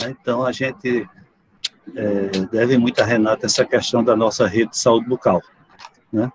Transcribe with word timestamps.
Né? 0.00 0.16
Então, 0.20 0.44
a 0.44 0.52
gente 0.52 1.08
é, 1.94 2.28
deve 2.50 2.78
muito 2.78 3.00
a 3.00 3.04
Renata 3.04 3.46
essa 3.46 3.64
questão 3.64 4.02
da 4.02 4.14
nossa 4.14 4.46
rede 4.46 4.70
de 4.70 4.78
saúde 4.78 5.08
bucal. 5.08 5.42
Né? 6.12 6.30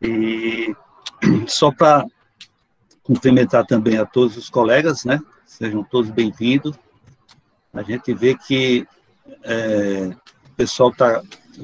E 0.00 0.74
só 1.46 1.72
para 1.72 2.06
cumprimentar 3.02 3.66
também 3.66 3.98
a 3.98 4.06
todos 4.06 4.36
os 4.36 4.48
colegas, 4.48 5.04
né? 5.04 5.18
Sejam 5.46 5.82
todos 5.82 6.10
bem-vindos. 6.10 6.78
A 7.72 7.82
gente 7.82 8.12
vê 8.12 8.36
que 8.36 8.86
é, 9.42 10.10
o 10.46 10.54
pessoal 10.54 10.90
está 10.90 11.22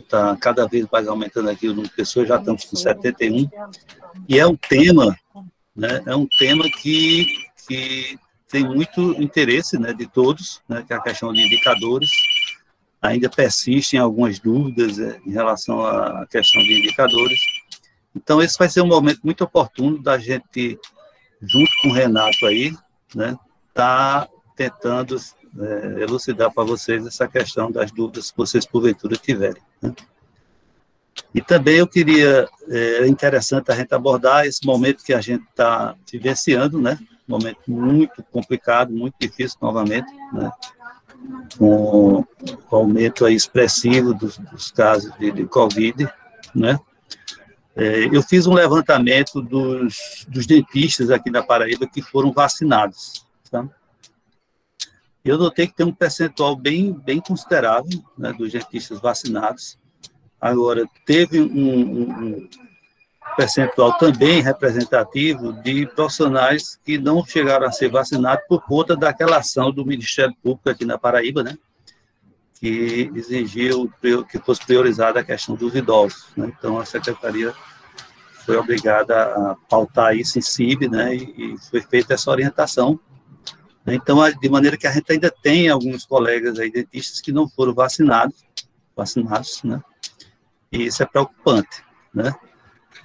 tá 0.09 0.37
cada 0.37 0.67
vez 0.67 0.87
mais 0.91 1.07
aumentando 1.07 1.51
aqui 1.51 1.69
o 1.69 1.71
número 1.71 1.89
de 1.89 1.95
pessoas, 1.95 2.29
já 2.29 2.37
estamos 2.37 2.65
com 2.65 2.77
71. 2.77 3.49
E 4.29 4.39
é 4.39 4.47
um 4.47 4.57
tema, 4.57 5.17
né? 5.77 6.03
É 6.07 6.17
um 6.17 6.27
tema 6.27 6.65
que, 6.65 7.27
que 7.69 8.19
tem 8.55 8.63
muito 8.63 9.21
interesse 9.21 9.77
né, 9.77 9.93
de 9.93 10.07
todos, 10.07 10.63
né, 10.69 10.85
que 10.87 10.93
é 10.93 10.97
a 10.97 11.03
questão 11.03 11.33
de 11.33 11.45
indicadores. 11.45 12.09
Ainda 13.03 13.29
persistem 13.29 13.99
algumas 13.99 14.39
dúvidas 14.39 14.97
é, 15.01 15.19
em 15.27 15.33
relação 15.33 15.85
à 15.85 16.25
questão 16.31 16.63
de 16.63 16.79
indicadores. 16.79 17.41
Então, 18.15 18.41
esse 18.41 18.57
vai 18.57 18.69
ser 18.69 18.81
um 18.81 18.87
momento 18.87 19.23
muito 19.25 19.43
oportuno 19.43 20.01
da 20.01 20.19
gente 20.19 20.79
junto 21.43 21.71
com 21.83 21.89
o 21.89 21.93
Renato 21.93 22.47
aí, 22.47 22.73
né, 23.13 23.37
tá 23.75 24.29
tentando 24.55 25.17
é, 25.17 26.03
elucidar 26.03 26.53
para 26.53 26.63
vocês 26.63 27.05
essa 27.05 27.27
questão 27.27 27.73
das 27.73 27.91
dúvidas 27.91 28.31
que 28.31 28.37
vocês 28.37 28.65
porventura 28.65 29.17
tiverem. 29.17 29.63
Né? 29.83 29.93
E 31.35 31.43
também 31.43 31.79
eu 31.79 31.89
queria, 31.89 32.49
é, 32.69 33.05
interessante 33.09 33.73
a 33.73 33.75
gente 33.75 33.93
abordar 33.93 34.47
esse 34.47 34.65
momento 34.65 35.03
que 35.03 35.13
a 35.13 35.21
gente 35.21 35.43
está 35.43 35.97
vivenciando, 36.09 36.81
né? 36.81 36.97
Momento 37.27 37.61
muito 37.67 38.23
complicado, 38.25 38.93
muito 38.93 39.15
difícil 39.19 39.59
novamente, 39.61 40.13
né? 40.33 40.53
Com 41.57 42.21
o 42.71 42.77
aumento 42.77 43.27
expressivo 43.29 44.13
dos, 44.13 44.37
dos 44.39 44.71
casos 44.71 45.13
de, 45.19 45.33
de 45.33 45.47
Covid, 45.47 46.07
né? 46.55 46.79
É, 47.77 48.05
eu 48.15 48.23
fiz 48.23 48.47
um 48.47 48.55
levantamento 48.55 49.43
dos, 49.43 50.25
dos 50.29 50.47
dentistas 50.47 51.11
aqui 51.11 51.31
da 51.31 51.43
Paraíba 51.43 51.89
que 51.89 52.01
foram 52.01 52.33
vacinados. 52.33 53.27
Tá? 53.51 53.69
Eu 55.25 55.39
notei 55.39 55.67
que 55.67 55.75
tem 55.75 55.87
um 55.87 55.95
percentual 55.95 56.55
bem, 56.55 56.93
bem 56.93 57.21
considerável 57.21 58.05
né, 58.17 58.33
dos 58.33 58.53
dentistas 58.53 59.01
vacinados. 59.01 59.77
Agora, 60.41 60.87
teve 61.05 61.41
um, 61.41 61.47
um, 61.47 62.49
percentual 63.37 63.97
também 63.99 64.41
representativo 64.41 65.53
de 65.53 65.87
profissionais 65.87 66.79
que 66.85 66.99
não 66.99 67.25
chegaram 67.25 67.67
a 67.67 67.73
ser 67.73 67.91
vacinados 67.91 68.45
por 68.49 68.63
conta 68.63 68.97
daquela 68.97 69.39
ação 69.39 69.71
do 69.71 69.85
Ministério 69.85 70.35
Público 70.43 70.71
aqui 70.71 70.85
na 70.85 70.99
Paraíba, 70.99 71.43
né? 71.43 71.57
que 72.61 73.11
exigiu 73.15 73.93
que 74.31 74.39
fosse 74.39 74.65
priorizada 74.65 75.21
a 75.21 75.25
questão 75.25 75.55
dos 75.55 75.75
idosos. 75.75 76.27
Né? 76.37 76.53
Então, 76.57 76.79
a 76.79 76.85
secretaria 76.85 77.53
foi 78.45 78.57
obrigada 78.57 79.25
a 79.25 79.57
pautar 79.69 80.17
isso 80.17 80.39
em 80.39 80.43
CIB, 80.43 80.89
né? 80.89 81.15
e, 81.15 81.57
foi 81.71 81.83
feita 81.83 82.15
essa 82.15 82.31
orientação. 82.31 82.99
Então, 83.87 84.19
de 84.31 84.49
maneira 84.49 84.79
que 84.79 84.87
a 84.87 84.93
gente 84.93 85.13
ainda 85.13 85.31
tem 85.31 85.69
alguns 85.69 86.07
colegas 86.07 86.59
aí, 86.59 86.71
dentistas, 86.71 87.21
que 87.21 87.33
não 87.33 87.49
foram 87.49 87.75
vacinados, 87.75 88.43
vacinados, 88.97 89.63
né? 89.63 89.83
E 90.73 90.87
isso 90.87 91.03
é 91.03 91.07
preocupante, 91.07 91.85
né? 92.15 92.35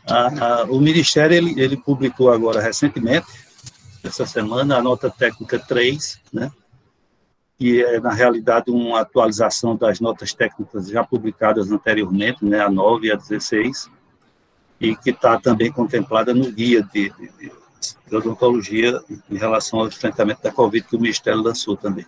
A, 0.09 0.61
a, 0.61 0.63
o 0.63 0.79
Ministério, 0.79 1.35
ele, 1.35 1.59
ele 1.59 1.77
publicou 1.77 2.31
agora, 2.31 2.61
recentemente, 2.61 3.27
essa 4.03 4.25
semana, 4.25 4.77
a 4.77 4.81
nota 4.81 5.09
técnica 5.09 5.59
3, 5.59 6.19
né? 6.31 6.51
que 7.59 7.83
é, 7.83 7.99
na 7.99 8.13
realidade, 8.13 8.71
uma 8.71 9.01
atualização 9.01 9.75
das 9.75 9.99
notas 9.99 10.33
técnicas 10.33 10.87
já 10.87 11.03
publicadas 11.03 11.69
anteriormente, 11.69 12.45
né, 12.45 12.61
a 12.61 12.69
9 12.69 13.07
e 13.07 13.11
a 13.11 13.15
16, 13.15 13.91
e 14.79 14.95
que 14.95 15.09
está 15.09 15.37
também 15.37 15.69
contemplada 15.69 16.33
no 16.33 16.49
guia 16.49 16.81
de, 16.81 17.09
de, 17.09 17.51
de, 18.07 18.15
odontologia 18.15 19.03
em 19.29 19.37
relação 19.37 19.79
ao 19.79 19.87
enfrentamento 19.87 20.41
da 20.41 20.53
Covid 20.53 20.87
que 20.87 20.95
o 20.95 21.01
Ministério 21.01 21.41
lançou 21.41 21.75
também. 21.75 22.05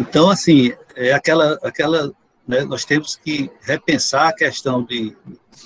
Então, 0.00 0.30
assim, 0.30 0.72
é 0.96 1.12
aquela, 1.12 1.58
aquela 1.62 2.10
né, 2.46 2.64
nós 2.64 2.84
temos 2.84 3.16
que 3.16 3.50
repensar 3.62 4.28
a 4.28 4.34
questão 4.34 4.82
de, 4.82 5.16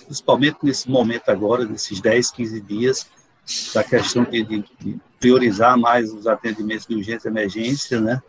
principalmente 0.05 0.59
nesse 0.63 0.91
momento 0.91 1.29
agora, 1.31 1.65
nesses 1.65 2.01
10, 2.01 2.31
15 2.31 2.61
dias, 2.61 3.07
da 3.75 3.83
questão 3.83 4.25
de, 4.25 4.43
de, 4.43 5.01
priorizar 5.19 5.79
mais 5.79 6.13
os 6.13 6.27
atendimentos 6.27 6.87
de 6.87 6.95
urgência 6.95 7.29
e 7.29 7.31
emergência, 7.31 8.01
né? 8.01 8.23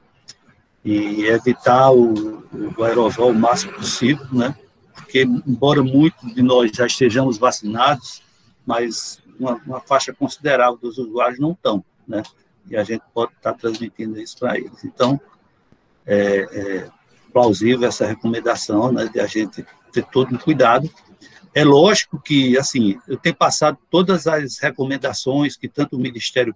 E 0.86 1.26
evitar 1.26 1.92
o, 1.92 2.44
o 2.78 2.84
aerosol 2.84 3.32
o 3.32 3.36
máximo 3.36 3.74
possível, 3.74 4.26
né? 4.32 4.56
Porque, 4.94 5.24
embora 5.24 5.84
muitos 5.84 6.34
de 6.34 6.42
nós 6.42 6.72
já 6.72 6.86
estejamos 6.86 7.38
vacinados, 7.38 8.22
mas 8.66 9.22
uma, 9.38 9.56
uma 9.66 9.82
faixa 9.82 10.14
considerável 10.14 10.78
dos 10.78 10.98
usuários 10.98 11.40
não 11.40 11.52
estão, 11.52 11.84
né? 12.08 12.24
E 12.70 12.78
a 12.78 12.84
gente 12.84 13.04
pode 13.14 13.34
estar 13.34 13.54
transmitindo 13.54 14.20
isso 14.20 14.38
para 14.38 14.58
eles. 14.58 14.84
Então, 14.86 15.20
é, 16.06 16.48
é 16.52 16.90
plausível 17.32 17.88
essa 17.88 18.06
recomendação, 18.06 18.92
né? 18.92 19.08
De 19.08 19.20
a 19.20 19.28
gente 19.28 19.66
ter 19.92 20.06
todo 20.06 20.34
um 20.34 20.38
cuidado 20.38 20.90
é 21.58 21.64
lógico 21.64 22.22
que, 22.22 22.56
assim, 22.56 23.00
eu 23.08 23.18
tenho 23.18 23.36
passado 23.36 23.80
todas 23.90 24.28
as 24.28 24.60
recomendações 24.60 25.58
que 25.58 25.68
tanto 25.68 25.96
o 25.96 26.00
Ministério 26.00 26.56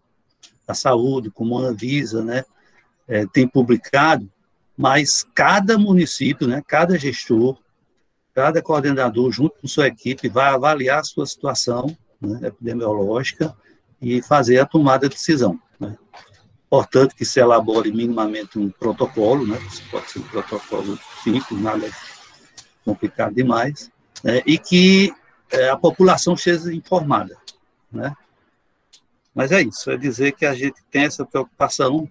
da 0.68 0.76
Saúde 0.76 1.32
como 1.32 1.58
a 1.58 1.70
Anvisa, 1.70 2.24
né, 2.24 2.44
é, 3.08 3.26
tem 3.26 3.48
publicado, 3.48 4.32
mas 4.78 5.26
cada 5.34 5.76
município, 5.76 6.48
né, 6.48 6.62
cada 6.68 7.00
gestor, 7.00 7.58
cada 8.32 8.62
coordenador, 8.62 9.32
junto 9.32 9.56
com 9.60 9.68
sua 9.68 9.88
equipe, 9.88 10.30
vai 10.30 10.54
avaliar 10.54 11.00
a 11.00 11.04
sua 11.04 11.26
situação 11.26 11.98
né, 12.22 12.50
epidemiológica 12.50 13.58
e 14.00 14.22
fazer 14.22 14.60
a 14.60 14.68
tomada 14.68 15.10
de 15.10 15.16
decisão. 15.16 15.60
Né. 15.80 15.98
Portanto, 16.72 17.14
que 17.18 17.26
se 17.26 17.38
elabore 17.42 17.92
minimamente 17.92 18.58
um 18.58 18.70
protocolo, 18.70 19.46
né, 19.46 19.60
pode 19.92 20.10
ser 20.10 20.20
um 20.20 20.24
protocolo 20.24 20.98
simples, 21.22 21.60
nada 21.60 21.92
complicado 22.86 23.36
demais, 23.36 23.92
né, 24.24 24.42
e 24.46 24.58
que 24.58 25.14
é, 25.52 25.70
a 25.70 25.76
população 25.76 26.38
seja 26.38 26.74
informada. 26.74 27.38
Né? 27.92 28.16
Mas 29.36 29.52
é 29.52 29.62
isso, 29.62 29.92
é 29.92 29.98
dizer 29.98 30.32
que 30.32 30.46
a 30.46 30.54
gente 30.54 30.82
tem 30.90 31.04
essa 31.04 31.26
preocupação, 31.26 32.10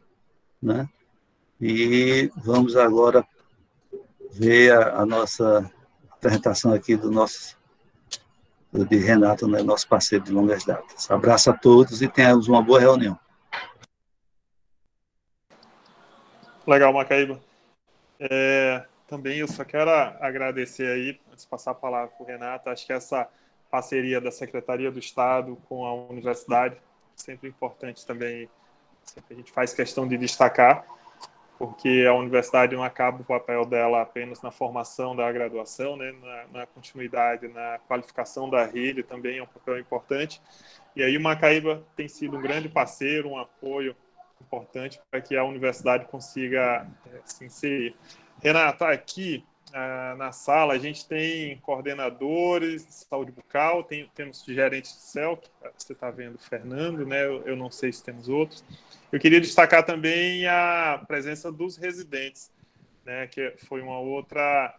né? 0.63 0.87
e 1.59 2.31
vamos 2.37 2.77
agora 2.77 3.27
ver 4.31 4.75
a, 4.75 5.01
a 5.01 5.07
nossa 5.07 5.71
apresentação 6.11 6.75
aqui 6.75 6.97
do 6.97 7.11
nosso 7.11 7.59
de 8.75 8.99
Renato, 8.99 9.49
né, 9.49 9.63
nosso 9.63 9.89
parceiro 9.89 10.27
de 10.27 10.33
longas 10.33 10.65
datas. 10.67 11.11
Abraço 11.11 11.49
a 11.49 11.55
todos 11.55 12.03
e 12.03 12.09
tenhamos 12.09 12.47
uma 12.47 12.63
boa 12.63 12.79
reunião. 12.79 13.19
Legal, 16.71 16.93
Macaíba. 16.93 17.41
É, 18.21 18.85
também 19.09 19.39
eu 19.39 19.49
só 19.49 19.65
quero 19.65 19.91
agradecer 19.91 20.87
aí, 20.87 21.21
antes 21.33 21.43
de 21.43 21.51
passar 21.51 21.73
a 21.73 21.75
palavra 21.75 22.11
para 22.17 22.23
o 22.23 22.27
Renato, 22.29 22.71
acho 22.71 22.87
que 22.87 22.93
essa 22.93 23.29
parceria 23.69 24.21
da 24.21 24.31
Secretaria 24.31 24.89
do 24.89 25.01
Estado 25.01 25.59
com 25.69 25.85
a 25.85 25.93
universidade, 25.93 26.77
sempre 27.17 27.49
importante 27.49 28.07
também, 28.07 28.49
sempre 29.03 29.35
a 29.35 29.37
gente 29.37 29.51
faz 29.51 29.75
questão 29.75 30.07
de 30.07 30.17
destacar, 30.17 30.85
porque 31.59 32.07
a 32.09 32.15
universidade 32.15 32.77
não 32.77 32.85
acaba 32.85 33.21
o 33.21 33.25
papel 33.25 33.65
dela 33.65 34.03
apenas 34.03 34.41
na 34.41 34.53
formação 34.53 35.17
da 35.17 35.31
graduação, 35.33 35.97
né, 35.97 36.15
na, 36.23 36.61
na 36.61 36.67
continuidade, 36.69 37.49
na 37.49 37.81
qualificação 37.89 38.49
da 38.49 38.65
rede 38.65 39.03
também 39.03 39.39
é 39.39 39.43
um 39.43 39.47
papel 39.47 39.77
importante. 39.81 40.41
E 40.95 41.03
aí 41.03 41.17
o 41.17 41.21
Macaíba 41.21 41.83
tem 41.97 42.07
sido 42.07 42.37
um 42.37 42.41
grande 42.41 42.69
parceiro, 42.69 43.31
um 43.31 43.39
apoio 43.39 43.97
importante 44.41 45.01
para 45.11 45.21
que 45.21 45.37
a 45.37 45.45
universidade 45.45 46.07
consiga 46.07 46.87
é, 47.07 47.21
se 47.25 47.45
inserir. 47.45 47.95
Renato, 48.43 48.85
aqui 48.85 49.45
ah, 49.73 50.17
na 50.19 50.33
sala 50.33 50.75
a 50.75 50.79
gente 50.79 51.07
tem 51.07 51.57
coordenadores 51.59 52.87
de 52.87 52.95
saúde 52.95 53.31
bucal, 53.31 53.85
tem, 53.85 54.11
temos 54.15 54.43
gerentes 54.45 54.93
de 54.95 55.03
CEL, 55.03 55.37
que 55.37 55.49
você 55.79 55.93
está 55.93 56.11
vendo 56.11 56.35
o 56.35 56.39
Fernando, 56.39 57.07
né? 57.07 57.25
Eu, 57.25 57.43
eu, 57.47 57.57
não 57.57 57.71
sei 57.71 57.93
se 57.93 58.03
temos 58.03 58.29
outros. 58.29 58.65
Eu 59.13 59.21
queria 59.21 59.41
destacar 59.41 59.85
também 59.85 60.47
a 60.47 61.05
presença 61.07 61.53
dos 61.53 61.77
residentes, 61.77 62.51
né? 63.05 63.29
Que 63.29 63.55
foi 63.69 63.81
uma 63.81 64.01
outra 64.01 64.77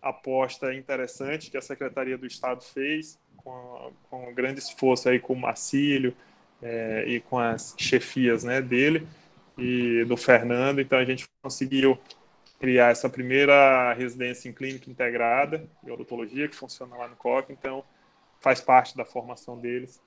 aposta 0.00 0.72
interessante 0.72 1.50
que 1.50 1.56
a 1.56 1.62
Secretaria 1.62 2.16
do 2.16 2.26
Estado 2.26 2.62
fez, 2.62 3.18
com, 3.36 3.92
com 4.08 4.32
grande 4.34 4.60
esforço 4.60 5.08
aí 5.08 5.18
com 5.18 5.32
o 5.32 5.40
Marcílio 5.40 6.14
é, 6.62 7.04
e 7.06 7.20
com 7.20 7.38
as 7.38 7.74
chefias 7.78 8.44
né, 8.44 8.60
dele 8.60 9.06
e 9.56 10.04
do 10.04 10.16
Fernando. 10.16 10.80
Então 10.80 10.98
a 10.98 11.04
gente 11.04 11.26
conseguiu 11.42 11.98
criar 12.58 12.90
essa 12.90 13.08
primeira 13.08 13.92
residência 13.92 14.48
em 14.48 14.52
clínica 14.52 14.90
integrada 14.90 15.68
de 15.82 15.90
odontologia 15.90 16.48
que 16.48 16.56
funciona 16.56 16.96
lá 16.96 17.08
no 17.08 17.16
COC, 17.16 17.52
então 17.52 17.84
faz 18.40 18.60
parte 18.60 18.96
da 18.96 19.04
formação 19.04 19.58
deles. 19.58 20.00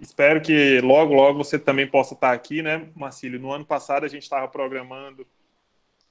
espero 0.00 0.40
que 0.40 0.80
logo, 0.82 1.14
logo 1.14 1.42
você 1.42 1.58
também 1.58 1.86
possa 1.86 2.14
estar 2.14 2.32
aqui, 2.32 2.62
né, 2.62 2.88
Marcílio? 2.94 3.40
No 3.40 3.52
ano 3.52 3.64
passado 3.64 4.04
a 4.04 4.08
gente 4.08 4.22
estava 4.22 4.46
programando 4.48 5.26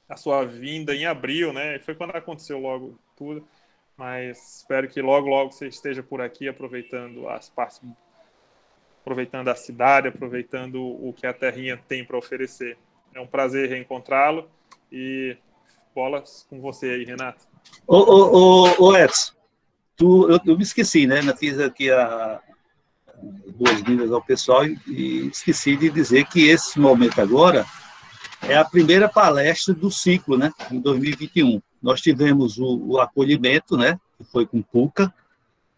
a 0.10 0.16
sua 0.16 0.46
vinda 0.46 0.96
em 0.96 1.06
abril, 1.06 1.52
né? 1.52 1.80
Foi 1.80 1.94
quando 1.94 2.16
aconteceu 2.16 2.60
logo 2.60 2.98
tudo. 3.16 3.46
Mas 3.98 4.60
espero 4.60 4.88
que 4.88 5.02
logo, 5.02 5.28
logo 5.28 5.52
você 5.52 5.68
esteja 5.68 6.04
por 6.04 6.22
aqui 6.22 6.48
aproveitando 6.48 7.28
as 7.28 7.50
partes, 7.50 7.82
aproveitando 9.08 9.48
a 9.48 9.56
cidade, 9.56 10.10
aproveitando 10.10 10.84
o 10.84 11.14
que 11.14 11.26
a 11.26 11.34
Terrinha 11.34 11.80
tem 11.88 12.04
para 12.04 12.18
oferecer. 12.18 12.78
É 13.16 13.22
um 13.22 13.26
prazer 13.26 13.70
reencontrá-lo 13.70 14.50
e 14.92 15.38
bolas 15.96 16.46
com 16.50 16.60
você 16.60 16.90
aí, 16.90 17.06
Renato. 17.06 17.48
Ô, 17.88 17.96
ô, 17.96 18.68
ô, 18.68 18.86
ô 18.88 18.98
Edson, 18.98 19.32
tu, 19.96 20.30
eu, 20.30 20.40
eu, 20.46 20.58
me 20.58 20.64
esqueci, 20.64 21.08
né? 21.08 21.22
Eu 21.26 21.38
fiz 21.38 21.58
aqui 21.58 21.90
a 21.90 22.42
boas-vindas 23.58 24.12
ao 24.12 24.22
pessoal 24.22 24.66
e, 24.66 24.78
e 24.88 25.28
esqueci 25.30 25.78
de 25.78 25.90
dizer 25.90 26.26
que 26.26 26.50
esse 26.50 26.78
momento 26.78 27.22
agora 27.22 27.66
é 28.42 28.58
a 28.58 28.66
primeira 28.66 29.08
palestra 29.08 29.74
do 29.74 29.90
ciclo, 29.90 30.38
né? 30.38 30.52
Em 30.70 30.82
2021. 30.82 31.62
Nós 31.82 32.02
tivemos 32.02 32.58
o, 32.58 32.78
o 32.86 33.00
acolhimento, 33.00 33.78
né? 33.78 33.98
Que 34.18 34.26
foi 34.26 34.46
com 34.46 34.62
Puca, 34.62 35.14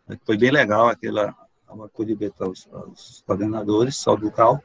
né, 0.07 0.17
foi 0.25 0.35
bem 0.35 0.49
legal 0.49 0.87
aquela 0.87 1.35
o 1.69 1.83
acolhimento 1.83 2.43
aos, 2.43 2.67
coordenadores, 3.25 3.97
saúde 3.97 4.23
bucal. 4.23 4.61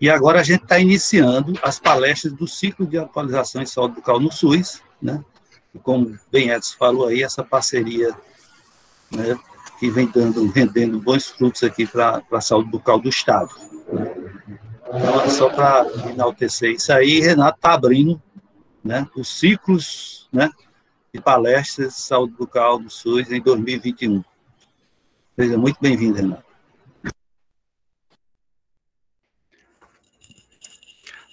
E 0.00 0.10
agora 0.10 0.40
a 0.40 0.42
gente 0.42 0.62
está 0.62 0.78
iniciando 0.78 1.52
as 1.62 1.78
palestras 1.78 2.32
do 2.32 2.48
ciclo 2.48 2.86
de 2.86 2.98
atualização 2.98 3.62
em 3.62 3.66
saúde 3.66 3.96
bucal 3.96 4.18
no 4.18 4.32
SUS, 4.32 4.82
né? 5.00 5.24
E 5.74 5.78
como 5.78 6.18
bem 6.30 6.50
Edson 6.50 6.76
falou 6.76 7.06
aí, 7.06 7.22
essa 7.22 7.42
parceria 7.42 8.14
né, 9.10 9.38
que 9.78 9.90
vem 9.90 10.06
dando, 10.06 10.46
rendendo 10.50 11.00
bons 11.00 11.28
frutos 11.28 11.62
aqui 11.62 11.86
para 11.86 12.22
a 12.30 12.40
saúde 12.40 12.70
bucal 12.70 12.98
do 12.98 13.08
Estado. 13.08 13.50
Né? 13.92 14.14
Então, 14.88 15.20
é 15.22 15.28
só 15.28 15.48
para 15.48 15.86
enaltecer 16.10 16.72
isso 16.72 16.92
aí, 16.92 17.20
Renato 17.20 17.56
está 17.56 17.72
abrindo 17.72 18.20
né, 18.84 19.08
os 19.16 19.28
ciclos 19.38 20.28
né, 20.32 20.50
de 21.12 21.20
palestras 21.20 21.94
de 21.94 22.00
saúde 22.00 22.34
bucal 22.34 22.78
do 22.78 22.90
SUS 22.90 23.30
em 23.30 23.40
2021. 23.40 24.22
Seja 25.34 25.56
muito 25.56 25.78
bem-vindo, 25.80 26.16
Renato. 26.16 26.44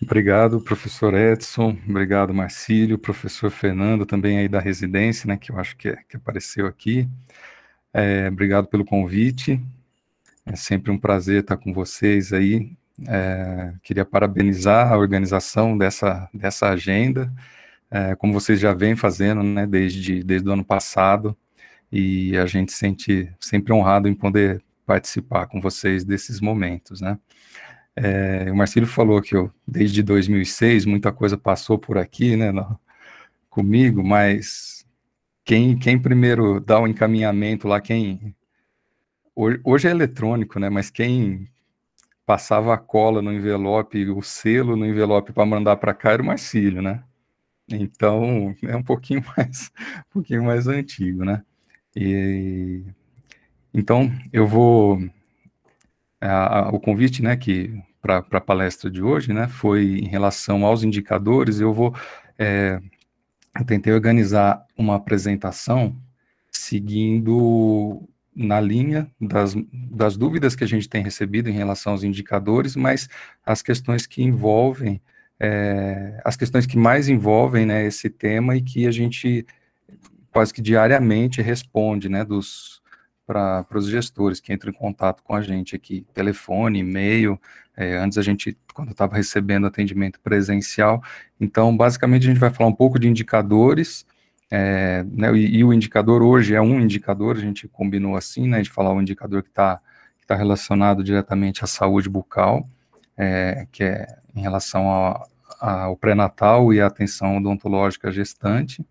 Obrigado, 0.02 0.62
professor 0.62 1.14
Edson, 1.14 1.78
obrigado, 1.88 2.34
Marcílio, 2.34 2.98
professor 2.98 3.52
Fernando, 3.52 4.06
também 4.06 4.38
aí 4.38 4.48
da 4.48 4.62
residência, 4.62 5.28
né, 5.28 5.36
que 5.36 5.52
eu 5.52 5.60
acho 5.60 5.76
que, 5.76 5.90
é, 5.90 5.98
que 6.08 6.16
apareceu 6.16 6.66
aqui. 6.66 7.10
É, 7.94 8.30
obrigado 8.30 8.68
pelo 8.68 8.86
convite, 8.86 9.62
é 10.46 10.56
sempre 10.56 10.90
um 10.90 10.98
prazer 10.98 11.42
estar 11.42 11.58
com 11.58 11.74
vocês 11.74 12.32
aí. 12.32 12.72
É, 13.06 13.74
queria 13.84 14.06
parabenizar 14.06 14.94
a 14.94 14.98
organização 14.98 15.78
dessa, 15.78 16.30
dessa 16.34 16.70
agenda, 16.70 17.30
é, 17.92 18.16
como 18.16 18.32
vocês 18.32 18.62
já 18.62 18.74
vêm 18.74 18.96
fazendo, 18.96 19.44
né, 19.44 19.68
desde, 19.68 20.24
desde 20.24 20.48
o 20.48 20.54
ano 20.54 20.64
passado, 20.64 21.36
e 21.92 22.38
a 22.38 22.46
gente 22.46 22.72
sente 22.72 23.32
sempre 23.40 23.74
honrado 23.74 24.08
em 24.08 24.14
poder 24.14 24.64
participar 24.86 25.48
com 25.48 25.62
vocês 25.62 26.04
desses 26.04 26.42
momentos, 26.42 27.02
né. 27.02 27.18
É, 27.96 28.52
o 28.52 28.56
Marcílio 28.56 28.88
falou 28.88 29.22
que 29.22 29.36
eu, 29.36 29.52
desde 29.68 30.02
2006, 30.02 30.86
muita 30.86 31.12
coisa 31.12 31.38
passou 31.38 31.78
por 31.78 31.98
aqui, 31.98 32.36
né, 32.38 32.52
no, 32.52 32.80
comigo, 33.50 34.04
mas 34.04 34.86
quem, 35.44 35.78
quem 35.78 36.00
primeiro 36.00 36.60
dá 36.60 36.80
o 36.80 36.88
encaminhamento 36.88 37.68
lá, 37.68 37.82
quem... 37.82 38.36
Hoje, 39.36 39.60
hoje 39.64 39.88
é 39.88 39.92
eletrônico, 39.92 40.60
né, 40.60 40.70
mas 40.70 40.90
quem 40.90 41.50
passava 42.26 42.74
a 42.74 42.78
cola 42.78 43.22
no 43.22 43.34
envelope, 43.34 44.08
o 44.10 44.22
selo 44.22 44.76
no 44.76 44.86
envelope 44.86 45.34
para 45.34 45.46
mandar 45.46 45.78
para 45.78 45.94
cá 45.94 46.12
era 46.12 46.22
o 46.22 46.26
Marcílio, 46.26 46.82
né? 46.82 47.04
Então, 47.68 48.56
é 48.64 48.76
um 48.76 48.84
pouquinho 48.84 49.24
mais, 49.36 49.72
um 49.98 50.12
pouquinho 50.12 50.44
mais 50.44 50.68
antigo, 50.68 51.26
né? 51.26 51.44
E, 51.96 52.84
então, 53.74 54.12
eu 54.32 54.48
vou... 54.48 55.00
A, 56.22 56.60
a, 56.60 56.70
o 56.70 56.80
convite, 56.80 57.22
né, 57.22 57.38
que 57.38 57.82
para 58.02 58.18
a 58.32 58.42
palestra 58.42 58.90
de 58.90 59.02
hoje, 59.02 59.34
né, 59.34 59.48
foi 59.48 60.00
em 60.00 60.08
relação 60.08 60.66
aos 60.66 60.84
indicadores, 60.84 61.60
eu 61.60 61.74
vou, 61.74 61.94
é, 62.38 62.80
eu 63.58 63.66
tentei 63.66 63.94
organizar 63.94 64.66
uma 64.78 64.96
apresentação 64.96 65.96
seguindo 66.52 68.02
na 68.36 68.60
linha 68.62 69.10
das, 69.20 69.56
das 69.74 70.16
dúvidas 70.16 70.56
que 70.56 70.64
a 70.64 70.68
gente 70.68 70.88
tem 70.88 71.04
recebido 71.04 71.50
em 71.50 71.54
relação 71.54 71.92
aos 71.92 72.04
indicadores, 72.04 72.76
mas 72.76 73.10
as 73.46 73.62
questões 73.62 74.08
que 74.08 74.24
envolvem, 74.24 75.02
é, 75.40 76.22
as 76.24 76.38
questões 76.38 76.66
que 76.66 76.78
mais 76.78 77.10
envolvem 77.10 77.66
né, 77.66 77.86
esse 77.86 78.10
tema 78.10 78.56
e 78.56 78.62
que 78.62 78.88
a 78.88 78.92
gente 78.92 79.46
quase 80.32 80.54
que 80.54 80.62
diariamente 80.62 81.42
responde, 81.42 82.10
né, 82.10 82.24
dos 82.24 82.80
para 83.30 83.64
os 83.76 83.88
gestores 83.88 84.40
que 84.40 84.52
entram 84.52 84.72
em 84.72 84.74
contato 84.74 85.22
com 85.22 85.36
a 85.36 85.42
gente 85.42 85.76
aqui, 85.76 86.04
telefone, 86.16 86.80
e-mail, 86.80 87.40
é, 87.78 87.96
antes 87.96 88.18
a 88.18 88.24
gente, 88.24 88.58
quando 88.74 88.90
estava 88.90 89.16
recebendo 89.16 89.68
atendimento 89.68 90.20
presencial, 90.20 91.00
então 91.40 91.78
basicamente 91.78 92.24
a 92.24 92.30
gente 92.30 92.40
vai 92.40 92.50
falar 92.50 92.68
um 92.72 92.74
pouco 92.74 92.98
de 92.98 93.08
indicadores, 93.08 94.04
é, 94.50 95.06
né, 95.12 95.32
e, 95.36 95.58
e, 95.58 95.64
o 95.64 95.72
indicador 95.72 96.24
hoje 96.24 96.56
é 96.56 96.62
um 96.62 96.82
indicador, 96.82 97.38
a 97.38 97.40
gente 97.40 97.68
combinou 97.68 98.16
assim, 98.16 98.48
né, 98.48 98.64
de 98.64 98.70
falar 98.72 98.92
um 98.94 99.02
indicador 99.02 99.44
que 99.44 99.50
está 99.50 99.80
tá 100.26 100.36
relacionado 100.36 101.04
diretamente 101.04 101.64
à 101.64 101.68
saúde 101.68 102.10
bucal, 102.10 102.68
é, 103.16 103.68
que 103.72 103.84
é 103.84 104.08
em 104.36 104.42
relação 104.42 104.88
ao 105.60 105.96
pré-natal 105.98 106.74
e 106.74 106.82
à 106.82 106.88
atenção 106.88 107.38
odontológica 107.38 108.12
gestante, 108.12 108.84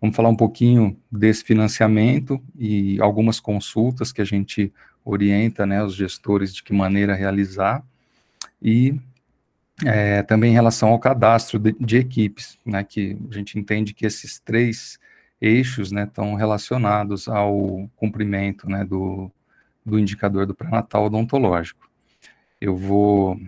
Vamos 0.00 0.14
falar 0.14 0.28
um 0.28 0.36
pouquinho 0.36 0.98
desse 1.10 1.42
financiamento 1.42 2.40
e 2.58 3.00
algumas 3.00 3.40
consultas 3.40 4.12
que 4.12 4.20
a 4.20 4.24
gente 4.24 4.72
orienta 5.04 5.64
né, 5.64 5.82
os 5.82 5.94
gestores 5.94 6.54
de 6.54 6.62
que 6.62 6.72
maneira 6.72 7.14
realizar. 7.14 7.82
E 8.60 8.94
é, 9.84 10.22
também 10.22 10.50
em 10.50 10.54
relação 10.54 10.90
ao 10.90 10.98
cadastro 10.98 11.58
de, 11.58 11.72
de, 11.78 11.96
equipes, 11.96 12.58
né, 12.64 12.82
que 12.82 13.16
a 13.30 13.34
gente 13.34 13.58
entende 13.58 13.94
que 13.94 14.06
esses 14.06 14.38
três 14.38 14.98
eixos 15.40 15.92
né, 15.92 16.04
estão 16.04 16.34
relacionados 16.34 17.28
ao 17.28 17.88
cumprimento 17.96 18.68
né, 18.68 18.84
do, 18.84 19.30
do 19.84 19.98
indicador 19.98 20.46
do 20.46 20.54
pré-natal 20.54 21.06
odontológico. 21.06 21.88
Eu 22.60 22.74
vou, 22.74 23.38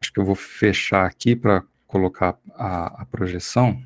acho 0.00 0.12
que 0.12 0.20
eu 0.20 0.24
vou 0.24 0.36
fechar 0.36 1.04
aqui 1.04 1.34
para 1.34 1.62
colocar 1.86 2.38
a, 2.54 3.02
a 3.02 3.04
projeção. 3.06 3.82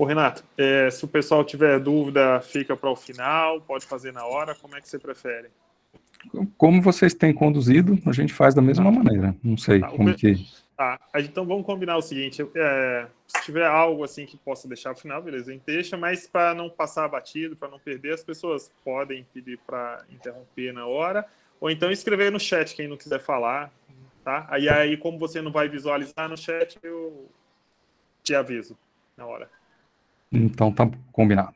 Ô 0.00 0.04
Renato, 0.06 0.42
é, 0.56 0.90
se 0.90 1.04
o 1.04 1.08
pessoal 1.08 1.44
tiver 1.44 1.78
dúvida, 1.78 2.40
fica 2.40 2.74
para 2.74 2.88
o 2.88 2.96
final, 2.96 3.60
pode 3.60 3.84
fazer 3.84 4.14
na 4.14 4.24
hora, 4.24 4.54
como 4.54 4.74
é 4.74 4.80
que 4.80 4.88
você 4.88 4.98
prefere? 4.98 5.50
Como 6.56 6.80
vocês 6.80 7.12
têm 7.12 7.34
conduzido, 7.34 7.98
a 8.06 8.12
gente 8.12 8.32
faz 8.32 8.54
da 8.54 8.62
mesma 8.62 8.86
tá. 8.86 8.90
maneira. 8.92 9.36
Não 9.44 9.58
sei 9.58 9.78
tá, 9.78 9.88
como 9.88 10.14
que. 10.14 10.36
Tá, 10.74 10.98
então 11.16 11.44
vamos 11.44 11.66
combinar 11.66 11.98
o 11.98 12.00
seguinte: 12.00 12.40
é, 12.56 13.08
se 13.26 13.44
tiver 13.44 13.66
algo 13.66 14.02
assim 14.02 14.24
que 14.24 14.38
possa 14.38 14.66
deixar 14.66 14.94
para 14.94 15.00
o 15.00 15.02
final, 15.02 15.20
beleza, 15.20 15.50
a 15.50 15.52
gente 15.52 15.66
deixa, 15.66 15.98
mas 15.98 16.26
para 16.26 16.54
não 16.54 16.70
passar 16.70 17.06
batido, 17.06 17.54
para 17.54 17.68
não 17.68 17.78
perder, 17.78 18.14
as 18.14 18.24
pessoas 18.24 18.72
podem 18.82 19.26
pedir 19.34 19.58
para 19.66 20.02
interromper 20.10 20.72
na 20.72 20.86
hora, 20.86 21.26
ou 21.60 21.70
então 21.70 21.90
escrever 21.90 22.32
no 22.32 22.40
chat 22.40 22.74
quem 22.74 22.88
não 22.88 22.96
quiser 22.96 23.20
falar, 23.20 23.70
tá? 24.24 24.46
Aí, 24.48 24.66
aí, 24.66 24.96
como 24.96 25.18
você 25.18 25.42
não 25.42 25.52
vai 25.52 25.68
visualizar 25.68 26.26
no 26.26 26.38
chat, 26.38 26.78
eu 26.82 27.28
te 28.22 28.34
aviso 28.34 28.78
na 29.14 29.26
hora. 29.26 29.59
Então 30.32 30.72
tá 30.72 30.88
combinado. 31.12 31.54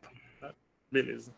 Beleza. 0.90 1.32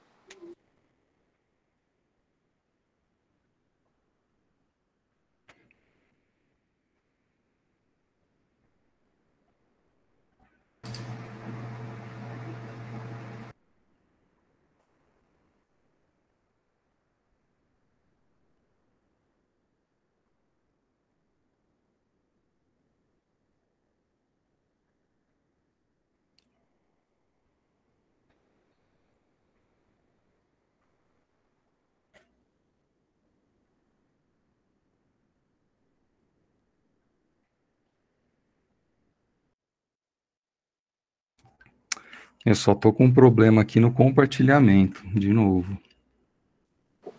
Eu 42.46 42.54
só 42.54 42.76
tô 42.76 42.92
com 42.92 43.06
um 43.06 43.12
problema 43.12 43.60
aqui 43.60 43.80
no 43.80 43.92
compartilhamento, 43.92 45.04
de 45.08 45.32
novo. 45.32 45.76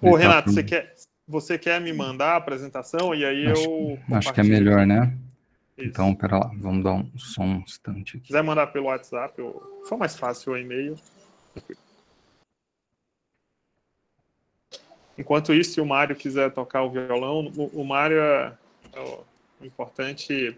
Ô, 0.02 0.16
Renato, 0.16 0.46
tá... 0.46 0.54
você 0.54 0.64
quer, 0.64 0.96
você 1.28 1.60
quer 1.60 1.82
me 1.82 1.92
mandar 1.92 2.32
a 2.32 2.36
apresentação 2.38 3.14
e 3.14 3.26
aí 3.26 3.48
acho, 3.48 3.62
eu. 3.62 4.00
Acho 4.10 4.34
que 4.34 4.40
é 4.40 4.44
melhor, 4.44 4.88
né? 4.88 5.14
Isso. 5.78 5.90
Então, 5.90 6.16
pera 6.16 6.40
lá, 6.40 6.52
vamos 6.56 6.82
dar 6.82 6.94
um 6.94 7.12
som 7.18 7.44
um 7.44 7.58
instante 7.58 8.16
aqui. 8.16 8.28
Se 8.28 8.28
quiser 8.28 8.42
mandar 8.42 8.68
pelo 8.68 8.86
WhatsApp, 8.86 9.42
ou... 9.42 9.84
for 9.86 9.98
mais 9.98 10.16
fácil 10.16 10.54
o 10.54 10.58
e-mail. 10.58 10.96
Enquanto 15.18 15.54
isso, 15.54 15.74
se 15.74 15.82
o 15.82 15.86
Mário 15.86 16.16
quiser 16.16 16.54
tocar 16.54 16.84
o 16.84 16.90
violão, 16.90 17.52
o, 17.58 17.82
o 17.82 17.84
Mário 17.84 18.18
é, 18.18 18.54
é 18.94 19.02
um 19.62 19.66
importante 19.66 20.58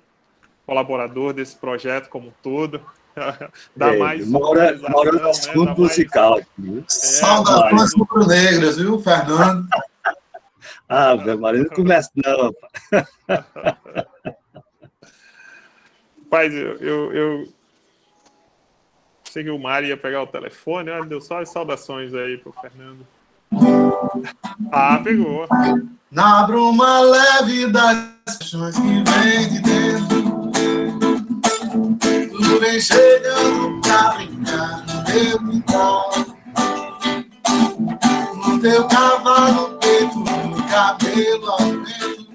colaborador 0.64 1.34
desse 1.34 1.56
projeto 1.56 2.08
como 2.08 2.28
um 2.28 2.34
todo. 2.44 2.86
Dá 3.76 3.94
é, 3.94 3.98
mais. 3.98 4.28
Mora, 4.28 4.78
mora 4.90 5.12
no 5.12 5.30
assunto 5.30 5.66
né? 5.66 5.76
musical. 5.78 6.42
Mais... 6.58 6.84
Saudações 6.88 7.94
rubro-negras, 7.94 8.78
viu, 8.78 9.00
Fernando? 9.00 9.68
ah, 10.88 11.16
velho, 11.16 11.40
Maria, 11.40 11.64
não 11.64 11.70
começa, 11.70 12.12
não. 12.16 12.54
Rapaz, 16.24 16.54
eu, 16.54 16.76
eu, 16.78 17.14
eu 17.14 17.54
sei 19.24 19.44
que 19.44 19.50
o 19.50 19.60
Mário 19.60 19.90
ia 19.90 19.98
pegar 19.98 20.24
o 20.24 20.28
telefone, 20.28 20.90
olha, 20.90 21.06
deu 21.06 21.22
só 21.22 21.42
as 21.42 21.50
saudações 21.50 22.14
aí 22.14 22.38
pro 22.38 22.54
Fernando. 22.54 23.06
Ah, 24.72 25.00
pegou. 25.04 25.48
Na 26.12 26.44
bruma 26.44 27.02
leve 27.02 27.68
das 27.68 28.10
paixões 28.26 28.76
que 28.76 28.82
vem 28.82 29.50
de 29.50 29.62
dentro, 29.62 30.19
tudo 32.50 32.60
vem 32.60 32.82
chegando 32.82 33.80
pra 33.82 34.14
brincar 34.14 34.84
no 34.88 35.04
meu 35.14 35.38
quintal. 35.40 36.12
No 38.36 38.60
teu 38.60 38.88
cavalo, 38.88 39.78
peito, 39.80 40.18
no 40.18 40.64
cabelo 40.64 41.52
ao 41.52 41.60
vento. 41.60 42.30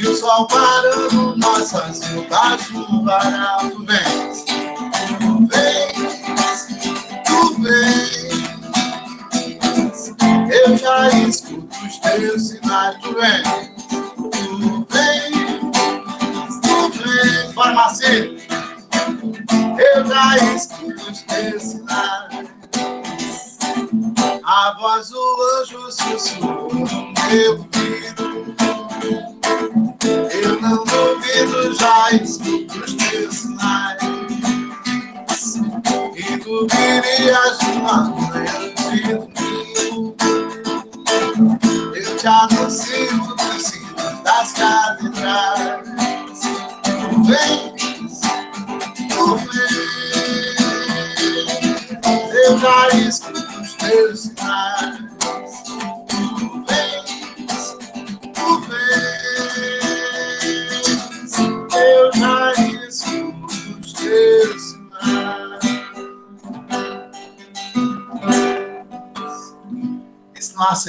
E 0.00 0.06
o 0.06 0.16
sol 0.16 0.46
parando 0.46 1.36
nossas 1.36 2.02
roupas 2.08 2.70
no 2.70 3.04
varal. 3.04 3.60
Tu 3.70 3.84
vens, 3.84 4.44
tu 5.18 5.46
vens, 5.50 6.66
tu 7.26 7.54
vens. 7.62 8.24
Eu 10.50 10.76
já 10.78 11.08
escuto 11.28 11.76
os 11.84 11.98
teus 11.98 12.48
sinais, 12.48 12.96
tu 13.02 13.12
vem, 13.14 13.42
teus 21.22 21.62
sinais. 21.62 22.48
A 24.44 24.76
voz 24.78 25.08
do 25.10 25.36
anjo 25.60 25.90
sussurra 25.90 26.54
no 26.54 27.12
meu 27.28 27.52
ouvido. 27.52 28.54
Eu 30.30 30.60
não 30.60 30.84
duvido, 30.84 31.74
já 31.74 32.10
escuto 32.12 32.78
os 32.78 32.94
teus 32.94 33.34
sinais. 33.34 34.02
E 36.16 36.38
tu 36.38 36.66
virias 36.70 37.58
uma 37.76 38.23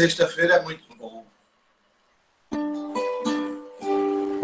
sexta-feira 0.05 0.55
é 0.55 0.63
muito 0.63 0.85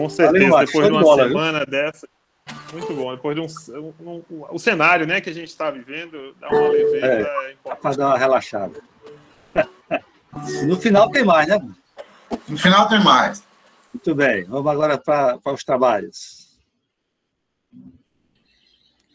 Com 0.02 0.10
certeza, 0.10 0.50
Valeu, 0.50 0.66
depois 0.66 0.86
de 0.88 0.92
uma 0.92 1.02
bola, 1.02 1.28
semana 1.28 1.60
viu? 1.60 1.68
dessa. 1.68 2.10
Muito 2.74 2.96
bom. 2.96 3.16
Depois 3.16 3.36
de 3.36 3.42
um, 3.42 3.48
um, 3.78 4.24
um, 4.32 4.46
o 4.50 4.58
cenário 4.58 5.06
né, 5.06 5.22
que 5.22 5.30
a 5.30 5.34
gente 5.34 5.50
está 5.50 5.70
vivendo, 5.70 6.36
dá 6.40 6.50
uma 6.50 6.70
leveza 6.70 7.06
é, 7.06 7.56
Para 7.76 7.96
dar 7.96 8.08
uma 8.08 8.18
relaxada. 8.18 8.82
no 10.66 10.76
final 10.78 11.12
tem 11.12 11.24
mais, 11.24 11.48
né? 11.48 11.60
No 12.48 12.58
final 12.58 12.88
tem 12.90 13.04
mais. 13.04 13.44
Muito 13.94 14.16
bem. 14.16 14.46
Vamos 14.46 14.72
agora 14.72 14.98
para 14.98 15.54
os 15.54 15.64
trabalhos. 15.64 16.58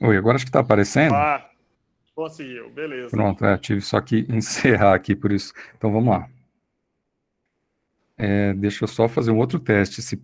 Oi, 0.00 0.16
agora 0.16 0.36
acho 0.36 0.44
que 0.44 0.50
está 0.50 0.60
aparecendo. 0.60 1.14
Ah, 1.14 1.50
conseguiu. 2.14 2.70
Beleza. 2.70 3.10
Pronto, 3.10 3.44
é, 3.44 3.56
tive 3.56 3.80
só 3.80 4.00
que 4.00 4.24
encerrar 4.30 4.94
aqui 4.94 5.16
por 5.16 5.32
isso. 5.32 5.52
Então 5.76 5.90
vamos 5.90 6.10
lá. 6.10 6.28
É, 8.16 8.54
deixa 8.54 8.84
eu 8.84 8.88
só 8.88 9.08
fazer 9.08 9.30
um 9.30 9.38
outro 9.38 9.58
teste. 9.58 10.00
Se 10.02 10.22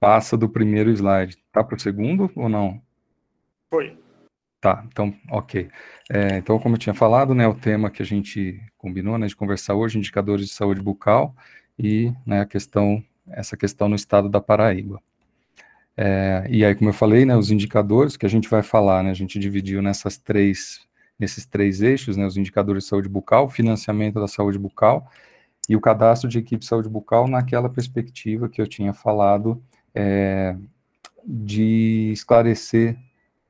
passa 0.00 0.36
do 0.36 0.48
primeiro 0.48 0.90
slide. 0.90 1.36
Tá 1.52 1.62
para 1.62 1.76
o 1.76 1.80
segundo 1.80 2.30
ou 2.34 2.48
não? 2.48 2.80
Foi. 3.70 3.96
Tá, 4.60 4.84
então, 4.86 5.14
ok. 5.30 5.68
É, 6.10 6.38
então, 6.38 6.58
como 6.58 6.74
eu 6.74 6.78
tinha 6.78 6.94
falado, 6.94 7.34
né, 7.34 7.46
o 7.46 7.54
tema 7.54 7.90
que 7.90 8.02
a 8.02 8.06
gente 8.06 8.60
combinou, 8.76 9.18
né, 9.18 9.26
de 9.26 9.36
conversar 9.36 9.74
hoje, 9.74 9.98
indicadores 9.98 10.46
de 10.46 10.52
saúde 10.52 10.80
bucal 10.80 11.34
e, 11.78 12.12
né, 12.24 12.40
a 12.40 12.46
questão, 12.46 13.02
essa 13.28 13.56
questão 13.56 13.88
no 13.88 13.94
estado 13.94 14.28
da 14.28 14.40
Paraíba. 14.40 15.00
É, 15.96 16.46
e 16.48 16.64
aí, 16.64 16.74
como 16.74 16.90
eu 16.90 16.94
falei, 16.94 17.24
né, 17.24 17.36
os 17.36 17.50
indicadores 17.50 18.16
que 18.16 18.26
a 18.26 18.28
gente 18.28 18.48
vai 18.48 18.62
falar, 18.62 19.02
né, 19.02 19.10
a 19.10 19.14
gente 19.14 19.38
dividiu 19.38 19.80
nessas 19.82 20.18
três, 20.18 20.86
nesses 21.18 21.46
três 21.46 21.80
eixos, 21.80 22.16
né, 22.16 22.26
os 22.26 22.36
indicadores 22.36 22.84
de 22.84 22.90
saúde 22.90 23.08
bucal, 23.08 23.48
financiamento 23.48 24.20
da 24.20 24.28
saúde 24.28 24.58
bucal 24.58 25.10
e 25.68 25.76
o 25.76 25.80
cadastro 25.80 26.28
de 26.28 26.38
equipe 26.38 26.60
de 26.60 26.66
saúde 26.66 26.88
bucal 26.88 27.26
naquela 27.26 27.68
perspectiva 27.68 28.48
que 28.48 28.60
eu 28.60 28.66
tinha 28.66 28.92
falado 28.92 29.62
é, 29.94 30.56
de 31.24 32.10
esclarecer, 32.12 32.96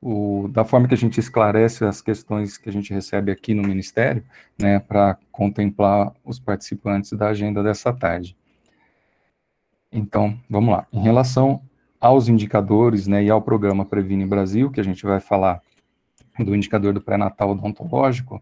o, 0.01 0.47
da 0.49 0.63
forma 0.63 0.87
que 0.87 0.93
a 0.93 0.97
gente 0.97 1.19
esclarece 1.19 1.83
as 1.83 2.01
questões 2.01 2.57
que 2.57 2.69
a 2.69 2.71
gente 2.71 2.93
recebe 2.93 3.31
aqui 3.31 3.53
no 3.53 3.63
Ministério, 3.63 4.23
né, 4.59 4.79
para 4.79 5.17
contemplar 5.31 6.13
os 6.23 6.39
participantes 6.39 7.11
da 7.13 7.29
agenda 7.29 7.63
dessa 7.63 7.91
tarde. 7.91 8.35
Então, 9.91 10.37
vamos 10.49 10.71
lá. 10.71 10.87
Em 10.91 11.01
relação 11.01 11.61
aos 11.99 12.27
indicadores, 12.27 13.07
né, 13.07 13.23
e 13.23 13.29
ao 13.29 13.41
programa 13.41 13.85
Previne 13.85 14.25
Brasil, 14.25 14.69
que 14.69 14.79
a 14.79 14.83
gente 14.83 15.03
vai 15.03 15.19
falar 15.19 15.61
do 16.37 16.55
indicador 16.55 16.93
do 16.93 17.01
pré-natal 17.01 17.51
odontológico, 17.51 18.41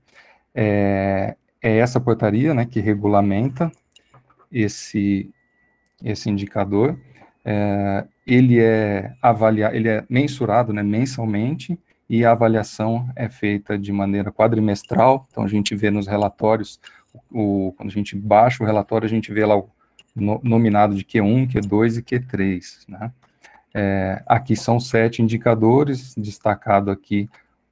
é, 0.54 1.36
é 1.68 1.78
essa 1.80 2.00
portaria, 2.00 2.54
né, 2.54 2.64
que 2.64 2.80
regulamenta 2.80 3.72
esse, 4.52 5.32
esse 6.04 6.30
indicador, 6.30 6.96
é, 7.44 8.06
ele 8.26 8.60
é 8.60 9.16
avaliado, 9.20 9.76
ele 9.76 9.90
é 9.90 10.06
mensurado, 10.08 10.72
né, 10.72 10.84
mensalmente, 10.84 11.78
e 12.08 12.24
a 12.24 12.34
avaliação 12.34 13.10
é 13.16 13.28
feita 13.28 13.80
de 13.80 13.92
maneira 13.92 14.32
quadrimestral, 14.32 15.28
então 15.32 15.44
a 15.44 15.48
gente 15.48 15.76
vê 15.76 15.90
nos 15.90 16.06
relatórios, 16.06 16.80
o, 17.32 17.74
quando 17.76 17.90
a 17.90 17.94
gente 17.94 18.16
baixa 18.16 18.64
o 18.64 18.68
relatório, 18.68 19.08
a 19.08 19.10
gente 19.10 19.34
vê 19.34 19.44
lá 19.44 19.58
o 19.58 19.68
no, 20.16 20.40
nominado 20.44 20.94
de 20.94 21.04
Q1, 21.04 21.52
Q2 21.52 21.98
e 21.98 22.02
Q3, 22.04 22.86
né. 22.88 23.12
É, 23.74 24.24
aqui 24.28 24.56
são 24.56 24.80
sete 24.80 25.22
indicadores, 25.22 26.14
destacado 26.16 26.90
aqui 26.90 27.28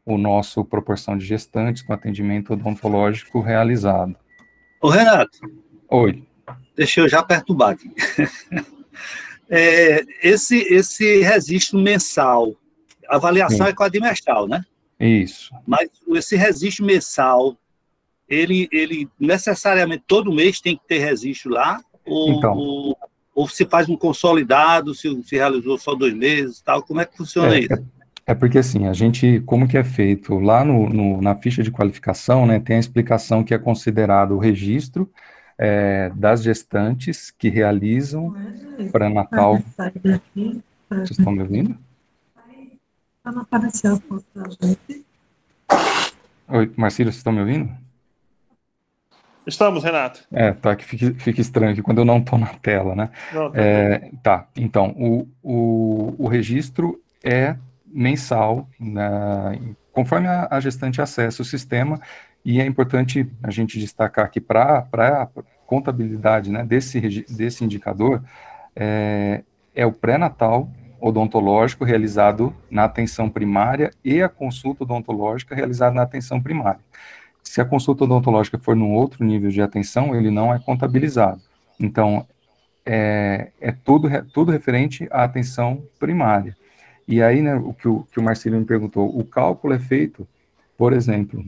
o 0.06 0.18
nosso 0.18 0.64
proporção 0.66 1.18
de 1.18 1.26
gestantes 1.26 1.82
com 1.82 1.94
atendimento 1.94 2.54
odontológico 2.54 3.40
realizado. 3.40 4.16
Ô, 4.82 4.90
Renato. 4.90 5.40
Oi. 5.90 6.24
Deixa 6.76 7.02
eu 7.02 7.08
já 7.08 7.24
perturbar 7.24 7.72
aqui. 7.72 7.92
é, 9.50 10.04
esse, 10.22 10.58
esse 10.74 11.22
registro 11.22 11.80
mensal, 11.80 12.54
a 13.08 13.16
avaliação 13.16 13.66
Sim. 13.66 13.72
é 13.72 13.76
quadrimestral, 13.76 14.48
né? 14.48 14.64
Isso. 15.00 15.54
Mas 15.66 15.90
esse 16.16 16.36
registro 16.36 16.86
mensal, 16.86 17.58
ele, 18.28 18.68
ele 18.72 19.08
necessariamente 19.20 20.04
todo 20.08 20.34
mês 20.34 20.60
tem 20.60 20.76
que 20.76 20.86
ter 20.88 21.00
registro 21.00 21.52
lá? 21.52 21.82
Ou, 22.06 22.32
então. 22.32 22.58
ou, 22.58 22.98
ou 23.34 23.48
se 23.48 23.66
faz 23.66 23.88
um 23.88 23.96
consolidado, 23.96 24.94
se, 24.94 25.24
se 25.24 25.36
realizou 25.36 25.78
só 25.78 25.96
dois 25.96 26.14
meses 26.14 26.62
tal? 26.62 26.84
Como 26.84 27.00
é 27.00 27.06
que 27.06 27.16
funciona 27.16 27.56
é, 27.56 27.60
isso? 27.60 27.86
É, 28.26 28.34
porque 28.34 28.58
assim, 28.58 28.88
a 28.88 28.94
gente, 28.94 29.42
como 29.42 29.68
que 29.68 29.78
é 29.78 29.84
feito? 29.84 30.40
Lá 30.40 30.64
no, 30.64 30.88
no, 30.90 31.22
na 31.22 31.36
ficha 31.36 31.62
de 31.62 31.70
qualificação, 31.72 32.46
né, 32.46 32.60
tem 32.60 32.78
a 32.78 32.80
explicação 32.80 33.44
que 33.44 33.54
é 33.54 33.58
considerado 33.58 34.32
o 34.32 34.40
registro 34.40 35.12
é, 35.58 36.10
das 36.16 36.42
gestantes 36.42 37.32
que 37.32 37.50
realizam 37.50 38.34
pré-natal. 38.92 39.60
Vocês 40.90 41.12
estão 41.12 41.34
me 41.34 41.42
ouvindo? 41.42 41.78
Não 43.26 43.42
apareceu 43.42 44.02
a 44.36 44.66
gente. 44.66 45.06
Oi, 46.48 46.72
Marcílio, 46.76 47.12
vocês 47.12 47.20
estão 47.20 47.34
me 47.34 47.40
ouvindo? 47.40 47.72
Estamos, 49.46 49.84
Renato. 49.84 50.26
É, 50.32 50.54
tá, 50.54 50.76
que 50.76 50.86
fica, 50.86 51.14
fica 51.20 51.42
estranho 51.42 51.74
aqui 51.74 51.82
quando 51.82 51.98
eu 51.98 52.06
não 52.06 52.20
estou 52.20 52.40
na 52.40 52.48
tela, 52.48 52.96
né? 52.96 53.10
Não, 53.34 53.52
tá, 53.52 53.62
é, 53.62 54.12
tá, 54.22 54.48
então, 54.56 54.92
o, 54.98 55.28
o, 55.42 56.16
o 56.18 56.28
registro 56.28 57.02
é 57.24 57.58
mensal, 57.94 58.68
né, 58.80 59.60
conforme 59.92 60.28
a, 60.28 60.48
a, 60.50 60.60
gestante 60.60 61.02
acessa 61.02 61.42
o 61.42 61.46
sistema, 61.46 62.00
e 62.44 62.60
é 62.60 62.66
importante 62.66 63.30
a 63.42 63.52
gente 63.52 63.80
destacar 63.80 64.26
aqui 64.26 64.42
para 64.42 64.88
a 64.92 65.28
contabilidade 65.66 66.52
né, 66.52 66.64
desse, 66.64 67.00
desse 67.30 67.64
indicador, 67.64 68.24
é, 68.76 69.44
é 69.76 69.86
o 69.86 69.92
pré-natal 69.92 70.70
odontológico 71.00 71.84
realizado 71.84 72.56
na 72.72 72.86
atenção 72.86 73.30
primária 73.30 73.92
e 74.04 74.22
a 74.22 74.30
consulta 74.30 74.84
odontológica 74.84 75.54
realizada 75.54 75.94
na 75.94 76.02
atenção 76.02 76.42
primária. 76.42 76.80
Se 77.44 77.60
a 77.60 77.66
consulta 77.66 78.06
odontológica 78.06 78.58
for 78.58 78.76
num 78.76 78.94
outro 78.94 79.24
nível 79.24 79.50
de 79.50 79.62
atenção, 79.62 80.16
ele 80.16 80.32
não 80.32 80.54
é 80.54 80.60
contabilizado. 80.60 81.42
Então, 81.78 82.26
é, 82.86 83.52
é 83.60 83.72
tudo, 83.72 84.10
tudo 84.34 84.52
referente 84.52 85.08
à 85.12 85.24
atenção 85.24 85.84
primária. 86.00 86.56
E 87.08 87.22
aí, 87.22 87.42
né, 87.42 87.56
o 87.56 87.74
que 87.74 87.88
o, 87.88 88.06
que 88.12 88.20
o 88.20 88.24
Marcelo 88.24 88.58
me 88.58 88.66
perguntou, 88.66 89.08
o 89.18 89.24
cálculo 89.24 89.74
é 89.74 89.80
feito, 89.80 90.28
por 90.78 90.94
exemplo, 90.94 91.46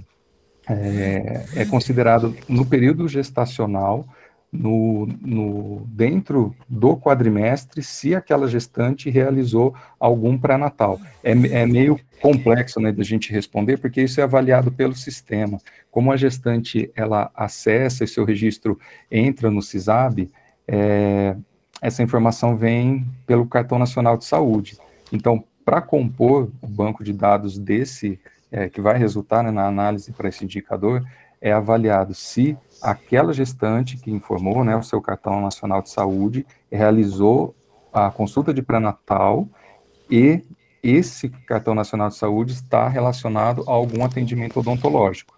é, 0.68 1.46
é 1.56 1.66
considerado 1.66 2.36
no 2.48 2.66
período 2.66 3.08
gestacional, 3.08 4.06
no, 4.52 5.06
no, 5.22 5.86
dentro 5.88 6.56
do 6.68 6.96
quadrimestre 6.96 7.84
se 7.84 8.16
aquela 8.16 8.48
gestante 8.48 9.10
realizou 9.10 9.76
algum 10.00 10.38
pré-natal. 10.38 11.00
É, 11.24 11.32
é, 11.32 11.66
meio 11.66 12.00
complexo 12.22 12.80
né, 12.80 12.92
de 12.92 13.02
a 13.02 13.04
gente 13.04 13.32
responder, 13.32 13.78
porque 13.78 14.02
isso 14.02 14.20
é 14.20 14.24
avaliado 14.24 14.72
pelo 14.72 14.96
sistema. 14.96 15.60
Como 15.92 16.12
a 16.12 16.18
gestante 16.18 16.90
ela 16.96 17.30
acessa 17.36 18.04
e 18.04 18.08
seu 18.08 18.24
registro 18.24 18.80
entra 19.12 19.52
no 19.52 19.62
CISAB, 19.62 20.32
é, 20.68 21.36
essa 21.82 22.02
informação 22.02 22.56
vem 22.56 23.06
pelo 23.28 23.46
Cartão 23.46 23.78
Nacional 23.78 24.18
de 24.18 24.26
Saúde. 24.26 24.78
Então, 25.16 25.44
para 25.64 25.82
compor 25.82 26.52
o 26.62 26.68
banco 26.68 27.04
de 27.04 27.12
dados 27.12 27.58
desse, 27.58 28.20
é, 28.52 28.70
que 28.70 28.80
vai 28.80 28.98
resultar 28.98 29.44
né, 29.44 29.52
na 29.52 29.66
análise 29.66 30.12
para 30.12 30.30
esse 30.30 30.44
indicador, 30.44 31.04
é 31.42 31.52
avaliado 31.52 32.14
se 32.14 32.58
aquela 32.82 33.34
gestante 33.34 33.98
que 33.98 34.12
informou, 34.12 34.64
né, 34.64 34.76
o 34.76 34.84
seu 34.84 35.02
cartão 35.02 35.42
nacional 35.42 35.82
de 35.82 35.90
saúde, 35.90 36.46
realizou 36.72 37.56
a 37.92 38.12
consulta 38.12 38.54
de 38.54 38.62
pré-natal 38.62 39.48
e 40.10 40.44
esse 40.84 41.30
cartão 41.30 41.74
nacional 41.74 42.10
de 42.10 42.16
saúde 42.16 42.54
está 42.54 42.88
relacionado 42.88 43.64
a 43.68 43.72
algum 43.72 44.06
atendimento 44.06 44.60
odontológico. 44.60 45.38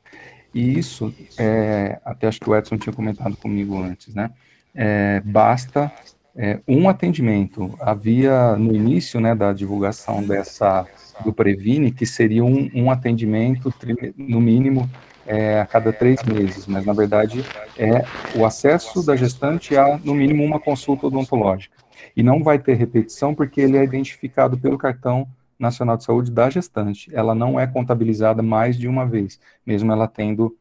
E 0.53 0.77
isso, 0.77 1.13
é, 1.37 1.99
até 2.03 2.27
acho 2.27 2.39
que 2.39 2.49
o 2.49 2.55
Edson 2.55 2.77
tinha 2.77 2.93
comentado 2.93 3.37
comigo 3.37 3.81
antes, 3.81 4.13
né, 4.13 4.31
é, 4.75 5.21
basta 5.21 5.91
é, 6.37 6.59
um 6.67 6.87
atendimento. 6.87 7.73
Havia 7.79 8.55
no 8.55 8.75
início, 8.75 9.19
né, 9.19 9.33
da 9.33 9.51
divulgação 9.51 10.23
dessa 10.23 10.85
do 11.25 11.33
Previne 11.33 11.91
que 11.91 12.05
seria 12.05 12.45
um, 12.45 12.69
um 12.75 12.91
atendimento 12.91 13.73
no 14.15 14.39
mínimo 14.39 14.87
é, 15.25 15.59
a 15.59 15.65
cada 15.65 15.91
três 15.91 16.21
meses, 16.23 16.67
mas 16.67 16.85
na 16.85 16.93
verdade 16.93 17.43
é 17.75 18.05
o 18.35 18.45
acesso 18.45 19.03
da 19.03 19.15
gestante 19.15 19.75
a, 19.75 19.97
no 19.97 20.13
mínimo, 20.13 20.43
uma 20.43 20.59
consulta 20.59 21.07
odontológica. 21.07 21.75
E 22.15 22.21
não 22.21 22.43
vai 22.43 22.59
ter 22.59 22.75
repetição 22.75 23.33
porque 23.33 23.59
ele 23.59 23.77
é 23.77 23.83
identificado 23.83 24.57
pelo 24.57 24.77
cartão 24.77 25.27
nacional 25.59 25.97
de 25.97 26.03
saúde 26.03 26.31
da 26.31 26.49
gestante. 26.49 27.09
Ela 27.13 27.33
não 27.33 27.59
é 27.59 27.65
contabilizada 27.65 28.43
mais 28.43 28.77
de 28.77 28.87
uma 28.87 29.05
vez, 29.05 29.39
mesmo 29.65 29.91
ela 29.91 30.07
tendo 30.07 30.55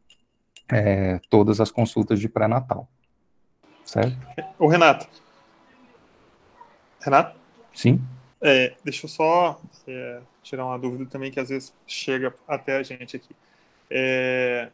é, 0.72 1.20
todas 1.28 1.60
as 1.60 1.70
consultas 1.70 2.18
de 2.18 2.28
pré-natal. 2.28 2.88
Certo? 3.84 4.16
O 4.58 4.66
Renato. 4.66 5.06
Renato? 7.06 7.38
Sim. 7.72 8.00
É, 8.42 8.74
deixa 8.82 9.06
eu 9.06 9.08
só 9.08 9.60
é, 9.86 10.20
tirar 10.42 10.66
uma 10.66 10.76
dúvida 10.76 11.06
também 11.06 11.30
que 11.30 11.38
às 11.38 11.48
vezes 11.48 11.72
chega 11.86 12.34
até 12.48 12.76
a 12.76 12.82
gente 12.82 13.16
aqui. 13.16 13.34
É, 13.88 14.70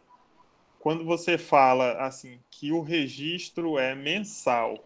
quando 0.81 1.05
você 1.05 1.37
fala 1.37 1.93
assim 2.05 2.39
que 2.51 2.73
o 2.73 2.81
registro 2.81 3.79
é 3.79 3.95
mensal, 3.95 4.83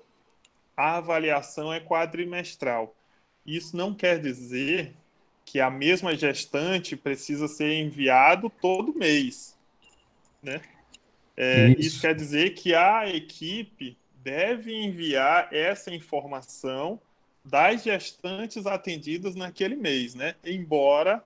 a 0.76 0.96
avaliação 0.96 1.72
é 1.72 1.78
quadrimestral. 1.78 2.94
Isso 3.46 3.76
não 3.76 3.94
quer 3.94 4.20
dizer 4.20 4.92
que 5.44 5.60
a 5.60 5.70
mesma 5.70 6.16
gestante 6.16 6.96
precisa 6.96 7.46
ser 7.46 7.72
enviado 7.74 8.50
todo 8.60 8.92
mês, 8.92 9.56
né? 10.42 10.60
É, 11.36 11.68
isso. 11.68 11.80
isso 11.80 12.00
quer 12.00 12.14
dizer 12.14 12.54
que 12.54 12.74
a 12.74 13.08
equipe 13.08 13.96
deve 14.16 14.74
enviar 14.74 15.48
essa 15.52 15.94
informação 15.94 17.00
das 17.46 17.84
gestantes 17.84 18.66
atendidas 18.66 19.34
naquele 19.34 19.76
mês, 19.76 20.14
né? 20.14 20.34
Embora 20.44 21.22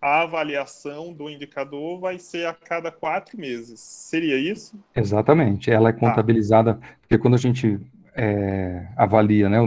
a 0.00 0.22
avaliação 0.22 1.12
do 1.12 1.28
indicador 1.28 2.00
vai 2.00 2.18
ser 2.18 2.46
a 2.46 2.54
cada 2.54 2.90
quatro 2.90 3.38
meses. 3.38 3.80
Seria 3.80 4.38
isso? 4.38 4.78
Exatamente. 4.94 5.70
Ela 5.70 5.90
é 5.90 5.92
tá. 5.92 5.98
contabilizada, 5.98 6.78
ah. 6.80 6.96
porque 7.00 7.18
quando 7.18 7.34
a 7.34 7.38
gente 7.38 7.78
é, 8.14 8.86
avalia, 8.96 9.48
né, 9.48 9.58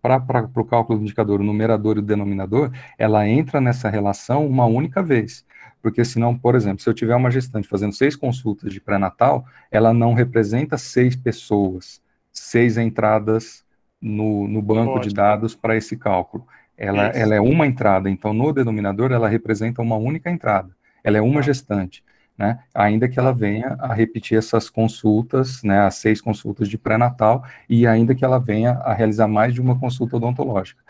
para 0.00 0.50
o 0.56 0.64
cálculo 0.64 0.98
do 0.98 1.04
indicador, 1.04 1.40
o 1.40 1.44
numerador 1.44 1.96
e 1.96 2.00
o 2.00 2.02
denominador, 2.02 2.70
ela 2.98 3.26
entra 3.26 3.60
nessa 3.60 3.88
relação 3.88 4.46
uma 4.46 4.66
única 4.66 5.02
vez. 5.02 5.44
Porque 5.82 6.04
senão, 6.04 6.36
por 6.36 6.54
exemplo, 6.54 6.82
se 6.82 6.88
eu 6.88 6.94
tiver 6.94 7.14
uma 7.14 7.30
gestante 7.30 7.68
fazendo 7.68 7.92
seis 7.92 8.16
consultas 8.16 8.72
de 8.72 8.80
pré-natal, 8.80 9.44
ela 9.70 9.92
não 9.92 10.14
representa 10.14 10.78
seis 10.78 11.14
pessoas, 11.14 12.00
seis 12.32 12.78
entradas 12.78 13.63
no, 14.04 14.46
no 14.46 14.60
banco 14.60 15.00
de 15.00 15.12
dados 15.12 15.56
para 15.56 15.76
esse 15.76 15.96
cálculo 15.96 16.46
ela, 16.76 17.06
ela 17.08 17.34
é 17.34 17.40
uma 17.40 17.66
entrada, 17.66 18.10
então 18.10 18.32
no 18.32 18.52
denominador 18.52 19.12
ela 19.12 19.28
representa 19.28 19.80
uma 19.80 19.96
única 19.96 20.30
entrada, 20.30 20.70
ela 21.02 21.16
é 21.16 21.20
uma 21.20 21.36
tá. 21.36 21.42
gestante, 21.42 22.04
né? 22.36 22.60
Ainda 22.74 23.08
que 23.08 23.18
ela 23.18 23.32
tá. 23.32 23.38
venha 23.38 23.76
a 23.78 23.94
repetir 23.94 24.36
essas 24.36 24.68
consultas, 24.68 25.62
né, 25.62 25.80
as 25.80 25.96
seis 25.96 26.20
consultas 26.20 26.68
de 26.68 26.76
pré-natal, 26.76 27.44
e 27.68 27.86
ainda 27.86 28.14
que 28.14 28.24
ela 28.24 28.38
venha 28.38 28.72
a 28.72 28.92
realizar 28.92 29.28
mais 29.28 29.54
de 29.54 29.60
uma 29.60 29.78
consulta 29.78 30.16
odontológica. 30.16 30.82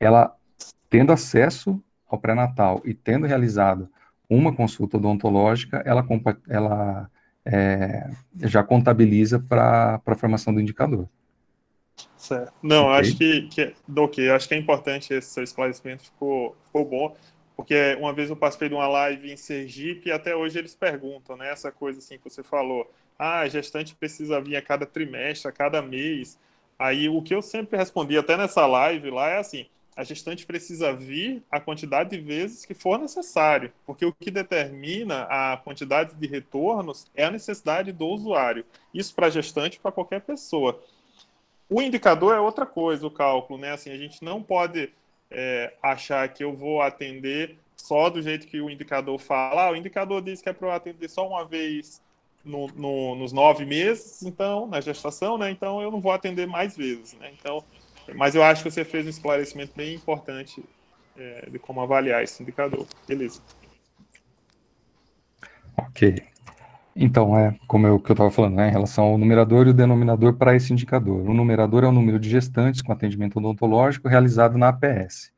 Ela, 0.00 0.34
tendo 0.90 1.12
acesso 1.12 1.80
ao 2.08 2.18
pré-natal 2.18 2.82
e 2.84 2.92
tendo 2.92 3.26
realizado 3.26 3.88
uma 4.28 4.52
consulta 4.52 4.96
odontológica, 4.96 5.82
ela, 5.86 6.04
ela 6.48 7.10
é, 7.44 8.10
já 8.42 8.62
contabiliza 8.62 9.38
para 9.38 10.00
a 10.04 10.14
formação 10.16 10.52
do 10.52 10.60
indicador. 10.60 11.08
Certo. 12.18 12.52
Não, 12.62 12.88
okay. 12.88 13.00
acho 13.00 13.16
que, 13.16 13.42
que 13.48 13.74
ok, 13.96 14.30
acho 14.30 14.48
que 14.48 14.54
é 14.54 14.58
importante 14.58 15.14
esse 15.14 15.30
seu 15.30 15.44
esclarecimento, 15.44 16.02
ficou, 16.02 16.56
ficou 16.64 16.84
bom, 16.84 17.16
porque 17.56 17.96
uma 18.00 18.12
vez 18.12 18.28
eu 18.28 18.36
participei 18.36 18.68
de 18.68 18.74
uma 18.74 18.88
live 18.88 19.32
em 19.32 19.36
Sergipe 19.36 20.08
e 20.08 20.12
até 20.12 20.34
hoje 20.34 20.58
eles 20.58 20.74
perguntam, 20.74 21.36
né, 21.36 21.50
essa 21.50 21.70
coisa 21.70 22.00
assim 22.00 22.18
que 22.18 22.24
você 22.28 22.42
falou, 22.42 22.90
ah, 23.16 23.40
a 23.40 23.48
gestante 23.48 23.94
precisa 23.94 24.40
vir 24.40 24.56
a 24.56 24.62
cada 24.62 24.84
trimestre, 24.84 25.48
a 25.48 25.52
cada 25.52 25.80
mês, 25.80 26.38
aí 26.76 27.08
o 27.08 27.22
que 27.22 27.34
eu 27.34 27.40
sempre 27.40 27.78
respondi 27.78 28.18
até 28.18 28.36
nessa 28.36 28.66
live 28.66 29.10
lá 29.10 29.28
é 29.28 29.38
assim, 29.38 29.66
a 29.98 30.04
gestante 30.04 30.46
precisa 30.46 30.92
vir 30.92 31.42
a 31.50 31.58
quantidade 31.58 32.10
de 32.10 32.20
vezes 32.20 32.64
que 32.64 32.74
for 32.74 33.00
necessário, 33.00 33.72
porque 33.84 34.04
o 34.04 34.12
que 34.12 34.30
determina 34.30 35.22
a 35.22 35.56
quantidade 35.56 36.14
de 36.14 36.26
retornos 36.28 37.06
é 37.16 37.24
a 37.24 37.30
necessidade 37.32 37.90
do 37.90 38.06
usuário. 38.06 38.64
Isso 38.94 39.12
para 39.12 39.28
gestante, 39.28 39.80
para 39.80 39.90
qualquer 39.90 40.20
pessoa. 40.20 40.80
O 41.68 41.82
indicador 41.82 42.34
é 42.34 42.40
outra 42.40 42.64
coisa, 42.64 43.06
o 43.06 43.10
cálculo, 43.10 43.58
né? 43.58 43.72
Assim, 43.72 43.90
a 43.90 43.96
gente 43.96 44.24
não 44.24 44.42
pode 44.42 44.90
é, 45.30 45.74
achar 45.82 46.28
que 46.28 46.42
eu 46.42 46.54
vou 46.54 46.80
atender 46.80 47.58
só 47.76 48.08
do 48.08 48.22
jeito 48.22 48.46
que 48.46 48.60
o 48.60 48.70
indicador 48.70 49.18
fala. 49.18 49.66
Ah, 49.66 49.70
o 49.70 49.76
indicador 49.76 50.22
diz 50.22 50.40
que 50.40 50.48
é 50.48 50.52
para 50.52 50.68
eu 50.68 50.72
atender 50.72 51.08
só 51.08 51.26
uma 51.26 51.44
vez 51.44 52.00
no, 52.44 52.66
no, 52.68 53.14
nos 53.14 53.32
nove 53.32 53.64
meses, 53.64 54.22
então, 54.22 54.66
na 54.66 54.80
gestação, 54.80 55.36
né? 55.36 55.50
Então 55.50 55.82
eu 55.82 55.90
não 55.90 56.00
vou 56.00 56.12
atender 56.12 56.46
mais 56.46 56.76
vezes, 56.76 57.14
né? 57.14 57.30
Então, 57.38 57.62
mas 58.14 58.34
eu 58.34 58.42
acho 58.42 58.62
que 58.62 58.70
você 58.70 58.84
fez 58.84 59.06
um 59.06 59.10
esclarecimento 59.10 59.72
bem 59.76 59.94
importante 59.94 60.64
é, 61.16 61.48
de 61.50 61.58
como 61.58 61.80
avaliar 61.80 62.22
esse 62.22 62.42
indicador. 62.42 62.86
Beleza. 63.06 63.42
Ok. 65.76 66.22
Então, 67.00 67.38
é 67.38 67.54
como 67.68 67.86
eu, 67.86 68.00
que 68.00 68.10
eu 68.10 68.14
estava 68.14 68.28
falando, 68.28 68.56
né, 68.56 68.68
em 68.68 68.72
relação 68.72 69.04
ao 69.04 69.18
numerador 69.18 69.68
e 69.68 69.70
o 69.70 69.74
denominador 69.74 70.34
para 70.34 70.56
esse 70.56 70.72
indicador. 70.72 71.30
O 71.30 71.32
numerador 71.32 71.84
é 71.84 71.86
o 71.86 71.92
número 71.92 72.18
de 72.18 72.28
gestantes 72.28 72.82
com 72.82 72.90
atendimento 72.90 73.36
odontológico 73.38 74.08
realizado 74.08 74.58
na 74.58 74.70
APS. 74.70 75.30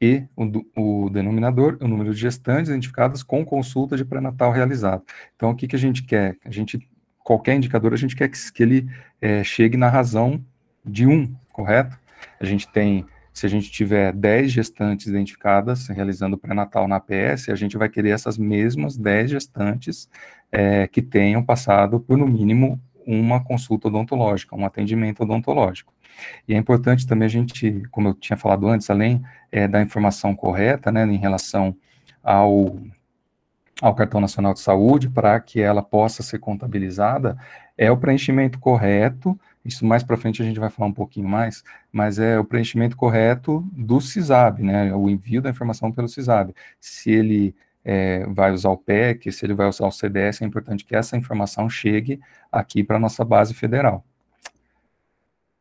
E 0.00 0.24
o, 0.34 1.04
o 1.04 1.10
denominador 1.10 1.76
é 1.80 1.84
o 1.84 1.88
número 1.88 2.14
de 2.14 2.20
gestantes 2.20 2.70
identificadas 2.70 3.22
com 3.22 3.44
consulta 3.44 3.94
de 3.94 4.06
pré-natal 4.06 4.52
realizado. 4.52 5.02
Então, 5.36 5.50
o 5.50 5.54
que, 5.54 5.68
que 5.68 5.76
a 5.76 5.78
gente 5.78 6.02
quer? 6.02 6.38
A 6.42 6.50
gente, 6.50 6.88
qualquer 7.18 7.56
indicador, 7.56 7.92
a 7.92 7.96
gente 7.96 8.16
quer 8.16 8.28
que, 8.28 8.38
que 8.50 8.62
ele 8.62 8.88
é, 9.20 9.44
chegue 9.44 9.76
na 9.76 9.90
razão 9.90 10.42
de 10.82 11.06
um, 11.06 11.30
correto? 11.52 11.98
A 12.40 12.44
gente 12.46 12.66
tem 12.68 13.04
se 13.34 13.44
a 13.46 13.48
gente 13.48 13.68
tiver 13.68 14.12
10 14.12 14.52
gestantes 14.52 15.08
identificadas 15.08 15.88
realizando 15.88 16.38
pré-natal 16.38 16.86
na 16.86 16.96
APS, 16.96 17.48
a 17.48 17.56
gente 17.56 17.76
vai 17.76 17.88
querer 17.88 18.10
essas 18.10 18.38
mesmas 18.38 18.96
10 18.96 19.32
gestantes 19.32 20.08
é, 20.54 20.86
que 20.86 21.02
tenham 21.02 21.42
passado 21.42 21.98
por, 21.98 22.16
no 22.16 22.26
mínimo, 22.26 22.80
uma 23.04 23.42
consulta 23.42 23.88
odontológica, 23.88 24.54
um 24.54 24.64
atendimento 24.64 25.24
odontológico. 25.24 25.92
E 26.46 26.54
é 26.54 26.56
importante 26.56 27.06
também 27.06 27.26
a 27.26 27.28
gente, 27.28 27.82
como 27.90 28.08
eu 28.08 28.14
tinha 28.14 28.36
falado 28.36 28.68
antes, 28.68 28.88
além 28.88 29.20
é, 29.50 29.66
da 29.66 29.82
informação 29.82 30.34
correta, 30.34 30.92
né, 30.92 31.04
em 31.04 31.16
relação 31.16 31.76
ao, 32.22 32.78
ao 33.82 33.94
Cartão 33.96 34.20
Nacional 34.20 34.54
de 34.54 34.60
Saúde, 34.60 35.08
para 35.08 35.38
que 35.40 35.60
ela 35.60 35.82
possa 35.82 36.22
ser 36.22 36.38
contabilizada, 36.38 37.36
é 37.76 37.90
o 37.90 37.96
preenchimento 37.96 38.60
correto, 38.60 39.38
isso 39.64 39.84
mais 39.84 40.04
para 40.04 40.16
frente 40.16 40.40
a 40.40 40.44
gente 40.44 40.60
vai 40.60 40.70
falar 40.70 40.88
um 40.88 40.92
pouquinho 40.92 41.28
mais, 41.28 41.64
mas 41.90 42.20
é 42.20 42.38
o 42.38 42.44
preenchimento 42.44 42.96
correto 42.96 43.66
do 43.72 44.00
CISAB, 44.00 44.62
né, 44.62 44.94
o 44.94 45.10
envio 45.10 45.42
da 45.42 45.50
informação 45.50 45.90
pelo 45.90 46.08
CISAB. 46.08 46.54
Se 46.80 47.10
ele 47.10 47.56
é, 47.84 48.26
vai 48.26 48.52
usar 48.52 48.70
o 48.70 48.76
PEC, 48.76 49.30
se 49.30 49.44
ele 49.44 49.54
vai 49.54 49.68
usar 49.68 49.86
o 49.86 49.92
CDS, 49.92 50.40
é 50.42 50.46
importante 50.46 50.84
que 50.84 50.96
essa 50.96 51.16
informação 51.16 51.68
chegue 51.68 52.20
aqui 52.50 52.82
para 52.82 52.96
a 52.96 53.00
nossa 53.00 53.24
base 53.24 53.52
federal. 53.52 54.04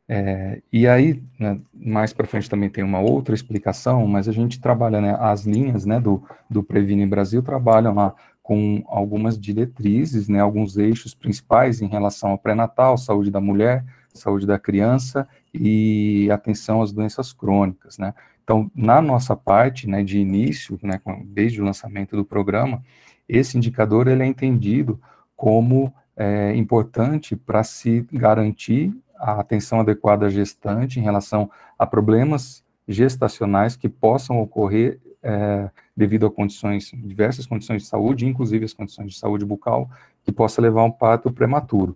É, 0.07 0.61
e 0.71 0.85
aí, 0.85 1.23
né, 1.39 1.59
mais 1.73 2.11
para 2.13 2.27
frente 2.27 2.49
também 2.49 2.69
tem 2.69 2.83
uma 2.83 2.99
outra 2.99 3.33
explicação, 3.33 4.05
mas 4.05 4.27
a 4.27 4.31
gente 4.31 4.59
trabalha, 4.59 4.99
né, 4.99 5.17
as 5.19 5.45
linhas, 5.45 5.85
né, 5.85 5.99
do, 5.99 6.23
do 6.49 6.61
Previne 6.61 7.05
Brasil 7.05 7.41
trabalham 7.41 7.93
lá 7.93 8.13
com 8.41 8.83
algumas 8.87 9.39
diretrizes, 9.39 10.27
né, 10.27 10.39
alguns 10.41 10.77
eixos 10.77 11.13
principais 11.13 11.81
em 11.81 11.87
relação 11.87 12.31
ao 12.31 12.37
pré-natal, 12.37 12.97
saúde 12.97 13.31
da 13.31 13.39
mulher, 13.39 13.85
saúde 14.13 14.45
da 14.45 14.59
criança 14.59 15.27
e 15.53 16.29
atenção 16.31 16.81
às 16.81 16.91
doenças 16.91 17.31
crônicas, 17.31 17.97
né. 17.97 18.13
Então, 18.43 18.69
na 18.75 19.01
nossa 19.01 19.35
parte, 19.35 19.87
né, 19.87 20.03
de 20.03 20.19
início, 20.19 20.77
né, 20.83 20.99
desde 21.25 21.61
o 21.61 21.65
lançamento 21.65 22.15
do 22.15 22.25
programa, 22.25 22.83
esse 23.27 23.57
indicador 23.57 24.07
ele 24.07 24.23
é 24.23 24.25
entendido 24.25 24.99
como 25.35 25.93
é, 26.15 26.55
importante 26.55 27.35
para 27.35 27.63
se 27.63 28.05
garantir 28.11 28.93
a 29.17 29.39
atenção 29.39 29.79
adequada 29.79 30.25
à 30.25 30.29
gestante 30.29 30.99
em 30.99 31.03
relação 31.03 31.49
a 31.79 31.85
problemas 31.85 32.63
gestacionais 32.87 33.77
que 33.77 33.87
possam 33.87 34.41
ocorrer 34.41 34.99
é, 35.21 35.69
devido 35.95 36.25
a 36.25 36.31
condições, 36.31 36.91
diversas 36.93 37.45
condições 37.45 37.83
de 37.83 37.87
saúde, 37.87 38.27
inclusive 38.27 38.65
as 38.65 38.73
condições 38.73 39.13
de 39.13 39.17
saúde 39.17 39.45
bucal, 39.45 39.89
que 40.23 40.31
possa 40.33 40.61
levar 40.61 40.81
a 40.81 40.85
um 40.85 40.91
parto 40.91 41.31
prematuro. 41.31 41.95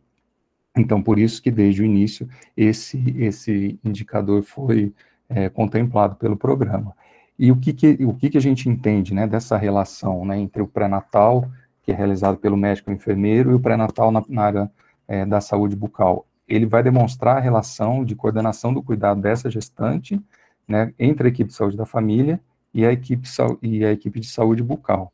Então, 0.77 1.01
por 1.01 1.19
isso 1.19 1.41
que 1.41 1.51
desde 1.51 1.81
o 1.81 1.85
início 1.85 2.29
esse, 2.55 2.97
esse 3.17 3.77
indicador 3.83 4.43
foi 4.43 4.93
é, 5.29 5.49
contemplado 5.49 6.15
pelo 6.15 6.37
programa. 6.37 6.93
E 7.37 7.51
o 7.51 7.57
que, 7.57 7.73
que, 7.73 7.97
o 8.03 8.13
que, 8.13 8.29
que 8.29 8.37
a 8.37 8.41
gente 8.41 8.67
entende 8.67 9.13
né, 9.13 9.27
dessa 9.27 9.57
relação 9.57 10.25
né, 10.25 10.39
entre 10.39 10.61
o 10.61 10.67
pré-natal, 10.67 11.49
que 11.83 11.91
é 11.91 11.95
realizado 11.95 12.37
pelo 12.37 12.57
médico 12.57 12.91
enfermeiro, 12.91 13.51
e 13.51 13.53
o 13.53 13.59
pré-natal 13.59 14.11
na, 14.11 14.23
na, 14.27 14.41
área 14.41 14.71
é, 15.07 15.25
da 15.25 15.39
saúde 15.39 15.75
bucal? 15.75 16.25
ele 16.47 16.65
vai 16.65 16.81
demonstrar 16.81 17.37
a 17.37 17.41
relação 17.41 18.05
de 18.05 18.15
coordenação 18.15 18.73
do 18.73 18.81
cuidado 18.81 19.19
dessa 19.19 19.49
gestante, 19.49 20.19
né, 20.67 20.93
entre 20.97 21.27
a 21.27 21.29
equipe 21.29 21.49
de 21.49 21.55
saúde 21.55 21.75
da 21.75 21.85
família 21.85 22.39
e 22.73 22.85
a 22.85 22.91
equipe, 22.91 23.27
e 23.61 23.83
a 23.83 23.91
equipe 23.91 24.19
de 24.19 24.27
saúde 24.27 24.63
bucal, 24.63 25.11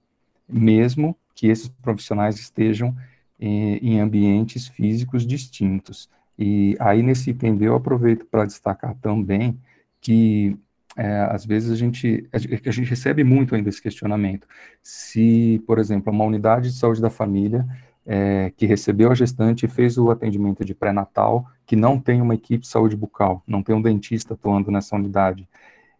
mesmo 0.48 1.18
que 1.34 1.48
esses 1.48 1.68
profissionais 1.68 2.38
estejam 2.38 2.96
em, 3.40 3.78
em 3.78 4.00
ambientes 4.00 4.68
físicos 4.68 5.26
distintos. 5.26 6.10
E 6.38 6.76
aí, 6.80 7.02
nesse 7.02 7.32
item 7.32 7.58
eu 7.62 7.76
aproveito 7.76 8.26
para 8.26 8.46
destacar 8.46 8.96
também 9.02 9.58
que 10.04 10.56
é, 10.96 11.28
às 11.32 11.46
vezes 11.46 11.72
a 11.72 11.76
gente, 11.76 12.30
a 12.32 12.72
gente 12.72 12.90
recebe 12.90 13.24
muito 13.24 13.56
ainda 13.56 13.70
esse 13.70 13.82
questionamento. 13.82 14.46
Se, 14.84 15.64
por 15.66 15.80
exemplo, 15.80 16.14
uma 16.14 16.26
unidade 16.26 16.70
de 16.70 16.78
saúde 16.78 17.02
da 17.02 17.10
família 17.10 17.66
é, 18.06 18.52
que 18.56 18.66
recebeu 18.66 19.12
a 19.12 19.16
gestante 19.16 19.66
e 19.66 19.70
fez 19.70 19.98
o 19.98 20.12
atendimento 20.12 20.64
de 20.64 20.76
pré-natal, 20.76 21.48
que 21.66 21.76
não 21.76 21.98
tem 22.00 22.22
uma 22.22 22.36
equipe 22.36 22.60
de 22.60 22.68
saúde 22.68 22.96
bucal, 22.96 23.42
não 23.48 23.64
tem 23.64 23.74
um 23.74 23.82
dentista 23.82 24.34
atuando 24.34 24.70
nessa 24.70 24.96
unidade, 24.96 25.48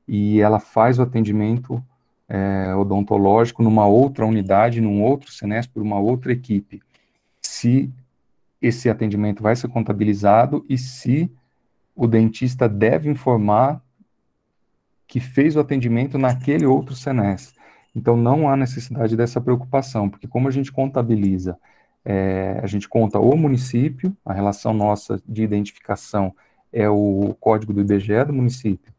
e 0.08 0.42
ela 0.42 0.60
faz 0.60 1.00
o 1.00 1.02
atendimento 1.02 1.82
é, 2.28 2.76
odontológico 2.76 3.64
numa 3.64 3.88
outra 3.88 4.26
unidade, 4.26 4.82
num 4.82 5.02
outro 5.02 5.32
SENES, 5.32 5.66
por 5.66 5.82
uma 5.82 5.98
outra 5.98 6.34
equipe, 6.34 6.82
se 7.42 7.90
esse 8.62 8.90
atendimento 8.90 9.42
vai 9.42 9.56
ser 9.56 9.70
contabilizado 9.70 10.66
e 10.70 10.78
se 10.78 11.32
o 11.96 12.08
dentista 12.08 12.68
deve 12.68 13.10
informar 13.10 13.83
que 15.14 15.20
fez 15.20 15.56
o 15.56 15.60
atendimento 15.60 16.18
naquele 16.18 16.66
outro 16.66 16.96
SENES. 16.96 17.54
Então, 17.96 18.18
não 18.18 18.50
há 18.50 18.58
necessidade 18.58 19.16
dessa 19.16 19.40
preocupação, 19.40 20.10
porque 20.10 20.28
como 20.28 20.48
a 20.48 20.52
gente 20.52 20.72
contabiliza 20.72 21.56
é, 22.04 22.60
a 22.64 22.66
gente 22.66 22.90
conta 22.90 23.20
o 23.20 23.38
município, 23.38 24.18
a 24.26 24.34
relação 24.34 24.74
nossa 24.74 25.22
de 25.30 25.44
identificação 25.44 26.36
é 26.72 26.90
o 26.90 27.38
código 27.40 27.72
do 27.72 27.82
IBGE 27.82 28.26
do 28.26 28.34
município, 28.34 28.92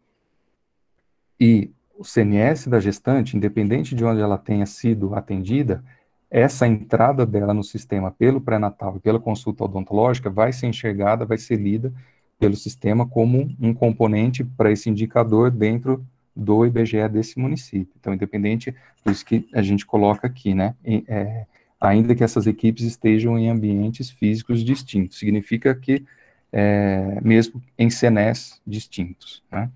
e 1.40 1.72
o 1.98 2.04
CNS 2.04 2.68
da 2.68 2.78
gestante, 2.78 3.36
independente 3.36 3.92
de 3.96 4.04
onde 4.04 4.20
ela 4.20 4.38
tenha 4.38 4.66
sido 4.66 5.16
atendida, 5.16 5.82
essa 6.30 6.64
entrada 6.64 7.26
dela 7.26 7.52
no 7.52 7.64
sistema 7.64 8.12
pelo 8.12 8.40
pré-natal 8.40 8.98
e 8.98 9.00
pela 9.00 9.18
consulta 9.18 9.64
odontológica 9.64 10.30
vai 10.30 10.52
ser 10.52 10.68
enxergada, 10.68 11.26
vai 11.26 11.38
ser 11.38 11.56
lida 11.56 11.92
pelo 12.38 12.56
sistema 12.56 13.06
como 13.06 13.54
um 13.60 13.72
componente 13.72 14.44
para 14.44 14.70
esse 14.70 14.90
indicador 14.90 15.50
dentro 15.50 16.04
do 16.34 16.66
IBGE 16.66 17.08
desse 17.08 17.38
município. 17.38 17.94
Então, 17.98 18.12
independente, 18.12 18.74
por 19.02 19.12
isso 19.12 19.24
que 19.24 19.48
a 19.54 19.62
gente 19.62 19.86
coloca 19.86 20.26
aqui, 20.26 20.54
né, 20.54 20.74
é, 21.06 21.46
ainda 21.80 22.14
que 22.14 22.24
essas 22.24 22.46
equipes 22.46 22.84
estejam 22.84 23.38
em 23.38 23.48
ambientes 23.48 24.10
físicos 24.10 24.64
distintos. 24.64 25.18
Significa 25.18 25.74
que, 25.74 26.04
é, 26.52 27.18
mesmo 27.22 27.62
em 27.78 27.88
CNES 27.88 28.60
distintos. 28.66 29.42
Né? 29.50 29.70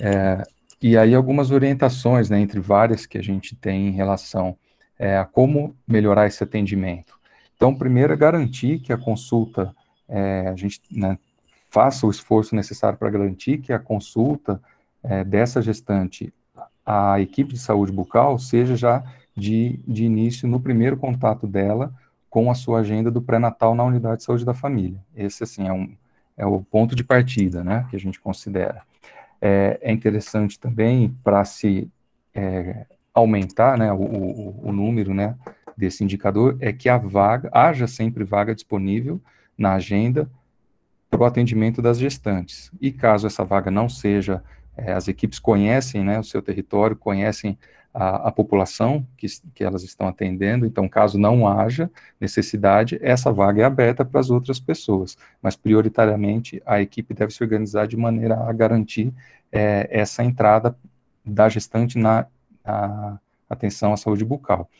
É, 0.00 0.42
e 0.82 0.96
aí 0.96 1.14
algumas 1.14 1.50
orientações, 1.50 2.28
né, 2.28 2.40
entre 2.40 2.60
várias 2.60 3.06
que 3.06 3.16
a 3.16 3.22
gente 3.22 3.54
tem 3.56 3.88
em 3.88 3.92
relação 3.92 4.56
é, 4.98 5.16
a 5.16 5.24
como 5.24 5.74
melhorar 5.88 6.26
esse 6.26 6.42
atendimento. 6.44 7.18
Então, 7.56 7.74
primeiro 7.74 8.12
é 8.12 8.16
garantir 8.16 8.78
que 8.80 8.92
a 8.92 8.98
consulta, 8.98 9.74
é, 10.08 10.48
a 10.48 10.56
gente 10.56 10.80
né, 10.90 11.18
faça 11.70 12.06
o 12.06 12.10
esforço 12.10 12.54
necessário 12.54 12.98
para 12.98 13.10
garantir 13.10 13.58
que 13.58 13.72
a 13.72 13.78
consulta 13.78 14.60
é, 15.02 15.24
dessa 15.24 15.62
gestante 15.62 16.32
à 16.84 17.20
equipe 17.20 17.54
de 17.54 17.58
saúde 17.58 17.92
bucal 17.92 18.38
seja 18.38 18.76
já 18.76 19.04
de, 19.36 19.80
de 19.86 20.04
início 20.04 20.48
no 20.48 20.60
primeiro 20.60 20.96
contato 20.96 21.46
dela 21.46 21.94
com 22.28 22.50
a 22.50 22.54
sua 22.54 22.80
agenda 22.80 23.10
do 23.10 23.22
pré-natal 23.22 23.74
na 23.74 23.84
unidade 23.84 24.18
de 24.18 24.24
saúde 24.24 24.44
da 24.44 24.54
família. 24.54 24.98
Esse, 25.16 25.44
assim, 25.44 25.66
é, 25.66 25.72
um, 25.72 25.92
é 26.36 26.44
o 26.44 26.60
ponto 26.60 26.94
de 26.94 27.04
partida, 27.04 27.64
né, 27.64 27.86
que 27.88 27.96
a 27.96 27.98
gente 27.98 28.20
considera. 28.20 28.82
É, 29.40 29.78
é 29.80 29.92
interessante 29.92 30.58
também 30.58 31.16
para 31.24 31.44
se 31.44 31.88
é, 32.34 32.86
aumentar, 33.14 33.78
né, 33.78 33.92
o, 33.92 34.02
o, 34.02 34.60
o, 34.68 34.72
número, 34.72 35.14
né, 35.14 35.36
desse 35.76 36.04
indicador, 36.04 36.56
é 36.60 36.72
que 36.72 36.88
a 36.88 36.98
vaga, 36.98 37.48
haja 37.52 37.86
sempre 37.86 38.22
vaga 38.22 38.54
disponível 38.54 39.20
na 39.56 39.74
agenda 39.74 40.30
para 41.10 41.22
o 41.22 41.24
atendimento 41.24 41.82
das 41.82 41.98
gestantes. 41.98 42.70
E 42.80 42.92
caso 42.92 43.26
essa 43.26 43.44
vaga 43.44 43.70
não 43.70 43.88
seja, 43.88 44.42
é, 44.76 44.92
as 44.92 45.08
equipes 45.08 45.38
conhecem, 45.38 46.04
né, 46.04 46.18
o 46.18 46.24
seu 46.24 46.40
território, 46.40 46.96
conhecem 46.96 47.58
a, 47.92 48.28
a 48.28 48.32
população 48.32 49.04
que, 49.16 49.26
que 49.52 49.64
elas 49.64 49.82
estão 49.82 50.06
atendendo, 50.06 50.64
então, 50.64 50.88
caso 50.88 51.18
não 51.18 51.48
haja 51.48 51.90
necessidade, 52.20 52.98
essa 53.02 53.32
vaga 53.32 53.62
é 53.62 53.64
aberta 53.64 54.04
para 54.04 54.20
as 54.20 54.30
outras 54.30 54.60
pessoas, 54.60 55.18
mas 55.42 55.56
prioritariamente 55.56 56.62
a 56.64 56.80
equipe 56.80 57.12
deve 57.12 57.32
se 57.32 57.42
organizar 57.42 57.88
de 57.88 57.96
maneira 57.96 58.36
a 58.36 58.52
garantir 58.52 59.12
é, 59.50 59.88
essa 59.90 60.22
entrada 60.22 60.76
da 61.24 61.48
gestante 61.48 61.98
na 61.98 62.26
atenção 63.48 63.92
à 63.92 63.96
saúde 63.96 64.24
bucal. 64.24 64.70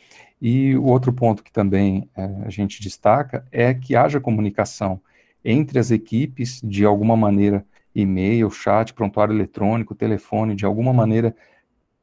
E 0.41 0.75
o 0.77 0.85
outro 0.85 1.11
ponto 1.11 1.43
que 1.43 1.51
também 1.51 2.09
é, 2.15 2.23
a 2.45 2.49
gente 2.49 2.81
destaca 2.81 3.45
é 3.51 3.73
que 3.73 3.95
haja 3.95 4.19
comunicação 4.19 5.01
entre 5.43 5.79
as 5.79 5.91
equipes, 5.91 6.61
de 6.63 6.85
alguma 6.85 7.15
maneira, 7.17 7.65
e-mail, 7.93 8.49
chat, 8.49 8.93
prontuário 8.93 9.33
eletrônico, 9.33 9.93
telefone, 9.93 10.55
de 10.55 10.65
alguma 10.65 10.93
maneira 10.93 11.35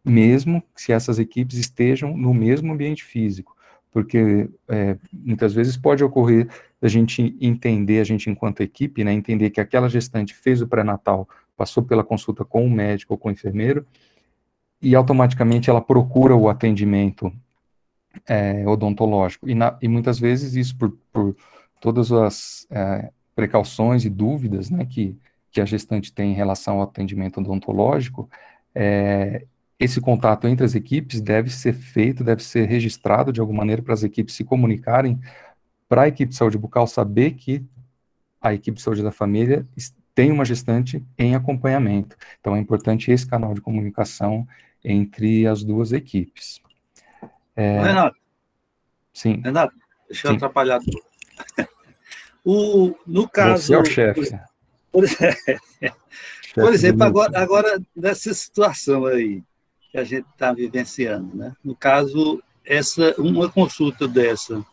mesmo 0.05 0.63
se 0.75 0.93
essas 0.93 1.19
equipes 1.19 1.59
estejam 1.59 2.17
no 2.17 2.33
mesmo 2.33 2.73
ambiente 2.73 3.05
físico, 3.05 3.57
porque 3.91 4.49
é, 4.69 4.97
muitas 5.13 5.53
vezes 5.55 5.77
pode 5.77 6.03
ocorrer 6.03 6.49
a 6.81 6.89
gente 6.89 7.37
entender, 7.41 8.01
a 8.01 8.05
gente 8.05 8.31
enquanto 8.31 8.63
equipe, 8.63 9.03
né, 9.03 9.13
entender 9.13 9.51
que 9.51 9.61
aquela 9.61 9.89
gestante 9.89 10.35
fez 10.35 10.63
o 10.63 10.69
pré-natal, 10.69 11.29
passou 11.57 11.83
pela 11.83 12.05
consulta 12.05 12.45
com 12.45 12.65
o 12.65 12.71
médico 12.71 13.15
ou 13.15 13.19
com 13.19 13.29
o 13.29 13.33
enfermeiro, 13.33 13.85
e 14.81 14.95
automaticamente 14.95 15.69
ela 15.69 15.81
procura 15.81 16.37
o 16.37 16.49
atendimento 16.49 17.33
é, 18.27 18.67
odontológico. 18.67 19.49
E, 19.49 19.55
na, 19.55 19.77
e, 19.83 19.89
muitas 19.89 20.21
vezes 20.21 20.55
isso 20.55 20.77
por, 20.77 20.97
por 21.13 21.37
todas 21.81 22.13
as 22.13 22.67
é, 22.71 23.11
precauções 23.39 24.05
e 24.05 24.11
dúvidas 24.11 24.69
né, 24.69 24.85
que, 24.85 25.17
que 25.53 25.61
a 25.61 25.65
gestante 25.65 26.13
tem 26.13 26.33
em 26.33 26.35
relação 26.35 26.79
ao 26.79 26.83
atendimento 26.83 27.39
odontológico, 27.39 28.29
é, 28.75 29.47
esse 29.79 30.01
contato 30.01 30.49
entre 30.49 30.67
as 30.67 30.75
equipes 30.75 31.21
deve 31.21 31.49
ser 31.49 31.73
feito, 31.73 32.25
deve 32.25 32.43
ser 32.43 32.67
registrado 32.67 33.33
de 33.33 33.41
alguma 33.41 33.59
maneira 33.59 33.81
para 33.81 33.95
as 33.95 34.03
equipes 34.03 34.35
se 34.35 34.43
comunicarem, 34.43 35.21
para 35.89 36.03
a 36.03 36.09
equipe 36.09 36.31
de 36.31 36.35
saúde 36.35 36.59
bucal 36.59 36.89
saber 36.89 37.35
que 37.35 37.65
a 38.41 38.53
equipe 38.53 38.77
de 38.77 38.83
saúde 38.83 39.05
da 39.05 39.13
família 39.13 39.65
tem 40.17 40.33
uma 40.33 40.45
gestante 40.45 41.07
em 41.17 41.37
acompanhamento. 41.37 42.17
Então 42.41 42.57
é 42.57 42.59
importante 42.59 43.13
esse 43.13 43.25
canal 43.25 43.55
de 43.55 43.61
comunicação 43.61 44.49
entre 44.83 45.47
as 45.47 45.63
duas 45.63 45.93
equipes. 45.93 46.61
É... 47.55 47.83
Renato. 47.83 48.19
Sim. 49.13 49.41
Renato, 49.45 49.77
deixa 50.09 50.27
eu 50.27 50.33
Sim. 50.33 50.37
atrapalhar 50.39 50.81
tudo. 50.81 51.78
O, 52.51 52.97
no 53.07 53.29
caso. 53.29 53.67
Você 53.67 53.75
é 53.75 53.79
o 53.79 53.85
chefe. 53.85 54.41
Por, 54.91 55.05
por 56.55 56.73
exemplo, 56.73 57.03
agora, 57.05 57.39
agora, 57.39 57.83
nessa 57.95 58.33
situação 58.33 59.05
aí 59.05 59.43
que 59.93 59.99
a 59.99 60.05
gente 60.05 60.27
está 60.31 60.51
vivenciando, 60.55 61.37
né? 61.37 61.55
No 61.63 61.77
caso, 61.77 62.43
essa, 62.65 63.15
uma 63.19 63.51
consulta 63.51 64.09
dessa, 64.09 64.65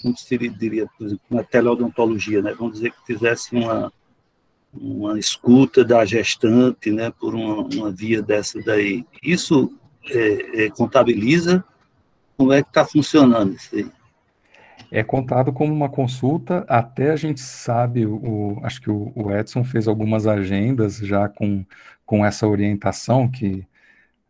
como 0.00 0.16
se 0.16 0.38
diria, 0.50 0.86
por 0.96 1.08
exemplo, 1.08 1.24
uma 1.28 1.42
teleodontologia, 1.42 2.40
né? 2.40 2.54
Vamos 2.56 2.74
dizer 2.74 2.92
que 2.92 3.04
fizesse 3.04 3.52
uma, 3.52 3.92
uma 4.72 5.18
escuta 5.18 5.84
da 5.84 6.04
gestante, 6.04 6.92
né? 6.92 7.10
Por 7.10 7.34
uma, 7.34 7.64
uma 7.64 7.90
via 7.90 8.22
dessa 8.22 8.62
daí. 8.62 9.04
Isso 9.20 9.76
é, 10.08 10.66
é, 10.66 10.70
contabiliza? 10.70 11.64
Como 12.36 12.52
é 12.52 12.62
que 12.62 12.68
está 12.68 12.86
funcionando 12.86 13.56
isso 13.56 13.74
aí? 13.74 13.90
É 14.96 15.04
contado 15.04 15.52
como 15.52 15.74
uma 15.74 15.90
consulta, 15.90 16.64
até 16.66 17.10
a 17.10 17.16
gente 17.16 17.38
sabe, 17.38 18.06
o, 18.06 18.58
acho 18.62 18.80
que 18.80 18.90
o, 18.90 19.12
o, 19.14 19.30
Edson 19.30 19.62
fez 19.62 19.86
algumas 19.86 20.26
agendas 20.26 20.96
já 20.96 21.28
com, 21.28 21.66
com 22.06 22.24
essa 22.24 22.48
orientação, 22.48 23.28
que 23.28 23.66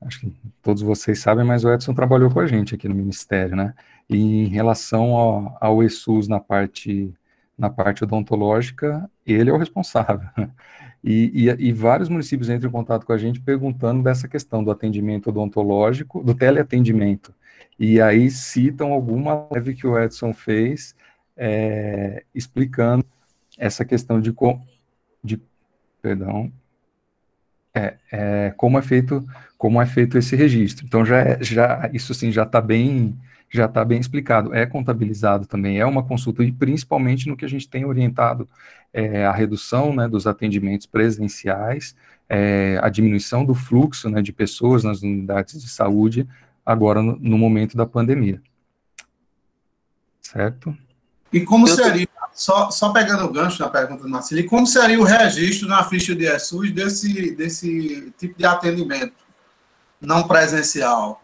acho 0.00 0.18
que 0.20 0.34
todos 0.62 0.82
vocês 0.82 1.20
sabem, 1.20 1.44
mas 1.44 1.64
o 1.64 1.72
Edson 1.72 1.94
trabalhou 1.94 2.32
com 2.32 2.40
a 2.40 2.48
gente 2.48 2.74
aqui 2.74 2.88
no 2.88 2.96
Ministério, 2.96 3.54
né? 3.54 3.74
E 4.10 4.16
em 4.18 4.48
relação 4.48 5.14
ao, 5.14 5.56
ao 5.60 5.82
ESUS 5.84 6.26
na 6.26 6.40
parte, 6.40 7.14
na 7.56 7.70
parte 7.70 8.04
odontológica, 8.04 9.10
ele 9.26 9.50
é 9.50 9.52
o 9.52 9.58
responsável. 9.58 10.28
E, 11.04 11.46
e, 11.48 11.68
e, 11.68 11.72
vários 11.72 12.08
municípios 12.08 12.48
entram 12.48 12.68
em 12.68 12.72
contato 12.72 13.06
com 13.06 13.12
a 13.12 13.18
gente 13.18 13.40
perguntando 13.40 14.02
dessa 14.02 14.26
questão 14.26 14.64
do 14.64 14.72
atendimento 14.72 15.28
odontológico, 15.28 16.20
do 16.20 16.34
teleatendimento. 16.34 17.32
E 17.78 18.00
aí 18.00 18.28
citam 18.28 18.92
alguma 18.92 19.46
live 19.52 19.74
que 19.74 19.86
o 19.86 19.96
Edson 19.96 20.32
fez 20.32 20.96
é, 21.36 22.24
explicando 22.34 23.04
essa 23.56 23.84
questão 23.84 24.20
de, 24.20 24.34
de 25.22 25.40
perdão, 26.02 26.50
é, 27.76 27.94
é, 28.10 28.54
como 28.56 28.78
é 28.78 28.82
feito 28.82 29.22
como 29.58 29.80
é 29.80 29.86
feito 29.86 30.18
esse 30.18 30.34
registro. 30.34 30.86
Então 30.86 31.04
já 31.04 31.18
é, 31.18 31.38
já 31.42 31.90
isso 31.92 32.14
sim 32.14 32.32
já 32.32 32.42
está 32.42 32.60
bem 32.60 33.16
já 33.48 33.66
está 33.66 33.84
bem 33.84 34.00
explicado. 34.00 34.54
É 34.54 34.66
contabilizado 34.66 35.46
também, 35.46 35.78
é 35.78 35.86
uma 35.86 36.02
consulta 36.02 36.42
e 36.42 36.50
principalmente 36.50 37.28
no 37.28 37.36
que 37.36 37.44
a 37.44 37.48
gente 37.48 37.68
tem 37.68 37.84
orientado 37.84 38.48
é, 38.92 39.26
a 39.26 39.32
redução 39.32 39.94
né, 39.94 40.08
dos 40.08 40.26
atendimentos 40.26 40.86
presenciais, 40.86 41.94
é, 42.28 42.78
a 42.82 42.88
diminuição 42.88 43.44
do 43.44 43.54
fluxo 43.54 44.08
né, 44.08 44.22
de 44.22 44.32
pessoas 44.32 44.82
nas 44.82 45.02
unidades 45.02 45.60
de 45.62 45.68
saúde 45.68 46.26
agora 46.64 47.02
no, 47.02 47.16
no 47.16 47.38
momento 47.38 47.76
da 47.76 47.86
pandemia. 47.86 48.40
Certo? 50.20 50.76
E 51.32 51.40
como 51.40 51.68
seria, 51.68 52.08
só, 52.36 52.70
só 52.70 52.92
pegando 52.92 53.24
o 53.24 53.32
gancho 53.32 53.62
na 53.62 53.70
pergunta 53.70 54.02
do 54.02 54.10
Marcelo, 54.10 54.44
como 54.46 54.66
seria 54.66 55.00
o 55.00 55.04
registro 55.04 55.66
na 55.66 55.82
ficha 55.82 56.14
de 56.14 56.26
ESUS 56.26 56.70
desse, 56.70 57.34
desse 57.34 58.12
tipo 58.18 58.36
de 58.36 58.44
atendimento 58.44 59.14
não 59.98 60.28
presencial? 60.28 61.22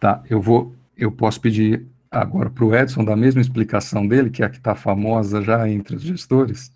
Tá, 0.00 0.20
eu 0.28 0.42
vou, 0.42 0.74
eu 0.96 1.12
posso 1.12 1.40
pedir 1.40 1.86
agora 2.10 2.50
para 2.50 2.64
o 2.64 2.74
Edson 2.74 3.04
da 3.04 3.14
mesma 3.14 3.40
explicação 3.40 4.04
dele, 4.06 4.30
que 4.30 4.42
é 4.42 4.46
a 4.46 4.50
que 4.50 4.58
está 4.58 4.74
famosa 4.74 5.40
já 5.40 5.68
entre 5.68 5.94
os 5.94 6.02
gestores, 6.02 6.72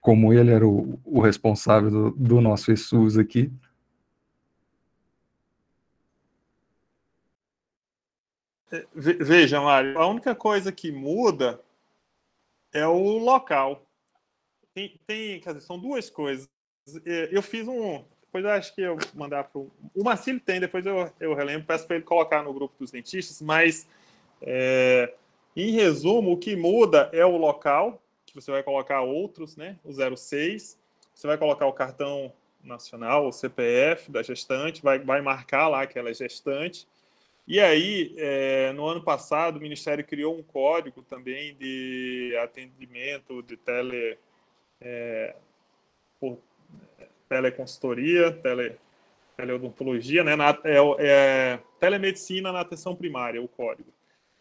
como 0.00 0.32
ele 0.32 0.50
era 0.50 0.66
o, 0.66 0.98
o 1.04 1.20
responsável 1.20 1.90
do, 1.90 2.10
do 2.12 2.40
nosso 2.40 2.72
ESUS 2.72 3.18
aqui, 3.18 3.52
Veja, 8.94 9.60
Mário, 9.60 9.98
a 9.98 10.06
única 10.06 10.34
coisa 10.34 10.72
que 10.72 10.90
muda 10.90 11.60
é 12.72 12.86
o 12.86 13.18
local. 13.18 13.82
Tem, 14.74 14.98
tem 15.06 15.40
dizer, 15.40 15.60
são 15.60 15.78
duas 15.78 16.08
coisas. 16.08 16.48
É, 17.04 17.28
eu 17.30 17.42
fiz 17.42 17.68
um. 17.68 18.02
Depois 18.22 18.44
eu 18.44 18.50
acho 18.50 18.74
que 18.74 18.80
eu 18.80 18.96
mandar 19.14 19.44
para 19.44 19.60
o. 19.60 19.70
O 19.94 20.02
Marcílio 20.02 20.40
tem, 20.40 20.58
depois 20.58 20.86
eu, 20.86 21.12
eu 21.20 21.34
relembro, 21.34 21.66
peço 21.66 21.86
para 21.86 21.96
ele 21.96 22.04
colocar 22.04 22.42
no 22.42 22.54
grupo 22.54 22.74
dos 22.78 22.90
dentistas, 22.90 23.42
mas 23.42 23.86
é, 24.40 25.12
em 25.54 25.72
resumo, 25.72 26.32
o 26.32 26.38
que 26.38 26.56
muda 26.56 27.10
é 27.12 27.26
o 27.26 27.36
local, 27.36 28.02
que 28.24 28.34
você 28.34 28.50
vai 28.50 28.62
colocar 28.62 29.02
outros, 29.02 29.54
né? 29.54 29.78
O 29.84 29.92
06. 29.92 30.80
Você 31.14 31.26
vai 31.26 31.36
colocar 31.36 31.66
o 31.66 31.74
cartão 31.74 32.32
nacional, 32.64 33.28
o 33.28 33.32
CPF 33.32 34.10
da 34.10 34.22
gestante, 34.22 34.82
vai, 34.82 34.98
vai 34.98 35.20
marcar 35.20 35.68
lá 35.68 35.86
que 35.86 35.98
ela 35.98 36.08
é 36.08 36.14
gestante 36.14 36.86
e 37.46 37.58
aí, 37.58 38.14
é, 38.16 38.72
no 38.72 38.86
ano 38.86 39.02
passado, 39.02 39.56
o 39.56 39.60
Ministério 39.60 40.04
criou 40.04 40.36
um 40.36 40.42
código 40.42 41.02
também 41.02 41.54
de 41.56 42.36
atendimento 42.42 43.42
de 43.42 43.56
tele, 43.56 44.18
é, 44.80 45.34
por, 46.20 46.38
teleconsultoria, 47.28 48.30
tele, 48.30 48.78
teleodontologia, 49.36 50.22
né, 50.22 50.36
na, 50.36 50.50
é, 50.64 50.78
é, 51.00 51.60
telemedicina 51.80 52.52
na 52.52 52.60
atenção 52.60 52.94
primária, 52.94 53.42
o 53.42 53.48
código. 53.48 53.92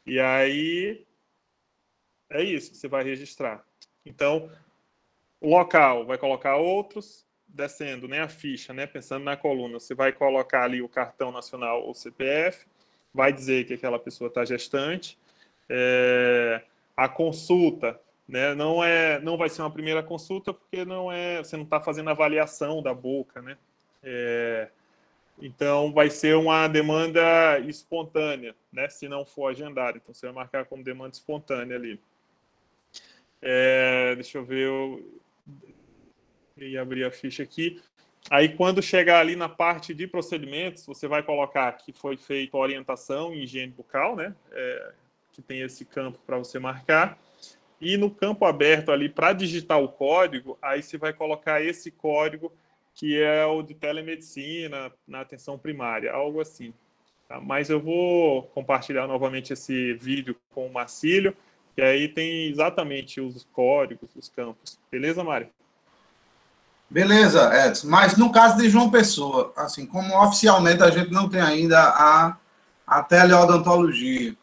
E 0.05 0.19
aí, 0.19 1.03
é 2.29 2.43
isso 2.43 2.71
que 2.71 2.77
você 2.77 2.87
vai 2.87 3.03
registrar. 3.03 3.65
Então, 4.05 4.49
local 5.41 6.05
vai 6.05 6.17
colocar 6.17 6.57
outros, 6.57 7.25
descendo 7.47 8.07
né, 8.07 8.21
a 8.21 8.29
ficha, 8.29 8.73
né, 8.73 8.85
pensando 8.85 9.25
na 9.25 9.35
coluna, 9.35 9.79
você 9.79 9.95
vai 9.95 10.11
colocar 10.13 10.63
ali 10.63 10.81
o 10.81 10.89
cartão 10.89 11.31
nacional 11.31 11.83
ou 11.83 11.93
CPF, 11.93 12.65
vai 13.13 13.31
dizer 13.33 13.65
que 13.65 13.73
aquela 13.73 13.99
pessoa 13.99 14.27
está 14.27 14.45
gestante. 14.45 15.17
É, 15.69 16.61
a 16.95 17.07
consulta, 17.07 17.99
né, 18.27 18.53
não 18.53 18.83
é, 18.83 19.19
não 19.19 19.37
vai 19.37 19.49
ser 19.49 19.61
uma 19.61 19.71
primeira 19.71 20.03
consulta 20.03 20.53
porque 20.53 20.85
não 20.85 21.11
é, 21.11 21.39
você 21.39 21.55
não 21.57 21.63
está 21.63 21.79
fazendo 21.81 22.09
avaliação 22.09 22.81
da 22.81 22.93
boca, 22.93 23.41
né? 23.41 23.57
É, 24.03 24.69
então 25.41 25.91
vai 25.91 26.09
ser 26.09 26.35
uma 26.35 26.67
demanda 26.67 27.59
espontânea, 27.59 28.55
né? 28.71 28.89
Se 28.89 29.07
não 29.07 29.25
for 29.25 29.47
agendada, 29.47 29.97
então 29.97 30.13
você 30.13 30.27
vai 30.27 30.35
marcar 30.35 30.65
como 30.65 30.83
demanda 30.83 31.13
espontânea 31.13 31.75
ali. 31.75 31.99
É, 33.41 34.13
deixa 34.15 34.37
eu 34.37 34.45
ver, 34.45 34.67
eu 34.67 35.21
ia 36.57 36.81
abrir 36.81 37.03
a 37.03 37.11
ficha 37.11 37.41
aqui. 37.41 37.81
Aí, 38.29 38.49
quando 38.49 38.81
chegar 38.81 39.19
ali 39.19 39.35
na 39.35 39.49
parte 39.49 39.93
de 39.93 40.07
procedimentos, 40.07 40.85
você 40.85 41.07
vai 41.07 41.23
colocar 41.23 41.71
que 41.73 41.91
foi 41.91 42.17
feita 42.17 42.55
orientação 42.55 43.33
em 43.33 43.43
higiene 43.43 43.71
bucal, 43.71 44.15
né? 44.15 44.35
É, 44.51 44.93
que 45.33 45.41
tem 45.41 45.61
esse 45.61 45.85
campo 45.85 46.19
para 46.25 46.37
você 46.37 46.59
marcar. 46.59 47.17
E 47.79 47.97
no 47.97 48.11
campo 48.11 48.45
aberto 48.45 48.91
ali, 48.91 49.09
para 49.09 49.33
digitar 49.33 49.81
o 49.81 49.89
código, 49.89 50.57
aí 50.61 50.83
você 50.83 50.97
vai 50.97 51.13
colocar 51.13 51.61
esse 51.63 51.89
código 51.89 52.53
que 52.93 53.19
é 53.19 53.45
o 53.45 53.61
de 53.61 53.73
telemedicina 53.73 54.91
na 55.07 55.21
atenção 55.21 55.57
primária, 55.57 56.11
algo 56.11 56.41
assim. 56.41 56.73
Tá? 57.27 57.39
Mas 57.39 57.69
eu 57.69 57.79
vou 57.79 58.43
compartilhar 58.43 59.07
novamente 59.07 59.53
esse 59.53 59.93
vídeo 59.93 60.35
com 60.53 60.67
o 60.67 60.73
Marcílio, 60.73 61.35
que 61.73 61.81
aí 61.81 62.07
tem 62.07 62.49
exatamente 62.49 63.21
os 63.21 63.45
códigos, 63.45 64.15
os 64.15 64.29
campos. 64.29 64.77
Beleza, 64.91 65.23
Mário? 65.23 65.49
Beleza, 66.91 67.49
Edson. 67.65 67.87
Mas 67.87 68.17
no 68.17 68.33
caso 68.33 68.57
de 68.57 68.69
João 68.69 68.91
Pessoa, 68.91 69.53
assim, 69.55 69.85
como 69.85 70.13
oficialmente 70.21 70.83
a 70.83 70.89
gente 70.89 71.09
não 71.09 71.29
tem 71.29 71.39
ainda 71.39 71.79
a, 71.81 72.35
a 72.85 73.01
teleodontologia. 73.01 74.35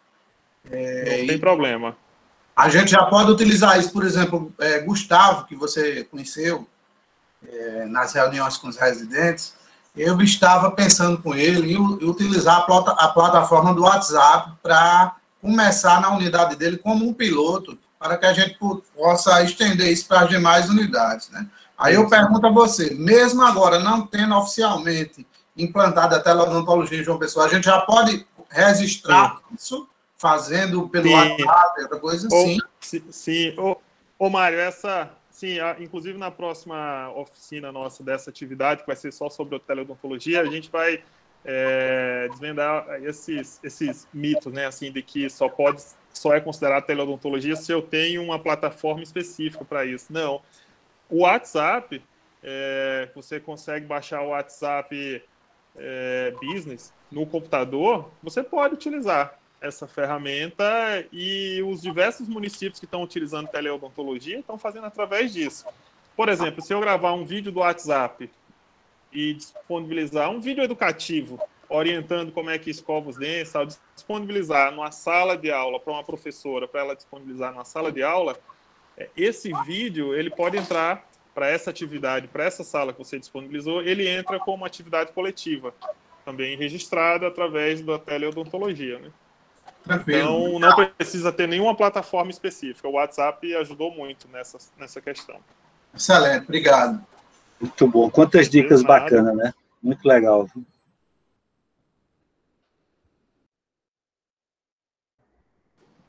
É, 0.70 1.18
não 1.20 1.26
tem 1.26 1.38
problema. 1.38 1.94
A 2.56 2.70
gente 2.70 2.90
já 2.90 3.04
pode 3.04 3.30
utilizar 3.30 3.78
isso, 3.78 3.92
por 3.92 4.02
exemplo, 4.02 4.50
é, 4.58 4.80
Gustavo, 4.80 5.44
que 5.44 5.54
você 5.54 6.04
conheceu 6.04 6.66
é, 7.46 7.84
nas 7.84 8.14
reuniões 8.14 8.56
com 8.56 8.68
os 8.68 8.78
residentes, 8.78 9.54
eu 9.94 10.18
estava 10.22 10.70
pensando 10.70 11.18
com 11.18 11.34
ele 11.34 11.74
em 11.74 11.78
utilizar 11.78 12.56
a, 12.56 12.62
plata, 12.62 12.92
a 12.92 13.08
plataforma 13.08 13.74
do 13.74 13.82
WhatsApp 13.82 14.52
para 14.62 15.16
começar 15.40 16.00
na 16.00 16.16
unidade 16.16 16.56
dele 16.56 16.78
como 16.78 17.06
um 17.06 17.12
piloto, 17.12 17.78
para 17.98 18.16
que 18.16 18.24
a 18.24 18.32
gente 18.32 18.58
possa 18.96 19.42
estender 19.42 19.92
isso 19.92 20.08
para 20.08 20.22
as 20.22 20.30
demais 20.30 20.70
unidades, 20.70 21.28
né? 21.30 21.46
Aí 21.78 21.94
eu 21.94 22.08
pergunto 22.08 22.44
a 22.44 22.50
você, 22.50 22.92
mesmo 22.94 23.40
agora 23.42 23.78
não 23.78 24.04
tendo 24.04 24.36
oficialmente 24.36 25.24
implantado 25.56 26.16
a 26.16 26.20
teleodontologia 26.20 27.00
em 27.00 27.04
João 27.04 27.18
Pessoa, 27.18 27.46
a 27.46 27.48
gente 27.48 27.64
já 27.64 27.80
pode 27.80 28.26
registrar 28.50 29.36
sim. 29.36 29.54
isso, 29.54 29.88
fazendo 30.16 30.88
pelo. 30.88 31.12
WhatsApp, 31.12 31.82
outra 31.82 32.00
coisa? 32.00 32.28
Sim. 32.28 32.58
Sim. 33.10 33.54
Ô, 33.56 33.76
ô, 34.18 34.28
Mário, 34.28 34.58
essa, 34.58 35.10
sim, 35.30 35.58
inclusive 35.78 36.18
na 36.18 36.30
próxima 36.30 37.12
oficina 37.14 37.70
nossa 37.70 38.02
dessa 38.02 38.28
atividade, 38.28 38.80
que 38.80 38.86
vai 38.86 38.96
ser 38.96 39.12
só 39.12 39.30
sobre 39.30 39.56
a 39.56 39.60
teleodontologia, 39.60 40.40
a 40.40 40.46
gente 40.46 40.70
vai 40.70 41.02
é, 41.44 42.28
desvendar 42.30 42.86
esses, 43.04 43.60
esses 43.62 44.08
mitos, 44.12 44.52
né, 44.52 44.66
assim, 44.66 44.90
de 44.90 45.00
que 45.00 45.30
só 45.30 45.48
pode, 45.48 45.82
só 46.12 46.34
é 46.34 46.40
considerado 46.40 46.86
teleodontologia 46.86 47.54
se 47.54 47.70
eu 47.70 47.82
tenho 47.82 48.22
uma 48.22 48.38
plataforma 48.38 49.02
específica 49.02 49.64
para 49.64 49.84
isso. 49.84 50.12
Não. 50.12 50.42
O 51.10 51.20
WhatsApp, 51.20 52.02
é, 52.42 53.08
você 53.14 53.40
consegue 53.40 53.86
baixar 53.86 54.22
o 54.22 54.28
WhatsApp 54.28 55.22
é, 55.76 56.34
Business 56.40 56.92
no 57.10 57.26
computador, 57.26 58.10
você 58.22 58.42
pode 58.42 58.74
utilizar 58.74 59.38
essa 59.60 59.88
ferramenta 59.88 60.64
e 61.12 61.62
os 61.62 61.82
diversos 61.82 62.28
municípios 62.28 62.78
que 62.78 62.84
estão 62.84 63.02
utilizando 63.02 63.48
teleodontologia 63.48 64.38
estão 64.38 64.58
fazendo 64.58 64.86
através 64.86 65.32
disso. 65.32 65.66
Por 66.16 66.28
exemplo, 66.28 66.62
se 66.62 66.72
eu 66.72 66.80
gravar 66.80 67.12
um 67.12 67.24
vídeo 67.24 67.50
do 67.50 67.60
WhatsApp 67.60 68.30
e 69.12 69.34
disponibilizar 69.34 70.30
um 70.30 70.40
vídeo 70.40 70.62
educativo 70.62 71.40
orientando 71.68 72.32
como 72.32 72.50
é 72.50 72.58
que 72.58 72.70
escova 72.70 73.10
os 73.10 73.16
dentes, 73.16 73.54
ao 73.54 73.66
disponibilizar 73.66 74.72
numa 74.72 74.90
sala 74.90 75.36
de 75.36 75.50
aula 75.50 75.78
para 75.78 75.92
uma 75.92 76.04
professora, 76.04 76.66
para 76.66 76.80
ela 76.80 76.96
disponibilizar 76.96 77.52
numa 77.52 77.64
sala 77.64 77.92
de 77.92 78.02
aula, 78.02 78.38
esse 79.16 79.52
vídeo 79.64 80.14
ele 80.14 80.30
pode 80.30 80.56
entrar 80.56 81.06
para 81.34 81.48
essa 81.48 81.70
atividade, 81.70 82.26
para 82.26 82.44
essa 82.44 82.64
sala 82.64 82.92
que 82.92 82.98
você 82.98 83.18
disponibilizou, 83.18 83.80
ele 83.82 84.08
entra 84.08 84.40
como 84.40 84.64
atividade 84.64 85.12
coletiva, 85.12 85.72
também 86.24 86.56
registrada 86.56 87.28
através 87.28 87.80
da 87.80 87.98
teleodontologia, 87.98 88.98
né? 88.98 89.10
Tranquilo. 89.84 90.18
Então, 90.18 90.58
não 90.58 90.90
precisa 90.96 91.32
ter 91.32 91.46
nenhuma 91.46 91.76
plataforma 91.76 92.30
específica. 92.30 92.88
O 92.88 92.92
WhatsApp 92.92 93.54
ajudou 93.54 93.90
muito 93.90 94.26
nessa, 94.28 94.58
nessa 94.76 95.00
questão. 95.00 95.38
Excelente, 95.94 96.44
obrigado. 96.44 97.06
Muito 97.60 97.86
bom. 97.86 98.10
Quantas 98.10 98.48
dicas 98.48 98.82
bacanas, 98.82 99.36
né? 99.36 99.54
Muito 99.82 100.06
legal. 100.06 100.48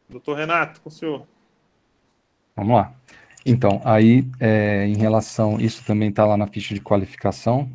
Doutor 0.10 0.36
Renato, 0.36 0.82
com 0.82 0.90
o 0.90 0.92
senhor. 0.92 1.28
Vamos 2.60 2.76
lá. 2.76 2.94
Então, 3.46 3.82
aí, 3.86 4.28
é, 4.40 4.86
em 4.86 4.98
relação, 4.98 5.60
isso 5.60 5.84
também 5.86 6.10
está 6.10 6.26
lá 6.26 6.36
na 6.36 6.46
ficha 6.46 6.74
de 6.74 6.82
qualificação, 6.82 7.70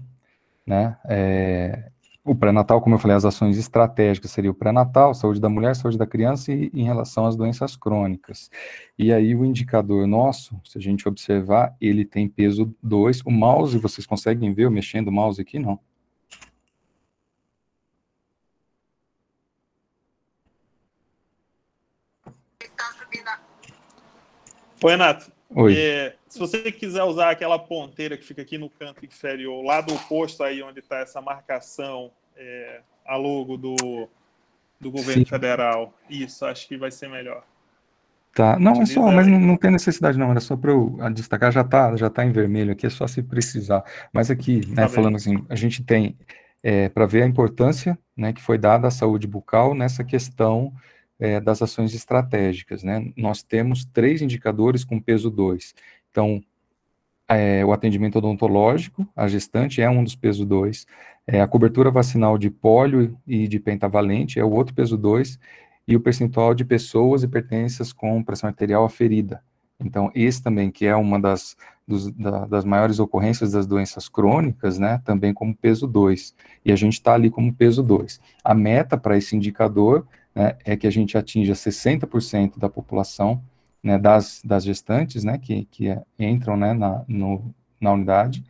né? 0.66 0.96
É, 1.06 1.90
o 2.22 2.34
pré-natal, 2.34 2.80
como 2.82 2.94
eu 2.94 2.98
falei, 2.98 3.16
as 3.16 3.24
ações 3.24 3.58
estratégicas 3.58 4.30
seria 4.30 4.50
o 4.50 4.54
pré-natal, 4.54 5.14
saúde 5.14 5.40
da 5.40 5.48
mulher, 5.48 5.74
saúde 5.74 5.96
da 5.96 6.06
criança 6.06 6.52
e 6.52 6.70
em 6.72 6.84
relação 6.84 7.26
às 7.26 7.34
doenças 7.34 7.76
crônicas. 7.76 8.50
E 8.98 9.12
aí 9.12 9.34
o 9.34 9.44
indicador 9.44 10.06
nosso, 10.06 10.58
se 10.64 10.76
a 10.76 10.80
gente 10.80 11.08
observar, 11.08 11.74
ele 11.80 12.04
tem 12.04 12.28
peso 12.28 12.74
2. 12.82 13.22
O 13.24 13.30
mouse, 13.30 13.78
vocês 13.78 14.06
conseguem 14.06 14.52
ver 14.52 14.64
eu 14.64 14.70
mexendo 14.70 15.08
o 15.08 15.12
mouse 15.12 15.40
aqui? 15.40 15.58
Não. 15.58 15.78
Oi, 24.84 24.90
Renato. 24.90 25.32
É, 25.74 26.12
se 26.28 26.38
você 26.38 26.70
quiser 26.70 27.04
usar 27.04 27.30
aquela 27.30 27.58
ponteira 27.58 28.18
que 28.18 28.24
fica 28.24 28.42
aqui 28.42 28.58
no 28.58 28.68
canto 28.68 29.02
inferior, 29.02 29.64
lá 29.64 29.80
do 29.80 29.94
posto 30.00 30.42
aí 30.42 30.62
onde 30.62 30.80
está 30.80 30.98
essa 30.98 31.22
marcação, 31.22 32.10
é, 32.36 32.80
a 33.06 33.16
logo 33.16 33.56
do, 33.56 34.06
do 34.78 34.90
governo 34.90 35.24
Sim. 35.24 35.30
federal, 35.30 35.94
isso, 36.10 36.44
acho 36.44 36.68
que 36.68 36.76
vai 36.76 36.90
ser 36.90 37.08
melhor. 37.08 37.44
Tá, 38.34 38.58
não, 38.58 38.82
é 38.82 38.84
só, 38.84 39.10
mas 39.10 39.26
não, 39.26 39.40
não, 39.40 39.56
tem 39.56 39.70
necessidade 39.70 40.18
não, 40.18 40.30
era 40.30 40.40
só 40.40 40.54
para 40.54 40.72
eu 40.72 40.98
destacar, 41.14 41.50
já 41.50 41.64
tá, 41.64 41.96
já 41.96 42.10
tá 42.10 42.22
em 42.22 42.32
vermelho 42.32 42.72
aqui, 42.72 42.86
é 42.86 42.90
só 42.90 43.06
se 43.06 43.22
precisar. 43.22 43.82
Mas 44.12 44.30
aqui, 44.30 44.66
né, 44.68 44.82
tá 44.82 44.88
falando 44.90 45.16
assim, 45.16 45.46
a 45.48 45.54
gente 45.54 45.82
tem, 45.82 46.18
é, 46.62 46.90
para 46.90 47.06
ver 47.06 47.22
a 47.22 47.26
importância, 47.26 47.98
né, 48.14 48.34
que 48.34 48.42
foi 48.42 48.58
dada 48.58 48.88
à 48.88 48.90
saúde 48.90 49.26
bucal 49.26 49.74
nessa 49.74 50.04
questão 50.04 50.74
é, 51.18 51.40
das 51.40 51.62
ações 51.62 51.94
estratégicas, 51.94 52.83
né, 52.83 53.12
nós 53.16 53.42
temos 53.42 53.85
três 53.85 54.20
indicadores 54.22 54.85
com 54.85 55.00
peso 55.00 55.31
2, 55.31 55.74
então, 56.11 56.42
é, 57.29 57.64
o 57.64 57.72
atendimento 57.72 58.18
odontológico, 58.18 59.07
a 59.16 59.27
gestante 59.27 59.81
é 59.81 59.90
um 59.90 60.05
dos 60.05 60.14
peso 60.14 60.44
2, 60.44 60.87
é, 61.27 61.40
a 61.40 61.48
cobertura 61.48 61.90
vacinal 61.90 62.37
de 62.37 62.50
pólio 62.50 63.18
e 63.27 63.48
de 63.48 63.59
pentavalente 63.59 64.38
é 64.38 64.44
o 64.44 64.50
outro 64.50 64.74
peso 64.74 64.96
2, 64.96 65.38
e 65.87 65.96
o 65.96 66.00
percentual 66.00 66.55
de 66.55 66.64
pessoas 66.64 67.22
e 67.22 67.29
pertences 67.29 67.92
com 67.92 68.22
pressão 68.22 68.48
arterial 68.48 68.85
aferida. 68.85 69.42
Então, 69.79 70.11
esse 70.14 70.42
também, 70.42 70.70
que 70.70 70.87
é 70.87 70.94
uma 70.94 71.20
das, 71.20 71.57
dos, 71.87 72.11
da, 72.12 72.46
das 72.46 72.64
maiores 72.64 72.98
ocorrências 72.98 73.53
das 73.53 73.66
doenças 73.66 74.09
crônicas, 74.09 74.79
né, 74.79 75.00
também 75.05 75.35
como 75.35 75.55
peso 75.55 75.87
2. 75.87 76.35
E 76.64 76.72
a 76.72 76.77
gente 76.77 76.94
está 76.94 77.14
ali 77.14 77.29
como 77.29 77.53
peso 77.53 77.83
2. 77.83 78.20
A 78.42 78.55
meta 78.55 78.96
para 78.96 79.16
esse 79.16 79.37
indicador 79.37 80.07
né, 80.34 80.56
é 80.64 80.76
que 80.76 80.86
a 80.86 80.90
gente 80.90 81.16
atinja 81.16 81.52
60% 81.54 82.58
da 82.58 82.68
população 82.68 83.42
né, 83.82 83.98
das, 83.98 84.40
das 84.44 84.64
gestantes, 84.64 85.24
né, 85.24 85.38
que, 85.38 85.66
que 85.66 85.96
entram, 86.18 86.56
né, 86.56 86.72
na, 86.72 87.04
no, 87.06 87.54
na 87.80 87.92
unidade, 87.92 88.44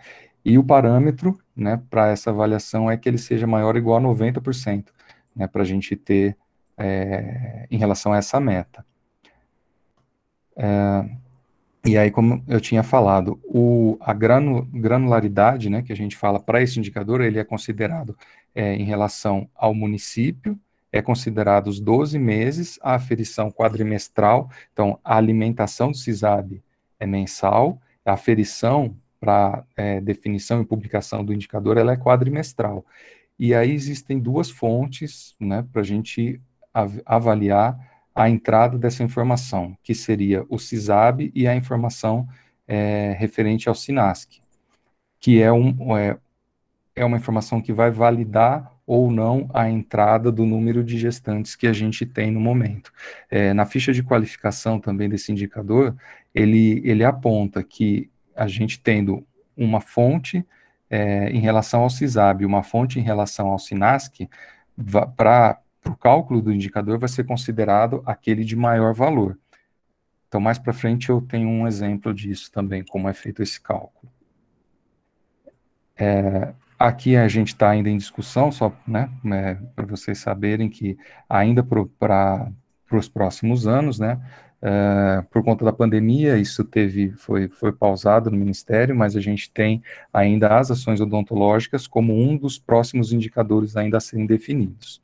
e 0.45 0.59
o 0.59 0.65
parâmetro, 0.65 1.39
né, 1.57 1.83
para 1.91 2.09
essa 2.09 2.31
avaliação 2.31 2.91
é 2.91 2.97
que 2.97 3.09
ele 3.09 3.19
seja 3.19 3.47
maior 3.47 3.75
ou 3.75 3.79
igual 3.79 3.99
a 3.99 4.01
90%, 4.01 4.87
né, 5.35 5.47
para 5.47 5.63
a 5.63 5.65
gente 5.65 5.97
ter 5.97 6.37
é, 6.77 7.67
em 7.71 7.79
relação 7.79 8.13
a 8.13 8.19
essa 8.19 8.39
meta. 8.39 8.85
É, 10.57 11.09
e 11.87 11.99
aí, 11.99 12.11
como 12.11 12.43
eu 12.49 12.61
tinha 12.61 12.83
falado, 12.83 13.39
o, 13.45 13.99
a 14.01 14.15
granu, 14.15 14.65
granularidade, 14.73 15.69
né, 15.69 15.83
que 15.83 15.93
a 15.93 15.97
gente 15.97 16.17
fala 16.17 16.41
para 16.41 16.63
esse 16.63 16.79
indicador, 16.79 17.21
ele 17.21 17.39
é 17.39 17.45
considerado 17.45 18.17
é, 18.55 18.75
em 18.75 18.85
relação 18.85 19.49
ao 19.55 19.75
município, 19.75 20.59
é 20.95 21.03
considerado 21.03 21.67
os 21.67 21.81
12 21.81 22.17
meses, 22.21 22.79
a 22.81 22.95
aferição 22.95 23.51
quadrimestral, 23.51 24.49
então 24.73 24.97
a 25.03 25.17
alimentação 25.17 25.91
do 25.91 25.97
CISAB 25.97 26.63
é 27.01 27.05
mensal, 27.05 27.81
a 28.07 28.13
aferição 28.13 28.97
para 29.19 29.65
é, 29.77 30.01
definição 30.01 30.61
e 30.63 30.65
publicação 30.65 31.25
do 31.25 31.33
indicador 31.33 31.79
ela 31.79 31.95
é 31.95 31.97
quadrimestral. 31.97 32.87
E 33.37 33.53
aí 33.53 33.73
existem 33.73 34.21
duas 34.21 34.49
fontes 34.49 35.35
né, 35.41 35.67
para 35.73 35.81
a 35.81 35.85
gente 35.85 36.41
av 36.73 37.01
avaliar 37.05 37.77
a 38.15 38.31
entrada 38.31 38.79
dessa 38.79 39.03
informação, 39.03 39.77
que 39.83 39.97
seria 39.97 40.47
o 40.49 40.61
CISAB 40.61 41.33
e 41.35 41.49
a 41.49 41.57
informação 41.57 42.29
é, 42.69 43.17
referente 43.19 43.69
ao 43.69 43.75
SINASC, 43.75 44.41
que 45.19 45.43
é, 45.43 45.53
um, 45.53 45.99
é, 45.99 46.17
é 46.95 47.05
uma 47.05 47.17
informação 47.17 47.61
que 47.61 47.73
vai 47.73 47.91
validar 47.91 48.73
ou 48.87 49.11
não 49.11 49.49
a 49.53 49.69
entrada 49.69 50.31
do 50.31 50.45
número 50.45 50.85
de 50.85 50.99
gestantes 50.99 51.57
que 51.57 51.67
a 51.67 51.73
gente 51.73 52.05
tem 52.05 52.31
no 52.31 52.41
momento. 52.41 52.93
É, 53.31 53.53
na 53.53 53.65
ficha 53.65 53.93
de 53.93 54.03
qualificação 54.03 54.79
também 54.79 55.09
desse 55.09 55.33
indicador, 55.33 55.97
ele, 56.35 56.83
ele 56.85 57.03
aponta 57.03 57.63
que 57.63 58.11
a 58.37 58.47
gente 58.47 58.81
tendo 58.81 59.27
uma 59.57 59.81
fonte 59.81 60.45
é, 60.91 61.31
em 61.31 61.41
relação 61.41 61.83
ao 61.83 61.91
CISAB, 61.91 62.45
uma 62.45 62.63
fonte 62.63 62.99
em 62.99 63.03
relação 63.03 63.49
ao 63.49 63.59
SINASC, 63.59 64.29
para 65.17 65.61
o 65.87 65.97
cálculo 65.97 66.43
do 66.43 66.53
indicador 66.53 66.99
vai 66.99 67.09
ser 67.09 67.25
considerado 67.25 68.03
aquele 68.07 68.45
de 68.45 68.57
maior 68.57 68.93
valor. 68.95 69.39
Então, 70.29 70.41
mais 70.41 70.59
para 70.59 70.73
frente 70.73 71.11
eu 71.11 71.21
tenho 71.21 71.49
um 71.49 71.67
exemplo 71.67 72.13
disso 72.13 72.51
também, 72.51 72.85
como 72.85 73.09
é 73.09 73.15
feito 73.15 73.43
esse 73.43 73.61
cálculo. 73.61 74.13
É, 75.97 76.53
Aqui 76.79 77.17
a 77.17 77.29
gente 77.29 77.49
está 77.49 77.71
ainda 77.71 77.89
em 77.89 77.97
discussão, 77.97 78.51
só 78.51 78.73
né, 78.87 79.09
é, 79.27 79.55
para 79.75 79.87
vocês 79.87 80.19
saberem 80.19 80.69
que 80.69 80.99
ainda 81.29 81.63
para 81.63 82.51
os 82.91 83.09
próximos 83.09 83.67
anos, 83.67 83.99
né, 83.99 84.21
é, 84.61 85.23
por 85.31 85.45
conta 85.45 85.65
da 85.65 85.73
pandemia, 85.73 86.39
isso 86.39 86.65
teve, 86.65 87.11
foi, 87.13 87.49
foi 87.49 87.71
pausado 87.71 88.31
no 88.31 88.37
Ministério, 88.37 88.97
mas 88.97 89.15
a 89.15 89.21
gente 89.21 89.51
tem 89.51 89.83
ainda 90.13 90.57
as 90.57 90.71
ações 90.71 91.01
odontológicas 91.01 91.87
como 91.87 92.19
um 92.19 92.37
dos 92.37 92.59
próximos 92.59 93.13
indicadores 93.13 93.77
ainda 93.77 93.99
a 93.99 94.01
serem 94.01 94.27
definidos. 94.27 95.03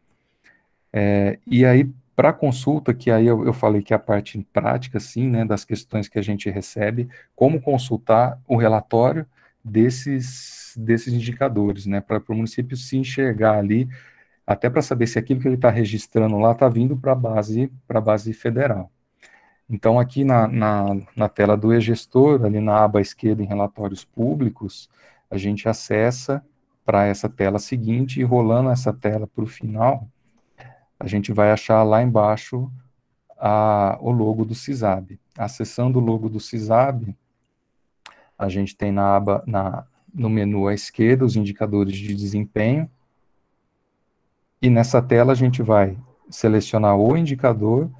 É, 0.92 1.38
e 1.46 1.64
aí, 1.64 1.88
para 2.16 2.33
consulta, 2.33 2.92
que 2.94 3.11
aí 3.11 3.26
eu, 3.26 3.44
eu, 3.44 3.52
falei 3.52 3.83
que 3.83 3.92
é 3.92 3.96
a 3.96 3.98
parte 3.98 4.44
prática, 4.52 4.98
sim, 4.98 5.29
né, 5.29 5.44
das 5.44 5.64
questões 5.64 6.08
que 6.08 6.18
a 6.18 6.23
gente 6.23 6.50
recebe, 6.50 7.08
como 7.37 7.60
consultar 7.60 8.40
o 8.48 8.56
relatório 8.56 9.27
desses 9.65 10.61
desses, 10.77 11.13
indicadores, 11.13 11.87
né, 11.87 12.00
para 12.00 12.23
o 12.29 12.35
município 12.35 12.77
se 12.77 12.96
enxergar 12.96 13.58
ali, 13.58 13.88
até 14.46 14.69
para 14.69 14.83
saber 14.83 15.06
se 15.06 15.19
aquilo 15.19 15.40
que 15.40 15.48
ele 15.48 15.54
está 15.54 15.71
registrando 15.71 16.38
lá 16.38 16.52
está 16.52 16.69
vindo 16.69 16.96
para 16.96 17.13
a 17.13 17.15
base, 17.15 17.73
base 18.04 18.33
federal. 18.33 18.90
Então, 19.69 20.00
aqui 20.00 20.25
na, 20.25 20.48
na, 20.48 20.96
na 21.17 21.29
tela 21.29 21.56
do 21.56 21.73
e-gestor, 21.73 22.44
ali 22.44 22.61
na 22.61 22.85
aba 22.85 23.00
esquerda 23.00 23.42
em 23.42 23.46
relatórios 23.46 24.04
públicos, 24.04 24.90
a 25.31 25.37
gente 25.37 25.69
acessa 25.69 26.44
para 26.85 27.06
essa 27.06 27.29
tela 27.29 27.61
seguinte 27.61 28.19
e 28.19 28.25
rolando 28.25 28.71
essa 28.71 28.92
tela 28.92 29.29
para 29.29 29.44
o 29.44 29.46
final, 29.46 30.08
a 30.98 31.06
gente 31.06 31.33
vai 31.33 31.52
achar 31.52 31.85
lá 31.85 32.02
embaixo 32.02 32.71
a, 33.38 33.96
o 34.00 34.11
logo 34.11 34.44
do 34.44 34.56
CISAB. 34.56 35.21
Acessando 35.38 36.00
o 36.00 36.02
logo 36.02 36.29
do 36.29 36.40
CISAB, 36.40 37.17
a 38.40 38.48
gente 38.48 38.74
tem 38.74 38.90
na 38.90 39.16
aba, 39.16 39.44
na, 39.46 39.84
no 40.12 40.30
menu 40.30 40.66
à 40.66 40.72
esquerda, 40.72 41.26
os 41.26 41.36
indicadores 41.36 41.94
de 41.94 42.14
desempenho, 42.14 42.90
e 44.62 44.70
nessa 44.70 45.02
tela 45.02 45.32
a 45.32 45.36
gente 45.36 45.62
vai 45.62 45.96
selecionar 46.30 46.96
o 46.96 47.16
indicador, 47.16 47.90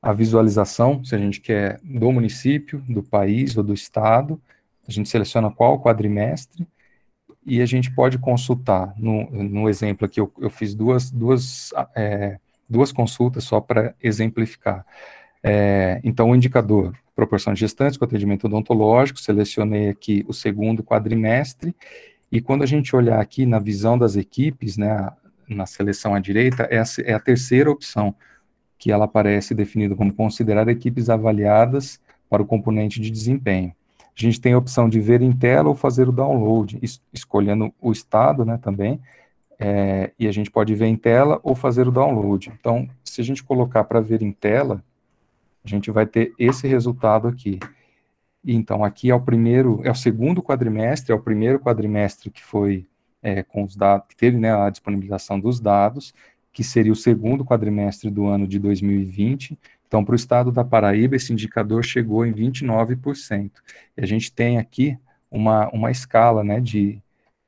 a 0.00 0.12
visualização, 0.12 1.04
se 1.04 1.14
a 1.14 1.18
gente 1.18 1.40
quer 1.40 1.78
do 1.84 2.10
município, 2.10 2.80
do 2.88 3.02
país 3.02 3.56
ou 3.56 3.62
do 3.62 3.74
estado, 3.74 4.40
a 4.88 4.90
gente 4.90 5.08
seleciona 5.08 5.50
qual 5.50 5.80
quadrimestre, 5.80 6.66
e 7.44 7.60
a 7.60 7.66
gente 7.66 7.90
pode 7.94 8.18
consultar, 8.18 8.94
no, 8.96 9.30
no 9.30 9.68
exemplo 9.68 10.06
aqui 10.06 10.20
eu, 10.20 10.32
eu 10.38 10.48
fiz 10.48 10.74
duas, 10.74 11.10
duas, 11.10 11.70
é, 11.94 12.38
duas 12.68 12.92
consultas 12.92 13.44
só 13.44 13.60
para 13.60 13.94
exemplificar. 14.02 14.86
É, 15.42 16.00
então, 16.02 16.30
o 16.30 16.36
indicador 16.36 16.94
proporção 17.14 17.52
de 17.52 17.60
gestantes 17.60 17.96
com 17.96 18.04
atendimento 18.04 18.44
odontológico, 18.44 19.20
selecionei 19.20 19.88
aqui 19.88 20.24
o 20.26 20.32
segundo 20.32 20.82
quadrimestre, 20.82 21.74
e 22.30 22.40
quando 22.40 22.62
a 22.62 22.66
gente 22.66 22.96
olhar 22.96 23.20
aqui 23.20 23.44
na 23.44 23.58
visão 23.58 23.98
das 23.98 24.16
equipes, 24.16 24.78
né, 24.78 25.10
na 25.48 25.66
seleção 25.66 26.14
à 26.14 26.18
direita, 26.18 26.62
é 26.70 26.78
a, 26.78 26.84
é 27.04 27.12
a 27.12 27.20
terceira 27.20 27.70
opção, 27.70 28.14
que 28.78 28.90
ela 28.90 29.04
aparece 29.04 29.54
definida 29.54 29.94
como 29.94 30.12
considerar 30.12 30.66
equipes 30.68 31.10
avaliadas 31.10 32.00
para 32.28 32.42
o 32.42 32.46
componente 32.46 33.00
de 33.00 33.10
desempenho. 33.10 33.72
A 34.00 34.20
gente 34.20 34.40
tem 34.40 34.54
a 34.54 34.58
opção 34.58 34.88
de 34.88 34.98
ver 34.98 35.22
em 35.22 35.32
tela 35.32 35.68
ou 35.68 35.74
fazer 35.74 36.08
o 36.08 36.12
download, 36.12 36.78
es 36.82 37.00
escolhendo 37.12 37.72
o 37.80 37.92
estado, 37.92 38.44
né, 38.44 38.58
também, 38.60 38.98
é, 39.58 40.10
e 40.18 40.26
a 40.26 40.32
gente 40.32 40.50
pode 40.50 40.74
ver 40.74 40.86
em 40.86 40.96
tela 40.96 41.38
ou 41.42 41.54
fazer 41.54 41.86
o 41.86 41.92
download. 41.92 42.50
Então, 42.58 42.88
se 43.04 43.20
a 43.20 43.24
gente 43.24 43.44
colocar 43.44 43.84
para 43.84 44.00
ver 44.00 44.22
em 44.22 44.32
tela, 44.32 44.82
a 45.64 45.68
gente 45.68 45.90
vai 45.90 46.06
ter 46.06 46.32
esse 46.38 46.66
resultado 46.66 47.28
aqui. 47.28 47.58
Então, 48.44 48.84
aqui 48.84 49.10
é 49.10 49.14
o 49.14 49.20
primeiro, 49.20 49.80
é 49.84 49.90
o 49.90 49.94
segundo 49.94 50.42
quadrimestre, 50.42 51.12
é 51.12 51.14
o 51.14 51.22
primeiro 51.22 51.60
quadrimestre 51.60 52.30
que 52.30 52.42
foi 52.42 52.86
é, 53.22 53.42
com 53.42 53.62
os 53.62 53.76
dados, 53.76 54.08
que 54.08 54.16
teve 54.16 54.36
né, 54.36 54.52
a 54.52 54.68
disponibilização 54.68 55.38
dos 55.38 55.60
dados, 55.60 56.12
que 56.52 56.64
seria 56.64 56.92
o 56.92 56.96
segundo 56.96 57.44
quadrimestre 57.44 58.10
do 58.10 58.26
ano 58.26 58.46
de 58.46 58.58
2020. 58.58 59.56
Então, 59.86 60.04
para 60.04 60.12
o 60.12 60.16
estado 60.16 60.50
da 60.50 60.64
Paraíba, 60.64 61.14
esse 61.14 61.32
indicador 61.32 61.84
chegou 61.84 62.26
em 62.26 62.32
29%. 62.32 63.50
E 63.96 64.02
a 64.02 64.06
gente 64.06 64.32
tem 64.32 64.58
aqui 64.58 64.98
uma, 65.30 65.68
uma 65.70 65.90
escala 65.90 66.42
né, 66.42 66.60
de, 66.60 67.00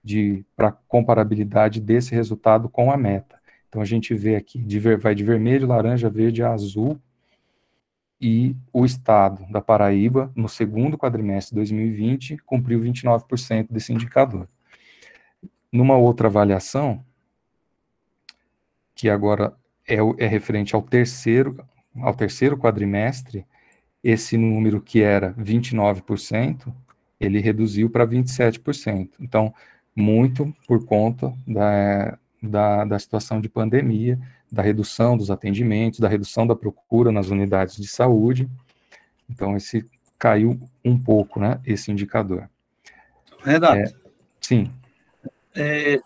de 0.03 0.45
para 0.57 0.71
comparabilidade 0.71 1.81
desse 1.81 2.15
resultado 2.15 2.69
com 2.69 2.93
a 2.93 2.97
meta. 2.97 3.37
Então, 3.69 3.83
a 3.83 3.85
gente 3.85 4.15
vê 4.15 4.37
aqui, 4.37 4.61
de 4.61 4.79
vai 4.79 5.15
de 5.15 5.25
vermelho, 5.25 5.67
laranja, 5.67 6.09
verde 6.09 6.43
a 6.43 6.53
azul, 6.53 7.01
e 8.21 8.57
o 8.73 8.85
estado 8.85 9.45
da 9.51 9.61
Paraíba, 9.61 10.33
no 10.35 10.49
segundo 10.49 10.97
quadrimestre 10.97 11.51
de 11.51 11.57
2020, 11.57 12.39
cumpriu 12.39 12.81
29% 12.81 13.67
desse 13.71 13.93
indicador. 13.93 14.49
Numa 15.73 15.97
outra 15.97 16.29
avaliação, 16.29 17.05
que 18.95 19.09
agora 19.09 19.55
é, 19.87 19.97
é 20.19 20.27
referente 20.27 20.75
ao 20.75 20.83
terceiro, 20.83 21.65
ao 21.97 22.15
terceiro 22.15 22.57
quadrimestre, 22.57 23.47
esse 24.03 24.37
número 24.37 24.81
que 24.81 25.03
era 25.03 25.33
29%, 25.35 26.73
ele 27.19 27.41
reduziu 27.41 27.89
para 27.89 28.07
27%. 28.07 29.11
Então, 29.21 29.53
muito 29.97 30.55
por 30.67 30.85
conta 30.85 31.33
da, 31.47 32.19
da, 32.43 32.85
da 32.85 32.99
situação 32.99 33.41
de 33.41 33.49
pandemia, 33.49 34.19
da 34.51 34.63
redução 34.63 35.17
dos 35.17 35.31
atendimentos, 35.31 36.01
da 36.01 36.09
redução 36.09 36.47
da 36.47 36.55
procura 36.55 37.11
nas 37.11 37.29
unidades 37.29 37.77
de 37.77 37.89
saúde. 37.89 38.49
Então, 39.29 39.57
esse 39.57 39.89
caiu 40.19 40.61
um 40.85 40.99
pouco, 40.99 41.41
né, 41.41 41.61
esse 41.67 41.91
indicador. 41.91 42.49
Renato. 43.43 43.77
É, 43.77 43.93
sim. 44.41 44.71
É, 45.55 46.01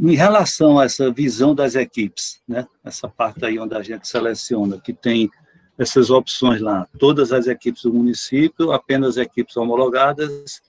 em 0.00 0.14
relação 0.14 0.78
a 0.78 0.84
essa 0.84 1.10
visão 1.10 1.54
das 1.54 1.74
equipes, 1.74 2.40
né, 2.48 2.66
essa 2.82 3.08
parte 3.08 3.44
aí 3.44 3.58
onde 3.58 3.74
a 3.74 3.82
gente 3.82 4.08
seleciona, 4.08 4.80
que 4.80 4.92
tem 4.92 5.30
essas 5.78 6.10
opções 6.10 6.60
lá, 6.60 6.86
todas 6.98 7.32
as 7.32 7.46
equipes 7.46 7.82
do 7.82 7.92
município, 7.92 8.72
apenas 8.72 9.16
equipes 9.16 9.56
homologadas 9.56 10.62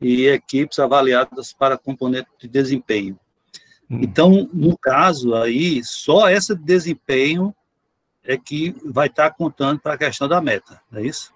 e 0.00 0.26
equipes 0.26 0.78
avaliadas 0.78 1.52
para 1.52 1.78
componente 1.78 2.28
de 2.38 2.48
desempenho. 2.48 3.18
Hum. 3.90 4.00
Então, 4.02 4.48
no 4.52 4.76
caso 4.76 5.34
aí, 5.34 5.82
só 5.84 6.28
esse 6.30 6.54
desempenho 6.54 7.54
é 8.22 8.36
que 8.36 8.74
vai 8.84 9.06
estar 9.06 9.30
contando 9.30 9.80
para 9.80 9.94
a 9.94 9.98
questão 9.98 10.26
da 10.26 10.40
meta, 10.40 10.80
não 10.90 11.00
é 11.00 11.06
isso? 11.06 11.32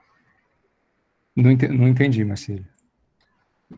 Não 1.37 1.51
entendi, 1.51 1.79
não 1.79 1.89
entendi 1.89 2.25
Marcelo. 2.25 2.65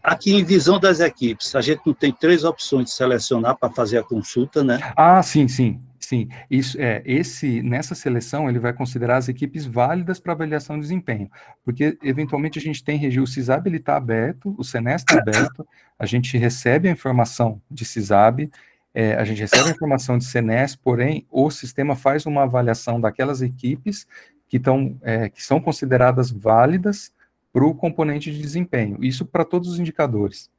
Aqui 0.03 0.35
em 0.35 0.45
visão 0.45 0.79
das 0.79 1.01
equipes, 1.01 1.55
a 1.57 1.61
gente 1.61 1.83
não 1.85 1.93
tem 1.93 2.13
três 2.13 2.45
opções 2.45 2.87
de 2.87 2.91
selecionar 2.93 3.57
para 3.57 3.71
fazer 3.71 3.99
a 3.99 4.03
consulta, 4.05 4.63
né? 4.63 4.79
Ah, 4.97 5.21
sim, 5.21 5.49
sim, 5.49 5.81
sim. 5.99 6.29
Isso 6.49 6.81
é 6.81 7.03
esse 7.05 7.61
nessa 7.61 7.95
seleção 7.97 8.49
ele 8.49 8.61
vai 8.61 8.73
considerar 8.73 9.17
as 9.17 9.29
equipes 9.29 9.67
válidas 9.67 10.21
para 10.21 10.33
avaliação 10.33 10.77
de 10.77 10.83
desempenho, 10.83 11.29
porque 11.65 11.99
eventualmente 12.05 12.57
a 12.57 12.63
gente 12.63 12.85
tem 12.85 13.05
o 13.19 13.27
CISAB 13.27 13.67
ele 13.67 13.79
está 13.79 13.97
aberto, 13.97 14.55
o 14.57 14.63
Senes 14.63 15.03
está 15.03 15.19
aberto, 15.19 15.67
a 15.99 16.07
gente 16.07 16.39
recebe 16.39 16.89
a 16.89 16.93
informação 16.93 17.61
de 17.69 17.85
CISAB, 17.85 18.49
é, 18.95 19.15
a 19.15 19.25
gente 19.25 19.41
recebe 19.41 19.71
a 19.71 19.73
informação 19.73 20.17
de 20.17 20.25
Senes, 20.25 20.77
porém 20.77 21.27
o 21.29 21.51
sistema 21.51 21.97
faz 21.97 22.27
uma 22.27 22.45
avaliação 22.45 23.01
daquelas 23.01 23.43
equipes 23.43 24.07
que 24.49 24.57
estão 24.57 24.97
é, 25.03 25.29
que 25.29 25.43
são 25.43 25.61
consideradas 25.61 26.31
válidas 26.31 27.13
para 27.53 27.65
o 27.65 27.75
componente 27.75 28.31
de 28.33 28.41
desempenho. 28.41 28.99
Isso 29.03 29.25
para 29.25 29.45
todos 29.45 29.69
os 29.69 29.79
indicadores. 29.79 30.51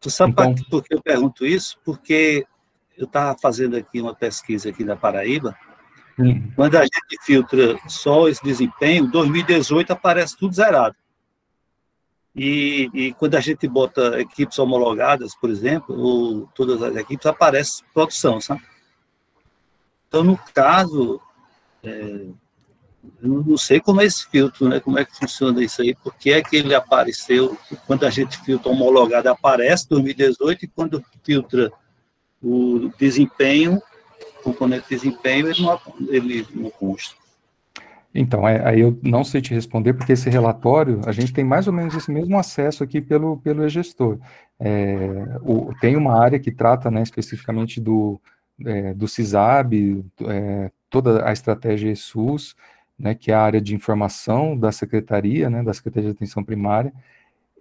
Tu 0.00 0.10
sabe 0.10 0.32
então, 0.32 0.54
por 0.70 0.82
que 0.82 0.94
eu 0.94 1.02
pergunto 1.02 1.46
isso? 1.46 1.78
Porque 1.84 2.46
eu 2.96 3.06
estava 3.06 3.36
fazendo 3.40 3.76
aqui 3.76 4.00
uma 4.00 4.14
pesquisa 4.14 4.68
aqui 4.68 4.84
na 4.84 4.96
Paraíba, 4.96 5.56
hum. 6.18 6.50
quando 6.54 6.76
a 6.76 6.82
gente 6.82 7.18
filtra 7.22 7.78
só 7.88 8.28
esse 8.28 8.42
desempenho, 8.44 9.10
2018 9.10 9.92
aparece 9.92 10.36
tudo 10.36 10.54
zerado. 10.54 10.94
E, 12.36 12.90
e, 12.92 13.12
quando 13.14 13.36
a 13.36 13.40
gente 13.40 13.66
bota 13.68 14.20
equipes 14.20 14.58
homologadas, 14.58 15.36
por 15.36 15.48
exemplo, 15.50 15.96
ou 15.96 16.48
todas 16.48 16.82
as 16.82 16.96
equipes, 16.96 17.26
aparece 17.26 17.84
produção, 17.94 18.40
sabe? 18.40 18.62
Então, 20.08 20.24
no 20.24 20.36
caso, 20.52 21.20
é, 21.82 22.26
eu 23.24 23.42
não 23.42 23.56
sei 23.56 23.80
como 23.80 24.02
é 24.02 24.04
esse 24.04 24.28
filtro, 24.28 24.68
né? 24.68 24.78
Como 24.80 24.98
é 24.98 25.04
que 25.04 25.16
funciona 25.16 25.62
isso 25.64 25.80
aí? 25.80 25.96
Porque 26.02 26.30
é 26.30 26.42
que 26.42 26.56
ele 26.56 26.74
apareceu, 26.74 27.56
quando 27.86 28.04
a 28.04 28.10
gente 28.10 28.38
filtra 28.38 28.70
homologado, 28.70 29.28
aparece 29.28 29.88
2018, 29.88 30.64
e 30.64 30.68
quando 30.68 31.02
filtra 31.22 31.72
o 32.42 32.90
desempenho, 32.98 33.80
componente 34.42 34.88
de 34.90 34.96
desempenho, 34.96 35.48
ele 35.48 35.62
não, 35.62 35.80
ele 36.08 36.46
não 36.54 36.70
consta. 36.70 37.16
Então, 38.14 38.46
é, 38.46 38.64
aí 38.68 38.80
eu 38.80 38.96
não 39.02 39.24
sei 39.24 39.40
te 39.40 39.54
responder, 39.54 39.94
porque 39.94 40.12
esse 40.12 40.28
relatório, 40.28 41.00
a 41.06 41.10
gente 41.10 41.32
tem 41.32 41.44
mais 41.44 41.66
ou 41.66 41.72
menos 41.72 41.94
esse 41.94 42.12
mesmo 42.12 42.38
acesso 42.38 42.84
aqui 42.84 43.00
pelo, 43.00 43.38
pelo 43.38 43.64
e-gestor. 43.64 44.18
É, 44.60 45.38
o, 45.40 45.72
tem 45.80 45.96
uma 45.96 46.22
área 46.22 46.38
que 46.38 46.52
trata 46.52 46.90
né, 46.90 47.02
especificamente 47.02 47.80
do, 47.80 48.20
é, 48.64 48.94
do 48.94 49.08
CISAB, 49.08 50.04
é, 50.28 50.70
toda 50.88 51.26
a 51.28 51.32
estratégia 51.32 51.96
SUS, 51.96 52.54
né, 52.98 53.14
que 53.14 53.30
é 53.30 53.34
a 53.34 53.40
área 53.40 53.60
de 53.60 53.74
informação 53.74 54.56
da 54.56 54.70
secretaria, 54.70 55.50
né, 55.50 55.62
da 55.62 55.72
Secretaria 55.72 56.10
de 56.10 56.16
Atenção 56.16 56.44
Primária, 56.44 56.92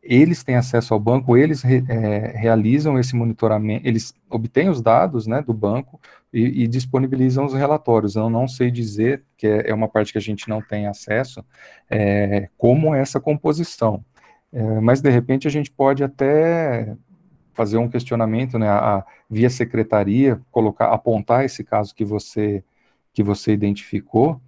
eles 0.04 0.44
têm 0.44 0.56
acesso 0.56 0.94
ao 0.94 1.00
banco, 1.00 1.38
eles 1.38 1.62
re, 1.62 1.84
é, 1.88 2.34
realizam 2.36 3.00
esse 3.00 3.16
monitoramento, 3.16 3.88
eles 3.88 4.14
obtêm 4.30 4.68
os 4.68 4.82
dados 4.82 5.26
né, 5.26 5.42
do 5.42 5.54
banco 5.54 6.00
e, 6.32 6.64
e, 6.64 6.68
disponibilizam 6.68 7.46
os 7.46 7.54
relatórios. 7.54 8.18
Eu 8.18 8.30
não 8.30 8.46
sei 8.46 8.70
dizer, 8.70 9.24
que 9.38 9.48
é, 9.48 9.70
é 9.70 9.74
uma 9.74 9.88
parte 9.88 10.12
que 10.12 10.18
a 10.18 10.22
gente 10.22 10.50
não 10.50 10.62
tem 10.62 10.88
acesso, 10.88 11.44
é, 11.90 12.50
como 12.58 12.94
é 12.94 13.00
essa 13.00 13.20
composição. 13.20 14.04
É, 14.52 14.82
mas, 14.82 15.00
de 15.00 15.10
repente, 15.10 15.48
a 15.48 15.52
gente 15.52 15.72
pode 15.72 16.04
até 16.04 16.96
fazer 17.54 17.78
um 17.78 17.88
questionamento, 17.88 18.60
né, 18.60 18.68
a, 18.68 19.06
via 19.30 19.50
secretaria, 19.50 20.42
colocar, 20.52 20.88
apontar 20.88 21.46
esse 21.46 21.64
caso 21.64 21.96
que 21.96 22.04
você, 22.04 22.62
que 23.14 23.24
você 23.24 23.54
identificou, 23.54 24.42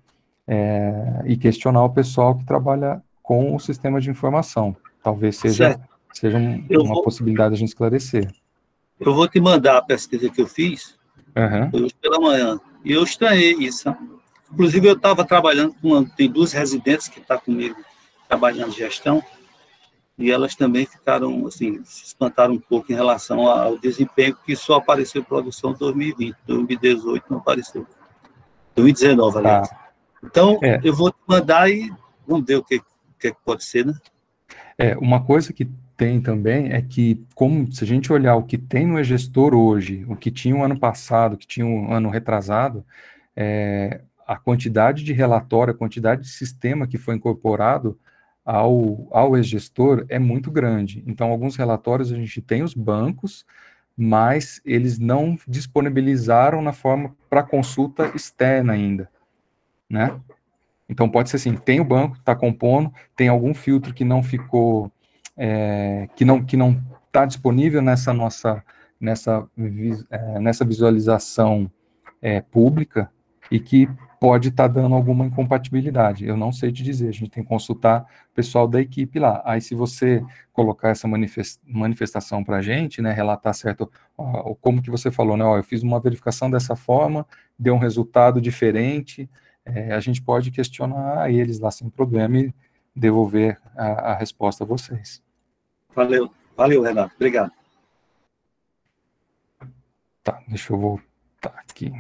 é, 0.47 1.21
e 1.25 1.37
questionar 1.37 1.83
o 1.83 1.89
pessoal 1.89 2.35
que 2.35 2.45
trabalha 2.45 3.01
com 3.21 3.55
o 3.55 3.59
sistema 3.59 3.99
de 3.99 4.09
informação. 4.09 4.75
Talvez 5.03 5.37
seja, 5.37 5.79
seja 6.13 6.37
um, 6.37 6.65
uma 6.69 6.93
vou, 6.95 7.03
possibilidade 7.03 7.49
de 7.49 7.55
a 7.55 7.59
gente 7.59 7.69
esclarecer. 7.69 8.31
Eu 8.99 9.13
vou 9.13 9.27
te 9.27 9.39
mandar 9.39 9.77
a 9.77 9.81
pesquisa 9.81 10.29
que 10.29 10.41
eu 10.41 10.47
fiz 10.47 10.97
uhum. 11.35 11.83
hoje 11.83 11.95
pela 12.01 12.19
manhã. 12.19 12.59
E 12.83 12.91
eu 12.91 13.03
estranhei 13.03 13.53
isso. 13.53 13.93
Inclusive, 14.51 14.87
eu 14.87 14.93
estava 14.93 15.25
trabalhando 15.25 15.75
com. 15.81 15.89
Uma, 15.89 16.05
tem 16.05 16.29
duas 16.29 16.53
residentes 16.53 17.07
que 17.07 17.19
estão 17.19 17.37
tá 17.37 17.43
comigo 17.43 17.75
trabalhando 18.27 18.71
gestão. 18.71 19.23
E 20.17 20.31
elas 20.31 20.55
também 20.55 20.85
ficaram, 20.85 21.45
assim, 21.45 21.83
se 21.83 22.05
espantaram 22.05 22.53
um 22.53 22.59
pouco 22.59 22.89
em 22.89 22.95
relação 22.95 23.47
ao 23.47 23.77
desempenho 23.77 24.37
que 24.45 24.55
só 24.55 24.75
apareceu 24.75 25.21
em 25.21 25.25
produção 25.25 25.71
em 25.71 25.75
2020. 25.75 26.35
2018 26.47 27.25
não 27.29 27.39
apareceu. 27.39 27.85
2019, 28.75 29.39
aliás. 29.39 29.69
Tá. 29.69 29.84
Então, 30.25 30.59
é. 30.63 30.79
eu 30.83 30.93
vou 30.93 31.11
te 31.11 31.17
mandar 31.27 31.69
e 31.69 31.91
vamos 32.27 32.45
ver 32.45 32.55
o 32.55 32.63
que, 32.63 32.81
que 33.19 33.33
pode 33.45 33.63
ser, 33.63 33.85
né? 33.85 33.93
É, 34.77 34.97
uma 34.97 35.23
coisa 35.23 35.53
que 35.53 35.69
tem 35.95 36.21
também 36.21 36.73
é 36.73 36.81
que, 36.81 37.23
como 37.33 37.71
se 37.71 37.83
a 37.83 37.87
gente 37.87 38.11
olhar 38.11 38.35
o 38.35 38.43
que 38.43 38.57
tem 38.57 38.85
no 38.85 38.99
e-gestor 38.99 39.53
hoje, 39.53 40.05
o 40.09 40.15
que 40.15 40.29
tinha 40.29 40.55
o 40.55 40.63
ano 40.63 40.77
passado, 40.77 41.33
o 41.33 41.37
que 41.37 41.47
tinha 41.47 41.65
o 41.65 41.91
ano 41.93 42.09
retrasado, 42.09 42.85
é, 43.35 44.01
a 44.27 44.35
quantidade 44.35 45.03
de 45.03 45.13
relatório, 45.13 45.73
a 45.73 45.77
quantidade 45.77 46.23
de 46.23 46.29
sistema 46.29 46.87
que 46.87 46.97
foi 46.97 47.15
incorporado 47.15 47.97
ao, 48.43 49.07
ao 49.11 49.37
e-gestor 49.37 50.05
é 50.09 50.19
muito 50.19 50.51
grande. 50.51 51.03
Então, 51.07 51.31
alguns 51.31 51.55
relatórios 51.55 52.11
a 52.11 52.15
gente 52.15 52.41
tem 52.41 52.61
os 52.61 52.73
bancos, 52.73 53.45
mas 53.97 54.59
eles 54.65 54.99
não 54.99 55.37
disponibilizaram 55.47 56.61
na 56.61 56.73
forma 56.73 57.15
para 57.29 57.43
consulta 57.43 58.11
externa 58.13 58.73
ainda, 58.73 59.09
né? 59.89 60.19
Então 60.87 61.09
pode 61.09 61.29
ser 61.29 61.37
assim, 61.37 61.55
tem 61.55 61.79
o 61.79 61.85
banco, 61.85 62.17
está 62.17 62.35
compondo, 62.35 62.93
tem 63.15 63.27
algum 63.27 63.53
filtro 63.53 63.93
que 63.93 64.03
não 64.03 64.21
ficou, 64.21 64.91
é, 65.35 66.07
que 66.15 66.23
não 66.23 66.43
que 66.43 66.55
não 66.55 66.81
está 67.07 67.25
disponível 67.25 67.81
nessa 67.81 68.13
nossa 68.13 68.63
nessa 68.99 69.47
é, 70.09 70.39
nessa 70.39 70.63
visualização 70.63 71.69
é, 72.21 72.41
pública 72.41 73.09
e 73.51 73.59
que 73.59 73.89
pode 74.19 74.49
estar 74.49 74.67
tá 74.67 74.81
dando 74.81 74.95
alguma 74.95 75.25
incompatibilidade. 75.25 76.25
Eu 76.25 76.35
não 76.35 76.51
sei 76.51 76.71
te 76.71 76.81
dizer, 76.81 77.09
a 77.09 77.11
gente 77.11 77.29
tem 77.29 77.43
que 77.43 77.49
consultar 77.49 78.01
o 78.31 78.35
pessoal 78.35 78.67
da 78.67 78.81
equipe 78.81 79.19
lá. 79.19 79.41
Aí, 79.45 79.61
se 79.61 79.75
você 79.75 80.23
colocar 80.51 80.89
essa 80.89 81.07
manifestação 81.63 82.43
para 82.43 82.57
a 82.57 82.61
gente, 82.61 83.01
né, 83.01 83.11
relatar 83.11 83.53
certo, 83.53 83.91
ó, 84.17 84.55
como 84.55 84.81
que 84.81 84.89
você 84.89 85.11
falou, 85.11 85.37
né, 85.37 85.43
ó, 85.43 85.57
eu 85.57 85.63
fiz 85.63 85.83
uma 85.83 85.99
verificação 85.99 86.49
dessa 86.49 86.75
forma, 86.75 87.25
deu 87.57 87.75
um 87.75 87.79
resultado 87.79 88.41
diferente, 88.41 89.29
é, 89.65 89.93
a 89.93 89.99
gente 89.99 90.21
pode 90.21 90.51
questionar 90.51 91.29
eles 91.31 91.59
lá 91.59 91.71
sem 91.71 91.89
problema 91.89 92.37
e 92.37 92.53
devolver 92.95 93.59
a, 93.75 94.11
a 94.11 94.15
resposta 94.15 94.63
a 94.63 94.67
vocês. 94.67 95.21
Valeu, 95.93 96.31
valeu, 96.55 96.81
Renato, 96.81 97.15
obrigado. 97.15 97.51
Tá, 100.23 100.41
deixa 100.47 100.73
eu 100.73 100.77
voltar 100.77 101.53
aqui. 101.57 101.91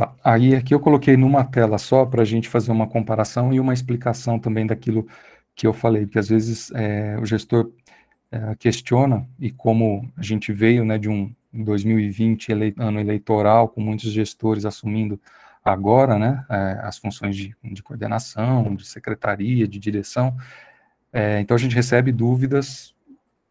Tá. 0.00 0.14
Aí 0.24 0.54
aqui 0.54 0.72
eu 0.74 0.80
coloquei 0.80 1.14
numa 1.14 1.44
tela 1.44 1.76
só 1.76 2.06
para 2.06 2.22
a 2.22 2.24
gente 2.24 2.48
fazer 2.48 2.72
uma 2.72 2.88
comparação 2.88 3.52
e 3.52 3.60
uma 3.60 3.74
explicação 3.74 4.38
também 4.38 4.66
daquilo 4.66 5.06
que 5.54 5.66
eu 5.66 5.72
falei, 5.72 6.06
que 6.06 6.18
às 6.18 6.28
vezes 6.28 6.70
é, 6.72 7.18
o 7.18 7.26
gestor 7.26 7.70
é, 8.30 8.54
questiona, 8.56 9.28
e 9.38 9.50
como 9.50 10.10
a 10.16 10.22
gente 10.22 10.52
veio 10.52 10.84
né, 10.84 10.98
de 10.98 11.08
um 11.08 11.32
2020 11.52 12.50
ele, 12.50 12.74
ano 12.78 13.00
eleitoral, 13.00 13.68
com 13.68 13.80
muitos 13.80 14.10
gestores 14.12 14.64
assumindo 14.64 15.20
agora 15.64 16.18
né, 16.18 16.44
é, 16.48 16.80
as 16.82 16.98
funções 16.98 17.36
de, 17.36 17.54
de, 17.62 17.82
coordenação, 17.82 18.74
de 18.74 18.86
secretaria, 18.86 19.66
de 19.66 19.78
direção, 19.78 20.36
é, 21.12 21.40
então 21.40 21.56
a 21.56 21.58
gente 21.58 21.74
recebe 21.74 22.12
dúvidas, 22.12 22.94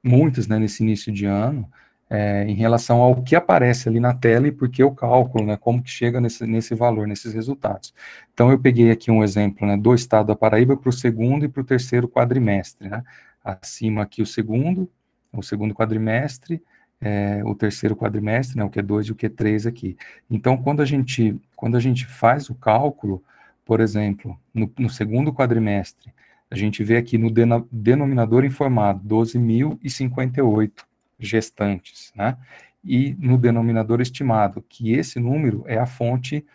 muitas 0.04 0.48
né, 0.48 0.58
nesse 0.58 0.82
início 0.82 1.12
de 1.12 1.26
ano, 1.26 1.70
é, 2.10 2.44
em 2.46 2.56
relação 2.56 3.02
ao 3.02 3.22
que 3.22 3.36
aparece 3.36 3.88
ali 3.88 4.00
na 4.00 4.14
tela 4.14 4.48
e 4.48 4.52
por 4.52 4.68
que 4.70 4.84
o 4.84 4.92
cálculo, 4.92 5.46
né, 5.46 5.58
como 5.58 5.84
que 5.84 5.92
chega 5.92 6.20
nesse, 6.20 6.46
nesse 6.48 6.74
valor, 6.74 7.08
nesses 7.08 7.34
resultados. 7.34 7.94
Então, 8.34 8.50
eu 8.50 8.58
peguei 8.58 8.90
aqui 8.90 9.12
um 9.12 9.24
exemplo 9.24 9.68
né, 9.68 9.78
do 9.78 9.94
estado 9.94 10.28
da 10.28 10.36
Paraíba 10.36 10.76
para 10.76 10.90
o 10.90 10.94
segundo 10.94 11.46
e 11.46 11.48
para 11.48 11.62
o 11.62 11.66
terceiro 11.66 12.08
quadrimestre. 12.08 12.90
Né, 12.90 13.04
acima 13.44 14.02
aqui 14.02 14.22
o 14.22 14.26
segundo, 14.26 14.90
o 15.32 15.44
segundo 15.44 15.74
quadrimestre, 15.76 16.64
é, 17.00 17.42
o 17.46 17.54
terceiro 17.54 17.96
quadrimestre, 17.96 18.58
né, 18.58 18.64
o 18.64 18.70
Q2 18.70 19.10
e 19.10 19.12
o 19.12 19.16
Q3 19.16 19.68
aqui. 19.68 19.96
Então, 20.30 20.58
quando 20.58 20.82
a 20.82 20.86
gente, 20.86 21.40
quando 21.56 21.78
a 21.78 21.80
gente 21.80 22.08
faz 22.08 22.50
o 22.50 22.56
cálculo, 22.56 23.24
por 23.64 23.80
exemplo, 23.80 24.38
no, 24.52 24.72
no 24.80 24.90
segundo 24.90 25.32
quadrimestre, 25.32 26.12
a 26.50 26.56
gente 26.56 26.84
vê 26.84 26.98
aqui 26.98 27.20
no 27.20 27.30
denominador 27.72 28.44
informado 28.44 29.08
12.058 29.08 30.89
gestantes, 31.20 32.12
né? 32.16 32.38
E 32.84 33.16
no 33.20 33.38
denominador 33.38 34.00
estimado, 34.00 34.64
que 34.68 34.94
esse 34.94 35.20
número 35.20 35.64
é 35.68 35.78
a 35.78 35.86
fonte 35.86 36.46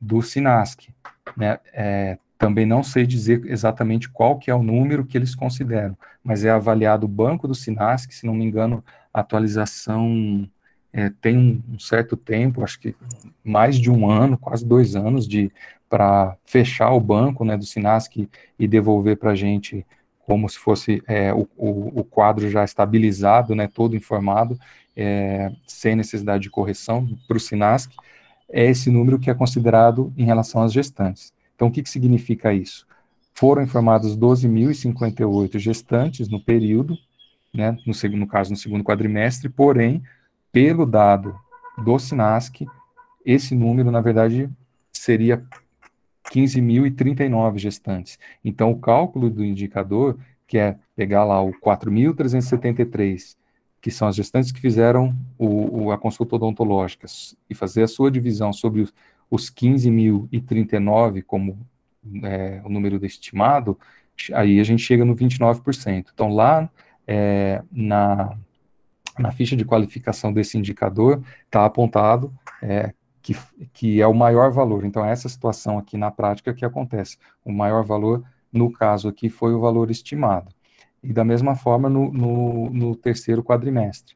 do 0.00 0.22
SINASC, 0.22 0.88
né? 1.36 1.58
É, 1.72 2.18
também 2.38 2.66
não 2.66 2.82
sei 2.82 3.06
dizer 3.06 3.42
exatamente 3.46 4.08
qual 4.08 4.38
que 4.38 4.50
é 4.50 4.54
o 4.54 4.62
número 4.62 5.04
que 5.04 5.16
eles 5.16 5.34
consideram, 5.34 5.96
mas 6.22 6.44
é 6.44 6.50
avaliado 6.50 7.06
o 7.06 7.08
banco 7.08 7.46
do 7.46 7.54
SINASC, 7.54 8.12
se 8.12 8.26
não 8.26 8.34
me 8.34 8.44
engano, 8.44 8.84
a 9.12 9.20
atualização 9.20 10.48
é, 10.92 11.10
tem 11.20 11.62
um, 11.68 11.78
certo 11.78 12.16
tempo, 12.16 12.62
acho 12.62 12.78
que 12.78 12.94
mais 13.42 13.76
de 13.76 13.90
um 13.90 14.10
ano, 14.10 14.38
quase 14.38 14.64
dois 14.64 14.94
anos, 14.94 15.26
de 15.26 15.50
para 15.88 16.36
fechar 16.44 16.90
o 16.92 17.00
banco 17.00 17.44
né, 17.44 17.56
do 17.56 17.64
SINASC 17.64 18.28
e 18.58 18.68
devolver 18.68 19.16
para 19.16 19.30
a 19.30 19.34
gente 19.34 19.86
como 20.26 20.48
se 20.48 20.58
fosse 20.58 21.02
é, 21.06 21.32
o, 21.32 21.48
o, 21.56 22.00
o, 22.00 22.04
quadro 22.04 22.48
já 22.50 22.64
estabilizado, 22.64 23.54
né, 23.54 23.68
todo 23.68 23.96
informado, 23.96 24.58
é, 24.96 25.52
sem 25.66 25.94
necessidade 25.94 26.44
de 26.44 26.50
correção 26.50 27.06
para 27.28 27.36
o 27.36 27.40
SINASC, 27.40 27.92
é 28.50 28.64
esse 28.66 28.90
número 28.90 29.18
que 29.18 29.30
é 29.30 29.34
considerado 29.34 30.12
em 30.16 30.24
relação 30.24 30.62
às 30.62 30.72
gestantes. 30.72 31.32
Então, 31.54 31.68
o 31.68 31.70
que, 31.70 31.82
que 31.82 31.90
significa 31.90 32.52
isso? 32.52 32.86
Foram 33.32 33.62
informados 33.62 34.16
12.058 34.16 35.58
gestantes 35.58 36.28
no 36.28 36.40
período, 36.40 36.96
né, 37.52 37.76
no, 37.86 38.16
no 38.16 38.26
caso, 38.26 38.50
no 38.50 38.56
segundo 38.56 38.84
quadrimestre, 38.84 39.48
porém, 39.48 40.02
pelo 40.50 40.86
dado 40.86 41.34
do 41.76 41.98
SINASC, 41.98 42.66
esse 43.24 43.54
número, 43.54 43.90
na 43.90 44.00
verdade, 44.00 44.48
seria 44.92 45.44
15.039 46.32 47.58
gestantes. 47.58 48.18
Então, 48.44 48.70
o 48.70 48.78
cálculo 48.78 49.30
do 49.30 49.44
indicador, 49.44 50.18
que 50.46 50.58
é 50.58 50.76
pegar 50.96 51.24
lá 51.24 51.42
o 51.42 51.52
4.373, 51.52 53.36
que 53.80 53.90
são 53.90 54.08
as 54.08 54.16
gestantes 54.16 54.50
que 54.50 54.60
fizeram 54.60 55.14
o, 55.38 55.84
o, 55.84 55.92
a 55.92 55.98
consulta 55.98 56.36
odontológica, 56.36 57.06
e 57.48 57.54
fazer 57.54 57.82
a 57.82 57.88
sua 57.88 58.10
divisão 58.10 58.52
sobre 58.52 58.80
os, 58.80 58.94
os 59.30 59.50
15.039 59.50 61.22
como 61.22 61.58
é, 62.22 62.60
o 62.64 62.68
número 62.68 63.04
estimado, 63.04 63.78
aí 64.32 64.60
a 64.60 64.64
gente 64.64 64.82
chega 64.82 65.04
no 65.04 65.14
29%. 65.14 66.06
Então, 66.12 66.28
lá 66.28 66.70
é, 67.06 67.62
na, 67.70 68.36
na 69.18 69.32
ficha 69.32 69.56
de 69.56 69.64
qualificação 69.64 70.32
desse 70.32 70.56
indicador, 70.56 71.22
está 71.46 71.64
apontado 71.64 72.32
é, 72.62 72.92
que, 73.24 73.36
que 73.72 74.00
é 74.02 74.06
o 74.06 74.12
maior 74.12 74.52
valor. 74.52 74.84
Então, 74.84 75.02
é 75.04 75.10
essa 75.10 75.28
situação 75.30 75.78
aqui 75.78 75.96
na 75.96 76.10
prática 76.10 76.52
que 76.52 76.64
acontece. 76.64 77.16
O 77.42 77.50
maior 77.50 77.82
valor, 77.82 78.22
no 78.52 78.70
caso 78.70 79.08
aqui, 79.08 79.30
foi 79.30 79.54
o 79.54 79.60
valor 79.60 79.90
estimado. 79.90 80.54
E 81.02 81.10
da 81.10 81.24
mesma 81.24 81.56
forma, 81.56 81.88
no, 81.88 82.12
no, 82.12 82.68
no 82.68 82.94
terceiro 82.94 83.42
quadrimestre, 83.42 84.14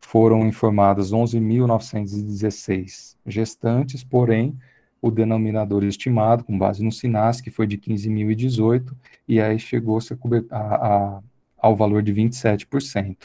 foram 0.00 0.44
informadas 0.44 1.12
11.916 1.12 3.14
gestantes, 3.24 4.02
porém, 4.02 4.58
o 5.00 5.08
denominador 5.10 5.84
estimado, 5.84 6.42
com 6.42 6.58
base 6.58 6.82
no 6.82 6.90
SINAS, 6.90 7.40
que 7.40 7.50
foi 7.50 7.68
de 7.68 7.78
15.018, 7.78 8.92
e 9.28 9.40
aí 9.40 9.56
chegou-se 9.58 10.18
a, 10.50 10.58
a, 10.58 11.20
ao 11.58 11.76
valor 11.76 12.02
de 12.02 12.12
27%. 12.12 13.18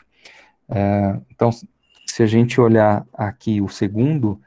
É, 0.70 1.20
então, 1.32 1.50
se 1.52 2.22
a 2.22 2.28
gente 2.28 2.62
olhar 2.62 3.04
aqui 3.14 3.60
o 3.62 3.68
segundo, 3.68 4.40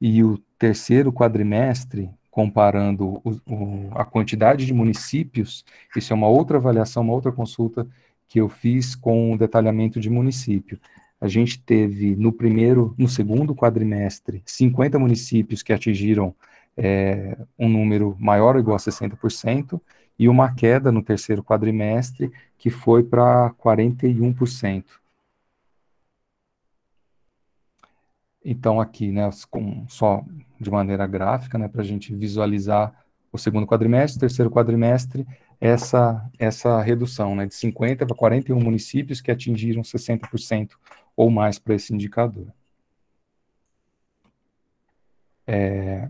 e 0.00 0.22
o 0.22 0.38
terceiro 0.58 1.12
quadrimestre, 1.12 2.10
comparando 2.30 3.20
o, 3.24 3.30
o, 3.46 3.88
a 3.92 4.04
quantidade 4.04 4.66
de 4.66 4.74
municípios, 4.74 5.64
isso 5.96 6.12
é 6.12 6.16
uma 6.16 6.28
outra 6.28 6.58
avaliação, 6.58 7.02
uma 7.02 7.14
outra 7.14 7.32
consulta 7.32 7.86
que 8.28 8.40
eu 8.40 8.48
fiz 8.48 8.94
com 8.94 9.32
o 9.32 9.38
detalhamento 9.38 10.00
de 10.00 10.10
município. 10.10 10.78
A 11.20 11.28
gente 11.28 11.58
teve 11.62 12.14
no 12.14 12.32
primeiro, 12.32 12.94
no 12.98 13.08
segundo 13.08 13.54
quadrimestre, 13.54 14.42
50 14.44 14.98
municípios 14.98 15.62
que 15.62 15.72
atingiram 15.72 16.34
é, 16.76 17.38
um 17.58 17.68
número 17.68 18.14
maior 18.18 18.54
ou 18.56 18.60
igual 18.60 18.76
a 18.76 18.80
60%, 18.80 19.80
e 20.18 20.28
uma 20.28 20.54
queda 20.54 20.90
no 20.90 21.02
terceiro 21.02 21.42
quadrimestre 21.42 22.30
que 22.58 22.70
foi 22.70 23.02
para 23.02 23.50
41%. 23.52 24.84
Então, 28.48 28.80
aqui, 28.80 29.10
né, 29.10 29.28
com, 29.50 29.84
só 29.88 30.24
de 30.60 30.70
maneira 30.70 31.04
gráfica, 31.04 31.58
né, 31.58 31.66
para 31.66 31.82
a 31.82 31.84
gente 31.84 32.14
visualizar 32.14 32.94
o 33.32 33.36
segundo 33.36 33.66
quadrimestre, 33.66 34.20
terceiro 34.20 34.48
quadrimestre, 34.48 35.26
essa, 35.60 36.24
essa 36.38 36.80
redução 36.80 37.34
né, 37.34 37.46
de 37.46 37.54
50 37.56 38.06
para 38.06 38.14
41 38.14 38.60
municípios 38.60 39.20
que 39.20 39.32
atingiram 39.32 39.82
60% 39.82 40.74
ou 41.16 41.28
mais 41.28 41.58
para 41.58 41.74
esse 41.74 41.92
indicador. 41.92 42.46
É, 45.44 46.08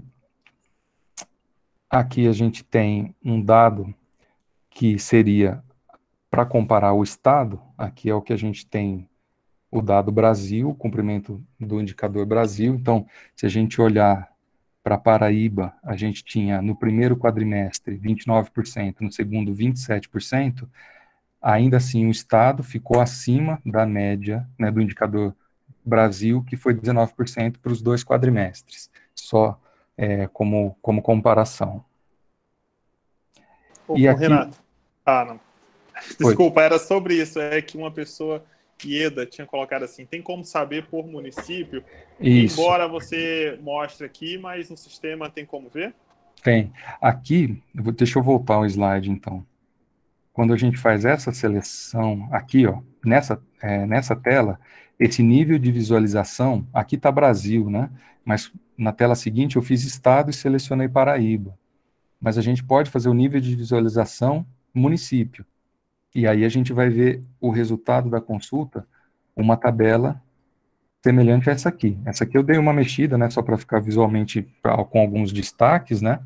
aqui 1.88 2.28
a 2.28 2.32
gente 2.32 2.62
tem 2.62 3.14
um 3.24 3.40
dado 3.40 3.94
que 4.68 4.98
seria 4.98 5.64
para 6.30 6.44
comparar 6.44 6.92
o 6.92 7.02
estado, 7.02 7.58
aqui 7.78 8.10
é 8.10 8.14
o 8.14 8.20
que 8.20 8.34
a 8.34 8.36
gente 8.36 8.66
tem 8.66 9.08
o 9.70 9.82
dado 9.82 10.12
Brasil, 10.12 10.70
o 10.70 10.74
comprimento 10.74 11.42
do 11.58 11.80
indicador 11.80 12.24
Brasil. 12.24 12.74
Então, 12.74 13.06
se 13.34 13.46
a 13.46 13.48
gente 13.48 13.80
olhar 13.80 14.30
para 14.82 14.96
Paraíba, 14.96 15.74
a 15.82 15.96
gente 15.96 16.24
tinha 16.24 16.62
no 16.62 16.76
primeiro 16.76 17.16
quadrimestre 17.16 17.98
29%, 17.98 19.00
no 19.00 19.10
segundo 19.10 19.52
27%, 19.52 20.68
ainda 21.42 21.76
assim 21.76 22.06
o 22.06 22.10
estado 22.10 22.62
ficou 22.62 23.00
acima 23.00 23.60
da 23.66 23.84
média 23.84 24.46
né, 24.58 24.70
do 24.70 24.80
indicador 24.80 25.34
Brasil, 25.84 26.44
que 26.44 26.56
foi 26.56 26.74
19% 26.74 27.58
para 27.58 27.72
os 27.72 27.82
dois 27.82 28.04
quadrimestres, 28.04 28.90
só 29.14 29.60
é, 29.96 30.28
como, 30.28 30.76
como 30.80 31.02
comparação. 31.02 31.84
Ô, 33.88 33.96
e 33.96 34.06
aqui... 34.06 34.20
Renato, 34.20 34.56
ah, 35.04 35.24
não. 35.24 35.40
Desculpa, 36.18 36.62
era 36.62 36.78
sobre 36.78 37.14
isso, 37.14 37.40
é 37.40 37.60
que 37.62 37.76
uma 37.76 37.90
pessoa 37.90 38.44
Ieda 38.84 39.24
tinha 39.24 39.46
colocado 39.46 39.84
assim, 39.84 40.04
tem 40.04 40.20
como 40.20 40.44
saber 40.44 40.86
por 40.86 41.06
município, 41.06 41.82
Isso. 42.20 42.60
embora 42.60 42.86
você 42.86 43.58
mostre 43.62 44.04
aqui, 44.04 44.36
mas 44.38 44.68
no 44.68 44.76
sistema 44.76 45.30
tem 45.30 45.46
como 45.46 45.68
ver? 45.68 45.94
Tem. 46.42 46.72
Aqui, 47.00 47.62
deixa 47.96 48.18
eu 48.18 48.22
voltar 48.22 48.60
um 48.60 48.66
slide 48.66 49.10
então. 49.10 49.44
Quando 50.32 50.52
a 50.52 50.56
gente 50.56 50.76
faz 50.76 51.04
essa 51.04 51.32
seleção 51.32 52.28
aqui, 52.30 52.66
ó, 52.66 52.80
nessa, 53.04 53.42
é, 53.62 53.86
nessa 53.86 54.14
tela, 54.14 54.60
esse 54.98 55.22
nível 55.22 55.58
de 55.58 55.72
visualização, 55.72 56.66
aqui 56.72 56.96
está 56.96 57.10
Brasil, 57.10 57.70
né? 57.70 57.90
Mas 58.24 58.52
na 58.76 58.92
tela 58.92 59.14
seguinte 59.14 59.56
eu 59.56 59.62
fiz 59.62 59.84
estado 59.84 60.30
e 60.30 60.34
selecionei 60.34 60.88
Paraíba. 60.88 61.58
Mas 62.20 62.36
a 62.36 62.42
gente 62.42 62.62
pode 62.62 62.90
fazer 62.90 63.08
o 63.08 63.14
nível 63.14 63.40
de 63.40 63.54
visualização 63.54 64.46
município. 64.74 65.44
E 66.16 66.26
aí 66.26 66.46
a 66.46 66.48
gente 66.48 66.72
vai 66.72 66.88
ver 66.88 67.22
o 67.38 67.50
resultado 67.50 68.08
da 68.08 68.22
consulta, 68.22 68.86
uma 69.36 69.54
tabela 69.54 70.18
semelhante 71.04 71.50
a 71.50 71.52
essa 71.52 71.68
aqui. 71.68 71.98
Essa 72.06 72.24
aqui 72.24 72.38
eu 72.38 72.42
dei 72.42 72.56
uma 72.56 72.72
mexida, 72.72 73.18
né, 73.18 73.28
só 73.28 73.42
para 73.42 73.58
ficar 73.58 73.80
visualmente 73.80 74.40
pra, 74.62 74.82
com 74.82 74.98
alguns 74.98 75.30
destaques, 75.30 76.00
né, 76.00 76.20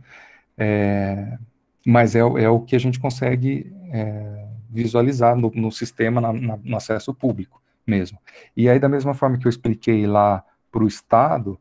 é, 0.56 1.36
mas 1.84 2.14
é, 2.14 2.20
é, 2.20 2.48
o 2.48 2.60
que 2.60 2.76
a 2.76 2.78
gente 2.78 3.00
consegue 3.00 3.74
é, 3.92 4.46
visualizar 4.70 5.34
no, 5.34 5.50
no 5.50 5.72
sistema, 5.72 6.20
na, 6.20 6.32
na, 6.32 6.56
no 6.56 6.76
acesso 6.76 7.12
público 7.12 7.60
mesmo. 7.84 8.16
E 8.56 8.68
aí, 8.68 8.78
da 8.78 8.88
mesma 8.88 9.12
forma 9.12 9.38
que 9.38 9.46
eu 9.48 9.50
expliquei 9.50 10.06
lá 10.06 10.44
para 10.70 10.84
o 10.84 10.86
Estado, 10.86 11.58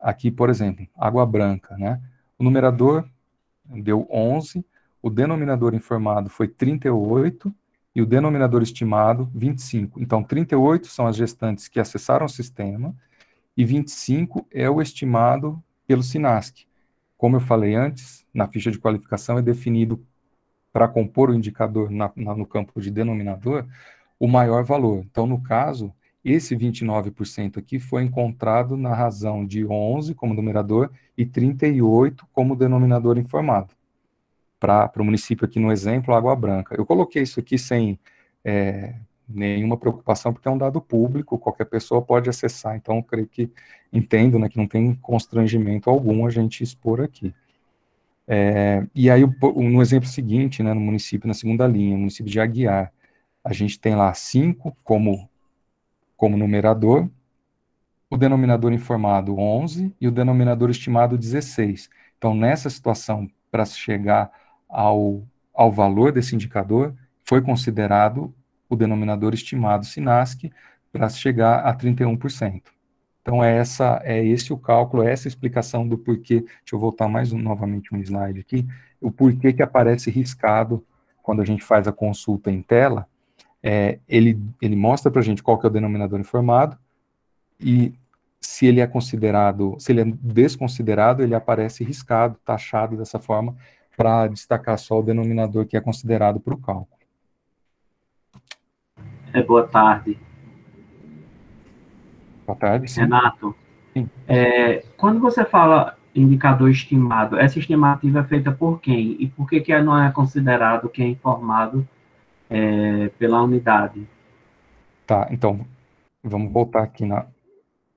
aqui, 0.00 0.30
por 0.30 0.48
exemplo, 0.48 0.88
Água 0.96 1.26
Branca, 1.26 1.76
né, 1.76 2.00
o 2.38 2.42
numerador 2.42 3.04
deu 3.66 4.08
11, 4.10 4.64
o 5.02 5.10
denominador 5.10 5.74
informado 5.74 6.30
foi 6.30 6.48
38, 6.48 7.54
e 7.96 8.02
o 8.02 8.06
denominador 8.06 8.62
estimado 8.62 9.30
25. 9.34 9.98
Então, 9.98 10.22
38 10.22 10.86
são 10.86 11.06
as 11.06 11.16
gestantes 11.16 11.66
que 11.66 11.80
acessaram 11.80 12.26
o 12.26 12.28
sistema 12.28 12.94
e 13.56 13.64
25 13.64 14.46
é 14.52 14.68
o 14.68 14.82
estimado 14.82 15.62
pelo 15.86 16.02
SINASC. 16.02 16.66
Como 17.16 17.36
eu 17.36 17.40
falei 17.40 17.74
antes, 17.74 18.26
na 18.34 18.46
ficha 18.46 18.70
de 18.70 18.78
qualificação 18.78 19.38
é 19.38 19.42
definido 19.42 20.04
para 20.74 20.86
compor 20.86 21.30
o 21.30 21.34
indicador 21.34 21.90
na, 21.90 22.12
na, 22.14 22.34
no 22.34 22.44
campo 22.44 22.78
de 22.82 22.90
denominador 22.90 23.66
o 24.20 24.28
maior 24.28 24.62
valor. 24.62 25.02
Então, 25.10 25.26
no 25.26 25.40
caso, 25.40 25.90
esse 26.22 26.54
29% 26.54 27.56
aqui 27.56 27.78
foi 27.78 28.02
encontrado 28.02 28.76
na 28.76 28.94
razão 28.94 29.46
de 29.46 29.64
11 29.64 30.14
como 30.14 30.34
numerador 30.34 30.90
e 31.16 31.24
38 31.24 32.26
como 32.30 32.54
denominador 32.54 33.16
informado 33.16 33.75
para 34.66 35.02
o 35.02 35.04
município 35.04 35.44
aqui 35.44 35.58
no 35.58 35.70
exemplo, 35.70 36.14
Água 36.14 36.34
Branca. 36.34 36.74
Eu 36.76 36.84
coloquei 36.84 37.22
isso 37.22 37.38
aqui 37.40 37.56
sem 37.58 37.98
é, 38.44 38.94
nenhuma 39.28 39.76
preocupação, 39.76 40.32
porque 40.32 40.48
é 40.48 40.50
um 40.50 40.58
dado 40.58 40.80
público, 40.80 41.38
qualquer 41.38 41.66
pessoa 41.66 42.02
pode 42.02 42.28
acessar, 42.28 42.76
então 42.76 43.02
creio 43.02 43.26
que 43.26 43.50
entendo 43.92 44.38
né, 44.38 44.48
que 44.48 44.56
não 44.56 44.66
tem 44.66 44.94
constrangimento 44.94 45.90
algum 45.90 46.26
a 46.26 46.30
gente 46.30 46.62
expor 46.62 47.00
aqui. 47.00 47.34
É, 48.28 48.84
e 48.94 49.08
aí, 49.08 49.22
no 49.24 49.80
exemplo 49.80 50.08
seguinte, 50.08 50.62
né, 50.62 50.74
no 50.74 50.80
município, 50.80 51.28
na 51.28 51.34
segunda 51.34 51.66
linha, 51.66 51.96
município 51.96 52.30
de 52.30 52.40
Aguiar, 52.40 52.92
a 53.44 53.52
gente 53.52 53.78
tem 53.78 53.94
lá 53.94 54.12
5 54.12 54.76
como, 54.82 55.28
como 56.16 56.36
numerador, 56.36 57.08
o 58.10 58.16
denominador 58.16 58.72
informado 58.72 59.38
11 59.38 59.94
e 60.00 60.08
o 60.08 60.12
denominador 60.12 60.70
estimado 60.70 61.16
16. 61.16 61.88
Então, 62.18 62.34
nessa 62.34 62.68
situação, 62.70 63.28
para 63.50 63.64
chegar 63.64 64.30
ao, 64.68 65.22
ao 65.54 65.70
valor 65.70 66.12
desse 66.12 66.34
indicador, 66.34 66.94
foi 67.24 67.40
considerado 67.40 68.34
o 68.68 68.76
denominador 68.76 69.34
estimado 69.34 69.84
SINASC 69.84 70.50
para 70.92 71.08
chegar 71.08 71.60
a 71.60 71.74
31%. 71.74 72.62
Então, 73.22 73.42
é, 73.42 73.56
essa, 73.56 74.00
é 74.04 74.24
esse 74.24 74.52
o 74.52 74.56
cálculo, 74.56 75.02
é 75.02 75.12
essa 75.12 75.26
a 75.26 75.30
explicação 75.30 75.86
do 75.86 75.98
porquê. 75.98 76.40
Deixa 76.40 76.74
eu 76.74 76.78
voltar 76.78 77.08
mais 77.08 77.32
um, 77.32 77.38
novamente 77.38 77.92
um 77.92 77.98
slide 77.98 78.38
aqui. 78.38 78.66
O 79.00 79.10
porquê 79.10 79.52
que 79.52 79.62
aparece 79.62 80.10
riscado 80.10 80.84
quando 81.22 81.42
a 81.42 81.44
gente 81.44 81.64
faz 81.64 81.88
a 81.88 81.92
consulta 81.92 82.52
em 82.52 82.62
tela. 82.62 83.08
É, 83.60 83.98
ele, 84.08 84.40
ele 84.62 84.76
mostra 84.76 85.10
para 85.10 85.20
a 85.20 85.24
gente 85.24 85.42
qual 85.42 85.58
que 85.58 85.66
é 85.66 85.68
o 85.68 85.72
denominador 85.72 86.20
informado 86.20 86.78
e 87.58 87.94
se 88.40 88.66
ele 88.66 88.80
é 88.80 88.86
considerado, 88.86 89.74
se 89.80 89.90
ele 89.90 90.02
é 90.02 90.04
desconsiderado, 90.04 91.22
ele 91.22 91.34
aparece 91.34 91.82
riscado, 91.82 92.38
taxado 92.44 92.96
dessa 92.96 93.18
forma, 93.18 93.56
para 93.96 94.26
destacar 94.28 94.78
só 94.78 94.98
o 95.00 95.02
denominador 95.02 95.66
que 95.66 95.76
é 95.76 95.80
considerado 95.80 96.38
para 96.38 96.54
o 96.54 96.58
cálculo. 96.58 96.88
É, 99.32 99.42
boa 99.42 99.66
tarde. 99.66 100.18
Boa 102.46 102.56
tarde, 102.56 102.90
sim. 102.90 103.00
Renato, 103.00 103.54
sim. 103.92 104.08
É, 104.28 104.84
quando 104.96 105.18
você 105.20 105.44
fala 105.44 105.96
indicador 106.14 106.70
estimado, 106.70 107.38
essa 107.38 107.58
estimativa 107.58 108.20
é 108.20 108.24
feita 108.24 108.50
por 108.50 108.80
quem? 108.80 109.16
E 109.20 109.28
por 109.28 109.48
que, 109.48 109.60
que 109.60 109.78
não 109.80 110.00
é 110.02 110.10
considerado 110.10 110.88
quem 110.88 111.06
é 111.06 111.10
informado 111.10 111.86
é, 112.48 113.08
pela 113.18 113.42
unidade? 113.42 114.06
Tá, 115.06 115.28
então, 115.30 115.66
vamos 116.22 116.52
voltar 116.52 116.82
aqui 116.82 117.04
na, 117.04 117.26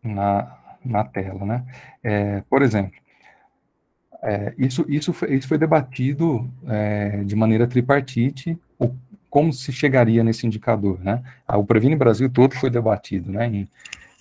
na, 0.03 0.57
na 0.83 1.03
tela, 1.03 1.45
né? 1.45 1.65
É, 2.03 2.41
por 2.49 2.61
exemplo, 2.61 2.99
é, 4.21 4.53
isso, 4.57 4.85
isso, 4.87 5.13
foi, 5.13 5.33
isso 5.35 5.47
foi 5.47 5.57
debatido 5.57 6.49
é, 6.67 7.23
de 7.23 7.35
maneira 7.35 7.67
tripartite, 7.67 8.57
o, 8.77 8.93
como 9.29 9.53
se 9.53 9.71
chegaria 9.71 10.23
nesse 10.23 10.45
indicador, 10.45 10.99
né? 10.99 11.23
Ah, 11.47 11.57
o 11.57 11.65
Previne 11.65 11.95
Brasil 11.95 12.29
todo 12.29 12.55
foi 12.55 12.69
debatido, 12.69 13.31
né, 13.31 13.47
em, 13.47 13.67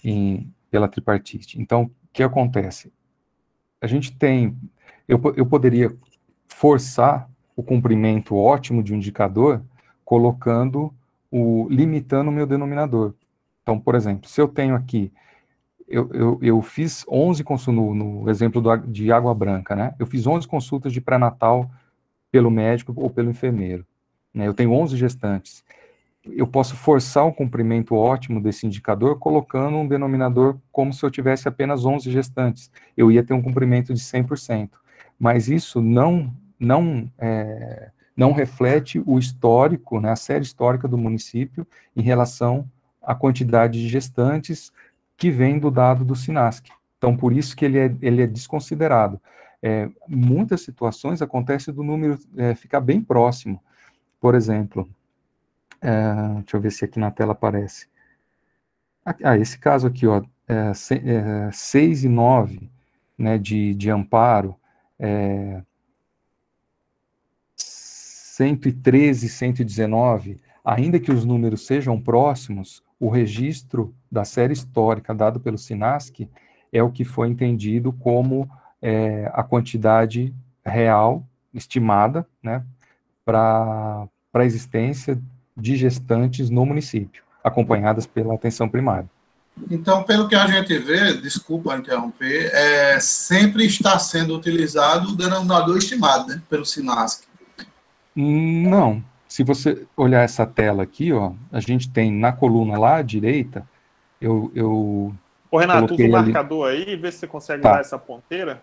em, 0.04 0.52
pela 0.70 0.88
tripartite. 0.88 1.60
Então, 1.60 1.84
o 1.84 1.90
que 2.12 2.22
acontece? 2.22 2.92
A 3.80 3.86
gente 3.86 4.14
tem, 4.16 4.56
eu, 5.08 5.20
eu 5.36 5.46
poderia 5.46 5.94
forçar 6.46 7.28
o 7.56 7.62
cumprimento 7.62 8.36
ótimo 8.36 8.82
de 8.82 8.92
um 8.92 8.96
indicador 8.96 9.62
colocando 10.04 10.92
o, 11.30 11.66
limitando 11.68 12.30
o 12.30 12.32
meu 12.32 12.46
denominador. 12.46 13.14
Então, 13.62 13.78
por 13.78 13.94
exemplo, 13.94 14.28
se 14.28 14.40
eu 14.40 14.48
tenho 14.48 14.74
aqui 14.74 15.12
eu, 15.88 16.10
eu, 16.12 16.38
eu 16.42 16.62
fiz 16.62 17.04
11 17.08 17.42
consultas, 17.42 17.96
no, 17.96 18.28
exemplo 18.30 18.60
do, 18.60 18.76
de 18.76 19.10
água 19.10 19.34
branca, 19.34 19.74
né? 19.74 19.94
Eu 19.98 20.06
fiz 20.06 20.26
11 20.26 20.46
consultas 20.46 20.92
de 20.92 21.00
pré-natal 21.00 21.70
pelo 22.30 22.50
médico 22.50 22.92
ou 22.96 23.08
pelo 23.08 23.30
enfermeiro. 23.30 23.86
Né? 24.32 24.46
Eu 24.46 24.54
tenho 24.54 24.72
11 24.72 24.96
gestantes. 24.96 25.64
Eu 26.24 26.46
posso 26.46 26.76
forçar 26.76 27.26
o 27.26 27.32
cumprimento 27.32 27.94
ótimo 27.94 28.40
desse 28.40 28.66
indicador 28.66 29.18
colocando 29.18 29.78
um 29.78 29.88
denominador 29.88 30.58
como 30.70 30.92
se 30.92 31.02
eu 31.04 31.10
tivesse 31.10 31.48
apenas 31.48 31.86
11 31.86 32.10
gestantes. 32.10 32.70
Eu 32.96 33.10
ia 33.10 33.22
ter 33.22 33.32
um 33.32 33.42
cumprimento 33.42 33.94
de 33.94 34.00
100%. 34.00 34.70
Mas 35.18 35.48
isso 35.48 35.80
não, 35.80 36.30
não, 36.60 37.10
é, 37.18 37.90
não 38.14 38.32
reflete 38.32 39.02
o 39.06 39.18
histórico, 39.18 40.00
né, 40.00 40.10
a 40.10 40.16
série 40.16 40.44
histórica 40.44 40.86
do 40.86 40.98
município 40.98 41.66
em 41.96 42.02
relação 42.02 42.70
à 43.02 43.14
quantidade 43.14 43.80
de 43.80 43.88
gestantes, 43.88 44.70
que 45.18 45.30
vem 45.30 45.58
do 45.58 45.70
dado 45.70 46.04
do 46.04 46.14
SINASC. 46.14 46.70
Então, 46.96 47.16
por 47.16 47.32
isso 47.32 47.56
que 47.56 47.64
ele 47.64 47.78
é, 47.78 47.94
ele 48.00 48.22
é 48.22 48.26
desconsiderado. 48.26 49.20
É, 49.60 49.90
muitas 50.08 50.62
situações 50.62 51.20
acontece 51.20 51.72
do 51.72 51.82
número 51.82 52.16
é, 52.36 52.54
ficar 52.54 52.80
bem 52.80 53.02
próximo. 53.02 53.60
Por 54.20 54.36
exemplo, 54.36 54.88
é, 55.82 55.90
deixa 56.36 56.56
eu 56.56 56.60
ver 56.60 56.70
se 56.70 56.84
aqui 56.84 57.00
na 57.00 57.10
tela 57.10 57.32
aparece. 57.32 57.88
Ah, 59.04 59.36
esse 59.36 59.58
caso 59.58 59.86
aqui, 59.86 60.06
ó, 60.06 60.22
é, 60.46 60.72
6 61.52 62.04
é, 62.04 62.06
e 62.06 62.08
9, 62.08 62.70
né, 63.16 63.38
de, 63.38 63.74
de 63.74 63.90
amparo, 63.90 64.54
é, 64.98 65.62
113 67.56 69.26
e 69.26 69.28
119, 69.28 70.40
ainda 70.64 71.00
que 71.00 71.10
os 71.10 71.24
números 71.24 71.66
sejam 71.66 72.00
próximos, 72.00 72.84
o 73.00 73.08
registro 73.08 73.94
da 74.10 74.24
série 74.24 74.52
histórica 74.52 75.14
dado 75.14 75.38
pelo 75.40 75.58
SINASC 75.58 76.28
é 76.72 76.82
o 76.82 76.90
que 76.90 77.04
foi 77.04 77.28
entendido 77.28 77.92
como 77.92 78.48
é, 78.82 79.30
a 79.32 79.42
quantidade 79.42 80.34
real 80.64 81.26
estimada 81.54 82.26
né, 82.42 82.64
para 83.24 84.08
a 84.34 84.44
existência 84.44 85.20
de 85.56 85.76
gestantes 85.76 86.50
no 86.50 86.64
município. 86.66 87.22
acompanhadas 87.42 88.06
pela 88.06 88.34
atenção 88.34 88.68
primária. 88.68 89.08
Então, 89.70 90.02
pelo 90.04 90.28
que 90.28 90.34
a 90.34 90.46
gente 90.46 90.76
vê, 90.78 91.14
desculpa 91.14 91.76
interromper, 91.76 92.50
é, 92.52 93.00
sempre 93.00 93.64
está 93.64 93.98
sendo 93.98 94.36
utilizado 94.36 95.10
o 95.10 95.16
denominador 95.16 95.78
estimado, 95.78 96.28
né, 96.28 96.42
pelo 96.48 96.64
SINASC. 96.64 97.24
Não. 98.14 99.02
Se 99.38 99.44
você 99.44 99.86
olhar 99.96 100.24
essa 100.24 100.44
tela 100.44 100.82
aqui, 100.82 101.12
ó, 101.12 101.30
a 101.52 101.60
gente 101.60 101.88
tem 101.88 102.10
na 102.10 102.32
coluna 102.32 102.76
lá 102.76 102.96
à 102.96 103.02
direita, 103.02 103.64
eu... 104.20 104.50
eu 104.52 105.14
Ô, 105.48 105.58
Renato, 105.58 105.94
usa 105.94 106.02
o 106.02 106.10
marcador 106.10 106.68
ali. 106.68 106.84
aí, 106.88 106.96
vê 106.96 107.12
se 107.12 107.18
você 107.18 107.28
consegue 107.28 107.62
tá. 107.62 107.74
dar 107.74 107.80
essa 107.80 107.96
ponteira. 107.96 108.60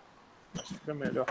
Acho 0.54 0.74
que 0.74 0.90
é 0.90 0.92
melhor. 0.92 1.24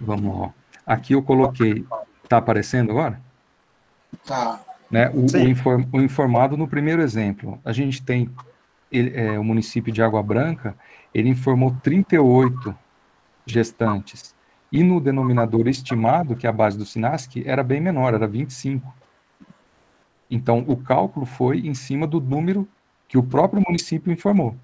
Vamos 0.00 0.40
lá. 0.40 0.54
Aqui 0.86 1.12
eu 1.12 1.22
coloquei... 1.22 1.84
Tá 2.26 2.38
aparecendo 2.38 2.90
agora? 2.92 3.20
Tá. 4.24 4.62
Né? 4.90 5.10
O, 5.10 5.26
o, 5.26 5.46
inform, 5.46 5.84
o, 5.92 6.00
informado 6.00 6.56
no 6.56 6.66
primeiro 6.66 7.02
exemplo, 7.02 7.60
a 7.62 7.72
gente 7.74 8.02
tem 8.02 8.34
ele, 8.90 9.14
é, 9.14 9.38
o 9.38 9.44
município 9.44 9.92
de 9.92 10.02
Água 10.02 10.22
Branca, 10.22 10.74
ele 11.12 11.28
informou 11.28 11.76
38 11.82 12.74
gestantes. 13.44 14.37
E 14.70 14.82
no 14.82 15.00
denominador 15.00 15.66
estimado, 15.66 16.36
que 16.36 16.46
é 16.46 16.50
a 16.50 16.52
base 16.52 16.76
do 16.76 16.84
SINASC, 16.84 17.42
era 17.46 17.62
bem 17.62 17.80
menor, 17.80 18.14
era 18.14 18.26
25. 18.26 18.94
Então, 20.30 20.64
o 20.66 20.76
cálculo 20.76 21.24
foi 21.24 21.60
em 21.60 21.74
cima 21.74 22.06
do 22.06 22.20
número 22.20 22.68
que 23.08 23.16
o 23.16 23.22
próprio 23.22 23.62
município 23.66 24.12
informou, 24.12 24.54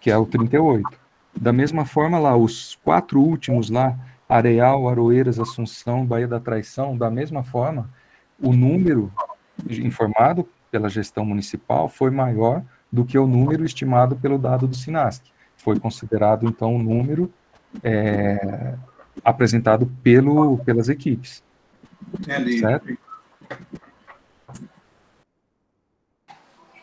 que 0.00 0.10
é 0.10 0.16
o 0.16 0.26
38. 0.26 0.88
Da 1.34 1.52
mesma 1.52 1.84
forma, 1.84 2.18
lá, 2.18 2.36
os 2.36 2.74
quatro 2.82 3.20
últimos 3.20 3.70
lá, 3.70 3.96
Areal, 4.28 4.88
Aroeiras, 4.88 5.38
Assunção, 5.38 6.04
Baía 6.04 6.26
da 6.26 6.40
Traição, 6.40 6.96
da 6.96 7.10
mesma 7.10 7.44
forma, 7.44 7.88
o 8.40 8.52
número 8.52 9.12
informado 9.68 10.48
pela 10.70 10.88
gestão 10.88 11.24
municipal 11.24 11.88
foi 11.88 12.10
maior 12.10 12.62
do 12.90 13.04
que 13.04 13.18
o 13.18 13.26
número 13.26 13.64
estimado 13.64 14.16
pelo 14.16 14.38
dado 14.38 14.66
do 14.66 14.74
SINASC. 14.74 15.22
Foi 15.56 15.78
considerado, 15.78 16.46
então, 16.48 16.74
o 16.74 16.82
número 16.82 17.32
é, 17.82 18.74
apresentado 19.24 19.86
pelo, 20.02 20.58
pelas 20.58 20.88
equipes. 20.88 21.42
Entendi. 22.12 22.58
Certo? 22.58 22.98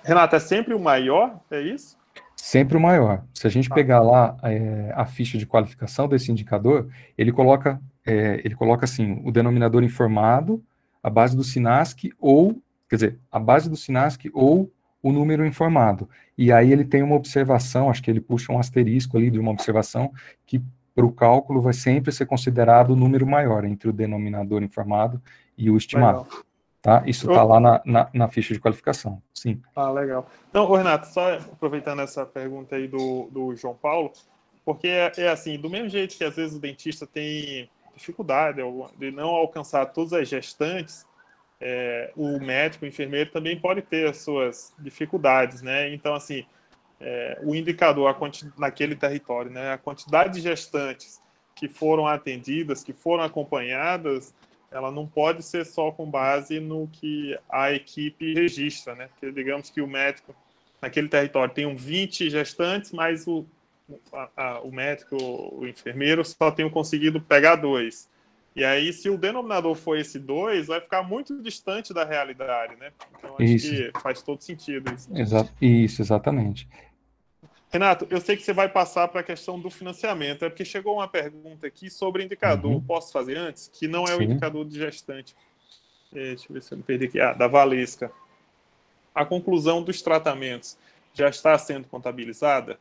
Renato, 0.03 0.36
é 0.36 0.39
sempre 0.39 0.73
o 0.73 0.80
maior, 0.80 1.39
é 1.51 1.61
isso? 1.61 1.97
Sempre 2.36 2.77
o 2.77 2.80
maior. 2.80 3.23
Se 3.34 3.45
a 3.45 3.49
gente 3.49 3.69
ah. 3.71 3.75
pegar 3.75 4.01
lá 4.01 4.38
é, 4.43 4.91
a 4.95 5.05
ficha 5.05 5.38
de 5.38 5.45
qualificação 5.45 6.07
desse 6.07 6.32
indicador, 6.32 6.89
ele 7.17 7.32
coloca, 7.32 7.80
é, 8.05 8.41
ele 8.43 8.55
coloca 8.55 8.86
assim, 8.86 9.21
o 9.23 9.32
denominador 9.32 9.84
informado, 9.84 10.63
a 11.03 11.09
base 11.09 11.36
do 11.36 11.43
SINASC 11.43 12.11
ou, 12.19 12.61
quer 12.89 12.95
dizer, 12.95 13.19
a 13.32 13.39
base 13.39 13.69
do 13.69 13.75
SINASC 13.75 14.30
ou 14.34 14.71
o 15.01 15.11
número 15.11 15.45
informado. 15.45 16.09
E 16.38 16.51
aí 16.51 16.71
ele 16.71 16.86
tem 16.86 17.03
uma 17.03 17.15
observação, 17.15 17.89
acho 17.89 18.01
que 18.01 18.09
ele 18.09 18.21
puxa 18.21 18.51
um 18.51 18.59
asterisco 18.59 19.17
ali 19.17 19.30
de 19.30 19.39
uma 19.39 19.51
observação 19.51 20.11
que 20.45 20.61
para 20.99 21.05
o 21.05 21.11
cálculo 21.11 21.61
vai 21.61 21.71
sempre 21.71 22.11
ser 22.11 22.25
considerado 22.25 22.91
o 22.91 22.95
número 22.95 23.25
maior 23.25 23.63
entre 23.63 23.87
o 23.87 23.93
denominador 23.93 24.61
informado 24.61 25.21
e 25.57 25.69
o 25.71 25.77
estimado. 25.77 26.23
Legal. 26.23 26.43
Tá? 26.81 27.03
Isso 27.05 27.29
está 27.29 27.43
lá 27.43 27.59
na, 27.59 27.81
na, 27.85 28.09
na, 28.13 28.27
ficha 28.29 28.53
de 28.53 28.59
qualificação, 28.59 29.21
sim. 29.33 29.61
Ah, 29.75 29.91
legal. 29.91 30.29
Então, 30.49 30.69
Renato, 30.71 31.07
só 31.07 31.35
aproveitando 31.35 32.01
essa 32.01 32.25
pergunta 32.25 32.75
aí 32.75 32.87
do, 32.87 33.29
do 33.31 33.53
João 33.55 33.75
Paulo, 33.75 34.11
porque 34.63 34.87
é, 34.87 35.11
é 35.17 35.29
assim, 35.29 35.57
do 35.57 35.69
mesmo 35.69 35.89
jeito 35.89 36.15
que 36.15 36.23
às 36.23 36.37
vezes 36.37 36.55
o 36.55 36.59
dentista 36.59 37.05
tem 37.05 37.69
dificuldade 37.95 38.61
de 38.97 39.11
não 39.11 39.29
alcançar 39.29 39.87
todas 39.87 40.13
as 40.13 40.29
gestantes, 40.29 41.05
é, 41.59 42.13
o 42.15 42.39
médico, 42.39 42.85
o 42.85 42.87
enfermeiro 42.87 43.29
também 43.29 43.59
pode 43.59 43.81
ter 43.81 44.07
as 44.07 44.17
suas 44.17 44.73
dificuldades, 44.79 45.61
né? 45.61 45.93
Então, 45.93 46.13
assim, 46.13 46.45
é, 46.99 47.39
o 47.43 47.55
indicador 47.55 48.15
naquele 48.57 48.95
território, 48.95 49.51
né? 49.51 49.73
A 49.73 49.77
quantidade 49.77 50.33
de 50.33 50.41
gestantes 50.41 51.21
que 51.55 51.67
foram 51.67 52.07
atendidas, 52.07 52.83
que 52.83 52.93
foram 52.93 53.23
acompanhadas, 53.23 54.33
ela 54.71 54.91
não 54.91 55.07
pode 55.07 55.43
ser 55.43 55.65
só 55.65 55.91
com 55.91 56.09
base 56.09 56.59
no 56.59 56.87
que 56.87 57.37
a 57.49 57.71
equipe 57.71 58.33
registra, 58.33 58.95
né? 58.95 59.07
Porque 59.07 59.31
digamos 59.31 59.69
que 59.69 59.81
o 59.81 59.87
médico 59.87 60.35
naquele 60.81 61.07
território 61.07 61.53
tem 61.53 61.65
um 61.65 61.75
20 61.75 62.29
gestantes, 62.29 62.91
mas 62.91 63.27
o 63.27 63.45
a, 64.13 64.29
a, 64.35 64.61
o 64.61 64.71
médico, 64.71 65.15
o 65.17 65.67
enfermeiro, 65.67 66.23
só 66.23 66.51
tenham 66.51 66.69
conseguido 66.69 67.19
pegar 67.19 67.55
dois. 67.55 68.09
E 68.55 68.63
aí, 68.63 68.91
se 68.91 69.09
o 69.09 69.17
denominador 69.17 69.75
for 69.75 69.97
esse 69.97 70.19
dois, 70.19 70.67
vai 70.67 70.81
ficar 70.81 71.03
muito 71.03 71.41
distante 71.41 71.93
da 71.93 72.03
realidade, 72.03 72.75
né? 72.75 72.91
Então, 73.17 73.35
acho 73.35 73.43
isso. 73.43 73.69
que 73.69 73.99
faz 73.99 74.21
todo 74.21 74.41
sentido 74.41 74.93
isso. 74.93 75.09
Exa 75.15 75.49
isso, 75.61 76.01
exatamente. 76.01 76.67
Renato, 77.72 78.07
eu 78.09 78.20
sei 78.20 78.36
que 78.36 78.43
você 78.43 78.53
vai 78.53 78.67
passar 78.67 79.07
para 79.09 79.22
a 79.22 79.24
questão 79.24 79.59
do 79.59 79.70
financiamento, 79.70 80.43
é 80.43 80.49
porque 80.49 80.65
chegou 80.65 80.95
uma 80.95 81.07
pergunta 81.07 81.67
aqui 81.67 81.89
sobre 81.89 82.24
indicador. 82.24 82.72
Uhum. 82.72 82.82
Posso 82.82 83.11
fazer 83.11 83.38
antes? 83.38 83.70
Que 83.72 83.88
não 83.88 84.03
é 84.05 84.07
Sim. 84.07 84.17
o 84.17 84.22
indicador 84.24 84.65
de 84.65 84.78
gestante. 84.78 85.36
É, 86.11 86.30
deixa 86.30 86.45
eu 86.49 86.53
ver 86.53 86.63
se 86.63 86.74
eu 86.74 86.78
me 86.78 86.84
perdi 86.84 87.05
aqui. 87.05 87.20
Ah, 87.20 87.34
da 87.34 87.47
Valesca. 87.47 88.11
A 89.13 89.24
conclusão 89.24 89.84
dos 89.84 90.01
tratamentos 90.01 90.78
já 91.13 91.30
está 91.30 91.57
sendo 91.57 91.88
contabilizada? 91.88 92.80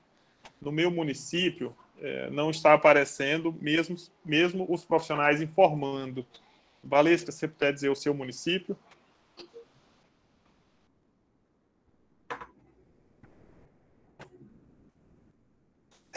no 0.61 0.73
meu 0.73 0.91
município 0.91 1.75
é, 2.01 2.31
não 2.31 2.51
está 2.51 2.75
aparecendo, 2.75 3.55
mesmo, 3.61 3.97
mesmo 4.25 4.67
os 4.69 4.85
profissionais 4.85 5.41
informando. 5.43 6.25
Valesca, 6.83 7.33
você 7.33 7.49
puder 7.49 7.73
dizer 7.73 7.89
o 7.89 7.97
seu 7.97 8.15
município? 8.15 8.77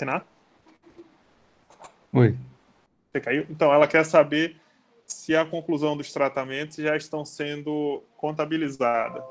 Renato? 0.01 0.25
Oi. 2.11 2.35
Você 3.11 3.21
caiu? 3.21 3.45
Então, 3.49 3.71
ela 3.71 3.87
quer 3.87 4.03
saber 4.03 4.59
se 5.05 5.35
a 5.35 5.45
conclusão 5.45 5.95
dos 5.95 6.11
tratamentos 6.11 6.77
já 6.77 6.97
estão 6.97 7.23
sendo 7.23 8.03
contabilizadas. 8.17 9.23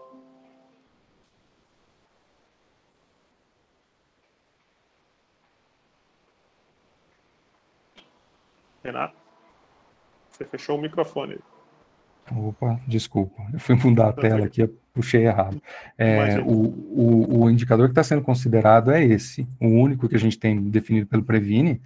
Renato? 8.85 9.17
Você 10.31 10.45
fechou 10.45 10.79
o 10.79 10.81
microfone. 10.81 11.39
Opa, 12.37 12.81
desculpa. 12.87 13.43
Eu 13.53 13.59
fui 13.59 13.75
mudar 13.75 14.09
a 14.09 14.13
tela 14.13 14.47
aqui, 14.47 14.63
eu 14.63 14.75
puxei 14.93 15.27
errado. 15.27 15.61
É, 15.97 16.39
o, 16.41 16.53
o, 16.53 17.43
o, 17.43 17.51
indicador 17.51 17.87
que 17.87 17.93
está 17.93 18.03
sendo 18.03 18.23
considerado 18.23 18.91
é 18.91 19.05
esse. 19.05 19.47
O 19.61 19.67
único 19.67 20.09
que 20.09 20.17
a 20.17 20.19
gente 20.19 20.39
tem 20.39 20.61
definido 20.61 21.07
pelo 21.07 21.23
Previne 21.23 21.81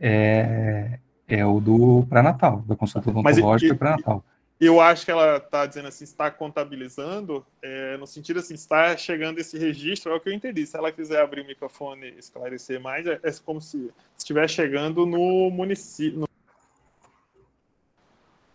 é, 0.00 0.98
é 1.28 1.44
o 1.44 1.60
do 1.60 2.06
pré-natal, 2.08 2.62
da 2.66 2.76
consulta 2.76 3.10
odontológica 3.10 3.74
pré-natal 3.74 4.24
eu 4.60 4.80
acho 4.80 5.04
que 5.04 5.10
ela 5.10 5.36
está 5.36 5.66
dizendo 5.66 5.88
assim, 5.88 6.04
está 6.04 6.30
contabilizando, 6.30 7.44
é, 7.60 7.96
no 7.96 8.06
sentido 8.06 8.38
assim, 8.38 8.54
está 8.54 8.96
chegando 8.96 9.38
esse 9.38 9.58
registro, 9.58 10.12
é 10.12 10.16
o 10.16 10.20
que 10.20 10.28
eu 10.28 10.32
entendi. 10.32 10.66
Se 10.66 10.76
ela 10.76 10.92
quiser 10.92 11.20
abrir 11.20 11.42
o 11.42 11.46
microfone 11.46 12.10
e 12.10 12.18
esclarecer 12.18 12.80
mais, 12.80 13.06
é, 13.06 13.18
é 13.22 13.32
como 13.44 13.60
se 13.60 13.90
estiver 14.16 14.48
chegando 14.48 15.04
no 15.04 15.50
município, 15.50 16.28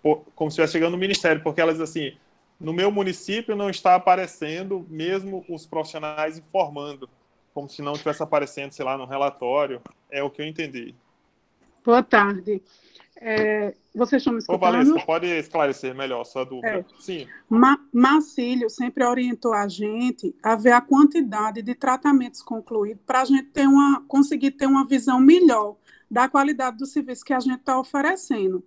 no 0.04 0.18
como 0.36 0.50
se 0.50 0.54
estivesse 0.54 0.74
chegando 0.74 0.92
no 0.92 0.98
Ministério, 0.98 1.42
porque 1.44 1.62
ela 1.62 1.72
diz 1.72 1.82
assim, 1.82 2.14
no 2.60 2.74
meu 2.74 2.92
município 2.92 3.56
não 3.56 3.70
está 3.70 3.96
aparecendo 3.96 4.86
mesmo 4.90 5.46
os 5.48 5.66
profissionais 5.66 6.38
informando, 6.38 7.10
como 7.54 7.70
se 7.70 7.82
não 7.82 7.94
estivesse 7.94 8.22
aparecendo, 8.22 8.72
sei 8.72 8.86
lá, 8.86 8.98
no 8.98 9.06
relatório. 9.06 9.82
É 10.10 10.22
o 10.22 10.30
que 10.30 10.42
eu 10.42 10.46
entendi. 10.46 10.94
Boa 11.84 12.04
tarde. 12.04 12.62
É, 13.22 13.74
vocês 13.94 14.22
estão 14.22 14.32
me 14.32 14.40
escutando? 14.40 14.62
Ô, 14.62 14.72
Valesca, 14.72 15.06
pode 15.06 15.28
esclarecer 15.28 15.94
melhor 15.94 16.24
sua 16.24 16.46
dúvida. 16.46 16.68
É. 16.68 16.86
Sim. 17.00 17.28
Ma 17.50 17.78
Marcílio 17.92 18.70
sempre 18.70 19.04
orientou 19.04 19.54
a 19.54 19.68
gente 19.68 20.34
a 20.42 20.56
ver 20.56 20.72
a 20.72 20.82
quantidade 20.82 21.62
de 21.62 21.76
tratamentos 21.76 22.42
concluídos 22.42 23.04
para 23.06 23.22
a 23.22 23.26
gente 23.26 23.50
ter 23.50 23.68
uma, 23.68 24.04
conseguir 24.08 24.52
ter 24.52 24.68
uma 24.68 24.86
visão 24.86 25.20
melhor 25.20 25.76
da 26.10 26.30
qualidade 26.30 26.78
do 26.78 26.86
serviço 26.86 27.26
que 27.26 27.34
a 27.34 27.40
gente 27.40 27.60
está 27.60 27.78
oferecendo. 27.78 28.64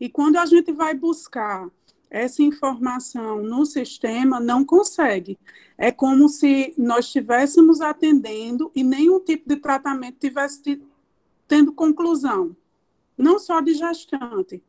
E 0.00 0.08
quando 0.08 0.36
a 0.36 0.46
gente 0.46 0.72
vai 0.72 0.94
buscar 0.94 1.68
essa 2.10 2.42
informação 2.42 3.42
no 3.42 3.66
sistema, 3.66 4.40
não 4.40 4.64
consegue. 4.64 5.38
É 5.76 5.92
como 5.92 6.28
se 6.28 6.74
nós 6.76 7.06
estivéssemos 7.06 7.80
atendendo 7.80 8.70
e 8.74 8.82
nenhum 8.82 9.20
tipo 9.20 9.48
de 9.48 9.56
tratamento 9.56 10.18
tivesse 10.18 10.82
tendo 11.46 11.72
conclusão, 11.72 12.56
não 13.16 13.38
só 13.38 13.60
de 13.60 13.74
gestante. 13.74 14.62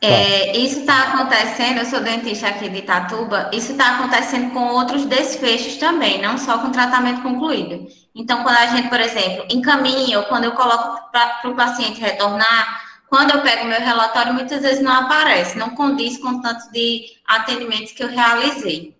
É, 0.00 0.56
isso 0.56 0.80
está 0.80 1.12
acontecendo, 1.12 1.78
eu 1.78 1.84
sou 1.84 2.00
dentista 2.00 2.46
aqui 2.46 2.68
de 2.68 2.78
Itatuba, 2.78 3.50
isso 3.52 3.72
está 3.72 3.96
acontecendo 3.96 4.52
com 4.52 4.60
outros 4.68 5.04
desfechos 5.04 5.76
também, 5.76 6.22
não 6.22 6.38
só 6.38 6.58
com 6.58 6.70
tratamento 6.70 7.20
concluído. 7.20 7.88
Então, 8.18 8.42
quando 8.42 8.56
a 8.56 8.66
gente, 8.66 8.88
por 8.88 8.98
exemplo, 8.98 9.46
encaminha, 9.48 10.18
ou 10.18 10.24
quando 10.24 10.42
eu 10.42 10.52
coloco 10.52 11.08
para 11.12 11.48
o 11.48 11.54
paciente 11.54 12.00
retornar, 12.00 12.82
quando 13.08 13.30
eu 13.30 13.42
pego 13.42 13.64
meu 13.64 13.80
relatório, 13.80 14.34
muitas 14.34 14.60
vezes 14.60 14.82
não 14.82 14.92
aparece, 14.92 15.56
não 15.56 15.70
condiz 15.70 16.18
com 16.18 16.30
o 16.30 16.42
tanto 16.42 16.70
de 16.72 17.04
atendimentos 17.24 17.92
que 17.92 18.02
eu 18.02 18.08
realizei. 18.08 18.98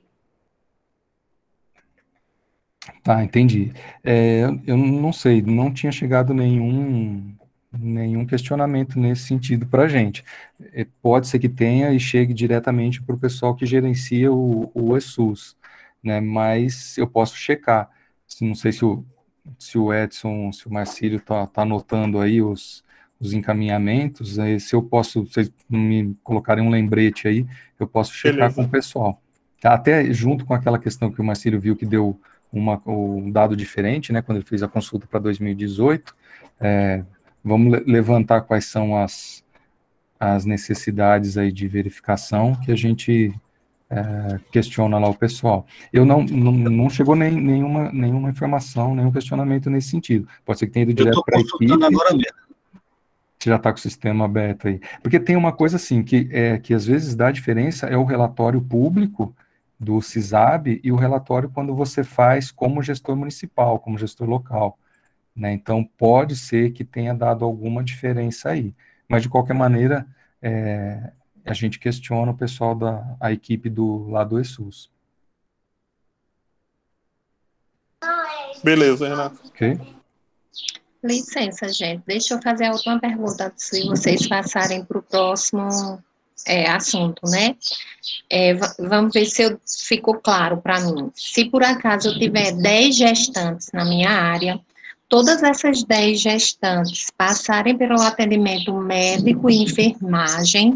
Tá, 3.02 3.24
entendi. 3.24 3.72
É, 4.04 4.44
eu 4.64 4.76
não 4.76 5.12
sei, 5.12 5.42
não 5.42 5.74
tinha 5.74 5.90
chegado 5.90 6.32
nenhum 6.32 7.34
nenhum 7.70 8.24
questionamento 8.24 8.98
nesse 8.98 9.24
sentido 9.24 9.66
para 9.66 9.82
a 9.82 9.88
gente. 9.88 10.24
É, 10.72 10.86
pode 11.02 11.26
ser 11.26 11.38
que 11.38 11.48
tenha 11.48 11.92
e 11.92 12.00
chegue 12.00 12.32
diretamente 12.32 13.02
para 13.02 13.14
o 13.14 13.18
pessoal 13.18 13.54
que 13.54 13.66
gerencia 13.66 14.32
o, 14.32 14.70
o 14.72 14.96
ESUS, 14.96 15.56
né? 16.02 16.20
Mas 16.20 16.96
eu 16.96 17.06
posso 17.06 17.36
checar. 17.36 17.90
Não 18.40 18.54
sei 18.54 18.72
se 18.72 18.84
o, 18.84 19.04
se 19.58 19.78
o 19.78 19.92
Edson, 19.92 20.52
se 20.52 20.66
o 20.66 20.72
Marcílio 20.72 21.18
está 21.18 21.46
tá 21.46 21.62
anotando 21.62 22.20
aí 22.20 22.42
os, 22.42 22.84
os 23.20 23.32
encaminhamentos, 23.32 24.38
aí 24.38 24.60
se 24.60 24.74
eu 24.74 24.82
posso, 24.82 25.24
vocês 25.24 25.50
me 25.68 26.14
colocarem 26.22 26.64
um 26.64 26.70
lembrete 26.70 27.26
aí, 27.26 27.46
eu 27.78 27.86
posso 27.86 28.12
checar 28.12 28.50
Beleza. 28.50 28.54
com 28.54 28.62
o 28.62 28.68
pessoal. 28.68 29.22
Até 29.62 30.12
junto 30.12 30.44
com 30.44 30.54
aquela 30.54 30.78
questão 30.78 31.10
que 31.10 31.20
o 31.20 31.24
Marcílio 31.24 31.60
viu 31.60 31.74
que 31.74 31.86
deu 31.86 32.18
uma, 32.52 32.80
um 32.86 33.30
dado 33.30 33.56
diferente, 33.56 34.12
né, 34.12 34.22
quando 34.22 34.38
ele 34.38 34.46
fez 34.46 34.62
a 34.62 34.68
consulta 34.68 35.06
para 35.06 35.18
2018, 35.20 36.14
é, 36.60 37.04
vamos 37.42 37.82
levantar 37.86 38.42
quais 38.42 38.66
são 38.66 38.96
as, 38.96 39.44
as 40.18 40.44
necessidades 40.44 41.36
aí 41.36 41.52
de 41.52 41.66
verificação 41.66 42.54
que 42.54 42.72
a 42.72 42.76
gente 42.76 43.34
é, 43.90 44.38
questiona 44.52 44.98
lá 44.98 45.08
o 45.08 45.14
pessoal. 45.14 45.66
Eu 45.92 46.04
não, 46.04 46.22
não, 46.22 46.52
não 46.52 46.90
chegou 46.90 47.16
nem, 47.16 47.30
nenhuma, 47.30 47.90
nenhuma 47.90 48.30
informação, 48.30 48.94
nenhum 48.94 49.10
questionamento 49.10 49.70
nesse 49.70 49.88
sentido. 49.88 50.28
Pode 50.44 50.58
ser 50.58 50.66
que 50.66 50.72
tenha 50.72 50.82
ido 50.84 50.94
direto 50.94 51.22
para 51.24 51.38
a 51.38 51.40
equipe. 51.40 51.72
Agora 51.72 52.12
mesmo. 52.12 52.48
Você 53.38 53.50
já 53.50 53.56
está 53.56 53.70
com 53.70 53.78
o 53.78 53.80
sistema 53.80 54.24
aberto 54.24 54.66
aí. 54.66 54.80
Porque 55.00 55.20
tem 55.20 55.36
uma 55.36 55.52
coisa 55.52 55.76
assim, 55.76 56.02
que, 56.02 56.28
é, 56.32 56.58
que 56.58 56.74
às 56.74 56.86
vezes 56.86 57.14
dá 57.14 57.30
diferença, 57.30 57.86
é 57.86 57.96
o 57.96 58.04
relatório 58.04 58.60
público 58.60 59.34
do 59.78 60.02
CISAB 60.02 60.80
e 60.82 60.90
o 60.90 60.96
relatório 60.96 61.48
quando 61.48 61.72
você 61.74 62.02
faz 62.02 62.50
como 62.50 62.82
gestor 62.82 63.14
municipal, 63.14 63.78
como 63.78 63.96
gestor 63.96 64.28
local. 64.28 64.76
Né? 65.36 65.52
Então, 65.52 65.88
pode 65.96 66.34
ser 66.34 66.72
que 66.72 66.84
tenha 66.84 67.14
dado 67.14 67.44
alguma 67.44 67.84
diferença 67.84 68.50
aí. 68.50 68.74
Mas, 69.08 69.22
de 69.22 69.28
qualquer 69.28 69.54
maneira, 69.54 70.04
é, 70.42 71.12
a 71.50 71.54
gente 71.54 71.78
questiona 71.78 72.32
o 72.32 72.36
pessoal 72.36 72.74
da 72.74 73.16
a 73.20 73.32
equipe 73.32 73.68
do 73.68 74.08
lado 74.08 74.30
do 74.30 74.40
ESUS. 74.40 74.90
Beleza, 78.62 79.08
Renato. 79.08 79.40
Ok. 79.46 79.78
Licença, 81.02 81.68
gente. 81.68 82.02
Deixa 82.06 82.34
eu 82.34 82.42
fazer 82.42 82.66
a 82.66 82.72
última 82.72 82.98
pergunta, 82.98 83.52
se 83.56 83.86
vocês 83.86 84.26
passarem 84.26 84.84
para 84.84 84.98
o 84.98 85.02
próximo 85.02 86.02
é, 86.46 86.68
assunto, 86.68 87.22
né? 87.28 87.56
É, 88.30 88.54
vamos 88.78 89.12
ver 89.12 89.26
se 89.26 89.42
eu, 89.42 89.60
ficou 89.86 90.14
claro 90.14 90.58
para 90.58 90.80
mim. 90.80 91.10
Se 91.14 91.44
por 91.44 91.62
acaso 91.62 92.08
eu 92.08 92.18
tiver 92.18 92.52
10 92.52 92.96
gestantes 92.96 93.68
na 93.72 93.84
minha 93.84 94.10
área, 94.10 94.60
todas 95.08 95.42
essas 95.42 95.84
10 95.84 96.20
gestantes 96.20 97.06
passarem 97.16 97.76
pelo 97.76 98.00
atendimento 98.00 98.72
médico 98.74 99.48
e 99.48 99.62
enfermagem, 99.62 100.74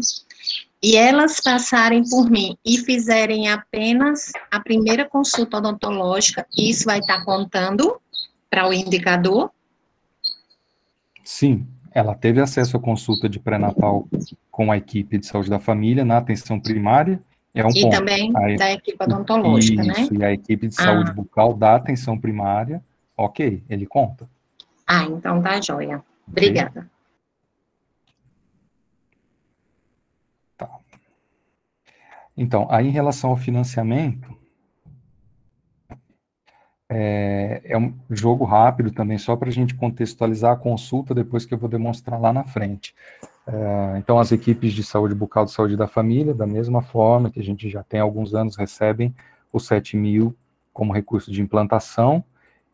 e 0.83 0.97
elas 0.97 1.39
passarem 1.39 2.03
por 2.09 2.29
mim 2.29 2.57
e 2.65 2.77
fizerem 2.77 3.47
apenas 3.47 4.33
a 4.51 4.59
primeira 4.59 5.07
consulta 5.07 5.57
odontológica, 5.57 6.45
isso 6.55 6.83
vai 6.83 6.99
estar 6.99 7.23
contando 7.23 8.01
para 8.49 8.67
o 8.67 8.73
indicador? 8.73 9.49
Sim, 11.23 11.65
ela 11.93 12.13
teve 12.13 12.41
acesso 12.41 12.75
à 12.75 12.79
consulta 12.81 13.29
de 13.29 13.39
pré-natal 13.39 14.05
com 14.51 14.71
a 14.73 14.77
equipe 14.77 15.17
de 15.17 15.25
saúde 15.25 15.49
da 15.49 15.57
família 15.57 16.03
na 16.03 16.17
atenção 16.17 16.59
primária, 16.59 17.21
é 17.53 17.65
um 17.65 17.69
e 17.69 17.81
ponto. 17.83 17.95
também 17.95 18.31
a, 18.35 18.57
da 18.57 18.73
equipe 18.73 19.01
odontológica, 19.01 19.83
isso, 19.83 20.13
né? 20.13 20.19
E 20.19 20.23
a 20.25 20.33
equipe 20.33 20.67
de 20.67 20.75
saúde 20.75 21.11
ah. 21.11 21.13
bucal 21.13 21.53
da 21.53 21.75
atenção 21.75 22.19
primária, 22.19 22.83
ok, 23.15 23.63
ele 23.69 23.85
conta. 23.85 24.27
Ah, 24.85 25.03
então 25.03 25.41
tá 25.41 25.61
joia. 25.61 26.03
Obrigada. 26.27 26.91
Então, 32.35 32.67
aí 32.69 32.87
em 32.87 32.91
relação 32.91 33.29
ao 33.29 33.37
financiamento, 33.37 34.35
é, 36.89 37.61
é 37.63 37.77
um 37.77 37.93
jogo 38.09 38.43
rápido 38.43 38.91
também, 38.91 39.17
só 39.17 39.35
para 39.35 39.49
a 39.49 39.51
gente 39.51 39.75
contextualizar 39.75 40.53
a 40.53 40.57
consulta 40.57 41.13
depois 41.13 41.45
que 41.45 41.53
eu 41.53 41.57
vou 41.57 41.69
demonstrar 41.69 42.19
lá 42.19 42.31
na 42.31 42.43
frente. 42.43 42.93
É, 43.47 43.97
então, 43.97 44.19
as 44.19 44.31
equipes 44.31 44.73
de 44.73 44.83
saúde 44.83 45.15
bucal 45.15 45.45
de 45.45 45.51
saúde 45.51 45.75
da 45.75 45.87
família, 45.87 46.33
da 46.33 46.47
mesma 46.47 46.81
forma 46.81 47.29
que 47.29 47.39
a 47.39 47.43
gente 47.43 47.69
já 47.69 47.83
tem 47.83 47.99
há 47.99 48.03
alguns 48.03 48.33
anos, 48.33 48.55
recebem 48.55 49.13
os 49.51 49.65
7 49.65 49.97
mil 49.97 50.35
como 50.71 50.93
recurso 50.93 51.31
de 51.31 51.41
implantação, 51.41 52.23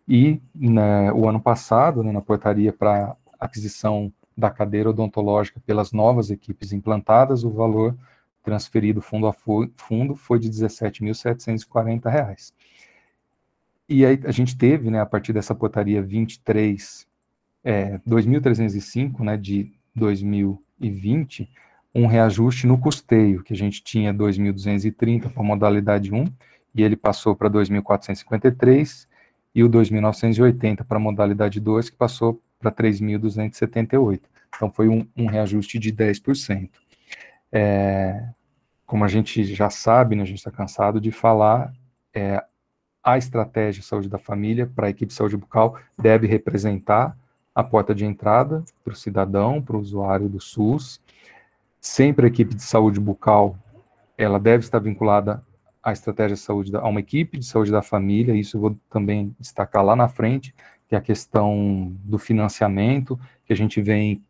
e 0.07 0.41
né, 0.55 1.11
o 1.13 1.29
ano 1.29 1.39
passado, 1.39 2.03
né, 2.03 2.11
na 2.11 2.21
portaria 2.21 2.73
para 2.73 3.15
aquisição 3.39 4.11
da 4.35 4.49
cadeira 4.49 4.89
odontológica 4.89 5.61
pelas 5.65 5.91
novas 5.91 6.31
equipes 6.31 6.73
implantadas, 6.73 7.43
o 7.43 7.51
valor 7.51 7.95
transferido 8.43 9.01
fundo 9.01 9.27
a 9.27 9.33
fundo 9.33 10.15
foi 10.15 10.39
de 10.39 10.47
R$ 10.47 10.53
17.740. 10.53 12.53
E 13.87 14.05
aí 14.05 14.19
a 14.23 14.31
gente 14.31 14.57
teve, 14.57 14.91
né, 14.91 15.01
a 15.01 15.05
partir 15.05 15.33
dessa 15.33 15.55
portaria 15.55 16.01
23, 16.01 17.07
é, 17.63 17.97
2.305, 18.07 19.23
né, 19.23 19.35
de 19.35 19.71
2020, 19.95 21.49
um 21.93 22.05
reajuste 22.05 22.67
no 22.67 22.77
custeio, 22.77 23.43
que 23.43 23.53
a 23.53 23.57
gente 23.57 23.83
tinha 23.83 24.13
2.230 24.13 25.31
para 25.31 25.43
modalidade 25.43 26.13
1, 26.13 26.25
e 26.75 26.83
ele 26.83 26.95
passou 26.95 27.35
para 27.35 27.49
2.453, 27.49 29.07
e 29.55 29.63
o 29.63 29.69
2.980 29.69 30.85
para 30.85 30.99
modalidade 30.99 31.59
2, 31.59 31.89
que 31.89 31.97
passou 31.97 32.39
para 32.59 32.71
3.278. 32.71 34.21
Então, 34.55 34.71
foi 34.71 34.87
um, 34.87 35.07
um, 35.17 35.25
reajuste 35.25 35.79
de 35.79 35.91
10%. 35.91 36.69
É, 37.51 38.29
como 38.85 39.03
a 39.03 39.07
gente 39.07 39.43
já 39.43 39.69
sabe, 39.69 40.15
né, 40.15 40.23
a 40.23 40.25
gente 40.25 40.37
está 40.37 40.51
cansado 40.51 40.99
de 40.99 41.11
falar, 41.11 41.73
é, 42.13 42.43
a 43.03 43.17
estratégia 43.17 43.81
de 43.81 43.87
saúde 43.87 44.09
da 44.09 44.17
família 44.17 44.67
para 44.67 44.87
a 44.87 44.89
equipe 44.89 45.07
de 45.07 45.13
saúde 45.13 45.37
bucal 45.37 45.77
deve 45.97 46.27
representar 46.27 47.17
a 47.53 47.63
porta 47.63 47.93
de 47.93 48.05
entrada 48.05 48.63
para 48.83 48.93
o 48.93 48.95
cidadão, 48.95 49.61
para 49.61 49.75
o 49.75 49.79
usuário 49.79 50.29
do 50.29 50.39
SUS. 50.39 51.01
Sempre 51.79 52.25
a 52.25 52.29
equipe 52.29 52.55
de 52.55 52.63
saúde 52.63 52.99
bucal, 52.99 53.57
ela 54.17 54.39
deve 54.39 54.63
estar 54.63 54.79
vinculada 54.79 55.43
à 55.81 55.91
estratégia 55.91 56.35
de 56.35 56.41
saúde, 56.41 56.71
da, 56.71 56.79
a 56.79 56.87
uma 56.87 56.99
equipe 56.99 57.37
de 57.37 57.45
saúde 57.45 57.71
da 57.71 57.81
família, 57.81 58.33
isso 58.33 58.57
eu 58.57 58.61
vou 58.61 58.77
também 58.89 59.35
destacar 59.39 59.83
lá 59.83 59.95
na 59.95 60.07
frente, 60.07 60.53
que 60.87 60.95
é 60.95 60.97
a 60.97 61.01
questão 61.01 61.93
do 62.03 62.17
financiamento, 62.17 63.19
que 63.45 63.53
a 63.53 63.55
gente 63.55 63.81
vem 63.81 64.23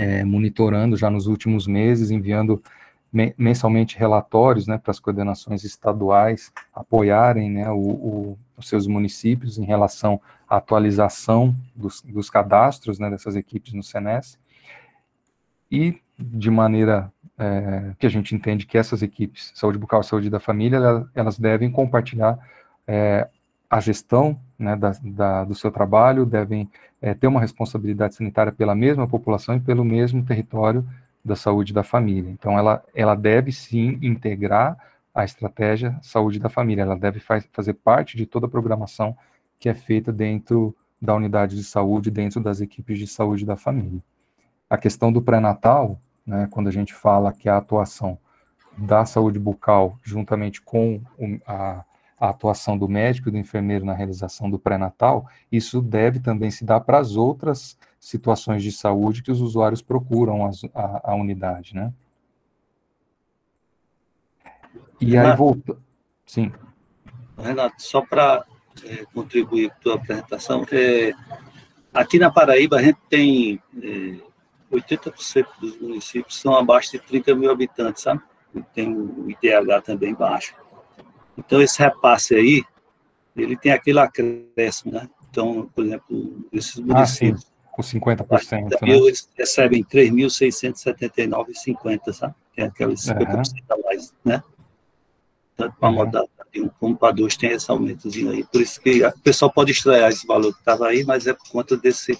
é, 0.00 0.24
monitorando 0.24 0.96
já 0.96 1.10
nos 1.10 1.26
últimos 1.26 1.66
meses, 1.66 2.10
enviando 2.10 2.62
mensalmente 3.36 3.98
relatórios 3.98 4.66
né, 4.66 4.78
para 4.78 4.92
as 4.92 5.00
coordenações 5.00 5.64
estaduais 5.64 6.52
apoiarem 6.72 7.50
né, 7.50 7.68
o, 7.68 7.76
o, 7.76 8.38
os 8.56 8.68
seus 8.68 8.86
municípios 8.86 9.58
em 9.58 9.64
relação 9.64 10.20
à 10.48 10.56
atualização 10.56 11.54
dos, 11.74 12.00
dos 12.02 12.30
cadastros 12.30 12.98
né, 12.98 13.10
dessas 13.10 13.34
equipes 13.36 13.72
no 13.72 13.82
SENES. 13.82 14.38
E, 15.70 16.00
de 16.16 16.50
maneira 16.50 17.12
é, 17.36 17.92
que 17.98 18.06
a 18.06 18.10
gente 18.10 18.34
entende 18.34 18.64
que 18.64 18.78
essas 18.78 19.02
equipes, 19.02 19.52
saúde 19.54 19.78
bucal 19.78 20.00
e 20.00 20.04
saúde 20.04 20.30
da 20.30 20.40
família, 20.40 20.78
elas, 21.14 21.38
devem 21.38 21.70
compartilhar 21.70 22.38
é, 22.86 23.28
a 23.70 23.78
gestão 23.78 24.36
né, 24.58 24.74
da, 24.74 24.92
da, 25.00 25.44
do 25.44 25.54
seu 25.54 25.70
trabalho, 25.70 26.26
devem 26.26 26.68
é, 27.00 27.14
ter 27.14 27.28
uma 27.28 27.40
responsabilidade 27.40 28.16
sanitária 28.16 28.50
pela 28.50 28.74
mesma 28.74 29.06
população 29.06 29.54
e 29.54 29.60
pelo 29.60 29.84
mesmo 29.84 30.24
território 30.24 30.84
da 31.24 31.36
saúde 31.36 31.72
da 31.72 31.84
família. 31.84 32.30
Então, 32.30 32.58
ela, 32.58 32.82
ela 32.92 33.14
deve 33.14 33.52
sim 33.52 33.96
integrar 34.02 34.76
a 35.14 35.24
estratégia 35.24 35.96
saúde 36.02 36.40
da 36.40 36.48
família, 36.48 36.82
ela 36.82 36.96
deve 36.96 37.20
faz, 37.20 37.48
fazer 37.52 37.74
parte 37.74 38.16
de 38.16 38.26
toda 38.26 38.46
a 38.46 38.50
programação 38.50 39.16
que 39.58 39.68
é 39.68 39.74
feita 39.74 40.12
dentro 40.12 40.74
da 41.00 41.14
unidade 41.14 41.56
de 41.56 41.64
saúde, 41.64 42.10
dentro 42.10 42.40
das 42.40 42.60
equipes 42.60 42.98
de 42.98 43.06
saúde 43.06 43.44
da 43.46 43.56
família. 43.56 44.02
A 44.68 44.76
questão 44.76 45.12
do 45.12 45.22
pré-natal, 45.22 46.00
né, 46.26 46.48
quando 46.50 46.68
a 46.68 46.72
gente 46.72 46.92
fala 46.92 47.32
que 47.32 47.48
a 47.48 47.56
atuação 47.56 48.18
da 48.76 49.04
saúde 49.04 49.38
bucal, 49.38 49.98
juntamente 50.02 50.60
com 50.60 51.00
a, 51.46 51.84
a 52.20 52.28
atuação 52.28 52.76
do 52.76 52.86
médico 52.86 53.28
e 53.28 53.32
do 53.32 53.38
enfermeiro 53.38 53.84
na 53.84 53.94
realização 53.94 54.50
do 54.50 54.58
pré-natal, 54.58 55.26
isso 55.50 55.80
deve 55.80 56.20
também 56.20 56.50
se 56.50 56.64
dar 56.64 56.80
para 56.80 56.98
as 56.98 57.16
outras 57.16 57.78
situações 57.98 58.62
de 58.62 58.70
saúde 58.70 59.22
que 59.22 59.30
os 59.30 59.40
usuários 59.40 59.80
procuram 59.80 60.44
a, 60.44 60.50
a, 60.74 61.12
a 61.12 61.14
unidade, 61.14 61.74
né? 61.74 61.92
E 65.00 65.16
aí 65.16 65.34
volta. 65.34 65.78
Sim. 66.26 66.52
Renato, 67.38 67.80
só 67.82 68.02
para 68.02 68.44
é, 68.84 69.06
contribuir 69.14 69.70
para 69.70 69.76
a 69.76 69.80
tua 69.80 69.94
apresentação, 69.94 70.66
é, 70.70 71.12
aqui 71.92 72.18
na 72.18 72.30
Paraíba 72.30 72.76
a 72.76 72.82
gente 72.82 72.98
tem 73.08 73.62
é, 73.82 74.16
80% 74.70 75.46
dos 75.58 75.80
municípios 75.80 76.38
são 76.38 76.54
abaixo 76.54 76.92
de 76.92 76.98
30 76.98 77.34
mil 77.34 77.50
habitantes, 77.50 78.02
sabe? 78.02 78.22
E 78.54 78.62
tem 78.62 78.94
o 78.94 79.30
IDH 79.30 79.82
também 79.84 80.14
baixo. 80.14 80.54
Então, 81.44 81.60
esse 81.62 81.78
repasse 81.78 82.34
aí, 82.34 82.64
ele 83.36 83.56
tem 83.56 83.72
aquele 83.72 83.98
acréscimo, 83.98 84.92
né? 84.92 85.08
Então, 85.28 85.68
por 85.74 85.84
exemplo, 85.84 86.46
esses 86.52 86.76
municípios... 86.76 87.46
Ah, 87.46 87.50
com 87.72 87.82
50%, 87.82 88.70
né? 88.70 88.78
Eles 88.82 89.28
recebem 89.36 89.82
3.679,50, 89.84 92.12
sabe? 92.12 92.34
Tem 92.54 92.66
aqueles 92.66 93.00
50% 93.00 93.16
uhum. 93.16 93.42
a 93.70 93.78
mais, 93.86 94.14
né? 94.24 94.40
Tanto 95.56 95.74
para 95.76 95.88
uhum. 95.88 95.94
modalidade 95.94 96.30
1 96.54 96.68
como 96.80 96.96
para 96.96 97.14
2 97.14 97.36
tem 97.36 97.52
esse 97.52 97.70
aumentozinho 97.70 98.32
aí. 98.32 98.42
Por 98.44 98.60
isso 98.60 98.80
que 98.80 99.04
o 99.04 99.20
pessoal 99.20 99.52
pode 99.52 99.70
estranhar 99.72 100.10
esse 100.10 100.26
valor 100.26 100.52
que 100.52 100.58
estava 100.58 100.88
aí, 100.88 101.04
mas 101.04 101.26
é 101.26 101.32
por 101.32 101.48
conta 101.48 101.76
desse, 101.76 102.18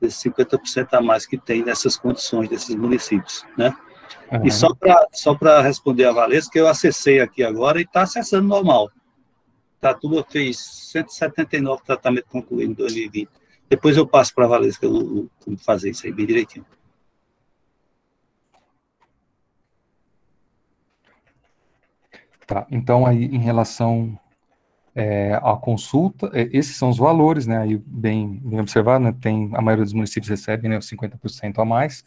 desse 0.00 0.30
50% 0.30 0.88
a 0.92 1.00
mais 1.00 1.26
que 1.26 1.36
tem 1.36 1.64
nessas 1.64 1.96
condições 1.96 2.48
desses 2.48 2.76
municípios, 2.76 3.44
né? 3.56 3.74
Uhum. 4.30 4.46
E 4.46 4.50
só 4.50 4.72
para 4.74 5.08
só 5.12 5.36
responder 5.60 6.04
a 6.04 6.12
Valesca, 6.12 6.58
eu 6.58 6.68
acessei 6.68 7.20
aqui 7.20 7.42
agora 7.42 7.80
e 7.80 7.82
está 7.82 8.02
acessando 8.02 8.46
normal. 8.46 8.90
Tá 9.80 9.94
tudo, 9.94 10.24
fez 10.28 10.58
179 10.58 11.82
tratamentos 11.84 12.30
concluídos 12.30 12.72
em 12.72 12.74
2020. 12.74 13.28
Depois 13.68 13.96
eu 13.96 14.06
passo 14.06 14.34
para 14.34 14.44
a 14.44 14.48
Valesca 14.48 14.86
como 14.86 15.58
fazer 15.58 15.90
isso 15.90 16.06
aí 16.06 16.12
bem 16.12 16.26
direitinho. 16.26 16.66
Tá, 22.46 22.66
então 22.70 23.06
aí 23.06 23.24
em 23.24 23.38
relação 23.38 24.18
é, 24.94 25.34
à 25.34 25.56
consulta, 25.56 26.30
é, 26.34 26.48
esses 26.52 26.76
são 26.76 26.88
os 26.88 26.98
valores, 26.98 27.46
né, 27.46 27.58
aí 27.58 27.76
bem, 27.86 28.40
bem 28.42 28.60
observado, 28.60 29.04
né, 29.04 29.14
tem, 29.20 29.50
a 29.54 29.62
maioria 29.62 29.84
dos 29.84 29.92
municípios 29.92 30.28
recebe, 30.28 30.68
né, 30.68 30.78
50% 30.78 31.60
a 31.60 31.64
mais, 31.64 32.04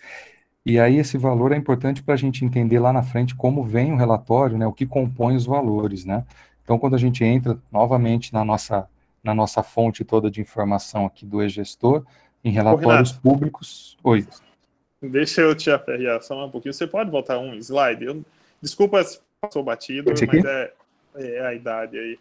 e 0.65 0.79
aí 0.79 0.97
esse 0.97 1.17
valor 1.17 1.51
é 1.51 1.57
importante 1.57 2.01
para 2.01 2.13
a 2.13 2.17
gente 2.17 2.45
entender 2.45 2.79
lá 2.79 2.93
na 2.93 3.03
frente 3.03 3.35
como 3.35 3.63
vem 3.63 3.91
o 3.91 3.97
relatório, 3.97 4.57
né, 4.57 4.65
o 4.65 4.73
que 4.73 4.85
compõe 4.85 5.35
os 5.35 5.45
valores, 5.45 6.05
né. 6.05 6.25
Então, 6.63 6.79
quando 6.79 6.95
a 6.95 6.99
gente 6.99 7.21
entra 7.23 7.59
novamente 7.71 8.33
na 8.33 8.43
nossa, 8.45 8.87
na 9.21 9.35
nossa 9.35 9.61
fonte 9.61 10.05
toda 10.05 10.31
de 10.31 10.39
informação 10.39 11.05
aqui 11.05 11.25
do 11.25 11.43
e-gestor, 11.43 12.05
em 12.43 12.51
relatórios 12.51 13.11
públicos... 13.11 13.97
Oi. 14.03 14.25
Deixa 15.01 15.41
eu 15.41 15.53
te 15.53 15.69
aperrear 15.69 16.21
só 16.21 16.45
um 16.45 16.49
pouquinho. 16.49 16.73
Você 16.73 16.87
pode 16.87 17.11
voltar 17.11 17.37
um 17.37 17.53
slide? 17.55 18.05
Eu, 18.05 18.23
desculpa 18.61 19.03
se 19.03 19.19
passou 19.41 19.61
batido, 19.61 20.09
mas 20.09 20.21
é, 20.45 20.71
é, 21.15 21.45
a 21.45 21.53
idade 21.53 21.99
aí. 21.99 22.17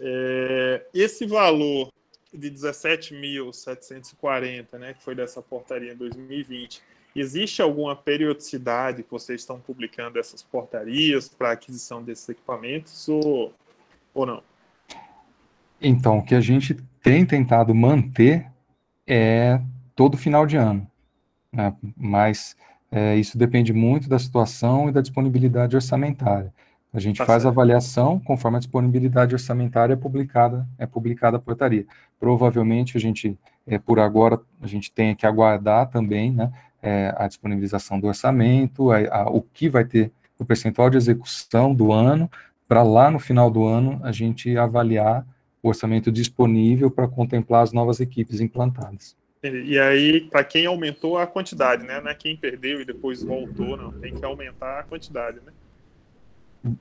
É, 0.00 0.84
esse 0.92 1.24
valor 1.26 1.88
de 2.32 2.50
17.740, 2.50 4.78
né, 4.78 4.92
que 4.92 5.02
foi 5.02 5.14
dessa 5.14 5.40
portaria 5.40 5.92
em 5.92 5.96
2020, 5.96 6.82
Existe 7.14 7.62
alguma 7.62 7.94
periodicidade 7.94 9.02
que 9.02 9.10
vocês 9.10 9.40
estão 9.40 9.60
publicando 9.60 10.18
essas 10.18 10.42
portarias 10.42 11.28
para 11.28 11.52
aquisição 11.52 12.02
desses 12.02 12.28
equipamentos 12.28 13.08
ou, 13.08 13.52
ou 14.12 14.26
não? 14.26 14.42
Então, 15.80 16.18
o 16.18 16.24
que 16.24 16.34
a 16.34 16.40
gente 16.40 16.74
tem 17.02 17.24
tentado 17.24 17.74
manter 17.74 18.46
é 19.06 19.60
todo 19.94 20.16
final 20.16 20.46
de 20.46 20.56
ano, 20.56 20.86
né? 21.52 21.74
mas 21.96 22.56
é, 22.90 23.16
isso 23.16 23.36
depende 23.36 23.72
muito 23.72 24.08
da 24.08 24.18
situação 24.18 24.88
e 24.88 24.92
da 24.92 25.00
disponibilidade 25.00 25.76
orçamentária. 25.76 26.52
A 26.92 27.00
gente 27.00 27.18
tá 27.18 27.26
faz 27.26 27.42
certo. 27.42 27.52
avaliação 27.52 28.20
conforme 28.20 28.56
a 28.56 28.60
disponibilidade 28.60 29.34
orçamentária 29.34 29.94
é 29.94 29.96
publicada, 29.96 30.66
é 30.78 30.86
publicada 30.86 31.36
a 31.36 31.40
portaria. 31.40 31.84
Provavelmente 32.20 32.96
a 32.96 33.00
gente, 33.00 33.36
é, 33.66 33.78
por 33.78 33.98
agora, 33.98 34.40
a 34.62 34.66
gente 34.66 34.92
tem 34.92 35.14
que 35.14 35.26
aguardar 35.26 35.90
também, 35.90 36.32
né, 36.32 36.52
é, 36.84 37.14
a 37.16 37.26
disponibilização 37.26 37.98
do 37.98 38.06
orçamento, 38.06 38.92
a, 38.92 38.98
a, 39.10 39.30
o 39.30 39.40
que 39.40 39.70
vai 39.70 39.86
ter 39.86 40.12
o 40.38 40.44
percentual 40.44 40.90
de 40.90 40.98
execução 40.98 41.74
do 41.74 41.90
ano, 41.92 42.30
para 42.68 42.82
lá 42.82 43.10
no 43.10 43.18
final 43.18 43.50
do 43.50 43.64
ano 43.64 43.98
a 44.04 44.12
gente 44.12 44.56
avaliar 44.58 45.26
o 45.62 45.68
orçamento 45.68 46.12
disponível 46.12 46.90
para 46.90 47.08
contemplar 47.08 47.62
as 47.62 47.72
novas 47.72 48.00
equipes 48.00 48.40
implantadas. 48.40 49.16
E 49.42 49.78
aí, 49.78 50.22
para 50.22 50.44
quem 50.44 50.66
aumentou 50.66 51.18
a 51.18 51.26
quantidade, 51.26 51.86
né? 51.86 52.00
Não 52.00 52.10
é 52.10 52.14
quem 52.14 52.36
perdeu 52.36 52.80
e 52.80 52.84
depois 52.84 53.22
voltou, 53.22 53.76
não. 53.76 53.92
Tem 53.92 54.14
que 54.14 54.24
aumentar 54.24 54.80
a 54.80 54.82
quantidade, 54.82 55.38
né? 55.44 55.52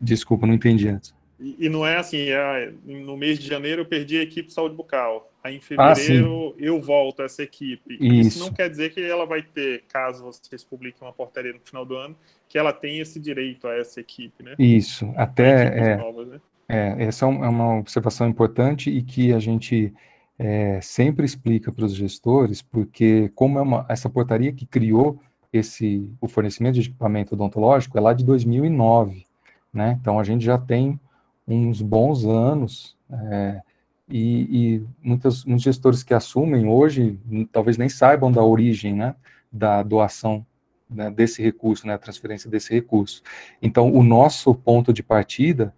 Desculpa, 0.02 0.48
não 0.48 0.54
entendi 0.54 0.88
antes. 0.88 1.14
E, 1.40 1.66
e 1.66 1.70
não 1.70 1.86
é 1.86 1.98
assim, 1.98 2.30
é, 2.30 2.72
no 2.86 3.18
mês 3.18 3.40
de 3.40 3.48
janeiro 3.48 3.82
eu 3.82 3.86
perdi 3.86 4.18
a 4.18 4.24
equipe 4.24 4.48
de 4.48 4.54
saúde 4.54 4.76
bucal. 4.76 5.30
Aí 5.44 5.56
em 5.56 5.58
ah, 5.58 5.96
fevereiro 5.96 6.56
ah, 6.58 6.62
eu 6.62 6.82
volto 6.82 7.22
a 7.22 7.26
essa 7.26 7.44
equipe. 7.44 7.98
Isso. 8.00 8.30
Isso. 8.30 8.40
não 8.40 8.54
quer 8.54 8.70
dizer 8.70 8.94
que 8.94 9.02
ela 9.02 9.26
vai 9.26 9.42
ter, 9.42 9.84
caso 9.90 10.24
vocês 10.24 10.64
publiquem 10.64 11.06
uma 11.06 11.12
portaria 11.12 11.52
no 11.52 11.60
final 11.60 11.86
do 11.86 11.98
ano, 11.98 12.16
que 12.48 12.58
ela 12.58 12.72
tem 12.72 13.00
esse 13.00 13.20
direito 13.20 13.68
a 13.68 13.76
essa 13.76 14.00
equipe, 14.00 14.42
né? 14.44 14.56
Isso, 14.58 15.12
até 15.18 15.92
é, 15.92 15.98
novas, 15.98 16.28
né? 16.28 16.42
é, 16.70 16.96
essa 17.04 17.26
é, 17.26 17.30
é 17.30 17.50
uma 17.50 17.80
observação 17.80 18.28
importante 18.28 18.90
e 18.90 19.02
que 19.02 19.34
a 19.34 19.40
gente 19.40 19.94
é, 20.40 20.80
sempre 20.82 21.26
explica 21.26 21.72
para 21.72 21.86
os 21.86 21.94
gestores, 21.94 22.62
porque 22.62 23.30
como 23.36 23.60
é 23.60 23.62
uma, 23.62 23.86
essa 23.90 24.10
portaria 24.10 24.52
que 24.54 24.66
criou 24.66 25.20
esse 25.52 26.10
o 26.20 26.28
fornecimento 26.28 26.76
de 26.76 26.90
equipamento 26.90 27.36
odontológico 27.36 27.98
é 27.98 28.02
lá 28.02 28.14
de 28.14 28.26
2009, 28.26 29.26
né? 29.72 29.98
Então 30.02 30.20
a 30.20 30.24
gente 30.24 30.44
já 30.44 30.58
tem 30.58 31.00
uns 31.48 31.82
bons 31.82 32.26
anos 32.26 32.98
é, 33.12 33.62
e, 34.10 34.76
e 34.76 34.86
muitos, 35.02 35.46
muitos 35.46 35.64
gestores 35.64 36.04
que 36.04 36.14
assumem 36.14 36.68
hoje 36.68 37.20
talvez 37.52 37.78
nem 37.78 37.90
saibam 37.90 38.32
da 38.32 38.44
origem, 38.44 38.94
né, 38.94 39.16
da 39.52 39.84
doação 39.84 40.46
né, 40.90 41.10
desse 41.10 41.42
recurso, 41.42 41.88
né, 41.88 41.94
a 41.94 41.98
transferência 41.98 42.50
desse 42.50 42.74
recurso. 42.74 43.22
Então, 43.62 43.92
o 43.92 44.04
nosso 44.04 44.54
ponto 44.54 44.94
de 44.94 45.02
partida 45.02 45.74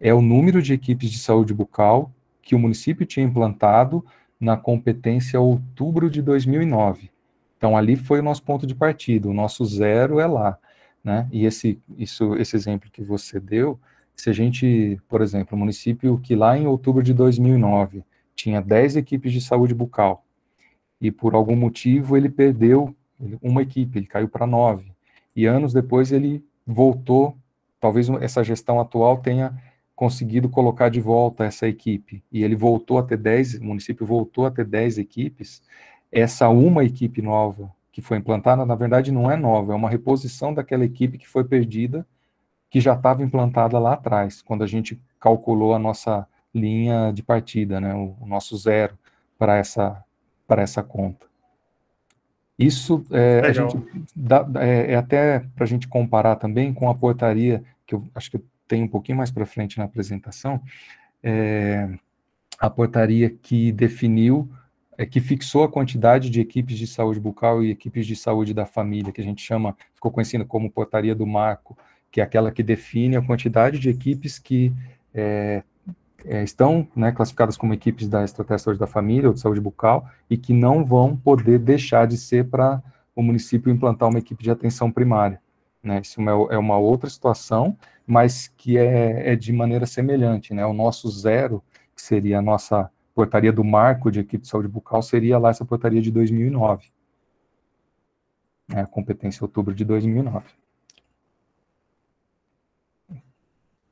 é 0.00 0.14
o 0.14 0.22
número 0.22 0.62
de 0.62 0.72
equipes 0.72 1.10
de 1.10 1.18
saúde 1.18 1.52
bucal 1.52 2.12
que 2.42 2.54
o 2.54 2.58
município 2.58 3.06
tinha 3.06 3.26
implantado 3.26 4.04
na 4.38 4.56
competência 4.56 5.38
outubro 5.38 6.08
de 6.08 6.22
2009. 6.22 7.10
Então, 7.56 7.76
ali 7.76 7.94
foi 7.94 8.20
o 8.20 8.22
nosso 8.22 8.42
ponto 8.42 8.66
de 8.66 8.74
partida, 8.74 9.28
o 9.28 9.34
nosso 9.34 9.64
zero 9.66 10.18
é 10.18 10.26
lá, 10.26 10.58
né? 11.04 11.28
E 11.30 11.44
esse, 11.44 11.78
isso, 11.96 12.34
esse 12.36 12.56
exemplo 12.56 12.90
que 12.90 13.02
você 13.02 13.38
deu 13.38 13.78
se 14.20 14.28
a 14.28 14.32
gente, 14.32 15.00
por 15.08 15.22
exemplo, 15.22 15.56
um 15.56 15.60
município 15.60 16.18
que 16.18 16.36
lá 16.36 16.56
em 16.56 16.66
outubro 16.66 17.02
de 17.02 17.14
2009 17.14 18.04
tinha 18.34 18.60
10 18.60 18.96
equipes 18.96 19.32
de 19.32 19.40
saúde 19.40 19.74
bucal 19.74 20.24
e 21.00 21.10
por 21.10 21.34
algum 21.34 21.56
motivo 21.56 22.16
ele 22.16 22.28
perdeu 22.28 22.94
uma 23.40 23.62
equipe, 23.62 23.98
ele 23.98 24.06
caiu 24.06 24.28
para 24.28 24.46
9. 24.46 24.92
E 25.34 25.46
anos 25.46 25.72
depois 25.72 26.12
ele 26.12 26.44
voltou, 26.66 27.36
talvez 27.80 28.08
essa 28.20 28.44
gestão 28.44 28.78
atual 28.78 29.18
tenha 29.18 29.58
conseguido 29.96 30.48
colocar 30.48 30.88
de 30.88 31.00
volta 31.00 31.44
essa 31.44 31.68
equipe, 31.68 32.22
e 32.32 32.42
ele 32.42 32.56
voltou 32.56 32.98
a 32.98 33.02
ter 33.02 33.18
10, 33.18 33.56
o 33.56 33.64
município 33.64 34.06
voltou 34.06 34.46
a 34.46 34.50
ter 34.50 34.64
10 34.64 34.98
equipes, 34.98 35.62
essa 36.10 36.48
uma 36.48 36.84
equipe 36.84 37.20
nova 37.20 37.70
que 37.92 38.00
foi 38.00 38.16
implantada, 38.16 38.64
na 38.64 38.74
verdade 38.74 39.12
não 39.12 39.30
é 39.30 39.36
nova, 39.36 39.72
é 39.72 39.76
uma 39.76 39.90
reposição 39.90 40.54
daquela 40.54 40.84
equipe 40.84 41.18
que 41.18 41.28
foi 41.28 41.44
perdida 41.44 42.06
que 42.70 42.80
já 42.80 42.94
estava 42.94 43.22
implantada 43.22 43.78
lá 43.78 43.94
atrás, 43.94 44.40
quando 44.40 44.62
a 44.62 44.66
gente 44.66 45.00
calculou 45.18 45.74
a 45.74 45.78
nossa 45.78 46.26
linha 46.54 47.12
de 47.12 47.22
partida, 47.22 47.80
né, 47.80 47.94
o, 47.94 48.16
o 48.20 48.26
nosso 48.26 48.56
zero 48.56 48.96
para 49.36 49.56
essa, 49.56 50.02
para 50.46 50.62
essa 50.62 50.82
conta. 50.82 51.26
Isso 52.58 53.04
é, 53.10 53.40
a 53.40 53.52
gente 53.52 53.76
dá, 54.14 54.46
é, 54.56 54.92
é 54.92 54.96
até 54.96 55.40
para 55.54 55.64
a 55.64 55.66
gente 55.66 55.88
comparar 55.88 56.36
também 56.36 56.72
com 56.74 56.90
a 56.90 56.94
portaria, 56.94 57.64
que 57.86 57.94
eu 57.94 58.06
acho 58.14 58.30
que 58.30 58.36
eu 58.36 58.44
tenho 58.68 58.84
um 58.84 58.88
pouquinho 58.88 59.18
mais 59.18 59.30
para 59.30 59.46
frente 59.46 59.78
na 59.78 59.84
apresentação, 59.84 60.60
é, 61.22 61.88
a 62.58 62.68
portaria 62.68 63.30
que 63.30 63.72
definiu, 63.72 64.48
é, 64.98 65.06
que 65.06 65.20
fixou 65.20 65.64
a 65.64 65.68
quantidade 65.68 66.28
de 66.28 66.40
equipes 66.40 66.78
de 66.78 66.86
saúde 66.86 67.18
bucal 67.18 67.64
e 67.64 67.70
equipes 67.70 68.06
de 68.06 68.14
saúde 68.14 68.52
da 68.52 68.66
família, 68.66 69.10
que 69.10 69.20
a 69.22 69.24
gente 69.24 69.42
chama, 69.42 69.74
ficou 69.94 70.10
conhecida 70.10 70.44
como 70.44 70.70
portaria 70.70 71.14
do 71.14 71.26
marco, 71.26 71.76
que 72.10 72.20
é 72.20 72.24
aquela 72.24 72.50
que 72.50 72.62
define 72.62 73.16
a 73.16 73.22
quantidade 73.22 73.78
de 73.78 73.88
equipes 73.88 74.38
que 74.38 74.72
é, 75.14 75.62
é, 76.24 76.42
estão 76.42 76.86
né, 76.94 77.12
classificadas 77.12 77.56
como 77.56 77.72
equipes 77.72 78.08
da 78.08 78.24
estratégia 78.24 78.74
da 78.74 78.86
família 78.86 79.28
ou 79.28 79.34
de 79.34 79.40
saúde 79.40 79.60
bucal 79.60 80.08
e 80.28 80.36
que 80.36 80.52
não 80.52 80.84
vão 80.84 81.16
poder 81.16 81.58
deixar 81.58 82.06
de 82.06 82.16
ser 82.16 82.48
para 82.48 82.82
o 83.14 83.22
município 83.22 83.72
implantar 83.72 84.08
uma 84.08 84.18
equipe 84.18 84.42
de 84.42 84.50
atenção 84.50 84.90
primária. 84.90 85.40
Né? 85.82 86.00
Isso 86.00 86.20
é, 86.20 86.54
é 86.54 86.58
uma 86.58 86.78
outra 86.78 87.08
situação, 87.08 87.76
mas 88.06 88.48
que 88.48 88.76
é, 88.76 89.32
é 89.32 89.36
de 89.36 89.52
maneira 89.52 89.86
semelhante. 89.86 90.52
Né? 90.52 90.64
O 90.66 90.72
nosso 90.72 91.08
zero, 91.10 91.62
que 91.94 92.02
seria 92.02 92.38
a 92.38 92.42
nossa 92.42 92.90
portaria 93.14 93.52
do 93.52 93.64
marco 93.64 94.10
de 94.10 94.20
equipe 94.20 94.42
de 94.42 94.48
saúde 94.48 94.68
bucal, 94.68 95.02
seria 95.02 95.38
lá 95.38 95.50
essa 95.50 95.64
portaria 95.64 96.00
de 96.02 96.10
2009. 96.10 96.88
É, 98.74 98.80
a 98.80 98.86
competência 98.86 99.44
outubro 99.44 99.74
de 99.74 99.84
2009. 99.84 100.59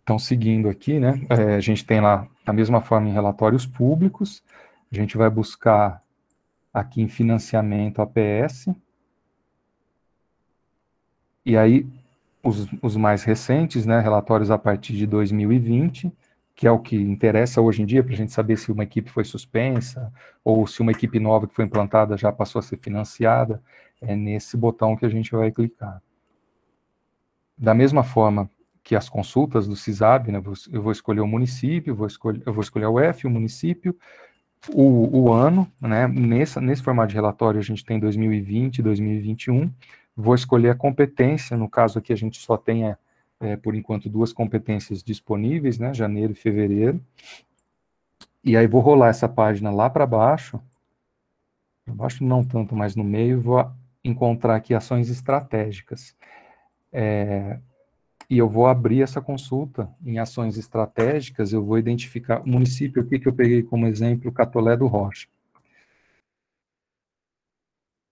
Então, 0.09 0.18
seguindo 0.18 0.70
aqui, 0.70 0.98
né, 0.98 1.20
é, 1.28 1.56
a 1.56 1.61
gente 1.61 1.84
tem 1.84 2.00
lá, 2.00 2.26
da 2.42 2.50
mesma 2.50 2.80
forma, 2.80 3.11
em 3.11 3.12
relatórios 3.12 3.66
públicos, 3.66 4.42
a 4.90 4.96
gente 4.96 5.18
vai 5.18 5.28
buscar 5.28 6.02
aqui 6.72 7.02
em 7.02 7.09
financiamento 7.09 8.00
APS, 8.00 8.68
E 11.44 11.59
aí, 11.59 11.86
os, 12.42 12.66
os 12.80 12.96
mais 12.96 13.22
recentes, 13.22 13.84
né, 13.84 14.00
relatórios 14.00 14.50
a 14.50 14.56
partir 14.56 14.94
de 14.94 15.06
2020, 15.06 16.11
que 16.54 16.66
é 16.66 16.70
o 16.70 16.78
que 16.78 16.96
interessa 16.96 17.61
hoje 17.61 17.82
em 17.82 17.84
dia 17.84 18.02
para 18.02 18.14
a 18.14 18.16
gente 18.16 18.32
saber 18.32 18.56
se 18.56 18.72
uma 18.72 18.84
equipe 18.84 19.11
foi 19.11 19.24
suspensa 19.24 20.11
ou 20.42 20.66
se 20.66 20.80
uma 20.80 20.92
equipe 20.92 21.20
nova 21.20 21.46
que 21.46 21.54
foi 21.54 21.66
implantada 21.66 22.16
já 22.16 22.32
passou 22.32 22.61
a 22.61 22.62
ser 22.62 22.78
financiada, 22.78 23.62
é 24.00 24.16
nesse 24.16 24.56
botão 24.56 24.96
que 24.96 25.04
a 25.04 25.11
gente 25.11 25.32
vai 25.32 25.52
clicar. 25.52 26.02
Da 27.59 27.74
mesma 27.74 28.02
forma 28.02 28.50
que 28.89 28.97
as 28.97 29.07
consultas 29.07 29.68
do 29.68 29.76
CISAB, 29.76 30.32
né, 30.32 30.43
eu 30.72 30.80
vou 30.80 30.93
escolher 30.93 31.20
o 31.20 31.26
município, 31.26 31.95
vou 31.95 32.07
escolher, 32.07 32.43
eu 32.47 32.55
vou 32.55 32.62
escolher 32.62 32.86
o 32.86 32.99
F, 32.99 33.26
o 33.26 33.30
município, 33.30 33.95
o, 34.72 35.24
o 35.24 35.30
ano, 35.30 35.70
né, 35.78 36.09
nesse 36.09 36.82
formato 36.82 37.11
de 37.11 37.14
relatório 37.14 37.61
a 37.61 37.62
gente 37.62 37.84
tem 37.84 38.01
2020 38.01 38.80
2021, 38.80 39.70
vou 40.16 40.34
escolher 40.34 40.70
a 40.70 40.74
competência, 40.74 41.55
no 41.55 41.68
caso 41.68 41.99
aqui 41.99 42.14
a 42.14 42.16
gente 42.16 42.41
só 42.41 42.57
tem, 42.57 42.89
é, 42.89 42.97
é, 43.41 43.57
por 43.59 43.74
enquanto, 43.74 44.09
duas 44.09 44.32
competências 44.32 45.03
disponíveis, 45.03 45.78
né, 45.78 45.93
janeiro 45.93 46.32
e 46.32 46.34
fevereiro, 46.34 46.99
e 48.43 48.57
aí 48.57 48.66
vou 48.66 48.80
rolar 48.80 49.09
essa 49.09 49.28
página 49.28 49.70
lá 49.70 49.91
para 49.91 50.07
baixo, 50.07 50.59
para 51.84 51.93
baixo 51.93 52.24
não 52.24 52.43
tanto, 52.43 52.74
mas 52.74 52.97
no 52.97 53.05
meio, 53.05 53.39
vou 53.39 53.70
encontrar 54.03 54.57
aqui 54.57 54.72
ações 54.72 55.11
estratégicas. 55.11 56.16
É, 56.91 57.59
e 58.30 58.36
eu 58.36 58.48
vou 58.48 58.66
abrir 58.66 59.02
essa 59.02 59.20
consulta 59.20 59.88
em 60.04 60.18
ações 60.18 60.58
estratégicas, 60.58 61.52
eu 61.52 61.64
vou 61.64 61.78
identificar 61.78 62.42
o 62.42 62.48
município 62.48 63.02
aqui 63.02 63.18
que 63.18 63.26
eu 63.26 63.32
peguei 63.32 63.62
como 63.62 63.86
exemplo, 63.86 64.30
Catolé 64.30 64.76
do 64.76 64.86
Rocha. 64.86 65.26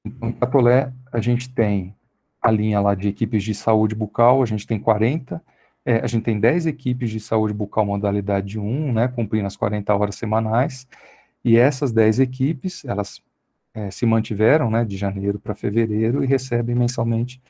Então, 0.05 0.29
em 0.31 0.33
Catolé, 0.33 0.93
a 1.13 1.21
gente 1.21 1.53
tem 1.53 1.95
a 2.41 2.51
linha 2.51 2.81
lá 2.81 2.95
de 2.95 3.09
equipes 3.09 3.43
de 3.43 3.55
saúde 3.55 3.95
bucal, 3.95 4.43
a 4.43 4.47
gente 4.47 4.67
tem 4.67 4.79
40, 4.79 5.43
é, 5.85 5.97
a 5.99 6.07
gente 6.07 6.23
tem 6.23 6.39
10 6.39 6.67
equipes 6.67 7.11
de 7.11 7.21
saúde 7.21 7.53
bucal 7.53 7.85
modalidade 7.85 8.59
1, 8.59 8.93
né, 8.93 9.09
cumprindo 9.09 9.47
as 9.47 9.57
40 9.57 9.95
horas 9.95 10.15
semanais, 10.15 10.87
e 11.45 11.57
essas 11.57 11.93
10 11.93 12.21
equipes, 12.21 12.85
elas 12.85 13.21
é, 13.75 13.91
se 13.91 14.07
mantiveram, 14.07 14.71
né, 14.71 14.85
de 14.85 14.97
janeiro 14.97 15.39
para 15.39 15.55
fevereiro 15.55 16.25
e 16.25 16.27
recebem 16.27 16.75
mensalmente 16.75 17.41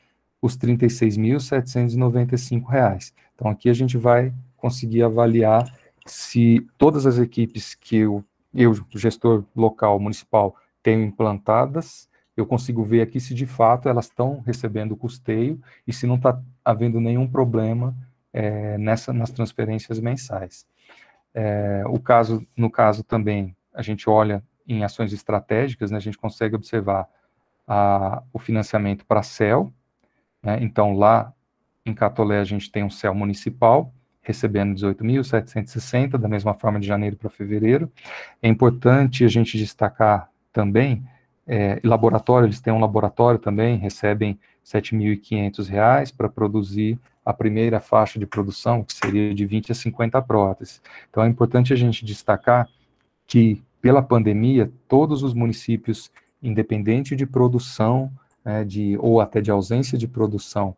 os 0.41 0.55
R$ 0.55 0.77
36.795. 0.77 3.13
Então, 3.35 3.49
aqui 3.49 3.69
a 3.69 3.73
gente 3.73 3.97
vai 3.97 4.33
conseguir 4.55 5.03
avaliar 5.03 5.69
se 6.05 6.65
todas 6.77 7.05
as 7.05 7.19
equipes 7.19 7.75
que 7.75 7.97
eu, 7.97 8.23
eu 8.53 8.73
gestor 8.95 9.43
local, 9.55 9.99
municipal, 9.99 10.55
tenho 10.81 11.03
implantadas, 11.03 12.09
eu 12.35 12.45
consigo 12.45 12.83
ver 12.83 13.01
aqui 13.01 13.19
se 13.19 13.33
de 13.33 13.45
fato 13.45 13.89
elas 13.89 14.05
estão 14.05 14.41
recebendo 14.41 14.91
o 14.91 14.97
custeio 14.97 15.59
e 15.85 15.91
se 15.91 16.05
não 16.05 16.15
está 16.15 16.41
havendo 16.63 17.01
nenhum 17.01 17.27
problema 17.27 17.95
é, 18.31 18.77
nessa, 18.77 19.11
nas 19.11 19.31
transferências 19.31 19.99
mensais. 19.99 20.65
É, 21.33 21.83
o 21.87 21.99
caso, 21.99 22.45
no 22.55 22.69
caso 22.69 23.03
também, 23.03 23.55
a 23.73 23.81
gente 23.81 24.09
olha 24.09 24.43
em 24.67 24.83
ações 24.83 25.13
estratégicas, 25.13 25.91
né, 25.91 25.97
a 25.97 26.01
gente 26.01 26.17
consegue 26.17 26.55
observar 26.55 27.07
a, 27.67 28.21
o 28.31 28.39
financiamento 28.39 29.05
para 29.05 29.21
a 29.21 29.23
CEL, 29.23 29.73
né? 30.43 30.59
Então, 30.61 30.93
lá 30.93 31.33
em 31.85 31.93
Catolé, 31.93 32.39
a 32.39 32.43
gente 32.43 32.71
tem 32.71 32.83
um 32.83 32.89
céu 32.89 33.13
municipal, 33.15 33.93
recebendo 34.21 34.75
18.760, 34.75 36.17
da 36.17 36.27
mesma 36.27 36.53
forma 36.53 36.79
de 36.79 36.87
janeiro 36.87 37.15
para 37.15 37.29
fevereiro. 37.29 37.91
É 38.41 38.47
importante 38.47 39.23
a 39.23 39.27
gente 39.27 39.57
destacar 39.57 40.29
também, 40.51 41.03
é, 41.47 41.79
laboratório, 41.83 42.45
eles 42.45 42.59
têm 42.59 42.73
um 42.73 42.79
laboratório 42.79 43.39
também, 43.39 43.77
recebem 43.77 44.31
R$ 44.31 44.81
7.500 44.81 46.13
para 46.15 46.27
produzir 46.27 46.99
a 47.25 47.33
primeira 47.33 47.79
faixa 47.79 48.19
de 48.19 48.25
produção, 48.25 48.83
que 48.83 48.93
seria 48.93 49.33
de 49.33 49.45
20 49.45 49.71
a 49.71 49.75
50 49.75 50.21
próteses. 50.21 50.81
Então, 51.09 51.23
é 51.23 51.27
importante 51.27 51.71
a 51.71 51.75
gente 51.75 52.03
destacar 52.05 52.67
que, 53.25 53.61
pela 53.81 54.01
pandemia, 54.01 54.71
todos 54.87 55.23
os 55.23 55.33
municípios, 55.33 56.11
independente 56.43 57.15
de 57.15 57.25
produção, 57.25 58.11
né, 58.47 58.63
de, 58.63 58.97
ou 59.01 59.19
até 59.19 59.41
de 59.41 59.51
ausência 59.51 59.97
de 59.97 60.07
produção, 60.07 60.73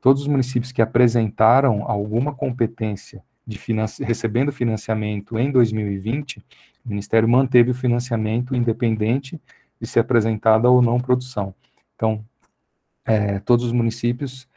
todos 0.00 0.22
os 0.22 0.28
municípios 0.28 0.72
que 0.72 0.82
apresentaram 0.82 1.88
alguma 1.88 2.34
competência 2.34 3.22
de 3.46 3.60
recebendo 4.00 4.50
financiamento 4.50 5.38
em 5.38 5.52
2020, 5.52 6.44
o 6.84 6.88
Ministério 6.88 7.28
manteve 7.28 7.70
o 7.70 7.74
financiamento 7.74 8.56
independente 8.56 9.40
de 9.80 9.86
ser 9.86 10.00
apresentada 10.00 10.68
ou 10.68 10.82
não 10.82 10.98
produção. 10.98 11.54
Então, 11.94 12.24
é, 13.04 13.38
todos 13.38 13.66
os 13.66 13.72
municípios 13.72 14.48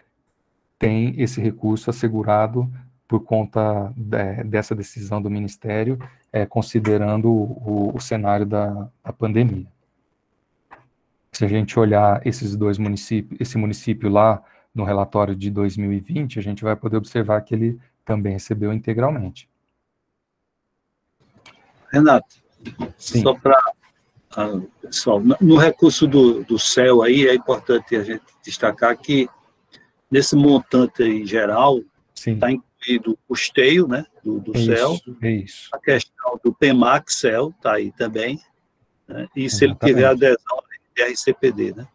têm 0.80 1.14
esse 1.22 1.40
recurso 1.40 1.92
assegurado 1.92 2.68
por 3.08 3.20
conta 3.20 3.94
de, 3.96 4.44
dessa 4.44 4.74
decisão 4.74 5.22
do 5.22 5.30
Ministério, 5.30 6.00
é, 6.34 6.48
considerando 6.48 7.30
o, 7.30 7.92
o 7.96 8.00
cenário 8.00 8.46
da, 8.46 8.90
da 9.04 9.14
pandemia. 9.14 9.68
Se 11.36 11.44
a 11.44 11.50
gente 11.50 11.78
olhar 11.78 12.26
esses 12.26 12.56
dois 12.56 12.78
municípios, 12.78 13.42
esse 13.42 13.58
município 13.58 14.10
lá 14.10 14.42
no 14.74 14.86
relatório 14.86 15.36
de 15.36 15.52
2020, 15.52 16.40
a 16.40 16.42
gente 16.42 16.64
vai 16.64 16.78
poder 16.78 16.96
observar 16.96 17.42
que 17.42 17.54
ele 17.54 17.78
também 18.06 18.32
recebeu 18.32 18.72
integralmente. 18.72 19.50
Renato, 21.92 22.42
Sim. 22.98 23.22
só 23.22 23.34
para 23.34 23.60
ah, 24.38 24.62
pessoal, 24.82 25.22
no 25.42 25.58
recurso 25.58 26.08
do, 26.08 26.42
do 26.46 26.58
céu 26.58 27.02
aí 27.04 27.28
é 27.28 27.36
importante 27.36 27.98
a 27.98 28.04
gente 28.04 28.24
destacar 28.42 28.98
que 28.98 29.28
nesse 30.10 30.38
montante 30.38 31.04
em 31.04 31.26
geral 31.26 31.82
está 32.16 32.50
incluído 32.50 33.12
o 33.12 33.18
custeio 33.28 33.90
né, 33.90 34.06
do, 34.24 34.40
do 34.40 34.56
é 34.56 34.64
céu, 34.64 34.94
isso, 34.94 35.18
é 35.22 35.32
isso. 35.32 35.70
a 35.74 35.80
questão 35.80 36.40
do 36.42 36.54
PEMAC 36.54 37.12
céu 37.12 37.54
está 37.58 37.74
aí 37.74 37.92
também, 37.92 38.40
né, 39.06 39.28
e 39.36 39.50
se 39.50 39.66
ele 39.66 39.76
tiver 39.76 40.06
adesão 40.06 40.66
RCPD, 40.98 41.74
né? 41.76 41.88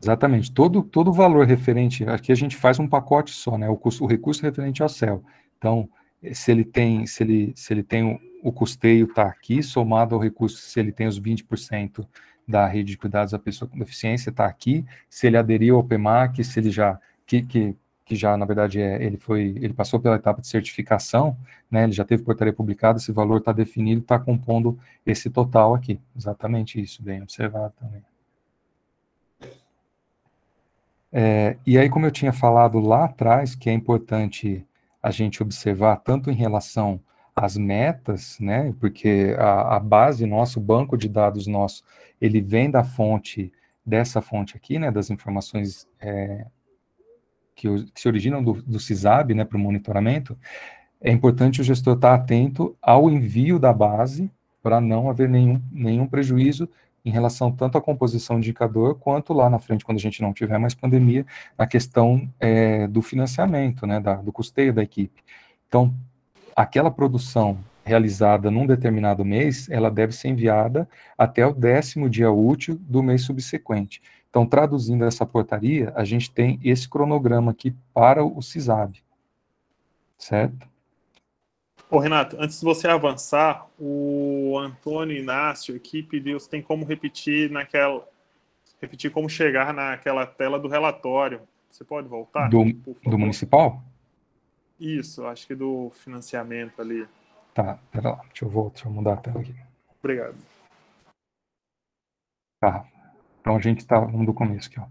Exatamente. 0.00 0.52
Todo, 0.52 0.82
todo 0.82 1.12
valor 1.12 1.46
referente, 1.46 2.04
aqui 2.04 2.30
a 2.30 2.34
gente 2.34 2.56
faz 2.56 2.78
um 2.78 2.88
pacote 2.88 3.32
só, 3.32 3.58
né? 3.58 3.68
O, 3.68 3.76
custo, 3.76 4.04
o 4.04 4.06
recurso 4.06 4.42
referente 4.42 4.82
ao 4.82 4.88
céu. 4.88 5.22
Então, 5.58 5.88
se 6.32 6.50
ele 6.50 6.64
tem, 6.64 7.06
se 7.06 7.22
ele, 7.22 7.52
se 7.56 7.72
ele 7.72 7.82
tem 7.82 8.04
o, 8.04 8.20
o 8.42 8.52
custeio 8.52 9.06
está 9.06 9.24
aqui, 9.24 9.62
somado 9.62 10.14
ao 10.14 10.20
recurso, 10.20 10.56
se 10.56 10.78
ele 10.78 10.92
tem 10.92 11.06
os 11.06 11.20
20% 11.20 12.06
da 12.46 12.66
rede 12.66 12.92
de 12.92 12.98
cuidados 12.98 13.32
da 13.32 13.38
pessoa 13.38 13.68
com 13.68 13.78
deficiência, 13.78 14.30
está 14.30 14.46
aqui. 14.46 14.84
Se 15.10 15.26
ele 15.26 15.36
aderiu 15.36 15.76
ao 15.76 15.84
PEMAC, 15.84 16.42
se 16.42 16.58
ele 16.58 16.70
já, 16.70 16.98
que, 17.26 17.42
que, 17.42 17.76
que 18.04 18.16
já, 18.16 18.36
na 18.36 18.46
verdade, 18.46 18.80
é, 18.80 19.02
ele 19.04 19.18
foi, 19.18 19.54
ele 19.60 19.74
passou 19.74 20.00
pela 20.00 20.16
etapa 20.16 20.40
de 20.40 20.46
certificação, 20.46 21.36
né? 21.70 21.84
Ele 21.84 21.92
já 21.92 22.04
teve 22.04 22.22
portaria 22.22 22.52
publicada, 22.52 22.98
esse 22.98 23.12
valor 23.12 23.38
está 23.38 23.52
definido, 23.52 24.00
está 24.00 24.18
compondo 24.18 24.78
esse 25.04 25.28
total 25.28 25.74
aqui. 25.74 26.00
Exatamente 26.16 26.80
isso, 26.80 27.02
bem 27.02 27.20
observado 27.20 27.74
também. 27.78 28.07
É, 31.12 31.56
e 31.66 31.78
aí, 31.78 31.88
como 31.88 32.06
eu 32.06 32.10
tinha 32.10 32.32
falado 32.32 32.78
lá 32.78 33.06
atrás, 33.06 33.54
que 33.54 33.70
é 33.70 33.72
importante 33.72 34.66
a 35.02 35.10
gente 35.10 35.42
observar 35.42 35.96
tanto 35.96 36.30
em 36.30 36.34
relação 36.34 37.00
às 37.34 37.56
metas, 37.56 38.38
né, 38.40 38.74
porque 38.80 39.34
a, 39.38 39.76
a 39.76 39.80
base 39.80 40.26
nosso, 40.26 40.58
o 40.58 40.62
banco 40.62 40.96
de 40.96 41.08
dados 41.08 41.46
nosso, 41.46 41.84
ele 42.20 42.40
vem 42.40 42.70
da 42.70 42.82
fonte, 42.82 43.52
dessa 43.86 44.20
fonte 44.20 44.56
aqui, 44.56 44.78
né, 44.78 44.90
das 44.90 45.08
informações 45.08 45.88
é, 46.00 46.46
que, 47.54 47.68
que, 47.84 48.00
se 48.00 48.08
originam 48.08 48.42
do, 48.42 48.54
do 48.62 48.80
CISAB, 48.80 49.34
né, 49.34 49.44
para 49.44 49.56
o 49.56 49.60
monitoramento, 49.60 50.36
é 51.00 51.12
importante 51.12 51.60
o 51.60 51.64
gestor 51.64 51.94
estar 51.94 52.14
atento 52.14 52.76
ao 52.82 53.08
envio 53.08 53.58
da 53.58 53.72
base 53.72 54.30
para 54.60 54.80
não 54.80 55.08
haver 55.08 55.28
nenhum, 55.28 55.62
nenhum 55.70 56.06
prejuízo 56.06 56.68
em 57.04 57.10
relação 57.10 57.50
tanto 57.50 57.78
à 57.78 57.80
composição 57.80 58.38
de 58.38 58.48
indicador, 58.48 58.96
quanto 58.96 59.32
lá 59.32 59.48
na 59.48 59.58
frente, 59.58 59.84
quando 59.84 59.98
a 59.98 60.00
gente 60.00 60.20
não 60.20 60.32
tiver 60.32 60.58
mais 60.58 60.74
pandemia, 60.74 61.24
na 61.56 61.66
questão 61.66 62.28
é, 62.38 62.86
do 62.86 63.02
financiamento, 63.02 63.86
né, 63.86 64.00
da, 64.00 64.16
do 64.16 64.32
custeio 64.32 64.72
da 64.72 64.82
equipe. 64.82 65.22
Então, 65.66 65.94
aquela 66.54 66.90
produção 66.90 67.58
realizada 67.84 68.50
num 68.50 68.66
determinado 68.66 69.24
mês, 69.24 69.68
ela 69.70 69.90
deve 69.90 70.12
ser 70.12 70.28
enviada 70.28 70.88
até 71.16 71.46
o 71.46 71.54
décimo 71.54 72.08
dia 72.08 72.30
útil 72.30 72.78
do 72.80 73.02
mês 73.02 73.22
subsequente. 73.22 74.02
Então, 74.28 74.44
traduzindo 74.44 75.04
essa 75.04 75.24
portaria, 75.24 75.90
a 75.96 76.04
gente 76.04 76.30
tem 76.30 76.60
esse 76.62 76.88
cronograma 76.88 77.50
aqui 77.50 77.74
para 77.94 78.22
o 78.22 78.42
CISAB, 78.42 79.02
certo? 80.18 80.68
Ô, 81.90 81.98
Renato, 81.98 82.36
antes 82.38 82.60
de 82.60 82.64
você 82.64 82.86
avançar, 82.86 83.66
o 83.78 84.58
Antônio 84.58 85.16
Inácio 85.16 85.74
aqui 85.74 86.02
pediu 86.02 86.38
se 86.38 86.48
tem 86.48 86.60
como 86.60 86.84
repetir 86.84 87.50
naquela. 87.50 88.06
Repetir 88.80 89.10
como 89.10 89.28
chegar 89.28 89.72
naquela 89.72 90.26
tela 90.26 90.58
do 90.58 90.68
relatório. 90.68 91.40
Você 91.70 91.84
pode 91.84 92.06
voltar? 92.06 92.48
Do, 92.48 92.64
do 93.04 93.18
municipal? 93.18 93.82
Isso, 94.78 95.26
acho 95.26 95.46
que 95.46 95.54
do 95.54 95.90
financiamento 95.90 96.80
ali. 96.80 97.08
Tá, 97.54 97.78
pera 97.90 98.10
lá, 98.10 98.20
deixa 98.28 98.44
eu 98.44 98.48
voltar, 98.48 98.74
deixa 98.74 98.88
eu 98.88 98.92
mudar 98.92 99.14
a 99.14 99.16
tela 99.16 99.40
aqui. 99.40 99.54
Obrigado. 99.98 100.36
Tá. 102.60 102.86
Então 103.40 103.56
a 103.56 103.60
gente 103.60 103.78
está, 103.78 103.98
vamos 103.98 104.26
do 104.26 104.34
começo 104.34 104.68
aqui, 104.68 104.78
ó. 104.78 104.86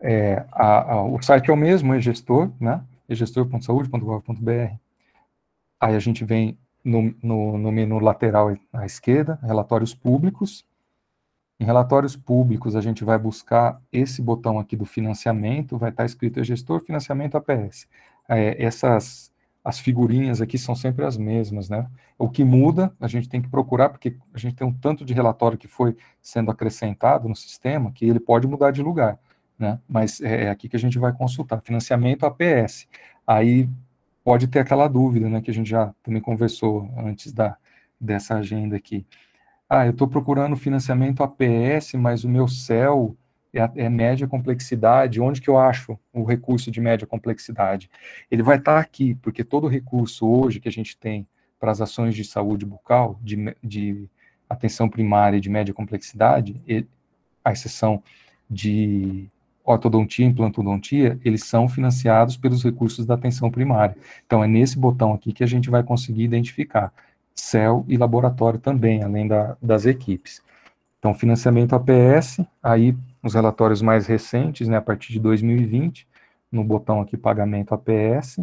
é, 0.00 0.46
a, 0.52 0.92
a, 0.92 1.04
o 1.04 1.20
site 1.20 1.50
é 1.50 1.52
o 1.52 1.56
mesmo, 1.56 1.92
é 1.92 2.00
gestor, 2.00 2.50
né? 2.60 2.82
É 3.08 3.14
gestor.saude.gov.br. 3.14 4.78
Aí 5.80 5.96
a 5.96 5.98
gente 5.98 6.24
vem 6.24 6.58
no, 6.84 7.14
no, 7.22 7.58
no 7.58 7.72
menu 7.72 7.98
lateral 7.98 8.54
à 8.72 8.84
esquerda, 8.84 9.38
relatórios 9.42 9.94
públicos. 9.94 10.66
Em 11.58 11.64
relatórios 11.64 12.16
públicos, 12.16 12.74
a 12.74 12.80
gente 12.80 13.04
vai 13.04 13.18
buscar 13.18 13.80
esse 13.92 14.22
botão 14.22 14.58
aqui 14.58 14.76
do 14.76 14.84
financiamento, 14.84 15.78
vai 15.78 15.90
estar 15.90 16.04
escrito 16.04 16.42
gestor 16.42 16.80
financiamento 16.80 17.36
APS. 17.36 17.86
É, 18.28 18.62
essas, 18.62 19.30
as 19.62 19.78
figurinhas 19.78 20.40
aqui 20.40 20.56
são 20.56 20.74
sempre 20.74 21.04
as 21.04 21.18
mesmas, 21.18 21.68
né? 21.68 21.86
O 22.18 22.30
que 22.30 22.44
muda, 22.44 22.94
a 22.98 23.06
gente 23.06 23.28
tem 23.28 23.42
que 23.42 23.48
procurar, 23.48 23.90
porque 23.90 24.16
a 24.32 24.38
gente 24.38 24.54
tem 24.54 24.66
um 24.66 24.72
tanto 24.72 25.04
de 25.04 25.12
relatório 25.12 25.58
que 25.58 25.68
foi 25.68 25.96
sendo 26.22 26.50
acrescentado 26.50 27.28
no 27.28 27.36
sistema, 27.36 27.92
que 27.92 28.06
ele 28.06 28.20
pode 28.20 28.46
mudar 28.46 28.70
de 28.70 28.82
lugar, 28.82 29.18
né? 29.58 29.78
Mas 29.86 30.20
é, 30.22 30.44
é 30.44 30.50
aqui 30.50 30.66
que 30.68 30.76
a 30.76 30.80
gente 30.80 30.98
vai 30.98 31.12
consultar, 31.12 31.60
financiamento 31.60 32.24
APS. 32.24 32.86
Aí 33.26 33.68
pode 34.24 34.46
ter 34.48 34.60
aquela 34.60 34.88
dúvida, 34.88 35.28
né, 35.28 35.40
que 35.40 35.50
a 35.50 35.54
gente 35.54 35.68
já 35.68 35.94
também 36.02 36.20
conversou 36.20 36.90
antes 36.96 37.32
da, 37.32 37.56
dessa 38.00 38.36
agenda 38.36 38.76
aqui. 38.76 39.06
Ah, 39.68 39.86
eu 39.86 39.92
estou 39.92 40.08
procurando 40.08 40.56
financiamento 40.56 41.22
APS, 41.22 41.94
mas 41.94 42.24
o 42.24 42.28
meu 42.28 42.48
CEL 42.48 43.16
é, 43.52 43.84
é, 43.84 43.88
média 43.88 44.26
complexidade. 44.26 45.20
Onde 45.20 45.40
que 45.40 45.48
eu 45.48 45.58
acho 45.58 45.98
o 46.12 46.24
recurso 46.24 46.70
de 46.70 46.80
média 46.80 47.06
complexidade? 47.06 47.90
Ele 48.30 48.42
vai 48.42 48.56
estar 48.56 48.74
tá 48.74 48.80
aqui, 48.80 49.14
porque 49.16 49.44
todo 49.44 49.68
recurso 49.68 50.26
hoje 50.26 50.60
que 50.60 50.68
a 50.68 50.72
gente 50.72 50.96
tem 50.96 51.26
para 51.58 51.70
as 51.70 51.80
ações 51.80 52.14
de 52.14 52.24
saúde 52.24 52.64
bucal, 52.64 53.18
de, 53.22 53.54
de 53.62 54.08
atenção 54.48 54.88
primária 54.88 55.40
de 55.40 55.50
média 55.50 55.74
complexidade, 55.74 56.60
ele, 56.66 56.88
a 57.44 57.52
exceção 57.52 58.02
de 58.48 59.28
ortodontia 59.64 60.24
e 60.24 60.28
implantodontia, 60.28 61.18
eles 61.24 61.44
são 61.44 61.68
financiados 61.68 62.36
pelos 62.36 62.62
recursos 62.62 63.06
da 63.06 63.14
atenção 63.14 63.50
primária. 63.50 63.96
Então, 64.26 64.42
é 64.42 64.46
nesse 64.46 64.78
botão 64.78 65.12
aqui 65.12 65.32
que 65.32 65.44
a 65.44 65.46
gente 65.46 65.70
vai 65.70 65.82
conseguir 65.82 66.24
identificar 66.24 66.92
céu 67.34 67.84
e 67.88 67.96
laboratório 67.96 68.58
também, 68.58 69.02
além 69.02 69.26
da, 69.26 69.56
das 69.62 69.86
equipes. 69.86 70.42
Então, 70.98 71.14
financiamento 71.14 71.74
APS, 71.74 72.40
aí 72.62 72.94
os 73.22 73.34
relatórios 73.34 73.80
mais 73.80 74.06
recentes, 74.06 74.68
né, 74.68 74.76
a 74.76 74.82
partir 74.82 75.12
de 75.12 75.20
2020, 75.20 76.06
no 76.50 76.64
botão 76.64 77.00
aqui 77.00 77.16
pagamento 77.16 77.72
APS. 77.74 78.40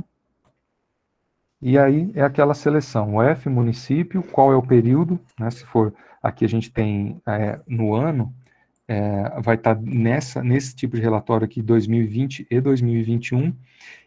E 1.62 1.78
aí 1.78 2.12
é 2.16 2.22
aquela 2.22 2.54
seleção, 2.54 3.16
o 3.16 3.22
F, 3.22 3.50
município, 3.50 4.24
qual 4.24 4.52
é 4.52 4.56
o 4.56 4.62
período, 4.62 5.20
né, 5.40 5.50
se 5.50 5.66
for, 5.66 5.94
aqui 6.22 6.46
a 6.46 6.50
gente 6.50 6.72
tem 6.72 7.20
é, 7.28 7.60
no 7.68 7.94
ano, 7.96 8.34
é, 8.88 9.42
vai 9.42 9.56
estar 9.56 9.76
tá 9.76 9.82
nessa, 9.84 10.44
nesse 10.44 10.76
tipo 10.76 10.96
de 10.96 11.02
relatório 11.02 11.46
aqui, 11.46 11.62
2020 11.62 12.48
e 12.50 12.62
2021, 12.62 13.54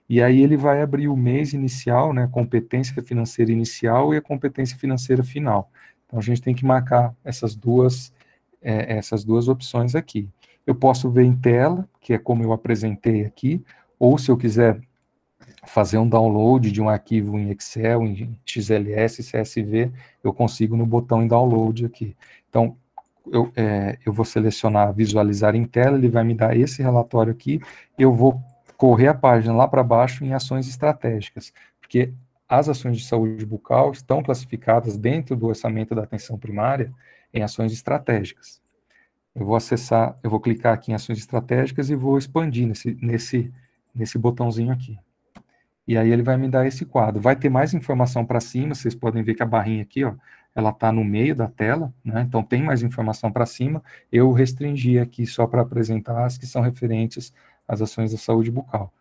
e 0.08 0.22
aí 0.22 0.40
ele 0.40 0.56
vai 0.56 0.82
abrir 0.82 1.08
o 1.08 1.16
mês 1.16 1.52
inicial, 1.52 2.12
né, 2.12 2.28
competência 2.32 3.00
financeira 3.02 3.52
inicial 3.52 4.12
e 4.12 4.16
a 4.16 4.22
competência 4.22 4.76
financeira 4.76 5.22
final. 5.22 5.70
Então 6.06 6.18
a 6.18 6.22
gente 6.22 6.42
tem 6.42 6.54
que 6.54 6.64
marcar 6.64 7.14
essas 7.24 7.54
duas, 7.54 8.12
é, 8.60 8.96
essas 8.96 9.22
duas 9.24 9.46
opções 9.46 9.94
aqui. 9.94 10.28
Eu 10.66 10.74
posso 10.74 11.10
ver 11.10 11.24
em 11.24 11.36
tela, 11.36 11.88
que 12.00 12.12
é 12.12 12.18
como 12.18 12.42
eu 12.42 12.52
apresentei 12.52 13.24
aqui, 13.24 13.62
ou 13.98 14.18
se 14.18 14.30
eu 14.30 14.36
quiser 14.36 14.80
fazer 15.66 15.98
um 15.98 16.08
download 16.08 16.70
de 16.70 16.80
um 16.80 16.88
arquivo 16.88 17.38
em 17.38 17.50
Excel, 17.50 18.02
em 18.04 18.38
XLS, 18.44 19.22
CSV, 19.22 19.92
eu 20.24 20.32
consigo 20.32 20.76
no 20.76 20.86
botão 20.86 21.22
em 21.22 21.28
download 21.28 21.84
aqui. 21.84 22.16
Então, 22.48 22.76
eu, 23.26 23.52
é, 23.56 23.98
eu 24.04 24.12
vou 24.12 24.24
selecionar 24.24 24.92
visualizar 24.92 25.54
em 25.54 25.64
tela, 25.64 25.96
ele 25.96 26.08
vai 26.08 26.24
me 26.24 26.34
dar 26.34 26.56
esse 26.56 26.82
relatório 26.82 27.32
aqui, 27.32 27.60
eu 27.98 28.12
vou 28.12 28.40
correr 28.76 29.08
a 29.08 29.14
página 29.14 29.54
lá 29.54 29.68
para 29.68 29.82
baixo 29.82 30.24
em 30.24 30.32
ações 30.32 30.68
estratégicas, 30.68 31.52
porque 31.80 32.12
as 32.48 32.68
ações 32.68 32.98
de 32.98 33.04
saúde 33.04 33.44
bucal 33.46 33.92
estão 33.92 34.22
classificadas 34.22 34.96
dentro 34.96 35.36
do 35.36 35.46
orçamento 35.46 35.94
da 35.94 36.02
atenção 36.02 36.38
primária 36.38 36.92
em 37.32 37.42
ações 37.42 37.72
estratégicas. 37.72 38.60
Eu 39.34 39.46
vou 39.46 39.54
acessar, 39.54 40.18
eu 40.22 40.28
vou 40.28 40.40
clicar 40.40 40.74
aqui 40.74 40.90
em 40.90 40.94
ações 40.94 41.18
estratégicas 41.18 41.90
e 41.90 41.94
vou 41.94 42.18
expandir 42.18 42.66
nesse, 42.66 42.98
nesse, 43.00 43.52
nesse 43.94 44.18
botãozinho 44.18 44.72
aqui. 44.72 44.98
E 45.86 45.96
aí 45.96 46.10
ele 46.10 46.22
vai 46.22 46.36
me 46.36 46.48
dar 46.48 46.66
esse 46.66 46.84
quadro. 46.84 47.20
Vai 47.20 47.36
ter 47.36 47.48
mais 47.48 47.74
informação 47.74 48.24
para 48.24 48.40
cima, 48.40 48.74
vocês 48.74 48.94
podem 48.94 49.22
ver 49.22 49.34
que 49.34 49.42
a 49.42 49.46
barrinha 49.46 49.82
aqui, 49.82 50.04
ó, 50.04 50.14
ela 50.54 50.70
está 50.70 50.90
no 50.90 51.04
meio 51.04 51.34
da 51.34 51.46
tela, 51.46 51.92
né? 52.04 52.24
então 52.26 52.42
tem 52.42 52.62
mais 52.62 52.82
informação 52.82 53.30
para 53.30 53.46
cima. 53.46 53.82
Eu 54.10 54.32
restringi 54.32 54.98
aqui 54.98 55.26
só 55.26 55.46
para 55.46 55.62
apresentar 55.62 56.24
as 56.24 56.36
que 56.36 56.46
são 56.46 56.60
referentes 56.62 57.32
às 57.66 57.80
ações 57.80 58.12
da 58.12 58.18
saúde 58.18 58.50
bucal. 58.50 58.92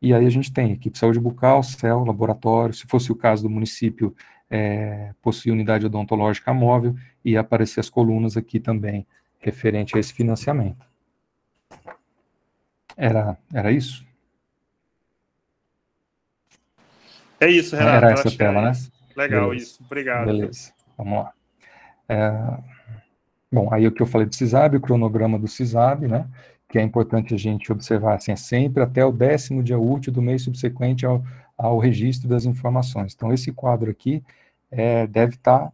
E 0.00 0.14
aí 0.14 0.24
a 0.24 0.30
gente 0.30 0.52
tem 0.52 0.72
equipe 0.72 0.92
de 0.92 0.98
saúde 0.98 1.18
bucal, 1.18 1.62
CEL, 1.62 2.04
laboratório, 2.04 2.74
se 2.74 2.86
fosse 2.86 3.10
o 3.10 3.16
caso 3.16 3.42
do 3.42 3.50
município, 3.50 4.14
é, 4.48 5.12
possui 5.20 5.50
unidade 5.50 5.86
odontológica 5.86 6.54
móvel, 6.54 6.94
e 7.24 7.36
aparecer 7.36 7.80
as 7.80 7.90
colunas 7.90 8.36
aqui 8.36 8.60
também, 8.60 9.06
referente 9.38 9.96
a 9.96 10.00
esse 10.00 10.12
financiamento. 10.12 10.86
Era, 12.96 13.36
era 13.52 13.72
isso? 13.72 14.06
É 17.40 17.50
isso, 17.50 17.76
Renato. 17.76 17.96
Era 17.96 18.12
essa 18.12 18.36
tela, 18.36 18.60
é 18.60 18.64
né? 18.64 18.72
Legal, 19.16 19.48
Beleza. 19.48 19.64
isso. 19.64 19.82
Obrigado. 19.84 20.26
Beleza. 20.26 20.77
Vamos 20.98 21.18
lá. 21.20 21.32
É, 22.08 22.58
bom, 23.52 23.72
aí 23.72 23.86
o 23.86 23.92
que 23.92 24.02
eu 24.02 24.06
falei 24.06 24.26
do 24.26 24.34
CISAB, 24.34 24.76
o 24.76 24.80
cronograma 24.80 25.38
do 25.38 25.46
CISAB, 25.46 26.08
né? 26.08 26.28
Que 26.68 26.78
é 26.78 26.82
importante 26.82 27.32
a 27.34 27.38
gente 27.38 27.72
observar, 27.72 28.16
assim, 28.16 28.32
é 28.32 28.36
sempre 28.36 28.82
até 28.82 29.04
o 29.04 29.12
décimo 29.12 29.62
dia 29.62 29.78
útil 29.78 30.12
do 30.12 30.20
mês 30.20 30.42
subsequente 30.42 31.06
ao, 31.06 31.24
ao 31.56 31.78
registro 31.78 32.28
das 32.28 32.44
informações. 32.44 33.14
Então, 33.14 33.32
esse 33.32 33.52
quadro 33.52 33.90
aqui 33.90 34.22
é, 34.70 35.06
deve 35.06 35.36
estar, 35.36 35.66
tá, 35.66 35.72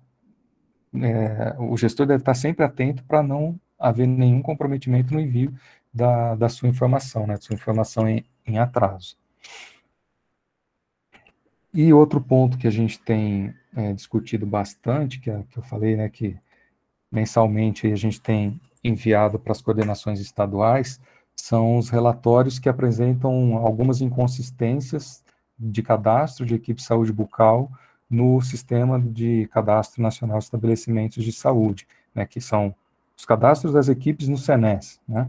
é, 1.02 1.56
o 1.58 1.76
gestor 1.76 2.06
deve 2.06 2.22
estar 2.22 2.32
tá 2.32 2.38
sempre 2.38 2.64
atento 2.64 3.02
para 3.04 3.22
não 3.22 3.58
haver 3.78 4.06
nenhum 4.06 4.42
comprometimento 4.42 5.12
no 5.12 5.20
envio 5.20 5.52
da, 5.92 6.34
da 6.34 6.48
sua 6.48 6.68
informação, 6.68 7.26
né? 7.26 7.34
Da 7.34 7.40
sua 7.40 7.54
informação 7.54 8.08
em, 8.08 8.24
em 8.46 8.58
atraso. 8.58 9.16
E 11.74 11.92
outro 11.92 12.20
ponto 12.20 12.56
que 12.56 12.68
a 12.68 12.70
gente 12.70 13.00
tem 13.00 13.52
é, 13.74 13.92
discutido 13.92 14.46
bastante, 14.46 15.18
que, 15.18 15.28
é, 15.28 15.42
que 15.50 15.58
eu 15.58 15.62
falei, 15.64 15.96
né, 15.96 16.08
que 16.08 16.38
mensalmente 17.10 17.88
a 17.88 17.96
gente 17.96 18.20
tem 18.20 18.60
enviado 18.82 19.40
para 19.40 19.50
as 19.50 19.60
coordenações 19.60 20.20
estaduais, 20.20 21.00
são 21.34 21.76
os 21.76 21.90
relatórios 21.90 22.60
que 22.60 22.68
apresentam 22.68 23.56
algumas 23.56 24.00
inconsistências 24.00 25.24
de 25.58 25.82
cadastro 25.82 26.46
de 26.46 26.54
equipe 26.54 26.80
de 26.80 26.86
saúde 26.86 27.12
bucal 27.12 27.68
no 28.08 28.40
sistema 28.40 29.00
de 29.00 29.48
cadastro 29.48 30.00
nacional 30.00 30.38
de 30.38 30.44
estabelecimentos 30.44 31.24
de 31.24 31.32
saúde, 31.32 31.88
né, 32.14 32.24
que 32.24 32.40
são 32.40 32.72
os 33.16 33.24
cadastros 33.24 33.72
das 33.72 33.88
equipes 33.88 34.28
no 34.28 34.38
SENES, 34.38 35.00
né. 35.08 35.28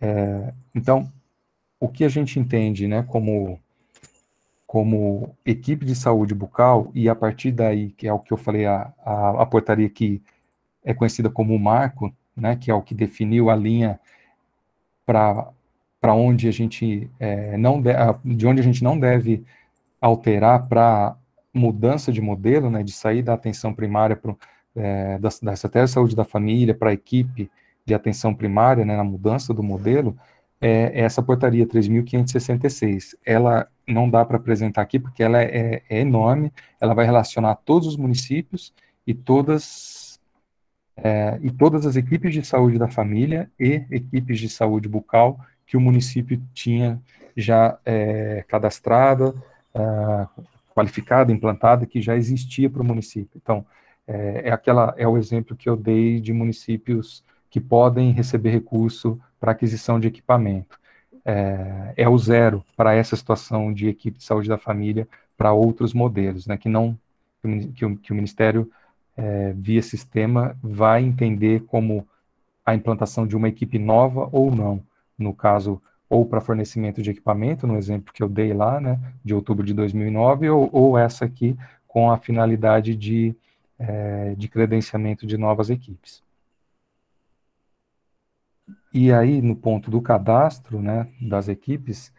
É, 0.00 0.52
então, 0.74 1.12
o 1.78 1.88
que 1.88 2.02
a 2.02 2.08
gente 2.08 2.40
entende, 2.40 2.88
né, 2.88 3.04
como 3.04 3.60
como 4.66 5.36
equipe 5.44 5.84
de 5.86 5.94
saúde 5.94 6.34
bucal, 6.34 6.90
e 6.94 7.08
a 7.08 7.14
partir 7.14 7.52
daí, 7.52 7.92
que 7.92 8.08
é 8.08 8.12
o 8.12 8.18
que 8.18 8.32
eu 8.32 8.36
falei, 8.36 8.66
a, 8.66 8.92
a, 9.04 9.42
a 9.42 9.46
portaria 9.46 9.88
que 9.88 10.20
é 10.84 10.92
conhecida 10.92 11.30
como 11.30 11.54
o 11.54 11.58
marco, 11.58 12.12
né, 12.36 12.56
que 12.56 12.70
é 12.70 12.74
o 12.74 12.82
que 12.82 12.94
definiu 12.94 13.48
a 13.48 13.56
linha 13.56 13.98
para 15.04 15.52
onde 16.14 16.48
a 16.48 16.50
gente 16.50 17.08
é, 17.18 17.56
não 17.56 17.80
de, 17.80 17.90
de 18.24 18.46
onde 18.46 18.60
a 18.60 18.64
gente 18.64 18.82
não 18.82 18.98
deve 18.98 19.44
alterar 20.00 20.66
para 20.68 21.16
mudança 21.54 22.12
de 22.12 22.20
modelo, 22.20 22.70
né, 22.70 22.82
de 22.82 22.92
sair 22.92 23.22
da 23.22 23.34
atenção 23.34 23.72
primária 23.72 24.16
pro, 24.16 24.38
é, 24.74 25.18
da, 25.18 25.28
da 25.42 25.52
estratégia 25.54 25.86
de 25.86 25.92
saúde 25.92 26.16
da 26.16 26.24
família 26.24 26.74
para 26.74 26.90
a 26.90 26.94
equipe 26.94 27.50
de 27.84 27.94
atenção 27.94 28.34
primária, 28.34 28.84
né, 28.84 28.96
na 28.96 29.04
mudança 29.04 29.54
do 29.54 29.62
modelo, 29.62 30.16
é, 30.60 31.00
essa 31.00 31.22
portaria 31.22 31.66
3.566. 31.66 33.16
Ela 33.24 33.68
não 33.86 34.08
dá 34.08 34.24
para 34.24 34.36
apresentar 34.36 34.82
aqui 34.82 34.98
porque 34.98 35.22
ela 35.22 35.40
é, 35.42 35.82
é, 35.88 36.00
enorme, 36.00 36.52
ela 36.80 36.94
vai 36.94 37.04
relacionar 37.04 37.56
todos 37.56 37.88
os 37.88 37.96
municípios 37.96 38.72
e 39.06 39.14
todas, 39.14 40.20
é, 40.96 41.38
e 41.42 41.50
todas 41.50 41.86
as 41.86 41.96
equipes 41.96 42.32
de 42.32 42.44
saúde 42.44 42.78
da 42.78 42.88
família 42.88 43.50
e 43.58 43.84
equipes 43.90 44.40
de 44.40 44.48
saúde 44.48 44.88
bucal 44.88 45.38
que 45.66 45.76
o 45.76 45.80
município 45.80 46.40
tinha 46.54 47.00
já 47.36 47.78
é, 47.84 48.44
cadastrada, 48.48 49.34
é, 49.74 50.26
qualificada, 50.74 51.32
implantada, 51.32 51.86
que 51.86 52.00
já 52.00 52.16
existia 52.16 52.68
para 52.68 52.82
o 52.82 52.84
município. 52.84 53.30
Então, 53.42 53.64
é, 54.06 54.48
é, 54.48 54.52
aquela, 54.52 54.94
é 54.96 55.06
o 55.06 55.16
exemplo 55.16 55.56
que 55.56 55.68
eu 55.68 55.76
dei 55.76 56.20
de 56.20 56.32
municípios 56.32 57.24
que 57.50 57.60
podem 57.60 58.12
receber 58.12 58.50
recurso 58.50 59.20
para 59.40 59.52
aquisição 59.52 60.00
de 60.00 60.08
equipamento. 60.08 60.78
É, 61.24 61.94
é, 61.96 62.08
o 62.08 62.16
zero 62.16 62.64
para 62.76 62.94
essa 62.94 63.16
situação 63.16 63.72
de 63.72 63.88
equipe 63.88 64.18
de 64.18 64.24
saúde 64.24 64.48
da 64.48 64.56
família 64.56 65.08
para 65.36 65.52
outros 65.52 65.92
modelos, 65.92 66.46
né, 66.46 66.56
que 66.56 66.68
não 66.68 66.96
que 67.74 67.84
o, 67.84 67.96
que 67.96 68.12
o 68.12 68.14
Ministério 68.14 68.70
é, 69.16 69.52
via 69.52 69.82
sistema 69.82 70.56
vai 70.62 71.02
entender 71.02 71.62
como 71.66 72.06
a 72.64 72.74
implantação 72.74 73.26
de 73.26 73.36
uma 73.36 73.48
equipe 73.48 73.78
nova 73.78 74.28
ou 74.32 74.54
não, 74.54 74.82
no 75.16 75.32
caso, 75.32 75.80
ou 76.08 76.26
para 76.26 76.40
fornecimento 76.40 77.00
de 77.00 77.10
equipamento, 77.10 77.66
no 77.66 77.76
exemplo 77.76 78.12
que 78.12 78.22
eu 78.22 78.28
dei 78.28 78.52
lá, 78.52 78.80
né, 78.80 78.98
de 79.24 79.34
outubro 79.34 79.64
de 79.64 79.72
2009, 79.72 80.50
ou, 80.50 80.68
ou 80.72 80.98
essa 80.98 81.24
aqui 81.24 81.56
com 81.86 82.10
a 82.10 82.18
finalidade 82.18 82.94
de, 82.94 83.34
é, 83.78 84.34
de 84.36 84.48
credenciamento 84.48 85.26
de 85.26 85.36
novas 85.36 85.70
equipes. 85.70 86.25
E 88.98 89.12
aí, 89.12 89.42
no 89.42 89.54
ponto 89.54 89.90
do 89.90 90.00
cadastro 90.00 90.80
né, 90.80 91.06
das 91.20 91.48
equipes, 91.48 92.10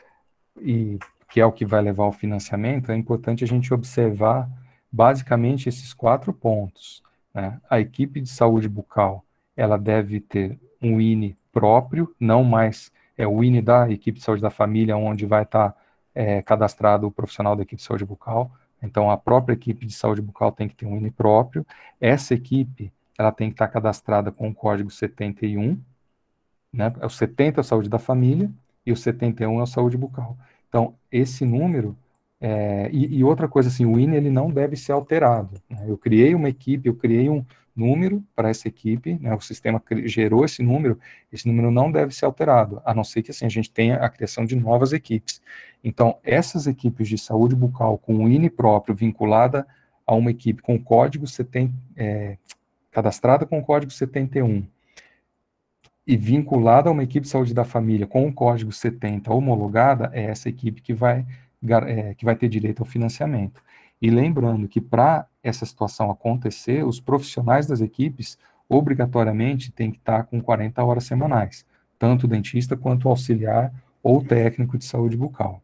e 0.61 0.99
que 1.27 1.41
é 1.41 1.45
o 1.45 1.51
que 1.51 1.65
vai 1.65 1.81
levar 1.81 2.03
ao 2.03 2.11
financiamento, 2.11 2.91
é 2.91 2.95
importante 2.95 3.43
a 3.43 3.47
gente 3.47 3.73
observar 3.73 4.47
basicamente 4.91 5.67
esses 5.67 5.91
quatro 5.91 6.31
pontos. 6.31 7.01
Né? 7.33 7.59
A 7.67 7.79
equipe 7.79 8.21
de 8.21 8.29
saúde 8.29 8.69
bucal, 8.69 9.25
ela 9.55 9.75
deve 9.75 10.19
ter 10.19 10.59
um 10.79 11.01
INE 11.01 11.35
próprio, 11.51 12.15
não 12.19 12.43
mais 12.43 12.91
é 13.17 13.25
o 13.25 13.43
INE 13.43 13.59
da 13.59 13.89
equipe 13.89 14.19
de 14.19 14.23
saúde 14.23 14.43
da 14.43 14.51
família, 14.51 14.95
onde 14.95 15.25
vai 15.25 15.41
estar 15.41 15.75
é, 16.13 16.43
cadastrado 16.43 17.07
o 17.07 17.11
profissional 17.11 17.55
da 17.55 17.63
equipe 17.63 17.81
de 17.81 17.87
saúde 17.87 18.05
bucal. 18.05 18.51
Então, 18.83 19.09
a 19.09 19.17
própria 19.17 19.55
equipe 19.55 19.83
de 19.83 19.93
saúde 19.95 20.21
bucal 20.21 20.51
tem 20.51 20.69
que 20.69 20.75
ter 20.75 20.85
um 20.85 20.95
INE 20.97 21.09
próprio. 21.09 21.65
Essa 21.99 22.35
equipe, 22.35 22.93
ela 23.17 23.31
tem 23.31 23.49
que 23.49 23.55
estar 23.55 23.67
cadastrada 23.67 24.31
com 24.31 24.47
o 24.47 24.53
código 24.53 24.91
71, 24.91 25.81
né? 26.77 26.93
O 27.03 27.09
70 27.09 27.59
é 27.59 27.61
a 27.61 27.63
saúde 27.63 27.89
da 27.89 27.97
família 27.97 28.49
e 28.85 28.91
o 28.91 28.95
71 28.95 29.59
é 29.59 29.63
a 29.63 29.65
saúde 29.65 29.97
bucal. 29.97 30.37
Então, 30.69 30.93
esse 31.11 31.43
número, 31.43 31.97
é, 32.39 32.89
e, 32.93 33.17
e, 33.17 33.23
outra 33.23 33.47
coisa 33.47 33.69
assim, 33.69 33.85
o 33.85 33.99
INE 33.99 34.15
ele 34.15 34.29
não 34.29 34.51
deve 34.51 34.75
ser 34.75 34.91
alterado. 34.91 35.59
Né? 35.67 35.85
Eu 35.87 35.97
criei 35.97 36.35
uma 36.35 36.47
equipe, 36.47 36.87
eu 36.87 36.95
criei 36.95 37.29
um 37.29 37.43
número 37.75 38.23
para 38.35 38.49
essa 38.49 38.67
equipe, 38.67 39.17
né? 39.19 39.33
o 39.33 39.41
sistema 39.41 39.81
gerou 40.05 40.45
esse 40.45 40.61
número, 40.61 40.99
esse 41.31 41.47
número 41.47 41.71
não 41.71 41.91
deve 41.91 42.13
ser 42.13 42.25
alterado, 42.25 42.81
a 42.85 42.93
não 42.93 43.03
ser 43.03 43.21
que 43.21 43.31
assim, 43.31 43.45
a 43.45 43.49
gente 43.49 43.71
tenha 43.71 43.97
a 43.97 44.09
criação 44.09 44.45
de 44.45 44.55
novas 44.55 44.93
equipes. 44.93 45.41
Então, 45.83 46.17
essas 46.23 46.67
equipes 46.67 47.07
de 47.07 47.17
saúde 47.17 47.55
bucal 47.55 47.97
com 47.97 48.23
o 48.23 48.29
INE 48.29 48.49
próprio 48.49 48.95
vinculada 48.95 49.65
a 50.05 50.13
uma 50.13 50.31
equipe 50.31 50.61
com 50.61 50.79
código 50.79 51.27
70, 51.27 51.73
é, 51.95 52.37
cadastrada 52.91 53.45
com 53.45 53.63
código 53.63 53.91
71 53.91 54.65
e 56.07 56.15
vinculada 56.15 56.89
a 56.89 56.91
uma 56.93 57.03
equipe 57.03 57.25
de 57.25 57.29
saúde 57.29 57.53
da 57.53 57.65
família 57.65 58.07
com 58.07 58.25
o 58.25 58.33
código 58.33 58.71
70 58.71 59.33
homologada, 59.33 60.09
é 60.13 60.23
essa 60.23 60.47
equipe 60.47 60.81
que 60.81 60.93
vai, 60.93 61.25
é, 61.85 62.13
que 62.13 62.23
vai 62.23 62.33
ter 62.33 62.47
direito 62.47 62.79
ao 62.79 62.85
financiamento. 62.85 63.61
E 64.01 64.09
lembrando 64.09 64.69
que 64.69 64.79
para 64.79 65.27
essa 65.43 65.65
situação 65.65 66.09
acontecer, 66.09 66.85
os 66.85 67.01
profissionais 67.01 67.67
das 67.67 67.81
equipes 67.81 68.37
obrigatoriamente 68.69 69.69
têm 69.69 69.91
que 69.91 69.97
estar 69.97 70.23
com 70.23 70.39
40 70.41 70.81
horas 70.81 71.03
semanais, 71.03 71.65
tanto 71.99 72.23
o 72.23 72.27
dentista 72.27 72.77
quanto 72.77 73.05
o 73.05 73.09
auxiliar 73.09 73.73
ou 74.01 74.23
técnico 74.23 74.77
de 74.77 74.85
saúde 74.85 75.17
bucal. 75.17 75.61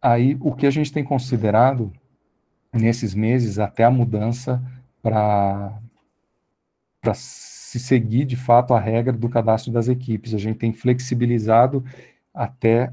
Aí, 0.00 0.36
o 0.40 0.54
que 0.54 0.66
a 0.66 0.70
gente 0.70 0.92
tem 0.92 1.02
considerado 1.02 1.92
nesses 2.72 3.14
meses, 3.14 3.58
até 3.58 3.82
a 3.82 3.90
mudança 3.90 4.62
para 5.02 5.80
para 7.06 7.14
se 7.14 7.78
seguir 7.78 8.24
de 8.24 8.34
fato 8.34 8.74
a 8.74 8.80
regra 8.80 9.12
do 9.12 9.28
cadastro 9.28 9.70
das 9.70 9.86
equipes. 9.86 10.34
A 10.34 10.38
gente 10.38 10.58
tem 10.58 10.72
flexibilizado 10.72 11.84
até, 12.34 12.92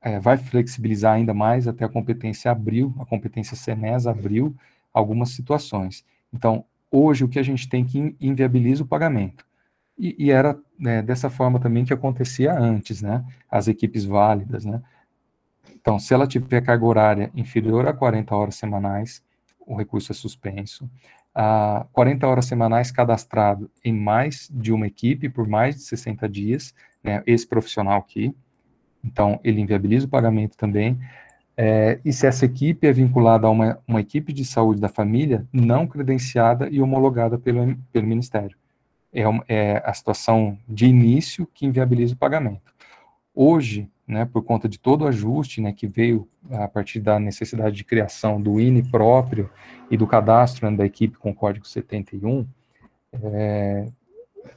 é, 0.00 0.18
vai 0.18 0.36
flexibilizar 0.36 1.14
ainda 1.14 1.32
mais 1.32 1.68
até 1.68 1.84
a 1.84 1.88
competência 1.88 2.50
abril, 2.50 2.92
a 2.98 3.06
competência 3.06 3.56
CENES 3.56 4.08
abriu 4.08 4.52
algumas 4.92 5.30
situações. 5.30 6.04
Então, 6.32 6.64
hoje 6.90 7.22
o 7.22 7.28
que 7.28 7.38
a 7.38 7.42
gente 7.42 7.68
tem 7.68 7.84
que 7.84 8.16
inviabiliza 8.20 8.82
o 8.82 8.86
pagamento. 8.86 9.46
E, 9.96 10.16
e 10.18 10.32
era 10.32 10.58
né, 10.76 11.00
dessa 11.00 11.30
forma 11.30 11.60
também 11.60 11.84
que 11.84 11.94
acontecia 11.94 12.52
antes, 12.52 13.00
né? 13.00 13.24
As 13.48 13.68
equipes 13.68 14.04
válidas, 14.04 14.64
né? 14.64 14.82
Então, 15.72 16.00
se 16.00 16.12
ela 16.12 16.26
tiver 16.26 16.62
carga 16.62 16.84
horária 16.84 17.30
inferior 17.32 17.86
a 17.86 17.92
40 17.92 18.34
horas 18.34 18.56
semanais, 18.56 19.22
o 19.64 19.76
recurso 19.76 20.10
é 20.10 20.14
suspenso 20.16 20.90
a 21.38 21.86
40 21.92 22.26
horas 22.26 22.46
semanais 22.46 22.90
cadastrado 22.90 23.70
em 23.84 23.92
mais 23.92 24.50
de 24.50 24.72
uma 24.72 24.86
equipe 24.86 25.28
por 25.28 25.46
mais 25.46 25.76
de 25.76 25.82
60 25.82 26.26
dias, 26.26 26.74
né, 27.04 27.22
esse 27.26 27.46
profissional 27.46 27.98
aqui, 27.98 28.34
então 29.04 29.38
ele 29.44 29.60
inviabiliza 29.60 30.06
o 30.06 30.08
pagamento 30.08 30.56
também, 30.56 30.98
é, 31.54 32.00
e 32.02 32.10
se 32.10 32.26
essa 32.26 32.46
equipe 32.46 32.86
é 32.86 32.92
vinculada 32.92 33.46
a 33.46 33.50
uma, 33.50 33.78
uma 33.86 34.00
equipe 34.00 34.32
de 34.32 34.46
saúde 34.46 34.80
da 34.80 34.88
família 34.88 35.46
não 35.52 35.86
credenciada 35.86 36.70
e 36.70 36.80
homologada 36.80 37.38
pelo, 37.38 37.76
pelo 37.92 38.06
Ministério. 38.06 38.56
É, 39.12 39.22
é 39.48 39.82
a 39.84 39.92
situação 39.92 40.58
de 40.66 40.86
início 40.86 41.46
que 41.52 41.66
inviabiliza 41.66 42.14
o 42.14 42.18
pagamento. 42.18 42.74
Hoje, 43.34 43.90
né, 44.06 44.24
por 44.24 44.42
conta 44.42 44.68
de 44.68 44.78
todo 44.78 45.02
o 45.02 45.08
ajuste 45.08 45.60
né, 45.60 45.72
que 45.72 45.86
veio 45.86 46.28
a 46.50 46.68
partir 46.68 47.00
da 47.00 47.18
necessidade 47.18 47.74
de 47.74 47.84
criação 47.84 48.40
do 48.40 48.60
INE 48.60 48.82
próprio 48.82 49.50
e 49.90 49.96
do 49.96 50.06
cadastro 50.06 50.70
né, 50.70 50.76
da 50.76 50.86
equipe 50.86 51.18
com 51.18 51.34
código 51.34 51.66
71, 51.66 52.46
é, 53.22 53.86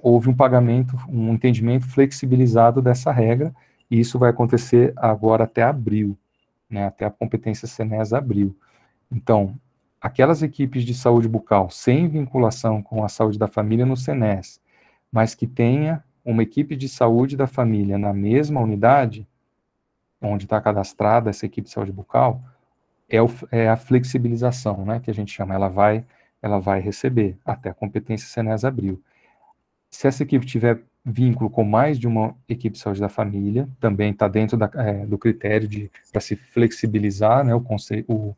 houve 0.02 0.30
um 0.30 0.36
pagamento, 0.36 0.96
um 1.10 1.34
entendimento 1.34 1.88
flexibilizado 1.88 2.82
dessa 2.82 3.12
regra, 3.12 3.54
e 3.90 4.00
isso 4.00 4.20
vai 4.20 4.30
acontecer 4.30 4.94
agora 4.96 5.46
até 5.46 5.64
abril, 5.64 6.16
né, 6.70 6.86
até 6.86 7.06
a 7.06 7.10
competência 7.10 7.68
CNES 7.68 8.14
abril. 8.14 8.56
Então, 9.12 9.56
aquelas 10.00 10.44
equipes 10.44 10.84
de 10.84 10.94
saúde 10.94 11.28
bucal 11.28 11.72
sem 11.72 12.08
vinculação 12.08 12.84
com 12.84 13.04
a 13.04 13.10
saúde 13.10 13.40
da 13.40 13.48
família 13.48 13.86
no 13.86 13.98
CNES, 13.98 14.62
mas 15.12 15.34
que 15.34 15.48
tenha 15.48 16.04
uma 16.24 16.44
equipe 16.44 16.76
de 16.76 16.88
saúde 16.88 17.36
da 17.36 17.48
família 17.48 17.98
na 17.98 18.14
mesma 18.14 18.62
unidade, 18.62 19.28
onde 20.22 20.46
está 20.46 20.60
cadastrada 20.60 21.30
essa 21.30 21.46
equipe 21.46 21.68
de 21.68 21.74
saúde 21.74 21.92
bucal, 21.92 22.42
é, 23.10 23.22
o, 23.22 23.30
é, 23.52 23.70
a 23.70 23.76
flexibilização, 23.76 24.86
né, 24.86 25.00
que 25.00 25.10
a 25.10 25.14
gente 25.14 25.34
chama, 25.34 25.54
ela 25.54 25.70
vai, 25.70 26.06
ela 26.42 26.60
vai 26.60 26.80
receber 26.80 27.38
até 27.46 27.70
a 27.70 27.74
competência 27.74 28.28
CNES 28.28 28.64
abril. 28.64 29.02
Se 29.90 30.08
essa 30.08 30.24
equipe 30.24 30.46
tiver 30.46 30.84
vínculo 31.04 31.50
com 31.50 31.64
mais 31.64 31.98
de 31.98 32.08
uma 32.08 32.36
equipe 32.48 32.76
de 32.76 32.80
saúde 32.80 33.00
da 33.00 33.10
família, 33.10 33.68
também 33.80 34.12
está 34.12 34.28
dentro 34.28 34.58
da, 34.58 34.70
é, 34.76 35.06
do 35.06 35.18
critério 35.18 35.68
de 35.68 35.90
para 36.12 36.22
se 36.22 36.36
flexibilizar, 36.36 37.44
né, 37.44 37.56
o, 37.56 37.66
o 38.08 38.36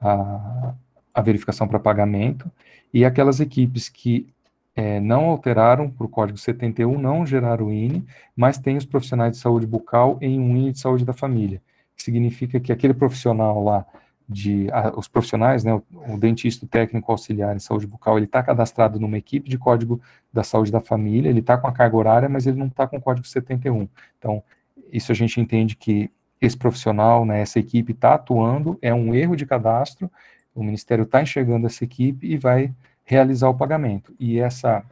a, 0.00 0.74
a 1.14 1.22
verificação 1.22 1.66
para 1.66 1.78
pagamento, 1.78 2.50
e 2.92 3.04
aquelas 3.04 3.40
equipes 3.40 3.88
que 3.88 4.33
é, 4.74 4.98
não 4.98 5.26
alteraram 5.26 5.88
para 5.88 6.04
o 6.04 6.08
Código 6.08 6.38
71, 6.38 6.98
não 6.98 7.24
geraram 7.24 7.72
INE, 7.72 8.04
mas 8.34 8.58
tem 8.58 8.76
os 8.76 8.84
profissionais 8.84 9.32
de 9.32 9.38
saúde 9.38 9.66
bucal 9.66 10.18
em 10.20 10.40
um 10.40 10.56
INE 10.56 10.72
de 10.72 10.80
saúde 10.80 11.04
da 11.04 11.12
família. 11.12 11.62
Significa 11.96 12.58
que 12.58 12.72
aquele 12.72 12.92
profissional 12.92 13.62
lá, 13.62 13.86
de, 14.28 14.68
a, 14.72 14.98
os 14.98 15.06
profissionais, 15.06 15.62
né, 15.62 15.74
o, 15.74 15.82
o, 16.14 16.18
dentista 16.18 16.64
o 16.64 16.68
técnico 16.68 17.12
auxiliar 17.12 17.54
em 17.54 17.60
saúde 17.60 17.86
bucal, 17.86 18.16
ele 18.16 18.26
está 18.26 18.42
cadastrado 18.42 18.98
numa 18.98 19.18
equipe 19.18 19.48
de 19.48 19.58
Código 19.58 20.00
da 20.32 20.42
Saúde 20.42 20.72
da 20.72 20.80
Família, 20.80 21.28
ele 21.28 21.40
está 21.40 21.56
com 21.56 21.68
a 21.68 21.72
carga 21.72 21.96
horária, 21.96 22.28
mas 22.28 22.46
ele 22.46 22.58
não 22.58 22.66
está 22.66 22.86
com 22.86 22.96
o 22.96 23.00
Código 23.00 23.26
71. 23.26 23.88
Então, 24.18 24.42
isso 24.90 25.12
a 25.12 25.14
gente 25.14 25.40
entende 25.40 25.76
que 25.76 26.10
esse 26.40 26.56
profissional, 26.56 27.24
né, 27.24 27.40
essa 27.40 27.58
equipe 27.58 27.92
está 27.92 28.14
atuando, 28.14 28.78
é 28.82 28.92
um 28.92 29.14
erro 29.14 29.36
de 29.36 29.46
cadastro, 29.46 30.10
o 30.54 30.62
Ministério 30.62 31.04
está 31.04 31.22
enxergando 31.22 31.66
essa 31.66 31.84
equipe 31.84 32.26
e 32.26 32.36
vai 32.36 32.72
realizar 33.04 33.48
o 33.48 33.54
pagamento. 33.54 34.14
E 34.18 34.38
essa, 34.38 34.84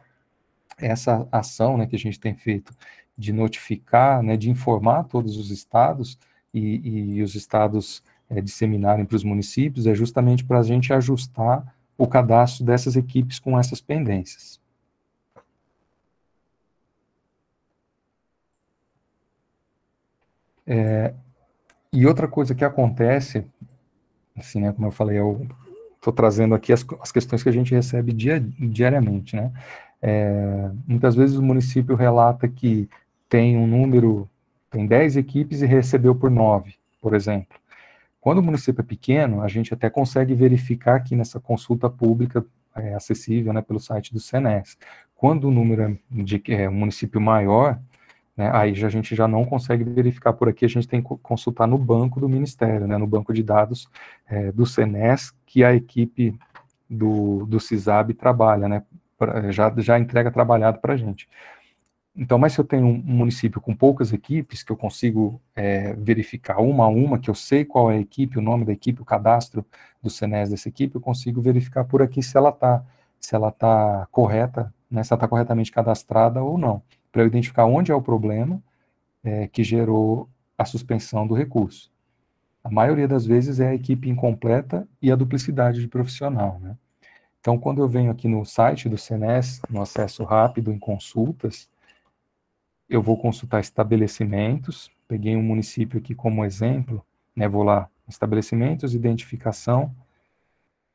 essa 0.77 1.27
ação 1.31 1.77
né, 1.77 1.85
que 1.85 1.95
a 1.95 1.99
gente 1.99 2.19
tem 2.19 2.35
feito 2.35 2.73
de 3.17 3.31
notificar, 3.31 4.23
né, 4.23 4.37
de 4.37 4.49
informar 4.49 5.03
todos 5.03 5.37
os 5.37 5.51
estados 5.51 6.17
e, 6.53 7.15
e 7.17 7.23
os 7.23 7.35
estados 7.35 8.03
é, 8.29 8.41
disseminarem 8.41 9.05
para 9.05 9.15
os 9.15 9.23
municípios 9.23 9.87
é 9.87 9.93
justamente 9.93 10.43
para 10.43 10.59
a 10.59 10.63
gente 10.63 10.93
ajustar 10.93 11.75
o 11.97 12.07
cadastro 12.07 12.65
dessas 12.65 12.95
equipes 12.95 13.39
com 13.39 13.57
essas 13.59 13.81
pendências. 13.81 14.59
É, 20.65 21.13
e 21.91 22.05
outra 22.07 22.27
coisa 22.27 22.55
que 22.55 22.65
acontece, 22.65 23.45
assim, 24.35 24.61
né, 24.61 24.71
como 24.71 24.87
eu 24.87 24.91
falei, 24.91 25.17
é 25.17 25.21
o, 25.21 25.47
estou 26.03 26.13
trazendo 26.13 26.53
aqui 26.53 26.73
as, 26.73 26.85
as, 27.01 27.11
questões 27.11 27.41
que 27.41 27.49
a 27.49 27.51
gente 27.51 27.73
recebe 27.73 28.11
dia, 28.11 28.39
diariamente, 28.59 29.35
né? 29.35 29.51
É, 30.01 30.69
muitas 30.85 31.15
vezes 31.15 31.37
o 31.37 31.41
município 31.41 31.95
relata 31.95 32.45
que 32.45 32.89
tem 33.29 33.55
um 33.55 33.65
número, 33.65 34.29
tem 34.69 34.85
10 34.85 35.15
equipes 35.15 35.61
e 35.61 35.65
recebeu 35.65 36.13
por 36.13 36.29
9, 36.29 36.75
por 37.01 37.15
exemplo. 37.15 37.57
Quando 38.19 38.39
o 38.39 38.43
município 38.43 38.81
é 38.81 38.85
pequeno, 38.85 39.41
a 39.41 39.47
gente 39.47 39.73
até 39.73 39.89
consegue 39.89 40.33
verificar 40.33 40.95
aqui 40.95 41.15
nessa 41.15 41.39
consulta 41.39 41.89
pública 41.89 42.45
é, 42.75 42.93
acessível 42.93 43.53
né, 43.53 43.61
pelo 43.61 43.79
site 43.79 44.13
do 44.13 44.19
SENES. 44.19 44.77
Quando 45.15 45.47
o 45.47 45.51
número 45.51 45.83
é 45.83 45.97
de 46.11 46.41
é, 46.49 46.67
um 46.67 46.73
município 46.73 47.21
maior, 47.21 47.79
né, 48.35 48.49
aí 48.53 48.73
já, 48.73 48.87
a 48.87 48.89
gente 48.89 49.15
já 49.15 49.27
não 49.27 49.45
consegue 49.45 49.83
verificar 49.83 50.33
por 50.33 50.49
aqui, 50.49 50.65
a 50.65 50.69
gente 50.69 50.87
tem 50.87 51.01
que 51.01 51.09
consultar 51.21 51.67
no 51.67 51.77
banco 51.77 52.19
do 52.19 52.27
Ministério, 52.27 52.87
né, 52.87 52.97
no 52.97 53.07
banco 53.07 53.33
de 53.33 53.43
dados 53.43 53.87
é, 54.27 54.51
do 54.51 54.65
SENES, 54.65 55.33
que 55.45 55.63
a 55.63 55.73
equipe 55.75 56.37
do, 56.89 57.45
do 57.45 57.59
CISAB 57.59 58.13
trabalha, 58.13 58.67
né, 58.67 58.83
pra, 59.17 59.51
já, 59.51 59.73
já 59.77 59.99
entrega 59.99 60.31
trabalhado 60.31 60.79
para 60.79 60.93
a 60.93 60.97
gente. 60.97 61.27
Então, 62.15 62.37
mas 62.37 62.53
se 62.53 62.59
eu 62.59 62.65
tenho 62.65 62.85
um 62.85 62.93
município 62.93 63.59
com 63.59 63.75
poucas 63.75 64.13
equipes, 64.13 64.61
que 64.61 64.71
eu 64.71 64.77
consigo 64.77 65.41
é, 65.55 65.93
verificar 65.93 66.59
uma 66.59 66.85
a 66.85 66.87
uma, 66.87 67.17
que 67.17 67.29
eu 67.29 67.33
sei 67.33 67.65
qual 67.65 67.91
é 67.91 67.95
a 67.95 67.99
equipe, 67.99 68.37
o 68.37 68.41
nome 68.41 68.65
da 68.65 68.71
equipe, 68.71 69.01
o 69.01 69.05
cadastro 69.05 69.65
do 70.01 70.09
CNES 70.11 70.51
dessa 70.51 70.69
equipe, 70.69 70.95
eu 70.95 71.01
consigo 71.01 71.41
verificar 71.41 71.83
por 71.85 72.03
aqui 72.03 72.21
se 72.21 72.37
ela 72.37 72.49
está 72.49 72.83
se 73.19 73.33
ela 73.35 73.51
tá 73.51 74.05
correta, 74.11 74.73
né, 74.91 75.01
se 75.01 75.13
ela 75.13 75.17
está 75.17 75.27
corretamente 75.29 75.71
cadastrada 75.71 76.43
ou 76.43 76.57
não, 76.57 76.83
para 77.13 77.23
identificar 77.23 77.65
onde 77.65 77.91
é 77.91 77.95
o 77.95 78.01
problema 78.01 78.61
é, 79.23 79.47
que 79.47 79.63
gerou 79.63 80.27
a 80.57 80.65
suspensão 80.65 81.25
do 81.27 81.35
recurso. 81.35 81.91
A 82.63 82.69
maioria 82.69 83.07
das 83.07 83.25
vezes 83.25 83.59
é 83.59 83.69
a 83.69 83.75
equipe 83.75 84.09
incompleta 84.09 84.87
e 85.01 85.11
a 85.11 85.15
duplicidade 85.15 85.79
de 85.79 85.87
profissional, 85.87 86.59
né? 86.59 86.75
Então, 87.39 87.59
quando 87.59 87.81
eu 87.81 87.89
venho 87.89 88.09
aqui 88.09 88.27
no 88.27 88.45
site 88.45 88.87
do 88.87 88.97
CNES, 88.97 89.61
no 89.69 89.81
acesso 89.81 90.23
rápido 90.23 90.71
em 90.71 90.79
consultas, 90.79 91.69
eu 92.89 93.01
vou 93.01 93.17
consultar 93.17 93.59
estabelecimentos, 93.59 94.89
peguei 95.09 95.35
um 95.35 95.43
município 95.43 95.99
aqui 95.99 96.15
como 96.15 96.45
exemplo, 96.45 97.05
né, 97.35 97.47
vou 97.47 97.63
lá, 97.63 97.89
estabelecimentos, 98.07 98.95
identificação, 98.95 99.93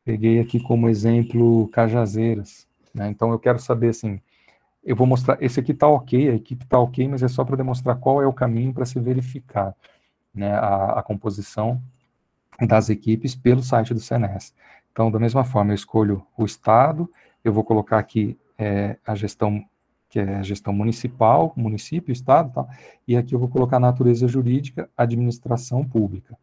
peguei 0.05 0.41
aqui 0.41 0.59
como 0.59 0.89
exemplo 0.89 1.69
Cajazeiras, 1.69 2.67
né, 2.95 3.09
então 3.11 3.31
eu 3.31 3.39
quero 3.39 3.59
saber 3.59 3.91
assim, 3.91 4.19
eu 4.89 4.97
vou 4.97 5.07
mostrar, 5.07 5.37
esse 5.39 5.61
aqui 5.61 5.73
está 5.73 5.87
ok, 5.87 6.31
a 6.31 6.35
equipe 6.35 6.65
está 6.65 6.79
ok, 6.79 7.07
mas 7.07 7.23
é 7.23 7.29
só 7.29 7.45
para 7.45 7.57
demonstrar 7.57 7.97
qual 7.97 8.23
é 8.23 8.27
o 8.27 8.33
caminho 8.33 8.73
para 8.73 8.87
se 8.87 8.99
verificar 8.99 9.77
né, 10.35 10.51
a, 10.53 10.99
a, 10.99 11.03
composição 11.03 11.79
das 12.67 12.89
equipes 12.89 13.35
pelo 13.35 13.63
site 13.63 13.93
do 13.93 14.01
CNES. 14.01 14.55
Então, 14.91 15.11
da 15.11 15.19
mesma 15.19 15.45
forma, 15.45 15.73
eu 15.73 15.75
escolho 15.75 16.27
o 16.39 16.47
estado, 16.47 17.07
eu 17.45 17.53
vou 17.53 17.63
colocar 17.65 17.99
aqui 17.99 18.39
é, 18.57 18.97
a 19.07 19.15
gestão 19.15 19.63
que 20.09 20.19
é 20.19 20.37
a 20.37 20.43
gestão 20.43 20.73
municipal, 20.73 21.53
município, 21.55 22.11
estado, 22.11 22.51
tá? 22.51 22.67
e 23.07 23.15
aqui 23.15 23.35
eu 23.35 23.39
vou 23.39 23.47
colocar 23.47 23.79
natureza 23.79 24.27
jurídica, 24.27 24.89
administração 24.97 25.85
pública. 25.85 26.35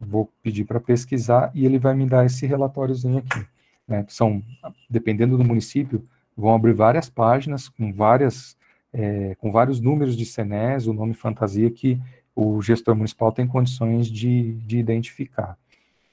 Vou 0.00 0.32
pedir 0.42 0.64
para 0.64 0.80
pesquisar 0.80 1.50
e 1.54 1.66
ele 1.66 1.78
vai 1.78 1.94
me 1.94 2.06
dar 2.06 2.24
esse 2.24 2.46
relatóriozinho 2.46 3.18
aqui. 3.18 3.46
Né? 3.86 4.06
São, 4.08 4.42
dependendo 4.88 5.36
do 5.36 5.44
município, 5.44 6.08
vão 6.36 6.54
abrir 6.54 6.72
várias 6.72 7.08
páginas 7.08 7.68
com 7.68 7.92
várias 7.92 8.56
é, 8.92 9.34
com 9.40 9.50
vários 9.50 9.80
números 9.80 10.16
de 10.16 10.24
CNES, 10.24 10.86
o 10.86 10.92
nome 10.92 11.14
fantasia 11.14 11.68
que 11.68 12.00
o 12.34 12.62
gestor 12.62 12.94
municipal 12.94 13.32
tem 13.32 13.44
condições 13.44 14.06
de, 14.06 14.52
de 14.52 14.78
identificar. 14.78 15.58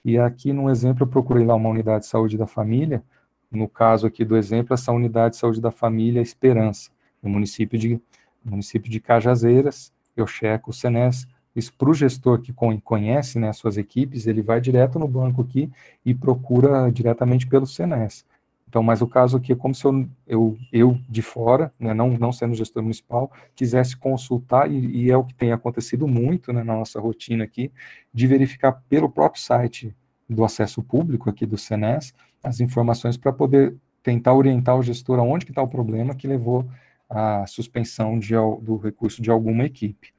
E 0.03 0.17
aqui, 0.17 0.51
no 0.51 0.67
exemplo, 0.67 1.03
eu 1.03 1.07
procurei 1.07 1.45
lá 1.45 1.53
uma 1.53 1.69
unidade 1.69 2.05
de 2.05 2.09
saúde 2.09 2.37
da 2.37 2.47
família, 2.47 3.03
no 3.51 3.67
caso 3.67 4.07
aqui 4.07 4.25
do 4.25 4.35
exemplo, 4.35 4.73
essa 4.73 4.91
unidade 4.91 5.35
de 5.35 5.39
saúde 5.39 5.61
da 5.61 5.69
família 5.69 6.21
Esperança, 6.21 6.89
no 7.21 7.29
município 7.29 7.77
de, 7.77 8.01
município 8.43 8.89
de 8.89 8.99
Cajazeiras, 8.99 9.93
eu 10.17 10.25
checo 10.25 10.71
o 10.71 10.73
SENES, 10.73 11.27
isso 11.55 11.73
para 11.77 11.89
o 11.89 11.93
gestor 11.93 12.39
que 12.39 12.53
conhece 12.83 13.37
né, 13.37 13.51
suas 13.53 13.77
equipes, 13.77 14.25
ele 14.25 14.41
vai 14.41 14.59
direto 14.59 14.97
no 14.97 15.07
banco 15.07 15.41
aqui 15.41 15.69
e 16.05 16.15
procura 16.15 16.89
diretamente 16.91 17.45
pelo 17.45 17.67
SENES. 17.67 18.25
Então, 18.71 18.81
mas 18.81 19.01
o 19.01 19.07
caso 19.07 19.35
aqui 19.35 19.51
é 19.51 19.55
como 19.55 19.75
se 19.75 19.83
eu, 19.83 20.07
eu, 20.25 20.57
eu 20.71 20.97
de 21.09 21.21
fora, 21.21 21.73
né, 21.77 21.93
não, 21.93 22.11
não 22.11 22.31
sendo 22.31 22.55
gestor 22.55 22.81
municipal, 22.81 23.29
quisesse 23.53 23.97
consultar, 23.97 24.71
e, 24.71 25.03
e 25.03 25.11
é 25.11 25.17
o 25.17 25.25
que 25.25 25.33
tem 25.33 25.51
acontecido 25.51 26.07
muito 26.07 26.53
né, 26.53 26.63
na 26.63 26.77
nossa 26.77 26.97
rotina 26.97 27.43
aqui, 27.43 27.69
de 28.13 28.27
verificar 28.27 28.81
pelo 28.87 29.09
próprio 29.09 29.43
site 29.43 29.93
do 30.29 30.45
acesso 30.45 30.81
público 30.81 31.29
aqui 31.29 31.45
do 31.45 31.57
SENES, 31.57 32.13
as 32.41 32.61
informações 32.61 33.17
para 33.17 33.33
poder 33.33 33.75
tentar 34.01 34.33
orientar 34.33 34.77
o 34.77 34.81
gestor 34.81 35.19
aonde 35.19 35.45
que 35.45 35.51
está 35.51 35.61
o 35.61 35.67
problema 35.67 36.15
que 36.15 36.25
levou 36.25 36.65
à 37.09 37.45
suspensão 37.47 38.17
de, 38.17 38.35
do 38.61 38.77
recurso 38.77 39.21
de 39.21 39.29
alguma 39.29 39.65
equipe. 39.65 40.13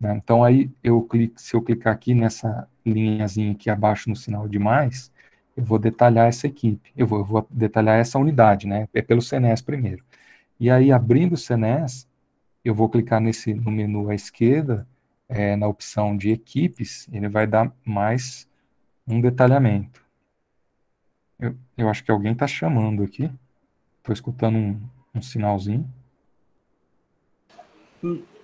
Né? 0.00 0.18
Então, 0.24 0.42
aí, 0.42 0.70
eu 0.82 1.02
clico, 1.02 1.38
se 1.38 1.54
eu 1.54 1.60
clicar 1.60 1.92
aqui 1.92 2.14
nessa 2.14 2.66
linhazinha 2.86 3.52
aqui 3.52 3.68
abaixo 3.68 4.08
no 4.08 4.16
sinal 4.16 4.48
de 4.48 4.58
mais, 4.58 5.12
eu 5.58 5.64
vou 5.64 5.76
detalhar 5.76 6.28
essa 6.28 6.46
equipe, 6.46 6.92
eu 6.96 7.04
vou, 7.04 7.18
eu 7.18 7.24
vou 7.24 7.46
detalhar 7.50 7.98
essa 7.98 8.16
unidade, 8.16 8.68
né? 8.68 8.88
É 8.94 9.02
pelo 9.02 9.20
CNES 9.20 9.60
primeiro. 9.60 10.04
E 10.60 10.70
aí, 10.70 10.92
abrindo 10.92 11.32
o 11.32 11.36
CNES, 11.36 12.08
eu 12.64 12.72
vou 12.72 12.88
clicar 12.88 13.20
nesse, 13.20 13.52
no 13.52 13.72
menu 13.72 14.08
à 14.08 14.14
esquerda, 14.14 14.86
é, 15.28 15.56
na 15.56 15.66
opção 15.66 16.16
de 16.16 16.30
equipes, 16.30 17.08
ele 17.12 17.28
vai 17.28 17.44
dar 17.44 17.72
mais 17.84 18.48
um 19.04 19.20
detalhamento. 19.20 20.00
Eu, 21.40 21.56
eu 21.76 21.88
acho 21.88 22.04
que 22.04 22.10
alguém 22.12 22.32
está 22.32 22.46
chamando 22.46 23.02
aqui. 23.02 23.28
Estou 23.98 24.12
escutando 24.12 24.56
um, 24.56 24.80
um 25.12 25.20
sinalzinho. 25.20 25.92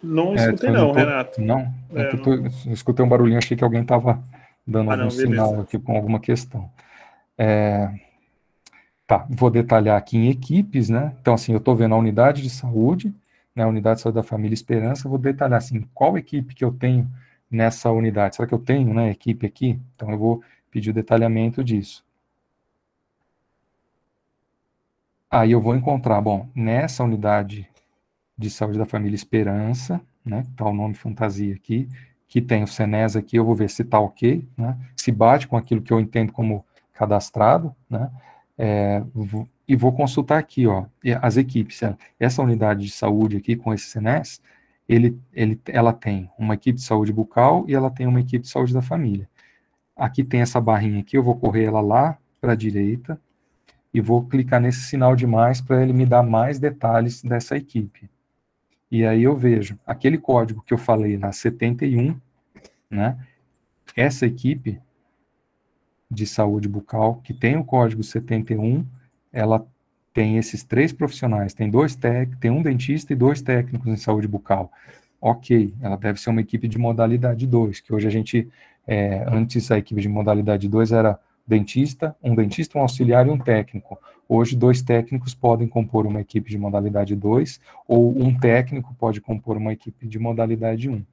Não 0.02 0.32
é, 0.32 0.34
escutei, 0.34 0.68
é, 0.68 0.72
não, 0.72 0.88
tô, 0.88 0.94
Renato. 0.94 1.40
Não? 1.40 1.74
É, 1.94 2.02
é 2.02 2.16
tô, 2.16 2.36
não... 2.36 2.72
escutei 2.72 3.04
um 3.04 3.08
barulhinho, 3.08 3.38
achei 3.38 3.56
que 3.56 3.62
alguém 3.62 3.82
estava 3.82 4.20
dando 4.66 4.90
ah, 4.90 4.94
algum 4.94 5.04
não, 5.04 5.10
sinal 5.10 5.60
aqui 5.60 5.78
com 5.78 5.96
alguma 5.96 6.18
questão. 6.18 6.68
É, 7.36 7.90
tá, 9.06 9.26
vou 9.28 9.50
detalhar 9.50 9.96
aqui 9.98 10.16
em 10.16 10.28
equipes, 10.30 10.88
né? 10.88 11.14
Então, 11.20 11.34
assim, 11.34 11.52
eu 11.52 11.58
estou 11.58 11.76
vendo 11.76 11.94
a 11.94 11.98
unidade 11.98 12.42
de 12.42 12.50
saúde, 12.50 13.14
né, 13.54 13.62
a 13.64 13.68
unidade 13.68 13.96
de 13.96 14.02
saúde 14.02 14.16
da 14.16 14.22
família 14.22 14.54
Esperança, 14.54 15.08
vou 15.08 15.18
detalhar, 15.18 15.58
assim, 15.58 15.82
qual 15.94 16.18
equipe 16.18 16.54
que 16.54 16.64
eu 16.64 16.72
tenho 16.72 17.08
nessa 17.50 17.90
unidade. 17.90 18.36
Será 18.36 18.48
que 18.48 18.54
eu 18.54 18.58
tenho, 18.58 18.92
né, 18.94 19.10
equipe 19.10 19.46
aqui? 19.46 19.78
Então, 19.94 20.10
eu 20.10 20.18
vou 20.18 20.42
pedir 20.70 20.90
o 20.90 20.94
detalhamento 20.94 21.62
disso. 21.62 22.04
Aí 25.30 25.50
eu 25.50 25.60
vou 25.60 25.74
encontrar, 25.74 26.20
bom, 26.20 26.48
nessa 26.54 27.02
unidade 27.02 27.68
de 28.38 28.50
saúde 28.50 28.78
da 28.78 28.86
família 28.86 29.14
Esperança, 29.16 30.00
né, 30.24 30.44
tá 30.56 30.64
o 30.64 30.72
nome 30.72 30.94
fantasia 30.94 31.54
aqui, 31.54 31.88
que 32.28 32.40
tem 32.40 32.62
o 32.62 32.66
Senes 32.66 33.16
aqui, 33.16 33.36
eu 33.36 33.44
vou 33.44 33.54
ver 33.54 33.68
se 33.70 33.82
está 33.82 33.98
ok, 33.98 34.46
né, 34.56 34.76
se 34.96 35.12
bate 35.12 35.46
com 35.46 35.56
aquilo 35.56 35.82
que 35.82 35.92
eu 35.92 36.00
entendo 36.00 36.32
como 36.32 36.64
cadastrado, 36.94 37.74
né, 37.90 38.10
é, 38.56 39.02
e 39.68 39.76
vou 39.76 39.92
consultar 39.92 40.38
aqui, 40.38 40.66
ó, 40.66 40.86
as 41.20 41.36
equipes, 41.36 41.80
essa 42.18 42.42
unidade 42.42 42.86
de 42.86 42.90
saúde 42.90 43.36
aqui 43.36 43.56
com 43.56 43.74
esse 43.74 43.86
Senes, 43.86 44.40
ele, 44.88 45.18
ele, 45.32 45.60
ela 45.66 45.92
tem 45.92 46.30
uma 46.38 46.54
equipe 46.54 46.78
de 46.78 46.84
saúde 46.84 47.12
bucal 47.12 47.64
e 47.68 47.74
ela 47.74 47.90
tem 47.90 48.06
uma 48.06 48.20
equipe 48.20 48.44
de 48.44 48.50
saúde 48.50 48.72
da 48.72 48.82
família. 48.82 49.28
Aqui 49.96 50.22
tem 50.24 50.40
essa 50.40 50.60
barrinha 50.60 51.00
aqui, 51.00 51.16
eu 51.16 51.22
vou 51.22 51.36
correr 51.36 51.64
ela 51.64 51.80
lá 51.80 52.18
para 52.40 52.52
a 52.52 52.56
direita, 52.56 53.18
e 53.94 54.00
vou 54.00 54.24
clicar 54.24 54.60
nesse 54.60 54.80
sinal 54.80 55.14
de 55.14 55.24
mais 55.24 55.60
para 55.60 55.80
ele 55.80 55.92
me 55.92 56.04
dar 56.04 56.24
mais 56.24 56.58
detalhes 56.58 57.22
dessa 57.22 57.56
equipe. 57.56 58.10
E 58.90 59.06
aí 59.06 59.22
eu 59.22 59.36
vejo 59.36 59.78
aquele 59.86 60.18
código 60.18 60.64
que 60.66 60.74
eu 60.74 60.78
falei 60.78 61.16
na 61.16 61.30
71, 61.30 62.18
né? 62.90 63.16
Essa 63.96 64.26
equipe 64.26 64.80
de 66.10 66.26
saúde 66.26 66.68
bucal 66.68 67.20
que 67.22 67.32
tem 67.34 67.56
o 67.56 67.64
código 67.64 68.02
71, 68.02 68.84
ela 69.32 69.66
tem 70.12 70.38
esses 70.38 70.62
três 70.62 70.92
profissionais, 70.92 71.52
tem 71.52 71.68
dois 71.68 71.96
técnicos, 71.96 72.38
tem 72.38 72.50
um 72.50 72.62
dentista 72.62 73.12
e 73.12 73.16
dois 73.16 73.42
técnicos 73.42 73.88
em 73.88 73.96
saúde 73.96 74.28
bucal. 74.28 74.70
Ok, 75.20 75.74
ela 75.80 75.96
deve 75.96 76.20
ser 76.20 76.30
uma 76.30 76.40
equipe 76.40 76.68
de 76.68 76.78
modalidade 76.78 77.46
2, 77.46 77.80
que 77.80 77.92
hoje 77.92 78.06
a 78.06 78.10
gente, 78.10 78.48
é, 78.86 79.24
antes 79.26 79.70
a 79.70 79.78
equipe 79.78 80.00
de 80.00 80.08
modalidade 80.08 80.68
2 80.68 80.92
era 80.92 81.18
dentista, 81.46 82.14
um 82.22 82.34
dentista, 82.34 82.78
um 82.78 82.82
auxiliar 82.82 83.26
e 83.26 83.30
um 83.30 83.38
técnico. 83.38 83.98
Hoje, 84.28 84.56
dois 84.56 84.80
técnicos 84.80 85.34
podem 85.34 85.68
compor 85.68 86.06
uma 86.06 86.20
equipe 86.20 86.50
de 86.50 86.56
modalidade 86.56 87.14
2, 87.14 87.60
ou 87.86 88.16
um 88.18 88.38
técnico 88.38 88.94
pode 88.94 89.20
compor 89.20 89.56
uma 89.56 89.72
equipe 89.72 90.06
de 90.06 90.18
modalidade 90.18 90.88
1. 90.88 90.94
Um. 90.94 91.04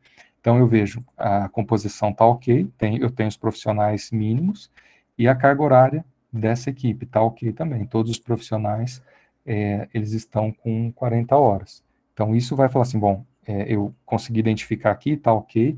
Então, 0.41 0.57
eu 0.57 0.68
vejo 0.68 1.05
a 1.18 1.47
composição 1.49 2.09
está 2.09 2.26
ok, 2.26 2.68
tem, 2.77 2.97
eu 2.97 3.09
tenho 3.09 3.30
os 3.30 3.38
profissionais 3.38 4.11
mínimos, 4.11 4.72
e 5.18 5.27
a 5.27 5.35
carga 5.35 5.63
horária 5.63 6.05
dessa 6.34 6.69
equipe 6.69 7.05
está 7.05 7.22
ok 7.22 7.53
também. 7.53 7.85
Todos 7.85 8.11
os 8.11 8.19
profissionais, 8.19 9.01
é, 9.45 9.88
eles 9.93 10.11
estão 10.13 10.51
com 10.51 10.91
40 10.91 11.35
horas. 11.38 11.84
Então, 12.13 12.35
isso 12.35 12.55
vai 12.55 12.68
falar 12.69 12.84
assim, 12.84 12.99
bom, 12.99 13.23
é, 13.45 13.73
eu 13.73 13.93
consegui 14.05 14.39
identificar 14.39 14.91
aqui, 14.91 15.11
está 15.11 15.31
ok, 15.31 15.77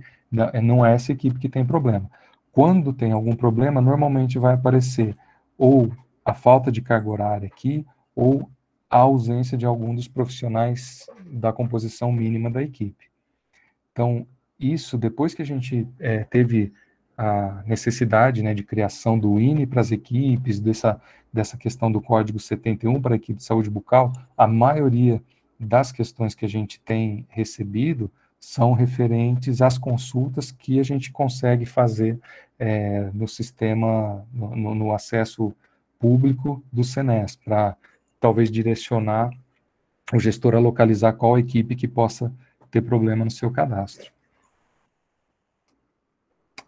não 0.64 0.86
é 0.86 0.94
essa 0.96 1.12
equipe 1.12 1.40
que 1.40 1.50
tem 1.50 1.66
problema. 1.66 2.10
Quando 2.52 2.94
tem 2.94 3.12
algum 3.12 3.36
problema, 3.36 3.82
normalmente 3.82 4.40
vai 4.40 4.56
aparecer 4.56 5.16
ou 5.58 5.92
a 6.26 6.34
falta 6.34 6.72
de 6.72 6.82
carga 6.82 7.10
horária 7.10 7.48
aqui, 7.48 7.86
ou 8.16 8.50
a 8.90 8.98
ausência 8.98 9.58
de 9.58 9.66
algum 9.66 9.94
dos 9.94 10.08
profissionais 10.08 11.08
da 11.26 11.52
composição 11.52 12.12
mínima 12.12 12.50
da 12.50 12.62
equipe. 12.62 13.10
Então, 13.92 14.26
isso, 14.64 14.98
depois 14.98 15.34
que 15.34 15.42
a 15.42 15.46
gente 15.46 15.88
é, 16.00 16.24
teve 16.24 16.72
a 17.18 17.64
necessidade 17.66 18.42
né, 18.42 18.54
de 18.54 18.64
criação 18.64 19.20
do 19.20 19.40
INE 19.40 19.66
para 19.66 19.82
as 19.82 19.92
equipes, 19.92 20.60
dessa, 20.60 21.00
dessa 21.32 21.58
questão 21.58 21.92
do 21.92 22.02
Código 22.02 22.40
71 22.40 23.02
para 23.02 23.14
a 23.14 23.18
equipe 23.18 23.38
de 23.38 23.44
saúde 23.44 23.70
bucal, 23.70 24.12
a 24.38 24.48
maioria 24.48 25.22
das 25.60 25.92
questões 25.92 26.34
que 26.34 26.46
a 26.46 26.50
gente 26.50 26.80
tem 26.80 27.26
recebido 27.30 28.12
são 28.40 28.74
referentes 28.74 29.62
às 29.62 29.78
consultas 29.78 30.52
que 30.52 30.80
a 30.80 30.84
gente 30.84 31.12
consegue 31.12 31.66
fazer 31.66 32.20
é, 32.60 33.10
no 33.14 33.28
sistema, 33.28 34.26
no, 34.34 34.76
no, 34.76 34.94
acesso 34.94 35.56
público 35.98 36.62
do 36.72 36.84
SENES, 36.84 37.38
para 37.38 37.78
talvez 38.20 38.52
direcionar 38.52 39.32
o 40.14 40.20
gestor 40.20 40.56
a 40.56 40.60
localizar 40.60 41.14
qual 41.14 41.40
equipe 41.40 41.76
que 41.76 41.88
possa 41.88 42.34
ter 42.70 42.82
problema 42.82 43.24
no 43.24 43.32
seu 43.32 43.50
cadastro. 43.50 44.12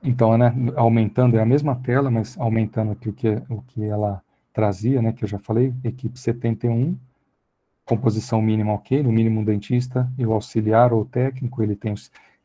Então, 0.07 0.37
né, 0.37 0.53
aumentando, 0.75 1.35
é 1.35 1.41
a 1.41 1.45
mesma 1.45 1.75
tela, 1.75 2.11
mas 2.11 2.37
aumentando 2.37 2.91
aqui 2.91 3.09
o 3.09 3.13
que, 3.13 3.41
o 3.49 3.63
que 3.63 3.83
ela 3.83 4.21
trazia, 4.53 5.01
né, 5.01 5.11
que 5.11 5.23
eu 5.23 5.27
já 5.27 5.39
falei, 5.39 5.73
equipe 5.83 6.19
71, 6.19 6.95
composição 7.83 8.39
mínima 8.39 8.71
ok, 8.73 9.01
no 9.01 9.11
mínimo 9.11 9.41
um 9.41 9.43
dentista 9.43 10.07
e 10.15 10.23
o 10.23 10.31
auxiliar 10.31 10.93
ou 10.93 11.03
técnico, 11.05 11.63
ele 11.63 11.75
tem, 11.75 11.95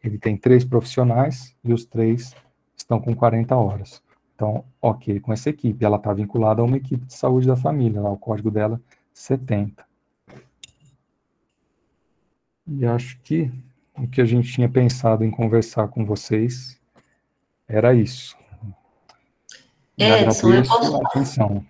ele 0.02 0.16
tem 0.16 0.38
três 0.38 0.64
profissionais 0.64 1.54
e 1.62 1.70
os 1.70 1.84
três 1.84 2.34
estão 2.74 2.98
com 2.98 3.14
40 3.14 3.54
horas. 3.54 4.02
Então, 4.34 4.64
ok, 4.80 5.20
com 5.20 5.30
essa 5.30 5.50
equipe, 5.50 5.84
ela 5.84 5.98
está 5.98 6.14
vinculada 6.14 6.62
a 6.62 6.64
uma 6.64 6.78
equipe 6.78 7.04
de 7.04 7.12
saúde 7.12 7.46
da 7.46 7.56
família, 7.56 8.00
lá 8.00 8.10
o 8.10 8.16
código 8.16 8.50
dela 8.50 8.80
70. 9.12 9.84
E 12.66 12.86
acho 12.86 13.20
que 13.20 13.52
o 13.98 14.08
que 14.08 14.22
a 14.22 14.24
gente 14.24 14.50
tinha 14.50 14.68
pensado 14.68 15.22
em 15.22 15.30
conversar 15.30 15.88
com 15.88 16.06
vocês 16.06 16.79
era 17.70 17.94
isso. 17.94 18.36
Edson, 19.98 20.52
eu 20.52 20.62
posso... 20.64 21.06
atenção. 21.06 21.66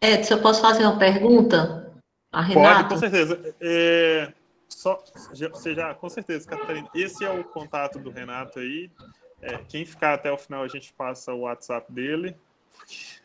Edson, 0.00 0.34
eu 0.34 0.42
posso 0.42 0.60
fazer 0.60 0.84
uma 0.84 0.98
pergunta 0.98 1.86
a 2.32 2.42
Renata? 2.42 2.74
Pode, 2.74 2.88
com 2.88 2.98
certeza. 2.98 3.54
É, 3.60 4.32
só, 4.68 5.02
você 5.32 5.74
já, 5.74 5.94
com 5.94 6.08
certeza, 6.08 6.48
Catarina. 6.48 6.88
Esse 6.94 7.24
é 7.24 7.30
o 7.30 7.44
contato 7.44 7.98
do 7.98 8.10
Renato 8.10 8.58
aí. 8.58 8.90
É, 9.40 9.58
quem 9.68 9.86
ficar 9.86 10.14
até 10.14 10.30
o 10.30 10.36
final, 10.36 10.62
a 10.62 10.68
gente 10.68 10.92
passa 10.92 11.32
o 11.32 11.40
WhatsApp 11.40 11.90
dele. 11.90 12.36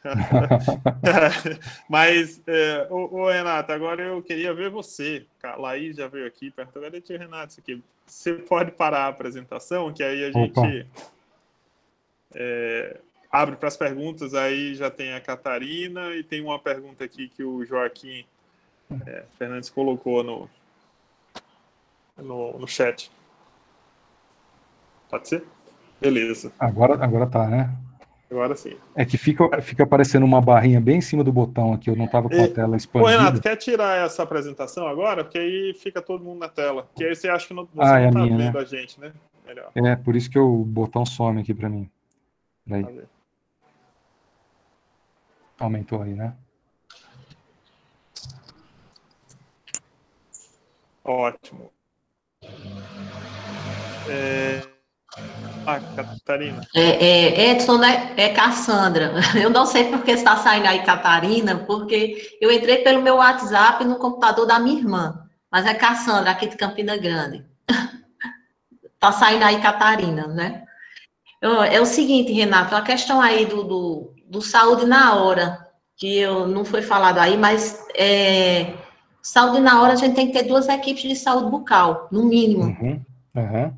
Mas, 1.89 2.41
é, 2.47 2.87
ô, 2.89 3.21
ô, 3.21 3.29
Renato, 3.29 3.71
agora 3.71 4.01
eu 4.01 4.21
queria 4.21 4.53
ver 4.53 4.69
você. 4.69 5.25
A 5.43 5.55
Laís 5.55 5.97
já 5.97 6.07
veio 6.07 6.25
aqui, 6.25 6.51
perguntou, 6.51 6.81
cadê 6.81 6.97
o 6.97 7.17
Renato? 7.17 7.51
Isso 7.51 7.59
aqui. 7.59 7.83
Você 8.05 8.33
pode 8.33 8.71
parar 8.71 9.05
a 9.05 9.07
apresentação, 9.07 9.91
que 9.93 10.03
aí 10.03 10.25
a 10.25 10.31
gente 10.31 10.87
é, 12.35 12.99
abre 13.31 13.55
para 13.55 13.67
as 13.67 13.77
perguntas. 13.77 14.33
Aí 14.33 14.75
já 14.75 14.89
tem 14.89 15.13
a 15.13 15.21
Catarina 15.21 16.15
e 16.15 16.23
tem 16.23 16.41
uma 16.41 16.59
pergunta 16.59 17.03
aqui 17.03 17.29
que 17.29 17.43
o 17.43 17.65
Joaquim 17.65 18.25
é, 19.05 19.23
Fernandes 19.37 19.69
colocou 19.69 20.23
no, 20.23 20.49
no, 22.17 22.59
no 22.59 22.67
chat. 22.67 23.11
Pode 25.09 25.27
ser? 25.27 25.43
Beleza. 25.99 26.51
Agora, 26.59 26.95
agora 27.03 27.27
tá, 27.27 27.47
né? 27.47 27.69
Agora 28.31 28.55
sim. 28.55 28.77
É 28.95 29.03
que 29.03 29.17
fica, 29.17 29.61
fica 29.61 29.83
aparecendo 29.83 30.23
uma 30.23 30.39
barrinha 30.39 30.79
bem 30.79 30.99
em 30.99 31.01
cima 31.01 31.21
do 31.21 31.33
botão 31.33 31.73
aqui, 31.73 31.89
eu 31.89 31.97
não 31.97 32.05
estava 32.05 32.29
com 32.29 32.41
a 32.41 32.47
tela 32.47 32.77
expandida. 32.77 33.13
Ô, 33.13 33.17
Renato, 33.17 33.41
quer 33.41 33.57
tirar 33.57 34.05
essa 34.05 34.23
apresentação 34.23 34.87
agora? 34.87 35.25
Porque 35.25 35.37
aí 35.37 35.73
fica 35.73 36.01
todo 36.01 36.23
mundo 36.23 36.39
na 36.39 36.47
tela. 36.47 36.83
Porque 36.83 37.03
aí 37.03 37.13
você 37.13 37.27
acha 37.27 37.45
que 37.45 37.53
não, 37.53 37.65
você 37.65 37.81
ah, 37.81 37.99
não 37.99 38.07
é 38.07 38.11
tá 38.11 38.19
minha, 38.19 38.37
vendo 38.37 38.53
né? 38.53 38.59
a 38.61 38.63
gente, 38.63 38.99
né? 39.01 39.11
Melhor. 39.45 39.69
É, 39.75 39.97
por 39.97 40.15
isso 40.15 40.29
que 40.29 40.39
o 40.39 40.63
botão 40.63 41.05
some 41.05 41.41
aqui 41.41 41.53
para 41.53 41.67
mim. 41.67 41.89
Aí. 42.69 43.03
Aumentou 45.59 46.01
aí, 46.01 46.13
né? 46.13 46.35
Ótimo. 51.03 51.71
É... 54.09 54.61
Ah, 55.65 55.79
Catarina. 55.95 56.65
É, 56.75 56.81
é, 56.81 57.51
Edson 57.51 57.77
né? 57.77 58.13
é 58.17 58.29
Cassandra. 58.29 59.13
Eu 59.39 59.49
não 59.49 59.65
sei 59.65 59.89
por 59.89 60.03
que 60.03 60.11
está 60.11 60.37
saindo 60.37 60.67
aí 60.67 60.83
Catarina, 60.83 61.57
porque 61.65 62.37
eu 62.41 62.51
entrei 62.51 62.77
pelo 62.77 63.01
meu 63.01 63.17
WhatsApp 63.17 63.83
no 63.85 63.97
computador 63.97 64.47
da 64.47 64.59
minha 64.59 64.79
irmã. 64.79 65.27
Mas 65.51 65.65
é 65.65 65.73
Cassandra, 65.73 66.31
aqui 66.31 66.47
de 66.47 66.55
Campina 66.55 66.97
Grande. 66.97 67.45
Está 68.93 69.11
saindo 69.13 69.43
aí 69.43 69.61
Catarina, 69.61 70.27
né? 70.27 70.63
É 71.41 71.81
o 71.81 71.85
seguinte, 71.85 72.31
Renato, 72.31 72.75
a 72.75 72.81
questão 72.81 73.19
aí 73.19 73.45
do, 73.45 73.63
do, 73.63 74.13
do 74.27 74.41
saúde 74.41 74.85
na 74.85 75.15
hora, 75.15 75.67
que 75.97 76.19
eu 76.19 76.47
não 76.47 76.63
foi 76.63 76.83
falado 76.83 77.17
aí, 77.17 77.35
mas 77.35 77.83
é, 77.95 78.75
saúde 79.21 79.59
na 79.59 79.81
hora 79.81 79.93
a 79.93 79.95
gente 79.95 80.15
tem 80.15 80.27
que 80.27 80.33
ter 80.33 80.43
duas 80.43 80.69
equipes 80.69 81.01
de 81.01 81.15
saúde 81.15 81.49
bucal, 81.49 82.07
no 82.11 82.25
mínimo. 82.25 82.65
Uhum, 82.65 83.03
uhum. 83.35 83.73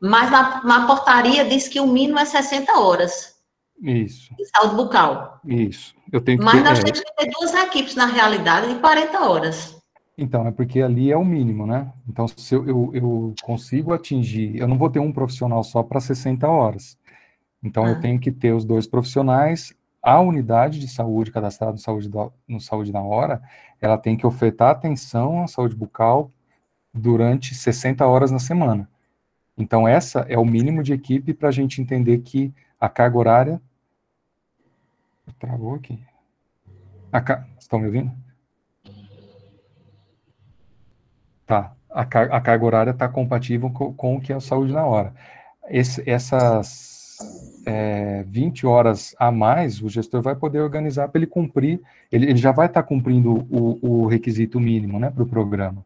Mas 0.00 0.30
na, 0.32 0.64
na, 0.64 0.86
portaria 0.86 1.44
diz 1.44 1.68
que 1.68 1.78
o 1.78 1.86
mínimo 1.86 2.18
é 2.18 2.24
60 2.24 2.72
horas. 2.72 3.36
Isso. 3.80 4.34
De 4.36 4.44
saúde 4.46 4.74
bucal. 4.74 5.40
Isso. 5.44 5.94
Eu 6.12 6.20
tenho 6.20 6.38
que 6.38 6.44
Mas 6.44 6.54
ter, 6.54 6.64
nós 6.64 6.78
é... 6.80 6.82
temos 6.82 7.00
que 7.00 7.14
ter 7.14 7.30
duas 7.30 7.54
equipes, 7.54 7.94
na 7.94 8.06
realidade, 8.06 8.74
de 8.74 8.80
40 8.80 9.20
horas. 9.20 9.81
Então, 10.16 10.46
é 10.46 10.50
porque 10.50 10.82
ali 10.82 11.10
é 11.10 11.16
o 11.16 11.24
mínimo, 11.24 11.66
né? 11.66 11.90
Então, 12.08 12.28
se 12.28 12.54
eu, 12.54 12.66
eu, 12.66 12.90
eu 12.94 13.34
consigo 13.42 13.94
atingir, 13.94 14.56
eu 14.56 14.68
não 14.68 14.76
vou 14.76 14.90
ter 14.90 14.98
um 14.98 15.12
profissional 15.12 15.64
só 15.64 15.82
para 15.82 16.00
60 16.00 16.46
horas. 16.46 16.98
Então, 17.62 17.84
ah. 17.84 17.90
eu 17.90 18.00
tenho 18.00 18.20
que 18.20 18.30
ter 18.30 18.52
os 18.52 18.64
dois 18.64 18.86
profissionais, 18.86 19.74
a 20.02 20.20
unidade 20.20 20.78
de 20.78 20.88
saúde 20.88 21.30
cadastrada 21.30 21.72
no 21.72 21.78
saúde, 21.78 22.10
no 22.46 22.60
saúde 22.60 22.92
na 22.92 23.00
hora, 23.00 23.40
ela 23.80 23.96
tem 23.96 24.16
que 24.16 24.26
ofertar 24.26 24.70
atenção 24.70 25.42
à 25.42 25.46
saúde 25.46 25.76
bucal 25.76 26.30
durante 26.92 27.54
60 27.54 28.04
horas 28.06 28.30
na 28.30 28.38
semana. 28.38 28.88
Então, 29.56 29.86
essa 29.86 30.20
é 30.28 30.38
o 30.38 30.44
mínimo 30.44 30.82
de 30.82 30.92
equipe 30.92 31.32
para 31.32 31.48
a 31.48 31.52
gente 31.52 31.80
entender 31.80 32.18
que 32.18 32.52
a 32.80 32.88
carga 32.88 33.16
horária. 33.16 33.62
Travou 35.38 35.74
aqui. 35.74 36.02
A 37.12 37.20
ca... 37.20 37.46
Estão 37.58 37.78
me 37.78 37.86
ouvindo? 37.86 38.12
Tá. 41.52 41.70
A, 41.90 42.06
car 42.06 42.32
a 42.32 42.40
carga 42.40 42.64
horária 42.64 42.90
está 42.92 43.06
compatível 43.06 43.68
com, 43.68 43.92
com, 43.92 44.16
o 44.16 44.20
que 44.22 44.32
é 44.32 44.36
a 44.36 44.40
saúde 44.40 44.72
na 44.72 44.86
hora. 44.86 45.12
Esse, 45.68 46.02
essas 46.08 47.18
é, 47.66 48.24
20 48.26 48.66
horas 48.66 49.14
a 49.18 49.30
mais, 49.30 49.82
o 49.82 49.88
gestor 49.90 50.22
vai 50.22 50.34
poder 50.34 50.60
organizar 50.60 51.08
para 51.08 51.18
ele 51.18 51.26
cumprir, 51.26 51.78
ele, 52.10 52.30
ele, 52.30 52.38
já 52.38 52.52
vai 52.52 52.68
estar 52.68 52.82
tá 52.82 52.88
cumprindo 52.88 53.46
o, 53.50 53.78
o 53.82 54.06
requisito 54.06 54.58
mínimo 54.58 54.98
né, 54.98 55.10
para 55.10 55.22
o 55.22 55.28
programa. 55.28 55.84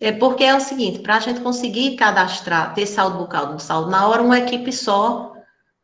É 0.00 0.10
porque 0.10 0.44
é 0.44 0.56
o 0.56 0.60
seguinte, 0.60 1.00
para 1.00 1.16
a 1.16 1.20
gente 1.20 1.42
conseguir 1.42 1.94
cadastrar, 1.96 2.72
ter 2.72 2.86
saúde 2.86 3.18
bucal 3.18 3.52
no 3.52 3.60
saúde 3.60 3.90
na 3.90 4.08
hora, 4.08 4.22
uma 4.22 4.38
equipe 4.38 4.72
só 4.72 5.34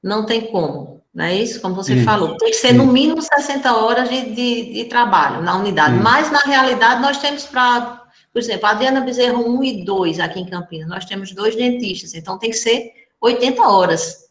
não 0.02 0.24
tem 0.24 0.50
como. 0.50 1.02
Não 1.14 1.26
é 1.26 1.34
isso? 1.34 1.60
Como 1.60 1.74
você 1.74 1.96
isso, 1.96 2.04
falou. 2.06 2.38
Tem 2.38 2.50
que 2.50 2.56
ser 2.56 2.68
isso. 2.68 2.78
no 2.78 2.90
mínimo 2.90 3.20
60 3.20 3.76
horas 3.76 4.08
de, 4.08 4.34
de, 4.34 4.72
de 4.72 4.84
trabalho 4.86 5.42
na 5.42 5.56
unidade. 5.56 5.96
Isso. 5.96 6.02
Mas, 6.02 6.30
na 6.30 6.40
realidade, 6.40 7.02
nós 7.02 7.18
temos 7.18 7.44
para 7.44 8.05
por 8.36 8.40
exemplo, 8.40 8.66
a 8.66 8.72
Adriana 8.72 9.00
Bezerro 9.00 9.48
1 9.48 9.64
e 9.64 9.82
2 9.82 10.20
aqui 10.20 10.38
em 10.38 10.44
Campinas, 10.44 10.86
nós 10.86 11.06
temos 11.06 11.32
dois 11.32 11.56
dentistas, 11.56 12.12
então 12.12 12.38
tem 12.38 12.50
que 12.50 12.56
ser 12.56 12.92
80 13.18 13.62
horas. 13.62 14.26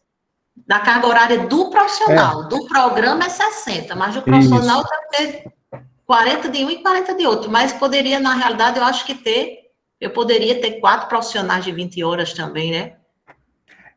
Da 0.55 0.79
carga 0.79 1.07
horária 1.07 1.47
do 1.47 1.71
profissional. 1.71 2.43
É. 2.43 2.47
Do 2.47 2.67
programa 2.67 3.25
é 3.25 3.29
60, 3.29 3.95
mas 3.95 4.13
do 4.13 4.21
profissional 4.21 4.83
que 4.83 5.17
ter 5.17 5.53
40 6.05 6.49
de 6.49 6.63
um 6.63 6.69
e 6.69 6.83
40 6.83 7.15
de 7.15 7.25
outro. 7.25 7.49
Mas 7.49 7.73
poderia, 7.73 8.19
na 8.19 8.35
realidade, 8.35 8.77
eu 8.77 8.83
acho 8.83 9.07
que 9.07 9.15
ter, 9.15 9.71
eu 9.99 10.11
poderia 10.11 10.61
ter 10.61 10.79
quatro 10.79 11.09
profissionais 11.09 11.65
de 11.65 11.71
20 11.71 12.03
horas 12.03 12.31
também, 12.31 12.73
né? 12.73 12.93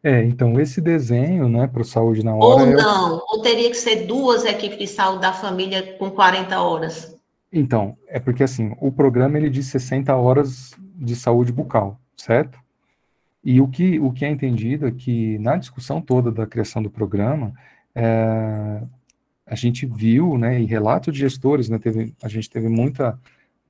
É, 0.02 0.22
então 0.22 0.59
esse 0.59 0.80
desenho, 0.80 1.51
né, 1.51 1.66
para 1.66 1.82
o 1.82 1.85
Saúde 1.85 2.24
na 2.24 2.35
Hora. 2.35 2.62
Ou 2.62 2.66
não, 2.66 3.18
é... 3.18 3.20
ou 3.28 3.43
teria 3.43 3.68
que 3.68 3.76
ser 3.76 4.06
duas 4.06 4.47
equipes 4.47 4.78
de 4.78 4.86
saúde 4.86 5.20
da 5.20 5.35
família 5.35 5.98
com 5.98 6.10
40 6.10 6.59
horas. 6.59 7.18
Então, 7.52 7.96
é 8.06 8.20
porque 8.20 8.42
assim, 8.42 8.74
o 8.80 8.92
programa 8.92 9.38
ele 9.38 9.48
diz 9.48 9.66
60 9.66 10.14
horas 10.14 10.74
de 10.94 11.16
saúde 11.16 11.52
bucal, 11.52 12.00
certo? 12.16 12.58
E 13.42 13.60
o 13.60 13.68
que, 13.68 13.98
o 13.98 14.12
que 14.12 14.24
é 14.24 14.30
entendido 14.30 14.86
é 14.86 14.90
que 14.90 15.38
na 15.38 15.56
discussão 15.56 16.00
toda 16.00 16.30
da 16.30 16.46
criação 16.46 16.82
do 16.82 16.90
programa, 16.90 17.54
é, 17.94 18.82
a 19.46 19.54
gente 19.54 19.86
viu, 19.86 20.36
né, 20.36 20.60
e 20.60 20.66
relato 20.66 21.10
de 21.10 21.18
gestores, 21.18 21.68
né, 21.68 21.78
teve, 21.78 22.14
a 22.22 22.28
gente 22.28 22.50
teve 22.50 22.68
muita 22.68 23.18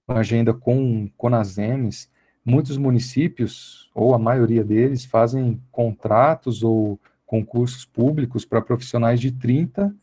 agenda 0.08 0.52
com, 0.52 1.08
com 1.16 1.34
as 1.34 1.58
EMES, 1.58 2.10
muitos 2.44 2.76
municípios, 2.78 3.90
ou 3.94 4.14
a 4.14 4.18
maioria 4.18 4.64
deles, 4.64 5.04
fazem 5.04 5.60
contratos 5.70 6.62
ou 6.62 6.98
concursos 7.26 7.84
públicos 7.84 8.44
para 8.44 8.62
profissionais 8.62 9.20
de 9.20 9.30
30, 9.30 9.94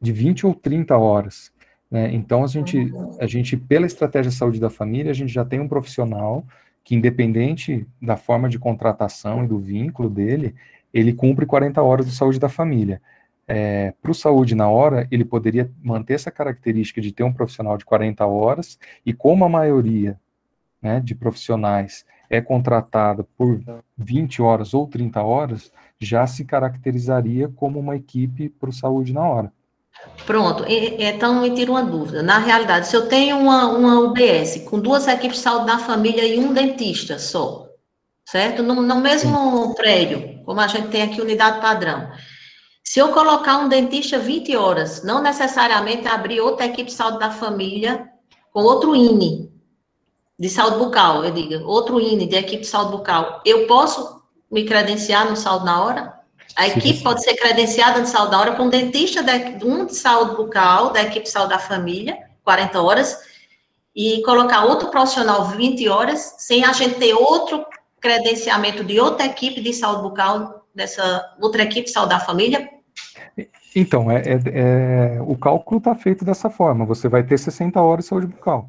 de 0.00 0.12
20 0.12 0.46
ou 0.46 0.54
30 0.54 0.96
horas. 0.96 1.52
Né? 1.90 2.14
Então, 2.14 2.44
a 2.44 2.46
gente, 2.46 2.92
a 3.18 3.26
gente, 3.26 3.56
pela 3.56 3.86
estratégia 3.86 4.30
de 4.30 4.36
saúde 4.36 4.60
da 4.60 4.70
família, 4.70 5.10
a 5.10 5.14
gente 5.14 5.32
já 5.32 5.44
tem 5.44 5.60
um 5.60 5.68
profissional 5.68 6.44
que, 6.84 6.94
independente 6.94 7.86
da 8.00 8.16
forma 8.16 8.48
de 8.48 8.58
contratação 8.58 9.44
e 9.44 9.46
do 9.46 9.58
vínculo 9.58 10.08
dele, 10.08 10.54
ele 10.92 11.12
cumpre 11.12 11.46
40 11.46 11.82
horas 11.82 12.06
de 12.06 12.14
saúde 12.14 12.38
da 12.38 12.48
família. 12.48 13.00
É, 13.46 13.94
Para 14.02 14.10
o 14.10 14.14
saúde 14.14 14.54
na 14.54 14.68
hora, 14.68 15.06
ele 15.10 15.24
poderia 15.24 15.70
manter 15.82 16.14
essa 16.14 16.30
característica 16.30 17.00
de 17.00 17.12
ter 17.12 17.22
um 17.24 17.32
profissional 17.32 17.78
de 17.78 17.84
40 17.84 18.26
horas, 18.26 18.78
e 19.04 19.12
como 19.12 19.44
a 19.44 19.48
maioria 19.48 20.18
né, 20.82 21.00
de 21.00 21.14
profissionais 21.14 22.04
é 22.30 22.40
contratada 22.40 23.24
por 23.36 23.60
20 23.96 24.42
horas 24.42 24.74
ou 24.74 24.86
30 24.86 25.22
horas, 25.22 25.72
já 25.98 26.26
se 26.26 26.44
caracterizaria 26.44 27.48
como 27.48 27.78
uma 27.78 27.96
equipe 27.96 28.50
para 28.50 28.68
o 28.68 28.72
saúde 28.72 29.12
na 29.12 29.26
hora. 29.26 29.52
Pronto, 30.26 30.64
então 30.68 31.40
me 31.40 31.54
tira 31.54 31.70
uma 31.70 31.82
dúvida. 31.82 32.22
Na 32.22 32.38
realidade, 32.38 32.88
se 32.88 32.94
eu 32.94 33.08
tenho 33.08 33.38
uma, 33.38 33.68
uma 33.68 34.00
UBS 34.00 34.62
com 34.68 34.78
duas 34.78 35.08
equipes 35.08 35.38
de 35.38 35.42
saúde 35.42 35.66
da 35.66 35.78
família 35.78 36.22
e 36.24 36.38
um 36.38 36.52
dentista 36.52 37.18
só, 37.18 37.66
certo? 38.26 38.62
No, 38.62 38.74
no 38.82 38.96
mesmo 38.96 39.74
prédio, 39.74 40.42
como 40.44 40.60
a 40.60 40.66
gente 40.66 40.88
tem 40.88 41.02
aqui 41.02 41.20
unidade 41.20 41.60
padrão. 41.60 42.10
Se 42.84 42.98
eu 42.98 43.08
colocar 43.12 43.58
um 43.58 43.68
dentista 43.68 44.18
20 44.18 44.54
horas, 44.56 45.02
não 45.02 45.22
necessariamente 45.22 46.06
abrir 46.06 46.40
outra 46.40 46.66
equipe 46.66 46.90
de 46.90 46.96
saúde 46.96 47.18
da 47.18 47.30
família 47.30 48.08
com 48.52 48.60
outro 48.60 48.94
INE 48.94 49.50
de 50.38 50.48
saúde 50.48 50.78
bucal, 50.78 51.24
eu 51.24 51.30
digo, 51.30 51.66
outro 51.66 52.00
INE 52.00 52.26
de 52.26 52.36
equipe 52.36 52.62
de 52.62 52.68
saúde 52.68 52.92
bucal, 52.92 53.42
eu 53.44 53.66
posso 53.66 54.22
me 54.50 54.64
credenciar 54.64 55.28
no 55.28 55.36
saúde 55.36 55.64
na 55.64 55.82
hora? 55.82 56.17
A 56.58 56.66
equipe 56.66 57.04
pode 57.04 57.22
ser 57.22 57.36
credenciada 57.36 58.02
de 58.02 58.08
saúde 58.08 58.32
da 58.32 58.40
hora 58.40 58.52
para 58.52 58.64
um 58.64 58.68
dentista 58.68 59.22
de, 59.22 59.64
um 59.64 59.86
de 59.86 59.94
saúde 59.94 60.34
bucal, 60.34 60.92
da 60.92 61.02
equipe 61.02 61.26
de 61.26 61.30
saúde 61.30 61.50
da 61.50 61.58
família, 61.60 62.18
40 62.42 62.82
horas, 62.82 63.16
e 63.94 64.20
colocar 64.22 64.64
outro 64.64 64.90
profissional 64.90 65.44
20 65.44 65.88
horas, 65.88 66.34
sem 66.38 66.64
a 66.64 66.72
gente 66.72 66.96
ter 66.96 67.14
outro 67.14 67.64
credenciamento 68.00 68.82
de 68.82 68.98
outra 68.98 69.26
equipe 69.26 69.60
de 69.60 69.72
saúde 69.72 70.02
bucal, 70.02 70.66
dessa 70.74 71.32
outra 71.40 71.62
equipe 71.62 71.84
de 71.84 71.92
saúde 71.92 72.10
da 72.10 72.18
família? 72.18 72.68
Então, 73.76 74.10
é, 74.10 74.20
é, 74.26 75.16
é 75.16 75.22
o 75.22 75.36
cálculo 75.36 75.78
está 75.78 75.94
feito 75.94 76.24
dessa 76.24 76.50
forma. 76.50 76.84
Você 76.86 77.08
vai 77.08 77.22
ter 77.22 77.38
60 77.38 77.80
horas 77.80 78.04
de 78.04 78.08
saúde 78.08 78.26
bucal. 78.26 78.68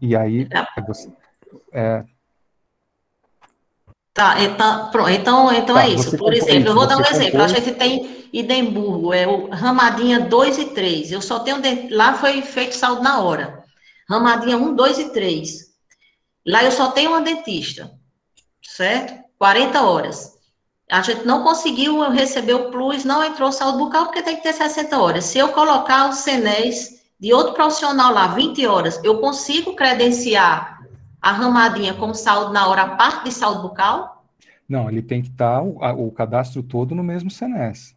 E 0.00 0.16
aí, 0.16 0.48
é. 1.70 2.02
Tá, 4.18 4.42
então, 4.42 4.90
pronto, 4.90 5.10
então, 5.10 5.52
então 5.52 5.76
tá, 5.76 5.84
é 5.84 5.90
isso. 5.90 6.16
Por 6.16 6.34
exemplo, 6.34 6.70
eu 6.70 6.74
vou 6.74 6.88
dar 6.88 6.96
um 6.96 7.06
exemplo. 7.06 7.40
A 7.40 7.46
gente 7.46 7.70
tem 7.74 8.26
Edimburgo, 8.32 9.14
é 9.14 9.28
o 9.28 9.48
Ramadinha 9.48 10.18
2 10.18 10.58
e 10.58 10.64
3. 10.70 11.12
Eu 11.12 11.22
só 11.22 11.38
tenho. 11.38 11.62
Lá 11.92 12.14
foi 12.14 12.42
feito 12.42 12.74
saldo 12.74 13.00
na 13.00 13.20
hora. 13.20 13.62
Ramadinha 14.10 14.56
1, 14.56 14.74
2 14.74 14.98
e 14.98 15.10
3. 15.10 15.68
Lá 16.44 16.64
eu 16.64 16.72
só 16.72 16.90
tenho 16.90 17.10
uma 17.10 17.20
dentista, 17.20 17.92
certo? 18.60 19.14
40 19.38 19.82
horas. 19.82 20.32
A 20.90 21.00
gente 21.00 21.24
não 21.24 21.44
conseguiu 21.44 22.10
receber 22.10 22.54
o 22.54 22.72
plus, 22.72 23.04
não 23.04 23.22
entrou 23.22 23.52
saúde 23.52 23.78
bucal, 23.78 24.06
porque 24.06 24.22
tem 24.22 24.34
que 24.34 24.42
ter 24.42 24.52
60 24.52 24.98
horas. 24.98 25.26
Se 25.26 25.38
eu 25.38 25.50
colocar 25.50 26.08
o 26.08 26.12
CENES 26.12 27.02
de 27.20 27.32
outro 27.32 27.54
profissional 27.54 28.12
lá, 28.12 28.26
20 28.26 28.66
horas, 28.66 29.00
eu 29.04 29.20
consigo 29.20 29.76
credenciar 29.76 30.77
a 31.20 31.32
ramadinha 31.32 31.94
como 31.94 32.14
saúde 32.14 32.52
na 32.52 32.66
hora, 32.68 32.82
a 32.82 32.96
parte 32.96 33.24
de 33.24 33.32
saúde 33.32 33.62
bucal? 33.62 34.24
Não, 34.68 34.88
ele 34.88 35.02
tem 35.02 35.22
que 35.22 35.28
estar 35.28 35.60
tá 35.60 35.62
o, 35.62 36.06
o, 36.06 36.12
cadastro 36.12 36.62
todo 36.62 36.94
no 36.94 37.02
mesmo 37.02 37.30
CNES. 37.30 37.96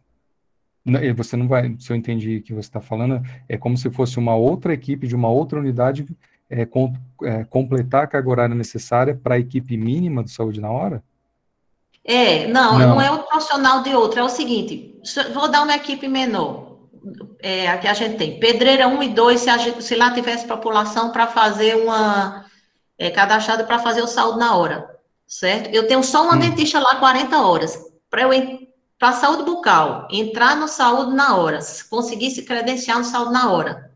Você 1.16 1.36
não 1.36 1.46
vai, 1.46 1.76
se 1.78 1.92
eu 1.92 1.96
entendi 1.96 2.38
o 2.38 2.42
que 2.42 2.52
você 2.52 2.68
está 2.68 2.80
falando, 2.80 3.22
é 3.48 3.56
como 3.56 3.76
se 3.76 3.88
fosse 3.90 4.18
uma 4.18 4.34
outra 4.34 4.72
equipe 4.72 5.06
de 5.06 5.14
uma 5.14 5.28
outra 5.28 5.60
unidade 5.60 6.06
é, 6.50 6.66
com, 6.66 6.92
é, 7.22 7.44
completar 7.44 8.04
a 8.04 8.06
carga 8.06 8.28
horária 8.28 8.54
necessária 8.54 9.14
para 9.14 9.36
a 9.36 9.38
equipe 9.38 9.76
mínima 9.76 10.24
de 10.24 10.30
saúde 10.30 10.60
na 10.60 10.70
hora? 10.70 11.02
É, 12.04 12.48
não, 12.48 12.78
não, 12.78 12.88
não 12.90 13.00
é 13.00 13.10
o 13.10 13.22
profissional 13.22 13.82
de 13.82 13.94
outra, 13.94 14.20
é 14.20 14.24
o 14.24 14.28
seguinte, 14.28 15.00
vou 15.32 15.48
dar 15.48 15.62
uma 15.62 15.76
equipe 15.76 16.08
menor, 16.08 16.78
é, 17.40 17.68
a 17.68 17.78
que 17.78 17.86
a 17.86 17.94
gente 17.94 18.16
tem, 18.16 18.40
pedreira 18.40 18.88
1 18.88 19.02
e 19.04 19.08
2, 19.10 19.40
se, 19.40 19.58
gente, 19.58 19.84
se 19.84 19.94
lá 19.94 20.12
tivesse 20.12 20.46
população 20.46 21.12
para 21.12 21.28
fazer 21.28 21.76
uma, 21.76 22.44
é, 23.02 23.10
cadastrado 23.10 23.64
para 23.64 23.80
fazer 23.80 24.00
o 24.00 24.06
saldo 24.06 24.38
na 24.38 24.54
hora, 24.54 24.88
certo? 25.26 25.74
Eu 25.74 25.88
tenho 25.88 26.04
só 26.04 26.22
uma 26.22 26.36
hum. 26.36 26.38
dentista 26.38 26.78
lá 26.78 26.96
40 26.96 27.36
horas. 27.36 27.76
Para 28.08 28.22
eu 28.22 28.62
para 28.96 29.08
a 29.08 29.12
saúde 29.14 29.42
bucal, 29.42 30.06
entrar 30.12 30.54
no 30.54 30.68
saúde 30.68 31.12
na 31.12 31.34
hora, 31.36 31.58
conseguir 31.90 32.30
se 32.30 32.44
credenciar 32.44 32.98
no 32.98 33.04
saúde 33.04 33.32
na 33.32 33.50
hora. 33.50 33.90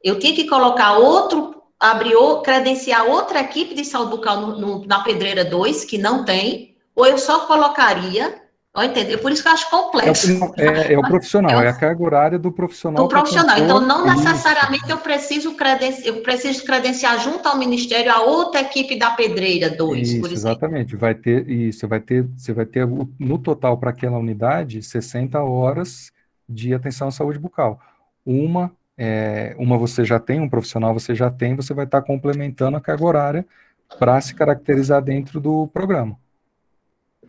Eu 0.00 0.20
tinha 0.20 0.32
que 0.32 0.46
colocar 0.46 0.96
outro, 0.98 1.60
abrir, 1.80 2.14
credenciar 2.44 3.04
outra 3.06 3.40
equipe 3.40 3.74
de 3.74 3.84
saúde 3.84 4.12
bucal 4.12 4.40
no, 4.40 4.56
no, 4.56 4.86
na 4.86 5.00
pedreira 5.02 5.44
2, 5.44 5.84
que 5.84 5.98
não 5.98 6.24
tem, 6.24 6.76
ou 6.94 7.04
eu 7.04 7.18
só 7.18 7.40
colocaria 7.46 8.40
Entendeu? 8.84 9.18
Por 9.18 9.32
isso 9.32 9.42
que 9.42 9.48
eu 9.48 9.52
acho 9.52 9.70
complexo. 9.70 10.52
É, 10.56 10.66
é, 10.66 10.92
é 10.94 10.98
o 10.98 11.02
profissional, 11.02 11.62
é 11.62 11.68
a 11.68 11.72
carga 11.72 12.02
horária 12.02 12.38
do 12.38 12.52
profissional. 12.52 13.04
Do 13.04 13.08
profissional. 13.08 13.58
Então, 13.58 13.80
não 13.80 14.04
necessariamente 14.06 14.84
isso. 14.84 14.92
eu 14.92 14.98
preciso, 14.98 15.54
creden 15.54 15.94
eu 16.04 16.22
preciso 16.22 16.64
credenciar 16.64 17.18
junto 17.20 17.48
ao 17.48 17.56
Ministério 17.56 18.12
a 18.12 18.20
outra 18.20 18.60
equipe 18.60 18.98
da 18.98 19.10
pedreira 19.10 19.70
2, 19.70 20.20
por 20.20 20.30
exemplo. 20.30 20.32
Exatamente. 20.32 20.96
Vai 20.96 21.14
ter, 21.14 21.48
isso, 21.48 21.86
vai 21.88 22.00
ter, 22.00 22.24
você 22.36 22.52
vai 22.52 22.66
ter 22.66 22.86
no 23.18 23.38
total 23.38 23.78
para 23.78 23.90
aquela 23.90 24.18
unidade 24.18 24.82
60 24.82 25.40
horas 25.42 26.12
de 26.48 26.72
atenção 26.72 27.08
à 27.08 27.10
saúde 27.10 27.38
bucal. 27.38 27.80
Uma, 28.24 28.72
é, 28.96 29.54
uma 29.58 29.76
você 29.76 30.04
já 30.04 30.18
tem, 30.18 30.40
um 30.40 30.48
profissional 30.48 30.94
você 30.94 31.14
já 31.14 31.30
tem, 31.30 31.54
você 31.54 31.74
vai 31.74 31.84
estar 31.84 32.02
complementando 32.02 32.76
a 32.76 32.80
carga 32.80 33.04
horária 33.04 33.46
para 33.98 34.20
se 34.20 34.34
caracterizar 34.34 35.02
dentro 35.02 35.40
do 35.40 35.66
programa. 35.68 36.16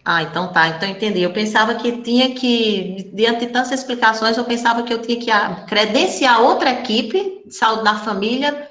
Ah, 0.04 0.24
então 0.24 0.52
tá, 0.52 0.68
então 0.70 0.90
entendi. 0.90 1.22
Eu 1.22 1.34
pensava 1.34 1.76
que 1.76 2.02
tinha 2.02 2.34
que, 2.34 3.12
diante 3.14 3.42
de 3.42 3.48
tantas 3.48 3.72
explicações, 3.72 4.38
eu 4.38 4.44
pensava 4.44 4.84
que 4.84 4.94
eu 4.94 5.02
tinha 5.02 5.20
que 5.20 5.66
credenciar 5.66 6.42
outra 6.42 6.72
equipe 6.72 7.44
de 7.46 7.54
saúde 7.54 7.84
da 7.84 7.96
família, 7.96 8.70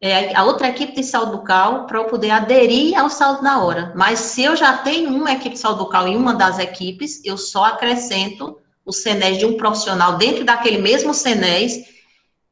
é, 0.00 0.34
a 0.34 0.44
outra 0.44 0.68
equipe 0.68 0.94
de 0.94 1.04
saúde 1.04 1.32
bucal, 1.32 1.86
para 1.86 1.98
eu 1.98 2.04
poder 2.04 2.30
aderir 2.30 2.98
ao 2.98 3.10
saúde 3.10 3.42
na 3.42 3.62
hora. 3.62 3.92
Mas 3.94 4.18
se 4.20 4.42
eu 4.42 4.56
já 4.56 4.78
tenho 4.78 5.10
uma 5.10 5.32
equipe 5.32 5.56
de 5.56 5.60
saúde 5.60 5.80
bucal 5.80 6.08
em 6.08 6.16
uma 6.16 6.34
das 6.34 6.58
equipes, 6.58 7.22
eu 7.24 7.36
só 7.36 7.64
acrescento 7.64 8.58
o 8.84 8.92
CENES 8.92 9.38
de 9.38 9.46
um 9.46 9.56
profissional 9.56 10.16
dentro 10.16 10.44
daquele 10.44 10.78
mesmo 10.78 11.12
CENES 11.12 11.84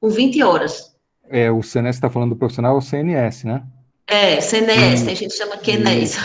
com 0.00 0.10
20 0.10 0.42
horas. 0.42 0.94
É, 1.30 1.50
o 1.50 1.62
CENES 1.62 1.96
está 1.96 2.10
falando 2.10 2.30
do 2.30 2.36
profissional, 2.36 2.74
é 2.74 2.78
o 2.78 2.82
CNS, 2.82 3.46
né? 3.46 3.62
É, 4.06 4.40
CNS, 4.40 5.04
hum, 5.04 5.10
a 5.10 5.14
gente 5.14 5.34
chama 5.34 5.56
QNES. 5.58 6.16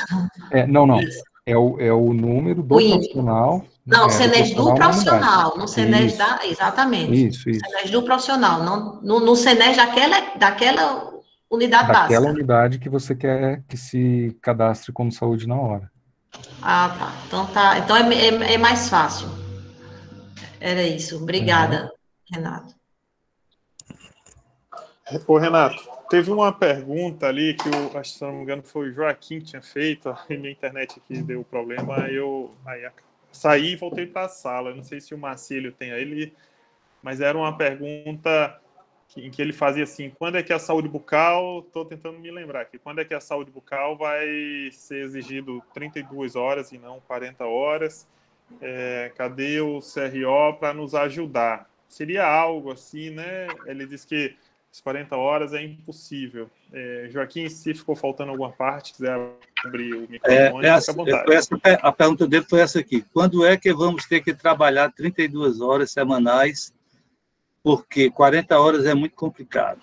É, 0.51 0.65
não, 0.65 0.85
não. 0.85 0.99
É 1.45 1.57
o, 1.57 1.79
é 1.79 1.91
o 1.91 2.13
número 2.13 2.63
do 2.63 2.75
o 2.75 2.77
profissional. 2.77 3.65
Não, 3.85 4.05
é, 4.05 4.09
CENES 4.09 4.53
do 4.53 4.73
profissional, 4.75 5.57
no 5.57 5.67
CENES 5.67 6.17
da. 6.17 6.39
Exatamente. 6.45 7.27
Isso, 7.27 7.49
isso. 7.49 7.59
CENES 7.59 7.91
do 7.91 8.01
profissional, 8.03 8.63
não, 8.63 9.01
no, 9.01 9.19
no 9.19 9.35
CENES 9.35 9.75
daquela, 9.75 10.35
daquela 10.37 11.13
unidade 11.51 11.87
daquela 11.87 12.07
básica. 12.07 12.31
unidade 12.31 12.79
que 12.79 12.89
você 12.89 13.13
quer 13.13 13.61
que 13.67 13.75
se 13.75 14.37
cadastre 14.41 14.93
como 14.93 15.11
saúde 15.11 15.45
na 15.45 15.55
hora. 15.55 15.91
Ah, 16.61 16.95
tá. 16.97 17.13
Então 17.27 17.45
tá. 17.47 17.79
Então 17.79 17.97
é, 17.97 18.13
é, 18.13 18.53
é 18.53 18.57
mais 18.57 18.87
fácil. 18.87 19.27
Era 20.61 20.81
isso. 20.83 21.21
Obrigada, 21.21 21.83
uhum. 21.83 22.37
Renato. 22.37 22.73
Ô, 25.27 25.37
Renato, 25.37 25.75
Teve 26.13 26.29
uma 26.29 26.53
pergunta 26.53 27.25
ali 27.25 27.55
que, 27.55 27.67
eu, 27.67 28.03
se 28.03 28.21
não 28.21 28.33
me 28.33 28.43
engano, 28.43 28.61
foi 28.61 28.89
o 28.89 28.93
Joaquim 28.93 29.39
que 29.39 29.45
tinha 29.45 29.63
feito, 29.63 30.15
e 30.29 30.37
minha 30.37 30.51
internet 30.51 30.99
aqui 30.99 31.19
deu 31.23 31.43
problema, 31.43 32.03
aí 32.03 32.13
eu 32.13 32.53
aí, 32.67 32.87
saí 33.31 33.71
e 33.71 33.75
voltei 33.75 34.05
para 34.05 34.27
a 34.27 34.29
sala. 34.29 34.69
Eu 34.69 34.75
não 34.75 34.83
sei 34.83 35.01
se 35.01 35.15
o 35.15 35.17
Marcílio 35.17 35.71
tem 35.71 35.91
aí, 35.91 36.31
mas 37.01 37.19
era 37.19 37.35
uma 37.35 37.57
pergunta 37.57 38.61
em 39.17 39.31
que 39.31 39.41
ele 39.41 39.53
fazia 39.53 39.85
assim: 39.85 40.11
quando 40.11 40.37
é 40.37 40.43
que 40.43 40.53
a 40.53 40.59
saúde 40.59 40.87
bucal, 40.87 41.61
estou 41.65 41.83
tentando 41.83 42.19
me 42.19 42.29
lembrar 42.29 42.61
aqui, 42.61 42.77
quando 42.77 43.01
é 43.01 43.05
que 43.05 43.15
a 43.15 43.19
saúde 43.19 43.49
bucal 43.49 43.97
vai 43.97 44.27
ser 44.71 45.03
exigido 45.03 45.63
32 45.73 46.35
horas 46.35 46.71
e 46.71 46.77
não 46.77 46.99
40 47.07 47.43
horas? 47.43 48.07
É, 48.61 49.11
cadê 49.15 49.61
o 49.61 49.79
CRO 49.79 50.59
para 50.59 50.75
nos 50.75 50.93
ajudar? 50.93 51.67
Seria 51.89 52.23
algo 52.23 52.71
assim, 52.71 53.09
né? 53.09 53.47
Ele 53.65 53.87
disse 53.87 54.05
que 54.05 54.35
as 54.73 54.81
40 54.81 55.15
horas 55.15 55.53
é 55.53 55.61
impossível. 55.61 56.49
É, 56.73 57.07
Joaquim, 57.11 57.47
se 57.47 57.75
ficou 57.75 57.95
faltando 57.95 58.31
alguma 58.31 58.51
parte, 58.51 58.93
quiser 58.93 59.19
abrir 59.63 59.93
o 59.93 60.09
microfone, 60.09 60.65
é, 60.65 60.69
essa, 60.69 60.91
essa, 61.31 61.55
a 61.79 61.91
pergunta 61.91 62.27
dele 62.27 62.43
foi 62.49 62.59
essa 62.59 62.79
aqui. 62.79 63.05
Quando 63.13 63.45
é 63.45 63.55
que 63.55 63.71
vamos 63.71 64.07
ter 64.07 64.21
que 64.21 64.33
trabalhar 64.33 64.91
32 64.91 65.61
horas 65.61 65.91
semanais? 65.91 66.73
Porque 67.61 68.09
40 68.09 68.59
horas 68.59 68.85
é 68.85 68.95
muito 68.95 69.15
complicado. 69.15 69.79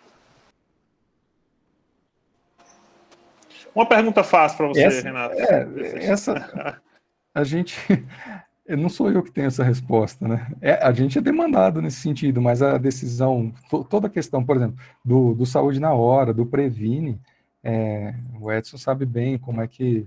Uma 3.73 3.87
pergunta 3.87 4.25
fácil 4.25 4.59
para 4.59 4.67
você, 4.67 4.83
essa, 4.83 5.03
Renato. 5.03 5.35
É, 5.37 6.05
essa, 6.05 6.83
a 7.33 7.45
gente 7.45 7.77
não 8.77 8.89
sou 8.89 9.11
eu 9.11 9.23
que 9.23 9.31
tenho 9.31 9.47
essa 9.47 9.65
resposta, 9.65 10.27
né? 10.27 10.47
É, 10.61 10.75
a 10.75 10.93
gente 10.93 11.19
é 11.19 11.21
demandado 11.21 11.81
nesse 11.81 12.01
sentido, 12.01 12.41
mas 12.41 12.63
a 12.63 12.79
decisão, 12.79 13.53
to, 13.69 13.85
toda 13.85 14.07
a 14.07 14.11
questão, 14.11 14.45
por 14.45 14.57
exemplo, 14.57 14.77
do, 15.05 15.35
do 15.35 15.47
saúde 15.47 15.81
na 15.81 15.93
hora, 15.93 16.33
do 16.33 16.47
previne, 16.47 17.21
é, 17.63 18.15
o 18.41 18.51
Edson 18.51 18.79
sabe 18.79 19.05
bem 19.05 19.39
como 19.39 19.61
é 19.61 19.69
que 19.69 20.07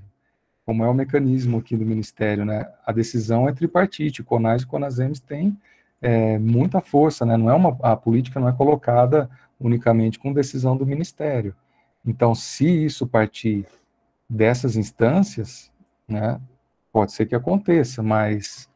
como 0.66 0.84
é 0.84 0.88
o 0.88 0.94
mecanismo 0.94 1.58
aqui 1.58 1.76
do 1.76 1.86
Ministério, 1.86 2.46
né? 2.46 2.66
A 2.86 2.92
decisão 2.92 3.50
é 3.50 3.54
tripartite, 3.54 4.24
CONAS 4.24 4.62
e 4.62 4.66
o 4.66 4.68
CONASEMS 4.70 5.20
têm 5.20 5.58
é, 6.02 6.38
muita 6.40 6.80
força, 6.80 7.26
né? 7.26 7.36
Não 7.36 7.50
é 7.50 7.54
uma, 7.54 7.78
a 7.82 7.96
política 7.98 8.40
não 8.40 8.48
é 8.48 8.54
colocada 8.54 9.30
unicamente 9.60 10.18
com 10.18 10.32
decisão 10.32 10.76
do 10.78 10.86
Ministério. 10.86 11.56
Então, 12.06 12.34
se 12.34 12.86
isso 12.86 13.08
partir 13.08 13.66
dessas 14.30 14.76
instâncias, 14.76 15.72
né, 16.08 16.40
Pode 16.94 17.12
ser 17.12 17.26
que 17.26 17.36
aconteça, 17.36 18.02
mas 18.02 18.70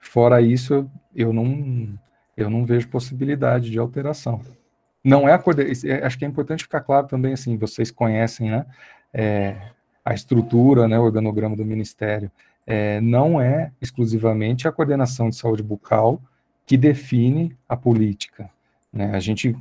Fora 0.00 0.40
isso, 0.40 0.90
eu 1.14 1.32
não, 1.32 1.88
eu 2.36 2.48
não 2.48 2.64
vejo 2.64 2.88
possibilidade 2.88 3.70
de 3.70 3.78
alteração. 3.78 4.40
Não 5.04 5.28
é 5.28 5.34
a 5.34 5.38
coordenação, 5.38 5.90
é, 5.90 6.04
acho 6.04 6.18
que 6.18 6.24
é 6.24 6.28
importante 6.28 6.64
ficar 6.64 6.80
claro 6.80 7.06
também, 7.06 7.34
assim, 7.34 7.56
vocês 7.56 7.90
conhecem, 7.90 8.50
né, 8.50 8.66
é, 9.12 9.56
a 10.04 10.14
estrutura, 10.14 10.88
né, 10.88 10.98
o 10.98 11.02
organograma 11.02 11.54
do 11.54 11.64
Ministério, 11.64 12.30
é, 12.66 13.00
não 13.00 13.40
é 13.40 13.72
exclusivamente 13.80 14.66
a 14.66 14.72
coordenação 14.72 15.28
de 15.28 15.36
saúde 15.36 15.62
bucal 15.62 16.20
que 16.66 16.76
define 16.76 17.56
a 17.68 17.76
política. 17.76 18.50
Né? 18.92 19.10
A 19.14 19.20
gente 19.20 19.56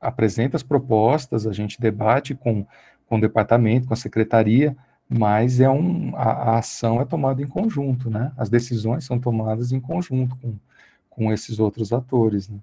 apresenta 0.00 0.56
as 0.56 0.62
propostas, 0.62 1.46
a 1.46 1.52
gente 1.52 1.80
debate 1.80 2.34
com, 2.34 2.66
com 3.06 3.16
o 3.16 3.20
departamento, 3.20 3.86
com 3.86 3.94
a 3.94 3.96
secretaria, 3.96 4.76
mas 5.18 5.60
é 5.60 5.68
um, 5.68 6.16
a, 6.16 6.22
a, 6.54 6.58
ação 6.58 7.00
é 7.00 7.04
tomada 7.04 7.42
em 7.42 7.46
conjunto, 7.46 8.10
né? 8.10 8.32
As 8.36 8.48
decisões 8.48 9.04
são 9.04 9.18
tomadas 9.18 9.72
em 9.72 9.80
conjunto 9.80 10.36
com, 10.36 10.56
com 11.10 11.32
esses 11.32 11.58
outros 11.58 11.92
atores, 11.92 12.48
né? 12.48 12.58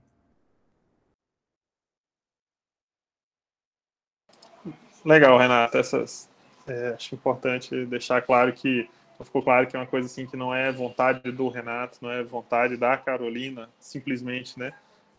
Legal, 5.05 5.37
Renata. 5.37 5.77
Essas, 5.77 6.29
é, 6.67 6.89
acho 6.89 7.15
importante 7.15 7.85
deixar 7.85 8.21
claro 8.21 8.51
que 8.53 8.89
ficou 9.23 9.41
claro 9.43 9.67
que 9.67 9.75
é 9.75 9.79
uma 9.79 9.85
coisa 9.85 10.07
assim 10.07 10.25
que 10.25 10.37
não 10.37 10.53
é 10.53 10.71
vontade 10.71 11.31
do 11.31 11.49
Renato, 11.49 11.99
não 12.01 12.09
é 12.09 12.23
vontade 12.23 12.77
da 12.77 12.97
Carolina, 12.97 13.69
simplesmente, 13.79 14.57
né? 14.57 14.73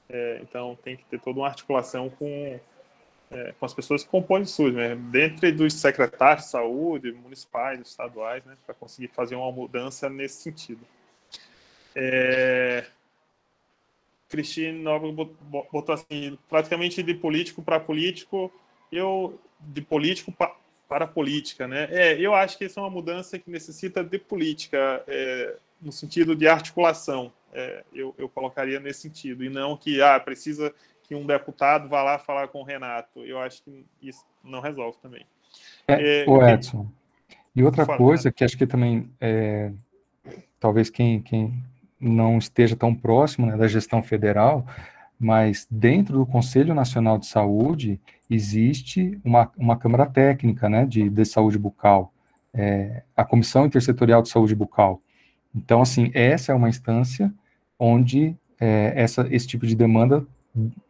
É, 0.08 0.40
então 0.42 0.76
tem 0.82 0.96
que 0.96 1.04
ter 1.04 1.20
toda 1.20 1.38
uma 1.38 1.46
articulação 1.46 2.10
com, 2.10 2.58
é, 3.30 3.54
com 3.58 3.64
as 3.64 3.72
pessoas 3.72 4.02
que 4.02 4.10
compõem 4.10 4.42
o 4.42 4.46
SUS, 4.46 4.74
né? 4.74 4.96
Dos 5.56 5.74
secretários 5.74 6.46
de 6.46 6.50
saúde, 6.50 7.12
municipais, 7.12 7.80
estaduais, 7.80 8.44
né? 8.44 8.56
Para 8.66 8.74
conseguir 8.74 9.08
fazer 9.08 9.36
uma 9.36 9.52
mudança 9.52 10.10
nesse 10.10 10.42
sentido. 10.42 10.84
É... 11.94 12.84
Cristine 14.28 14.84
botou 15.42 15.92
assim, 15.92 16.38
praticamente 16.48 17.02
de 17.02 17.14
político 17.14 17.62
para 17.62 17.80
político, 17.80 18.52
eu 18.90 19.38
de 19.58 19.82
político 19.82 20.32
para 20.88 21.04
a 21.04 21.08
política, 21.08 21.66
né? 21.66 21.88
É, 21.90 22.18
eu 22.18 22.34
acho 22.34 22.56
que 22.56 22.64
isso 22.64 22.78
é 22.78 22.82
uma 22.82 22.90
mudança 22.90 23.38
que 23.38 23.50
necessita 23.50 24.02
de 24.02 24.18
política, 24.18 25.02
é, 25.06 25.56
no 25.80 25.92
sentido 25.92 26.34
de 26.34 26.48
articulação. 26.48 27.32
É, 27.52 27.82
eu, 27.92 28.14
eu 28.16 28.28
colocaria 28.28 28.78
nesse 28.78 29.02
sentido, 29.02 29.44
e 29.44 29.48
não 29.48 29.76
que 29.76 30.00
ah, 30.00 30.18
precisa 30.20 30.72
que 31.10 31.14
um 31.16 31.26
deputado 31.26 31.88
vá 31.88 32.04
lá 32.04 32.20
falar 32.20 32.46
com 32.46 32.60
o 32.60 32.64
Renato. 32.64 33.24
Eu 33.24 33.40
acho 33.40 33.64
que 33.64 33.84
isso 34.00 34.24
não 34.44 34.60
resolve 34.60 34.96
também. 35.02 35.26
É, 35.88 36.24
o 36.28 36.40
Edson. 36.40 36.88
E 37.56 37.64
outra 37.64 37.84
coisa 37.84 38.30
que 38.30 38.44
acho 38.44 38.56
que 38.56 38.64
também 38.64 39.10
é, 39.20 39.72
talvez 40.60 40.88
quem, 40.88 41.20
quem 41.20 41.64
não 42.00 42.38
esteja 42.38 42.76
tão 42.76 42.94
próximo 42.94 43.48
né, 43.48 43.56
da 43.56 43.66
gestão 43.66 44.00
federal 44.04 44.64
mas 45.20 45.66
dentro 45.70 46.16
do 46.16 46.24
Conselho 46.24 46.74
Nacional 46.74 47.18
de 47.18 47.26
Saúde 47.26 48.00
existe 48.30 49.20
uma, 49.22 49.52
uma 49.58 49.76
Câmara 49.76 50.06
Técnica 50.06 50.66
né, 50.66 50.86
de, 50.86 51.10
de 51.10 51.24
Saúde 51.26 51.58
Bucal, 51.58 52.10
é, 52.54 53.02
a 53.14 53.22
Comissão 53.22 53.66
Intersetorial 53.66 54.22
de 54.22 54.30
Saúde 54.30 54.54
Bucal. 54.54 55.02
Então, 55.54 55.82
assim, 55.82 56.10
essa 56.14 56.52
é 56.52 56.54
uma 56.54 56.70
instância 56.70 57.30
onde 57.78 58.34
é, 58.58 58.94
essa, 58.96 59.28
esse 59.30 59.46
tipo 59.46 59.66
de 59.66 59.74
demanda, 59.74 60.24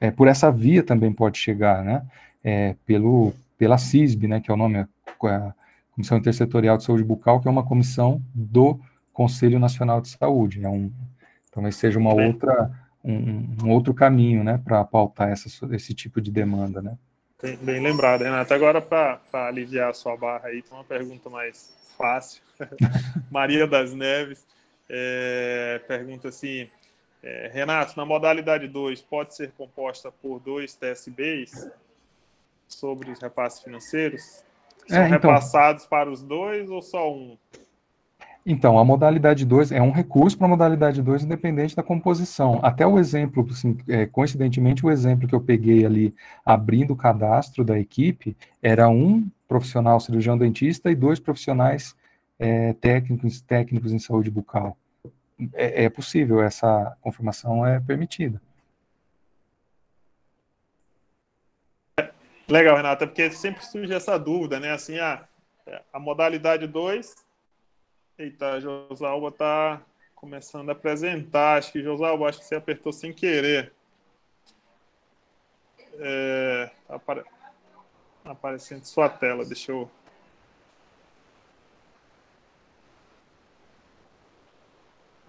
é, 0.00 0.10
por 0.10 0.28
essa 0.28 0.50
via 0.50 0.82
também 0.82 1.12
pode 1.12 1.38
chegar, 1.38 1.84
né, 1.84 2.02
é, 2.42 2.74
pelo, 2.86 3.32
pela 3.58 3.78
CISB, 3.78 4.26
né, 4.26 4.40
que 4.40 4.50
é 4.50 4.54
o 4.54 4.56
nome, 4.56 4.78
a 4.78 5.54
Comissão 5.94 6.18
Intersetorial 6.18 6.76
de 6.76 6.84
Saúde 6.84 7.04
Bucal, 7.04 7.40
que 7.40 7.48
é 7.48 7.50
uma 7.50 7.64
comissão 7.64 8.22
do 8.34 8.80
Conselho 9.12 9.58
Nacional 9.58 10.00
de 10.00 10.08
Saúde. 10.08 10.64
É 10.64 10.68
um, 10.68 10.90
talvez 11.52 11.76
seja 11.76 11.98
uma 11.98 12.14
outra 12.14 12.70
um, 13.04 13.56
um 13.64 13.70
outro 13.70 13.94
caminho, 13.94 14.44
né, 14.44 14.60
para 14.62 14.84
pautar 14.84 15.30
essa, 15.30 15.48
esse 15.74 15.94
tipo 15.94 16.20
de 16.20 16.30
demanda, 16.30 16.82
né? 16.82 16.96
Bem, 17.42 17.56
bem 17.56 17.82
lembrado, 17.82 18.22
Renato. 18.22 18.52
Agora, 18.52 18.82
para 18.82 19.18
aliviar 19.32 19.90
a 19.90 19.94
sua 19.94 20.16
barra 20.16 20.48
aí, 20.48 20.62
tem 20.62 20.76
uma 20.76 20.84
pergunta 20.84 21.30
mais 21.30 21.72
fácil. 21.96 22.42
Maria 23.30 23.66
das 23.66 23.94
Neves 23.94 24.44
é, 24.88 25.80
pergunta 25.88 26.28
assim, 26.28 26.68
é, 27.22 27.50
Renato, 27.52 27.96
na 27.96 28.04
modalidade 28.04 28.66
2, 28.66 29.02
pode 29.02 29.34
ser 29.34 29.52
composta 29.52 30.10
por 30.10 30.40
dois 30.40 30.74
TSBs 30.74 31.70
sobre 32.66 33.10
os 33.10 33.20
repasses 33.20 33.62
financeiros? 33.62 34.44
São 34.88 34.98
é, 34.98 35.06
então... 35.06 35.30
repassados 35.30 35.86
para 35.86 36.10
os 36.10 36.22
dois 36.22 36.70
ou 36.70 36.80
só 36.80 37.12
um? 37.12 37.36
Então, 38.44 38.78
a 38.78 38.84
modalidade 38.84 39.44
2 39.44 39.70
é 39.70 39.82
um 39.82 39.90
recurso 39.90 40.36
para 40.36 40.46
a 40.46 40.50
modalidade 40.50 41.02
2 41.02 41.24
independente 41.24 41.76
da 41.76 41.82
composição. 41.82 42.58
Até 42.62 42.86
o 42.86 42.98
exemplo, 42.98 43.46
assim, 43.50 43.76
é, 43.86 44.06
coincidentemente, 44.06 44.84
o 44.84 44.90
exemplo 44.90 45.28
que 45.28 45.34
eu 45.34 45.40
peguei 45.42 45.84
ali, 45.84 46.14
abrindo 46.44 46.92
o 46.92 46.96
cadastro 46.96 47.62
da 47.62 47.78
equipe, 47.78 48.34
era 48.62 48.88
um 48.88 49.28
profissional 49.46 50.00
cirurgião 50.00 50.38
dentista 50.38 50.90
e 50.90 50.94
dois 50.94 51.20
profissionais 51.20 51.94
é, 52.38 52.72
técnicos, 52.72 53.42
técnicos 53.42 53.92
em 53.92 53.98
saúde 53.98 54.30
bucal. 54.30 54.76
É, 55.54 55.84
é 55.84 55.90
possível, 55.90 56.42
essa 56.42 56.96
confirmação 57.00 57.66
é 57.66 57.80
permitida. 57.80 58.40
Legal, 62.48 62.76
Renata, 62.76 63.06
porque 63.06 63.30
sempre 63.30 63.64
surge 63.64 63.92
essa 63.94 64.18
dúvida, 64.18 64.58
né? 64.58 64.72
Assim, 64.72 64.98
a, 64.98 65.24
a 65.92 66.00
modalidade 66.00 66.66
2 66.66 67.14
Eita, 68.20 68.60
Josalba 68.60 69.32
tá 69.32 69.82
começando 70.14 70.68
a 70.68 70.72
apresentar. 70.72 71.56
Acho 71.56 71.72
que, 71.72 71.82
Josalba, 71.82 72.28
acho 72.28 72.40
que 72.40 72.44
você 72.44 72.54
apertou 72.54 72.92
sem 72.92 73.14
querer. 73.14 73.72
É, 75.98 76.70
tá 76.86 76.96
apare... 76.96 77.24
aparecendo 78.22 78.84
sua 78.84 79.08
tela, 79.08 79.42
deixa 79.42 79.72
eu. 79.72 79.90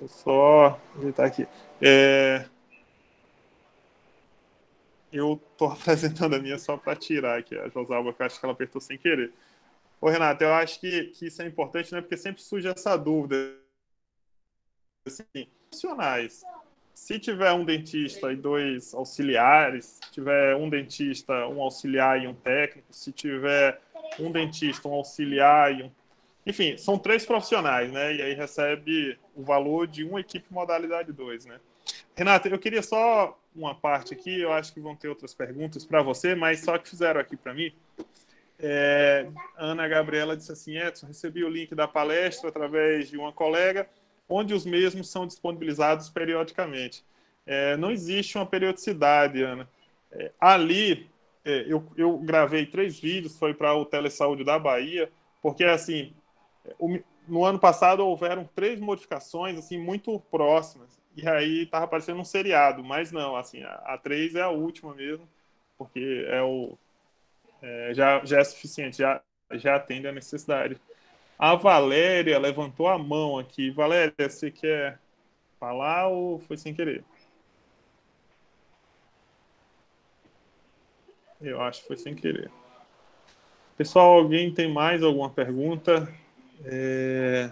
Vou 0.02 0.10
só 0.10 0.82
ajeitar 0.98 1.28
aqui. 1.28 1.48
É... 1.80 2.44
Eu 5.14 5.40
tô 5.56 5.66
apresentando 5.70 6.36
a 6.36 6.40
minha 6.40 6.58
só 6.58 6.76
para 6.76 6.96
tirar 6.96 7.38
aqui 7.38 7.56
a 7.56 7.70
Josalba, 7.70 8.12
que 8.12 8.20
eu 8.20 8.26
acho 8.26 8.40
que 8.40 8.46
ela 8.46 8.54
apertou 8.54 8.82
sem 8.82 8.98
querer. 8.98 9.32
Ô, 10.02 10.10
Renato, 10.10 10.44
eu 10.44 10.52
acho 10.56 10.80
que, 10.80 11.04
que 11.12 11.28
isso 11.28 11.40
é 11.44 11.46
importante, 11.46 11.94
né? 11.94 12.02
Porque 12.02 12.18
sempre 12.18 12.42
surge 12.42 12.68
essa 12.68 12.98
dúvida. 12.98 13.56
Assim, 15.06 15.48
profissionais. 15.70 16.42
Se 16.96 17.20
tiver 17.20 17.52
um 17.54 17.64
dentista 17.64 18.34
e 18.34 18.36
dois 18.36 18.96
auxiliares, 18.96 20.00
se 20.04 20.12
tiver 20.12 20.56
um 20.56 20.68
dentista, 20.68 21.48
um 21.48 21.62
auxiliar 21.62 22.24
e 22.24 22.28
um 22.28 22.34
técnico, 22.34 22.88
se 22.92 23.12
tiver 23.12 23.80
um 24.20 24.32
dentista, 24.32 24.88
um 24.88 24.94
auxiliar 24.94 25.80
e 25.80 25.84
um. 25.84 25.92
Enfim, 26.44 26.76
são 26.76 26.98
três 26.98 27.24
profissionais, 27.24 27.92
né? 27.92 28.16
E 28.16 28.22
aí 28.24 28.34
recebe 28.34 29.20
o 29.36 29.44
valor 29.44 29.88
de 29.88 30.04
uma 30.04 30.20
equipe 30.20 30.46
modalidade 30.52 31.12
2, 31.12 31.46
né? 31.46 31.60
Renato, 32.16 32.48
eu 32.48 32.60
queria 32.60 32.84
só 32.84 33.38
uma 33.56 33.74
parte 33.74 34.14
aqui, 34.14 34.42
eu 34.42 34.52
acho 34.52 34.74
que 34.74 34.80
vão 34.80 34.96
ter 34.96 35.08
outras 35.08 35.34
perguntas 35.34 35.86
para 35.86 36.02
você, 36.02 36.36
mas 36.36 36.62
só 36.62 36.78
que 36.78 36.90
fizeram 36.90 37.20
aqui 37.20 37.36
para 37.36 37.54
mim. 37.54 37.74
É, 38.60 39.28
Ana 39.58 39.88
Gabriela 39.88 40.38
disse 40.38 40.52
assim: 40.52 40.78
Edson, 40.78 41.08
recebi 41.08 41.44
o 41.44 41.50
link 41.50 41.74
da 41.74 41.88
palestra 41.88 42.50
através 42.50 43.10
de 43.10 43.18
uma 43.18 43.32
colega, 43.32 43.90
onde 44.30 44.54
os 44.54 44.66
mesmos 44.66 45.10
são 45.10 45.26
disponibilizados 45.26 46.10
periodicamente. 46.10 47.04
É, 47.46 47.76
não 47.78 47.92
existe 47.92 48.38
uma 48.38 48.46
periodicidade, 48.46 49.42
Ana. 49.42 49.68
É, 50.12 50.32
ali, 50.40 51.10
é, 51.44 51.66
eu, 51.68 51.84
eu, 51.98 52.18
gravei 52.20 52.66
três 52.66 53.00
vídeos, 53.00 53.38
foi 53.38 53.54
para 53.54 53.74
o 53.74 53.86
Telesaúde 53.86 54.44
da 54.44 54.60
Bahia, 54.60 55.12
porque, 55.42 55.64
assim, 55.64 56.14
o, 56.78 57.00
no 57.28 57.46
ano 57.46 57.60
passado 57.60 58.06
houveram 58.06 58.50
três 58.56 58.80
modificações, 58.80 59.58
assim, 59.58 59.78
muito 59.78 60.20
próximas, 60.32 61.00
e 61.16 61.28
aí 61.28 61.64
estava 61.64 61.86
aparecendo 61.86 62.20
um 62.20 62.26
seriado, 62.26 62.84
mas 62.84 63.12
não, 63.12 63.36
assim, 63.36 63.64
a, 63.64 63.74
a 63.86 63.98
três 63.98 64.36
é 64.36 64.42
a 64.42 64.50
última 64.50 64.94
mesmo, 64.94 65.28
porque 65.78 66.26
é 66.28 66.42
o 66.42 66.78
é, 67.62 67.94
já, 67.94 68.24
já 68.26 68.40
é 68.40 68.44
suficiente, 68.44 68.98
já, 68.98 69.22
já 69.54 69.76
atende 69.76 70.08
a 70.08 70.12
necessidade. 70.12 70.78
A 71.38 71.56
Valéria 71.56 72.38
levantou 72.40 72.88
a 72.88 72.98
mão 72.98 73.38
aqui. 73.38 73.72
Valéria, 73.72 74.14
você 74.18 74.52
quer 74.52 75.00
falar 75.60 76.08
ou 76.08 76.40
foi 76.40 76.58
sem 76.58 76.74
querer? 76.74 77.04
Eu 81.40 81.62
acho 81.62 81.82
que 81.82 81.88
foi 81.88 81.98
sem 81.98 82.16
querer. 82.16 82.52
Pessoal, 83.76 84.14
alguém 84.14 84.54
tem 84.54 84.72
mais 84.72 85.02
alguma 85.02 85.30
pergunta? 85.30 86.08
É... 86.64 87.52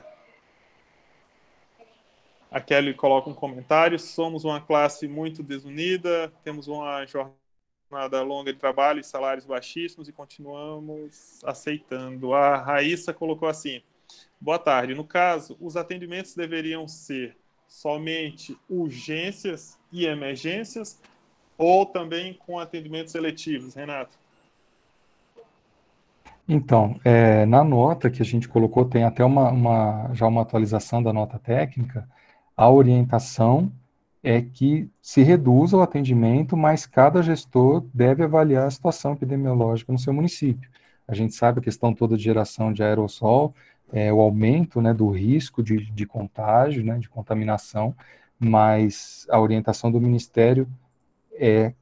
A 2.52 2.60
Kelly 2.60 2.94
coloca 2.94 3.30
um 3.30 3.34
comentário. 3.34 3.99
Somos 3.99 4.44
uma 4.44 4.60
classe 4.60 5.07
muito 5.07 5.44
desunida, 5.44 6.31
temos 6.44 6.68
uma 6.68 7.06
jornada 7.06 8.22
longa 8.22 8.52
de 8.52 8.60
trabalho 8.60 8.99
e 8.99 9.03
salários 9.03 9.45
baixíssimos 9.45 10.07
e 10.07 10.14
continuamos 10.14 11.44
aceitando. 11.44 12.34
A 12.34 12.57
Raíssa 12.57 13.14
colocou 13.14 13.48
assim: 13.48 13.81
Boa 14.40 14.57
tarde. 14.57 14.95
No 14.95 15.03
caso, 15.03 15.57
os 15.60 15.76
atendimentos 15.76 16.34
deveriam 16.34 16.88
ser 16.88 17.38
somente 17.68 18.57
urgências 18.68 19.77
e 19.91 20.06
emergências 20.06 20.99
ou 21.57 21.86
também 21.86 22.34
com 22.34 22.57
atendimentos 22.57 23.11
seletivos, 23.11 23.76
Renato? 23.76 24.18
Então, 26.51 26.99
é, 27.05 27.45
na 27.45 27.63
nota 27.63 28.09
que 28.09 28.23
a 28.23 28.26
gente 28.26 28.49
colocou, 28.49 28.84
tem 28.84 29.03
até 29.03 29.23
uma, 29.23 29.51
uma, 29.51 30.09
já 30.15 30.26
uma 30.26 30.41
atualização 30.41 31.01
da 31.03 31.13
nota 31.13 31.38
técnica, 31.38 32.09
a 32.57 32.67
orientação 32.67 33.71
é 34.23 34.41
que 34.41 34.89
se 34.99 35.21
reduza 35.21 35.77
o 35.77 35.81
atendimento, 35.81 36.57
mas 36.57 36.88
cada 36.88 37.21
gestor 37.21 37.85
deve 37.93 38.23
avaliar 38.23 38.65
a 38.65 38.71
situação 38.71 39.13
epidemiológica 39.13 39.93
no 39.93 39.99
seu 39.99 40.11
município. 40.11 40.71
A 41.07 41.13
gente 41.13 41.35
sabe 41.35 41.59
a 41.59 41.61
questão 41.61 41.93
toda 41.93 42.17
de 42.17 42.23
geração 42.23 42.73
de 42.73 42.81
aerossol, 42.81 43.53
é, 43.93 44.11
o 44.11 44.19
aumento 44.19 44.81
né, 44.81 44.91
do 44.91 45.07
risco 45.11 45.61
de, 45.61 45.85
de 45.91 46.05
contágio, 46.07 46.84
né, 46.84 46.97
de 46.97 47.07
contaminação, 47.07 47.95
mas 48.39 49.27
a 49.30 49.39
orientação 49.39 49.91
do 49.91 50.01
Ministério 50.01 50.67
é 51.31 51.73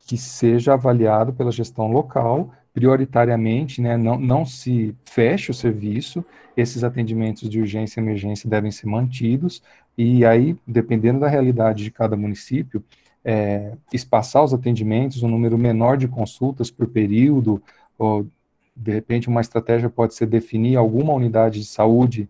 que 0.00 0.18
seja 0.18 0.72
avaliado 0.74 1.32
pela 1.32 1.52
gestão 1.52 1.86
local 1.86 2.50
prioritariamente, 2.78 3.82
né, 3.82 3.96
não, 3.96 4.16
não 4.16 4.46
se 4.46 4.94
feche 5.04 5.50
o 5.50 5.54
serviço, 5.54 6.24
esses 6.56 6.84
atendimentos 6.84 7.48
de 7.50 7.58
urgência 7.58 7.98
e 7.98 8.02
emergência 8.04 8.48
devem 8.48 8.70
ser 8.70 8.86
mantidos, 8.86 9.60
e 9.96 10.24
aí, 10.24 10.56
dependendo 10.64 11.18
da 11.18 11.28
realidade 11.28 11.82
de 11.82 11.90
cada 11.90 12.16
município, 12.16 12.84
é, 13.24 13.72
espaçar 13.92 14.44
os 14.44 14.54
atendimentos, 14.54 15.24
um 15.24 15.28
número 15.28 15.58
menor 15.58 15.96
de 15.96 16.06
consultas 16.06 16.70
por 16.70 16.86
período, 16.86 17.60
ou 17.98 18.24
de 18.76 18.92
repente 18.92 19.26
uma 19.28 19.40
estratégia 19.40 19.90
pode 19.90 20.14
ser 20.14 20.26
definir 20.26 20.76
alguma 20.76 21.12
unidade 21.12 21.58
de 21.58 21.66
saúde 21.66 22.28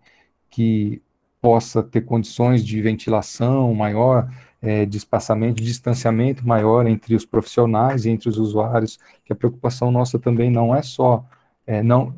que 0.48 1.02
possa 1.42 1.82
ter 1.82 2.00
condições 2.00 2.64
de 2.64 2.80
ventilação 2.80 3.74
maior, 3.74 4.32
é, 4.60 4.84
de 4.84 4.96
espaçamento, 4.96 5.56
de 5.56 5.64
distanciamento 5.64 6.46
maior 6.46 6.86
entre 6.86 7.14
os 7.14 7.24
profissionais 7.24 8.04
e 8.04 8.10
entre 8.10 8.28
os 8.28 8.38
usuários, 8.38 8.98
que 9.24 9.32
a 9.32 9.36
preocupação 9.36 9.90
nossa 9.90 10.18
também 10.18 10.50
não 10.50 10.74
é 10.74 10.82
só, 10.82 11.24
é, 11.66 11.82
não, 11.82 12.14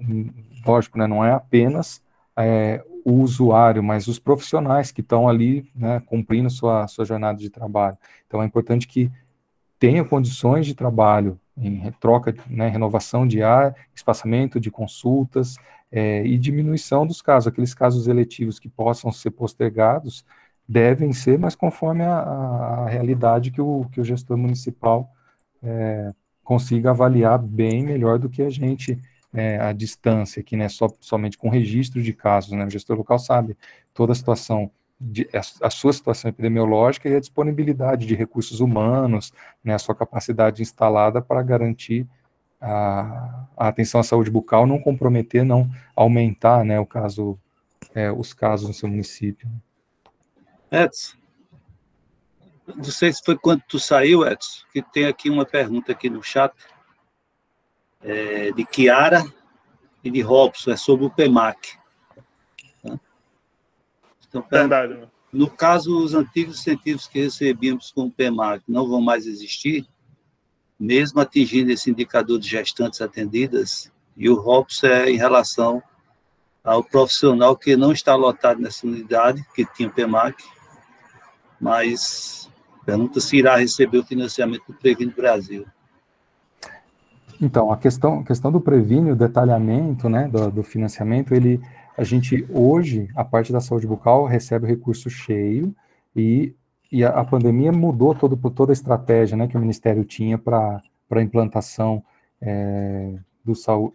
lógico, 0.64 0.98
né, 0.98 1.06
não 1.06 1.24
é 1.24 1.32
apenas 1.32 2.02
é, 2.36 2.82
o 3.04 3.12
usuário, 3.12 3.82
mas 3.82 4.06
os 4.08 4.18
profissionais 4.18 4.90
que 4.90 5.00
estão 5.00 5.28
ali 5.28 5.68
né, 5.74 6.00
cumprindo 6.06 6.50
sua, 6.50 6.86
sua 6.86 7.04
jornada 7.04 7.38
de 7.38 7.50
trabalho. 7.50 7.96
Então 8.26 8.42
é 8.42 8.46
importante 8.46 8.86
que 8.86 9.10
tenha 9.78 10.04
condições 10.04 10.66
de 10.66 10.74
trabalho 10.74 11.38
em 11.56 11.90
troca, 12.00 12.34
né, 12.48 12.68
renovação 12.68 13.26
de 13.26 13.42
ar, 13.42 13.74
espaçamento 13.94 14.58
de 14.58 14.70
consultas 14.70 15.56
é, 15.92 16.24
e 16.24 16.38
diminuição 16.38 17.06
dos 17.06 17.20
casos, 17.20 17.48
aqueles 17.48 17.74
casos 17.74 18.06
eletivos 18.06 18.58
que 18.58 18.68
possam 18.68 19.10
ser 19.10 19.30
postergados, 19.30 20.24
devem 20.70 21.12
ser, 21.12 21.36
mas 21.36 21.56
conforme 21.56 22.04
a, 22.04 22.20
a 22.20 22.88
realidade 22.88 23.50
que 23.50 23.60
o, 23.60 23.86
que 23.90 24.00
o 24.00 24.04
gestor 24.04 24.36
municipal 24.36 25.10
é, 25.60 26.14
consiga 26.44 26.90
avaliar 26.90 27.40
bem 27.40 27.82
melhor 27.82 28.20
do 28.20 28.30
que 28.30 28.40
a 28.40 28.48
gente 28.48 28.96
é, 29.34 29.58
a 29.58 29.72
distância, 29.72 30.44
que 30.44 30.54
é 30.54 30.68
só, 30.68 30.88
somente 31.00 31.36
com 31.36 31.48
registro 31.48 32.00
de 32.00 32.12
casos, 32.12 32.52
né? 32.52 32.64
O 32.64 32.70
gestor 32.70 32.96
local 32.96 33.18
sabe 33.18 33.56
toda 33.92 34.12
a 34.12 34.14
situação, 34.14 34.70
de, 35.00 35.28
a, 35.34 35.66
a, 35.66 35.70
sua 35.70 35.92
situação 35.92 36.28
epidemiológica 36.28 37.08
e 37.08 37.16
a 37.16 37.20
disponibilidade 37.20 38.06
de 38.06 38.14
recursos 38.14 38.60
humanos, 38.60 39.32
né? 39.64 39.74
A 39.74 39.78
sua 39.78 39.94
capacidade 39.94 40.62
instalada 40.62 41.20
para 41.20 41.42
garantir 41.42 42.06
a, 42.60 43.46
a, 43.56 43.68
atenção 43.68 44.00
à 44.00 44.04
saúde 44.04 44.30
bucal, 44.30 44.68
não 44.68 44.78
comprometer, 44.78 45.44
não 45.44 45.68
aumentar, 45.96 46.64
né? 46.64 46.78
O 46.78 46.86
caso, 46.86 47.36
é, 47.92 48.10
os 48.12 48.32
casos 48.32 48.68
no 48.68 48.74
seu 48.74 48.88
município. 48.88 49.48
Edson, 50.70 51.16
não 52.76 52.84
sei 52.84 53.12
se 53.12 53.22
foi 53.24 53.36
quando 53.36 53.62
tu 53.68 53.78
saiu, 53.78 54.26
Edson, 54.26 54.64
que 54.72 54.82
tem 54.82 55.06
aqui 55.06 55.28
uma 55.28 55.44
pergunta 55.44 55.92
aqui 55.92 56.08
no 56.08 56.22
chat 56.22 56.54
é, 58.00 58.52
de 58.52 58.64
Kiara 58.64 59.24
e 60.02 60.10
de 60.10 60.20
Robson, 60.20 60.70
é 60.70 60.76
sobre 60.76 61.06
o 61.06 61.10
PEMAC. 61.10 61.76
Tá? 62.82 62.98
Então, 64.28 64.44
Verdade. 64.50 65.08
No 65.32 65.48
caso, 65.48 65.96
os 65.96 66.14
antigos 66.14 66.58
incentivos 66.58 67.06
que 67.06 67.20
recebíamos 67.20 67.92
com 67.92 68.06
o 68.06 68.10
PEMAC 68.10 68.64
não 68.66 68.88
vão 68.88 69.00
mais 69.00 69.26
existir, 69.26 69.86
mesmo 70.78 71.20
atingindo 71.20 71.70
esse 71.70 71.90
indicador 71.90 72.38
de 72.38 72.48
gestantes 72.48 73.00
atendidas, 73.00 73.92
e 74.16 74.28
o 74.28 74.34
Robson 74.34 74.86
é 74.86 75.10
em 75.10 75.16
relação 75.16 75.82
ao 76.64 76.82
profissional 76.82 77.56
que 77.56 77.76
não 77.76 77.92
está 77.92 78.14
lotado 78.14 78.60
nessa 78.60 78.86
unidade, 78.86 79.44
que 79.54 79.64
tinha 79.64 79.88
o 79.88 79.92
PEMAC, 79.92 80.42
mas 81.60 82.50
pergunta 82.84 83.20
se 83.20 83.36
irá 83.36 83.56
receber 83.56 83.98
o 83.98 84.04
financiamento 84.04 84.64
do 84.66 84.74
Previno 84.74 85.12
Brasil. 85.12 85.66
Então, 87.40 87.72
a 87.72 87.76
questão, 87.76 88.22
questão 88.22 88.52
do 88.52 88.60
Previne, 88.60 89.12
o 89.12 89.16
detalhamento 89.16 90.08
né, 90.08 90.28
do, 90.28 90.50
do, 90.50 90.62
financiamento, 90.62 91.34
ele, 91.34 91.60
a 91.96 92.04
gente 92.04 92.46
hoje, 92.50 93.08
a 93.16 93.24
parte 93.24 93.50
da 93.50 93.60
saúde 93.60 93.86
bucal 93.86 94.26
recebe 94.26 94.66
o 94.66 94.68
recurso 94.68 95.08
cheio 95.08 95.74
e, 96.14 96.54
e 96.92 97.02
a, 97.02 97.08
a 97.10 97.24
pandemia 97.24 97.72
mudou 97.72 98.14
todo, 98.14 98.36
toda 98.50 98.72
a 98.72 98.74
estratégia 98.74 99.38
né, 99.38 99.46
que 99.48 99.56
o 99.56 99.60
Ministério 99.60 100.04
tinha 100.04 100.36
para 100.36 100.82
a 101.10 101.22
implantação 101.22 102.04
é, 102.42 103.14
do, 103.42 103.54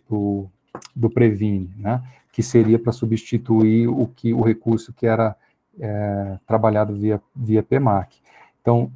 do, 0.10 0.50
do 0.96 1.10
Previne, 1.10 1.72
né, 1.78 2.02
que 2.32 2.42
seria 2.42 2.80
para 2.80 2.92
substituir 2.92 3.88
o, 3.88 4.08
que, 4.08 4.34
o 4.34 4.42
recurso 4.42 4.92
que 4.92 5.06
era 5.06 5.36
é, 5.80 6.38
trabalhado 6.48 6.96
via, 6.96 7.22
via 7.36 7.64
PEMAC. 7.64 8.18
Então, 8.62 8.92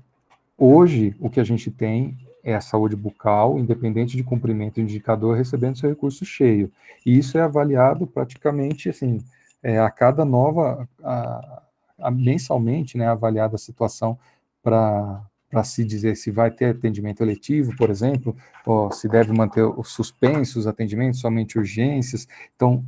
hoje, 0.58 1.16
o 1.20 1.30
que 1.30 1.40
a 1.40 1.44
gente 1.44 1.70
tem 1.70 2.18
é 2.44 2.56
a 2.56 2.62
saúde 2.62 2.96
bucal, 2.96 3.60
independente 3.60 4.16
de 4.16 4.24
cumprimento 4.24 4.76
do 4.76 4.82
indicador, 4.82 5.38
recebendo 5.38 5.78
seu 5.78 5.90
recurso 5.90 6.26
cheio. 6.26 6.72
E 7.06 7.18
isso 7.18 7.38
é 7.38 7.42
avaliado 7.42 8.08
praticamente, 8.08 8.90
assim, 8.90 9.20
é, 9.62 9.80
a 9.80 9.90
cada 9.90 10.24
nova, 10.24 10.88
a, 11.04 11.64
a, 12.00 12.12
mensalmente, 12.12 12.98
né, 12.98 13.08
avaliada 13.08 13.56
a 13.56 13.60
situação 13.60 14.18
para 14.64 15.22
para 15.50 15.64
se 15.64 15.84
dizer 15.84 16.16
se 16.16 16.30
vai 16.30 16.52
ter 16.52 16.66
atendimento 16.66 17.24
eletivo, 17.24 17.76
por 17.76 17.90
exemplo, 17.90 18.38
ou 18.66 18.92
se 18.92 19.10
deve 19.10 19.34
manter 19.34 19.64
os 19.64 19.90
suspensos 19.90 20.68
atendimentos, 20.68 21.20
somente 21.20 21.58
urgências. 21.58 22.28
Então, 22.56 22.86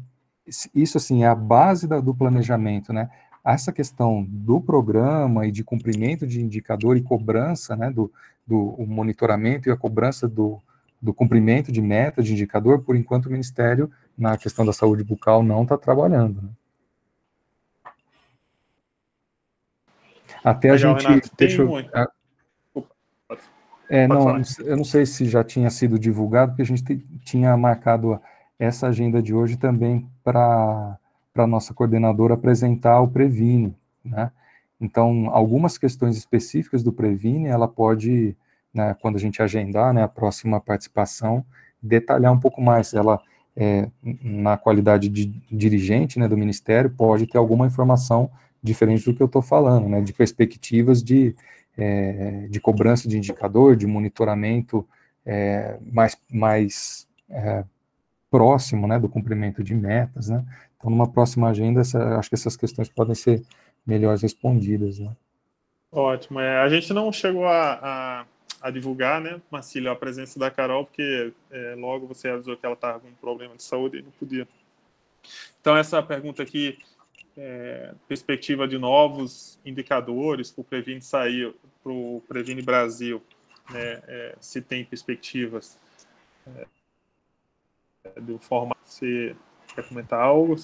isso, 0.74 0.98
assim, 0.98 1.24
é 1.24 1.28
a 1.28 1.34
base 1.34 1.88
da, 1.88 2.00
do 2.00 2.14
planejamento, 2.14 2.94
né? 2.94 3.10
Essa 3.44 3.72
questão 3.72 4.24
do 4.28 4.62
programa 4.62 5.48
e 5.48 5.52
de 5.52 5.64
cumprimento 5.64 6.28
de 6.28 6.42
indicador 6.42 6.98
e 6.98 7.02
cobrança, 7.02 7.76
né, 7.76 7.90
do, 7.90 8.12
do 8.46 8.76
monitoramento 8.88 9.68
e 9.68 9.72
a 9.72 9.78
cobrança 9.78 10.28
do, 10.28 10.62
do 11.02 11.14
cumprimento 11.14 11.72
de 11.72 11.82
meta 11.82 12.22
de 12.22 12.34
indicador, 12.34 12.82
por 12.82 12.96
enquanto 12.96 13.26
o 13.26 13.32
Ministério, 13.32 13.92
na 14.18 14.38
questão 14.38 14.66
da 14.66 14.74
saúde 14.74 15.04
bucal, 15.04 15.42
não 15.42 15.64
está 15.64 15.78
trabalhando. 15.78 16.42
Né? 16.42 16.50
Até 20.44 20.72
Legal, 20.72 20.96
a 20.96 21.00
gente. 21.00 21.08
Renato, 21.08 21.32
deixa 21.38 21.62
eu, 21.62 21.70
é, 23.90 24.08
não, 24.08 24.42
eu 24.60 24.78
não 24.78 24.86
sei 24.86 25.06
se 25.06 25.26
já 25.26 25.44
tinha 25.44 25.70
sido 25.70 26.00
divulgado, 26.00 26.52
porque 26.52 26.62
a 26.62 26.66
gente 26.66 26.98
tinha 27.26 27.58
marcado 27.58 28.18
essa 28.58 28.88
agenda 28.88 29.22
de 29.22 29.34
hoje 29.34 29.58
também 29.58 30.10
para 30.24 30.98
para 31.34 31.44
a 31.44 31.48
nossa 31.48 31.74
coordenadora 31.74 32.34
apresentar 32.34 33.02
o 33.02 33.08
Previne, 33.08 33.76
né? 34.04 34.32
Então, 34.80 35.30
algumas 35.32 35.78
questões 35.78 36.18
específicas 36.18 36.82
do 36.82 36.92
Previne, 36.92 37.48
ela 37.48 37.68
pode, 37.68 38.36
né, 38.74 38.96
quando 39.00 39.16
a 39.16 39.20
gente 39.20 39.40
agendar 39.40 39.94
né, 39.94 40.02
a 40.02 40.08
próxima 40.08 40.60
participação, 40.60 41.46
detalhar 41.82 42.34
um 42.34 42.40
pouco 42.40 42.60
mais. 42.60 42.92
Ela, 42.96 43.22
é, 43.56 43.88
na 44.02 44.58
qualidade 44.58 45.08
de 45.08 45.28
dirigente 45.52 46.18
né, 46.18 46.28
do 46.28 46.36
Ministério, 46.36 46.90
pode 46.90 47.28
ter 47.28 47.38
alguma 47.38 47.68
informação 47.68 48.32
diferente 48.62 49.06
do 49.06 49.16
que 49.16 49.22
eu 49.22 49.28
estou 49.28 49.42
falando, 49.42 49.88
né, 49.88 50.02
de 50.02 50.14
perspectivas 50.14 51.04
de, 51.04 51.36
é, 51.78 52.48
de 52.50 52.60
cobrança 52.60 53.08
de 53.08 53.18
indicador, 53.18 53.76
de 53.76 53.86
monitoramento 53.86 54.88
é, 55.24 55.78
mais, 55.92 56.18
mais 56.32 57.08
é, 57.30 57.64
próximo 58.32 58.88
né, 58.88 58.98
do 58.98 59.08
cumprimento 59.08 59.64
de 59.64 59.76
metas, 59.76 60.30
né? 60.30 60.44
Então, 60.82 60.90
numa 60.90 61.08
próxima 61.08 61.50
agenda, 61.50 61.82
essa, 61.82 62.18
acho 62.18 62.28
que 62.28 62.36
essas 62.36 62.58
questões 62.58 62.90
podem 62.90 63.14
ser 63.14 63.44
melhores 63.86 64.24
respondidas. 64.24 64.98
Né? 64.98 65.16
Ótimo. 65.92 66.40
É, 66.40 66.60
a 66.60 66.68
gente 66.68 66.92
não 66.92 67.12
chegou 67.14 67.46
a, 67.46 67.74
a, 67.74 68.26
a, 68.60 68.72
divulgar, 68.72 69.22
né, 69.22 69.40
Marcílio, 69.52 69.92
a 69.92 69.96
presença 69.96 70.40
da 70.40 70.50
Carol, 70.50 70.86
porque 70.86 71.32
é, 71.52 71.76
logo 71.78 72.08
você 72.08 72.30
avisou 72.30 72.58
que 72.58 72.66
ela 72.66 72.74
estava 72.74 73.00
com 73.00 73.08
um 73.08 73.14
problema 73.14 73.56
de 73.56 73.62
saúde 73.62 74.00
e 74.00 74.02
não 74.02 74.12
podia. 74.12 74.48
Então, 75.62 75.78
essa 75.78 76.02
pergunta 76.02 76.42
aqui, 76.42 76.80
é, 77.38 77.94
perspectiva 78.08 78.68
de 78.68 78.80
novos 78.80 79.60
indicadores 79.64 80.50
para 80.50 80.62
o 80.62 80.64
Previne 80.66 81.02
sair, 81.02 81.54
para 81.84 81.92
o 81.92 82.24
Previne 82.28 82.64
Brasil, 82.64 83.22
né, 83.70 84.02
é, 84.08 84.36
se 84.40 84.64
tem 84.64 84.84
perspectivas 84.84 85.78
é, 86.48 86.66
do 88.20 88.40
formato, 88.40 88.82
se 88.84 89.36
Quer 89.76 89.88
comentar 89.88 90.20
algo? 90.20 90.56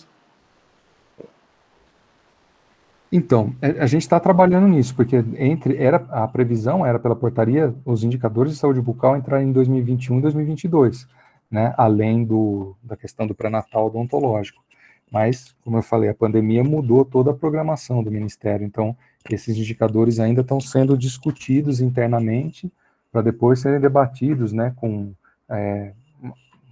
Então, 3.12 3.54
é, 3.62 3.70
a 3.82 3.88
gente 3.88 4.02
está 4.02 4.20
trabalhando 4.20 4.68
nisso, 4.68 4.94
porque 4.94 5.24
entre 5.38 5.78
era 5.78 5.98
a 6.10 6.28
previsão 6.28 6.86
era 6.86 7.00
pela 7.00 7.16
portaria 7.16 7.74
os 7.86 8.04
indicadores 8.04 8.54
de 8.54 8.60
saúde 8.60 8.82
bucal 8.82 9.16
entrarem 9.16 9.48
em 9.48 9.54
2021 9.54 10.20
e 10.20 10.22
2022, 10.22 11.08
né? 11.50 11.74
Além 11.78 12.26
do, 12.26 12.76
da 12.84 12.98
questão 12.98 13.26
do 13.26 13.34
pré-natal 13.34 13.88
odontológico. 13.88 14.62
Mas, 15.10 15.56
como 15.64 15.78
eu 15.78 15.82
falei, 15.82 16.10
a 16.10 16.14
pandemia 16.14 16.66
mudou 16.66 17.06
toda 17.06 17.32
a 17.32 17.34
programação 17.34 18.04
do 18.04 18.12
Ministério, 18.12 18.66
então 18.66 18.96
esses 19.30 19.58
indicadores 19.58 20.20
ainda 20.20 20.42
estão 20.42 20.60
sendo 20.60 20.98
discutidos 20.98 21.80
internamente 21.80 22.72
para 23.10 23.22
depois 23.22 23.60
serem 23.60 23.80
debatidos, 23.80 24.52
né, 24.52 24.74
com 24.76 25.14
é, 25.50 25.94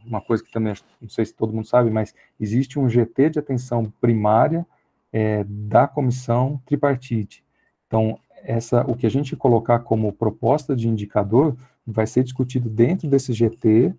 uma 0.06 0.22
coisa 0.22 0.44
que 0.44 0.52
também, 0.52 0.74
não 1.02 1.10
sei 1.10 1.26
se 1.26 1.34
todo 1.34 1.54
mundo 1.54 1.68
sabe, 1.68 1.90
mas 1.90 2.14
existe 2.40 2.80
um 2.80 2.90
GT 2.90 3.32
de 3.32 3.40
atenção 3.40 3.92
primária 4.02 4.66
é, 5.12 5.44
da 5.48 5.88
comissão 5.88 6.62
tripartite. 6.66 7.44
Então, 7.88 8.20
essa, 8.44 8.82
o 8.82 8.96
que 8.96 9.06
a 9.06 9.10
gente 9.10 9.36
colocar 9.36 9.80
como 9.80 10.14
proposta 10.14 10.76
de 10.76 10.88
indicador 10.88 11.56
vai 11.86 12.06
ser 12.06 12.24
discutido 12.24 12.70
dentro 12.70 13.08
desse 13.08 13.34
GT 13.34 13.94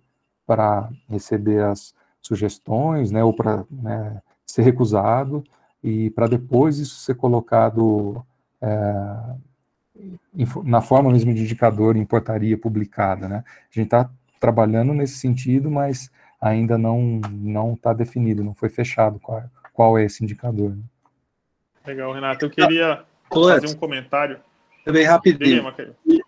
para 0.45 0.89
receber 1.09 1.63
as 1.63 1.93
sugestões, 2.21 3.11
né, 3.11 3.23
ou 3.23 3.33
para 3.33 3.65
né, 3.69 4.21
ser 4.45 4.61
recusado, 4.61 5.43
e 5.83 6.09
para 6.11 6.27
depois 6.27 6.79
isso 6.79 6.95
ser 6.95 7.15
colocado 7.15 8.25
é, 8.61 9.35
na 10.63 10.81
forma 10.81 11.11
mesmo 11.11 11.33
de 11.33 11.41
indicador 11.41 11.95
em 11.95 12.05
portaria 12.05 12.57
publicada, 12.57 13.27
né? 13.27 13.43
A 13.47 13.73
gente 13.73 13.85
está 13.85 14.09
trabalhando 14.39 14.93
nesse 14.93 15.17
sentido, 15.17 15.69
mas 15.69 16.11
ainda 16.39 16.77
não 16.77 17.19
não 17.31 17.73
está 17.73 17.93
definido, 17.93 18.43
não 18.43 18.53
foi 18.53 18.69
fechado 18.69 19.19
qual, 19.19 19.43
qual 19.73 19.97
é 19.97 20.05
esse 20.05 20.23
indicador. 20.23 20.71
Né? 20.71 20.83
Legal, 21.85 22.13
Renato. 22.13 22.45
Eu 22.45 22.49
queria 22.49 23.03
fazer 23.31 23.75
um 23.75 23.79
comentário. 23.79 24.39
Bem 24.85 25.05
rapidinho. 25.05 25.63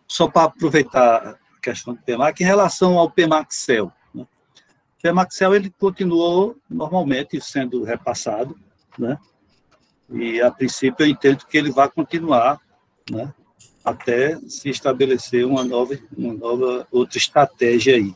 Só 0.07 0.27
para 0.27 0.48
aproveitar 0.48 1.38
a 1.57 1.61
questão 1.61 1.94
do 1.94 2.02
PEMAC, 2.02 2.41
em 2.41 2.45
relação 2.45 2.98
ao 2.98 3.10
PEMAXEL. 3.10 3.91
Né? 4.14 4.23
O 4.23 5.02
PEMAXEL 5.02 5.56
ele 5.56 5.69
continuou 5.69 6.57
normalmente 6.69 7.40
sendo 7.41 7.84
repassado, 7.84 8.57
né? 8.98 9.18
E, 10.11 10.41
a 10.41 10.49
princípio, 10.49 11.06
eu 11.06 11.10
entendo 11.10 11.45
que 11.45 11.57
ele 11.57 11.72
vai 11.72 11.88
continuar, 11.88 12.60
né? 13.11 13.31
Até 13.84 14.38
se 14.47 14.69
estabelecer 14.69 15.45
uma 15.45 15.64
nova, 15.64 15.97
uma 16.18 16.34
nova 16.34 16.88
outra 16.91 17.18
estratégia 17.18 17.95
aí. 17.95 18.14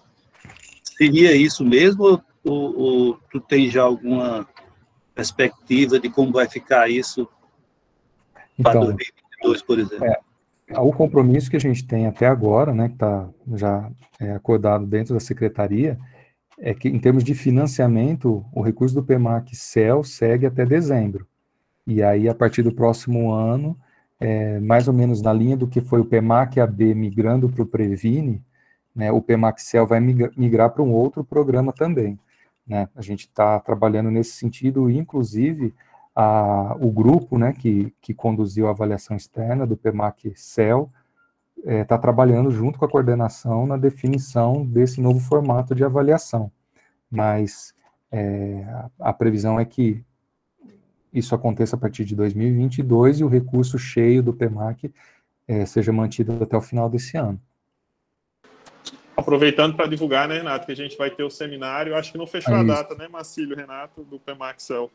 Seria 0.84 1.36
isso 1.36 1.66
mesmo 1.66 2.04
ou, 2.04 2.24
ou, 2.44 2.80
ou 2.80 3.20
tu 3.32 3.40
tem 3.40 3.70
já 3.70 3.84
alguma 3.84 4.48
perspectiva 5.16 6.00
de 6.00 6.10
como 6.10 6.32
vai 6.32 6.48
ficar 6.48 6.90
isso 6.90 7.28
para 8.62 8.72
então, 8.72 8.82
2022, 8.86 9.62
por 9.62 9.80
exemplo? 9.80 10.06
É, 10.06 10.80
o 10.80 10.92
compromisso 10.92 11.50
que 11.50 11.58
a 11.58 11.60
gente 11.60 11.86
tem 11.86 12.08
até 12.08 12.28
agora, 12.28 12.74
né, 12.74 12.88
que 12.88 12.96
está 12.96 13.30
já 13.56 13.92
é, 14.20 14.34
acordado 14.34 14.86
dentro 14.86 15.14
da 15.14 15.20
secretaria, 15.20 15.98
é 16.58 16.74
que 16.74 16.88
em 16.88 17.00
termos 17.00 17.24
de 17.24 17.34
financiamento, 17.34 18.46
o 18.54 18.62
recurso 18.62 18.96
do 18.96 19.04
PEMAC 19.04 19.56
CEL 19.56 20.04
segue 20.04 20.46
até 20.46 20.66
dezembro. 20.66 21.28
E 21.86 22.02
aí, 22.02 22.30
a 22.30 22.36
partir 22.36 22.62
do 22.62 22.74
próximo 22.74 23.32
ano, 23.32 23.78
é, 24.20 24.60
mais 24.60 24.88
ou 24.88 24.94
menos 24.94 25.22
na 25.22 25.34
linha 25.34 25.58
do 25.58 25.68
que 25.68 25.82
foi 25.82 26.00
o 26.00 26.06
PEMAC 26.06 26.60
AB 26.60 26.94
migrando 26.96 27.50
para 27.50 27.64
o 27.64 27.66
Previne, 27.66 28.42
né, 28.96 29.12
o 29.12 29.22
PEMAC 29.22 29.62
CEL 29.62 29.88
vai 29.88 30.00
migrar 30.00 30.70
para 30.70 30.84
um 30.84 30.92
outro 30.92 31.24
programa 31.24 31.74
também. 31.74 32.20
Né? 32.66 32.88
A 32.96 33.02
gente 33.02 33.22
está 33.22 33.60
trabalhando 33.60 34.12
nesse 34.12 34.32
sentido, 34.32 34.90
inclusive 34.90 35.74
a, 36.16 36.76
o 36.80 36.92
grupo 36.92 37.38
né, 37.38 37.54
que, 37.54 37.94
que 38.02 38.14
conduziu 38.14 38.68
a 38.68 38.72
avaliação 38.72 39.18
externa 39.18 39.66
do 39.66 39.76
PEMAC 39.76 40.34
CEL 40.36 40.90
está 41.58 41.72
é, 41.72 41.84
tá 41.84 41.98
trabalhando 41.98 42.52
junto 42.52 42.78
com 42.78 42.86
a 42.86 42.90
coordenação 42.90 43.66
na 43.66 43.78
definição 43.78 44.66
desse 44.66 45.02
novo 45.02 45.20
formato 45.20 45.74
de 45.74 45.84
avaliação. 45.84 46.52
Mas 47.10 47.74
é, 48.12 48.64
a, 48.68 49.10
a 49.10 49.14
previsão 49.14 49.60
é 49.60 49.66
que 49.66 50.04
isso 51.14 51.36
aconteça 51.36 51.76
a 51.76 51.80
partir 51.80 52.04
de 52.06 52.16
2022 52.16 53.20
e 53.20 53.24
o 53.24 53.28
recurso 53.28 53.78
cheio 53.78 54.24
do 54.24 54.34
PEMAC 54.34 54.92
é, 55.48 55.66
seja 55.66 55.92
mantido 55.92 56.42
até 56.42 56.58
o 56.58 56.62
final 56.62 56.90
desse 56.90 57.18
ano. 57.18 57.40
Aproveitando 59.16 59.76
para 59.76 59.88
divulgar, 59.88 60.28
né, 60.28 60.38
Renato, 60.38 60.66
que 60.66 60.72
a 60.72 60.76
gente 60.76 60.98
vai 60.98 61.12
ter 61.12 61.24
o 61.24 61.30
seminário, 61.30 61.96
acho 61.96 62.12
que 62.12 62.18
não 62.18 62.26
fechou 62.26 62.56
é 62.56 62.60
a 62.60 62.64
data, 62.64 62.96
né, 62.96 63.08
Marcílio, 63.08 63.56
Renato, 63.56 64.04
do 64.04 64.20
PEMAXEL. 64.20 64.92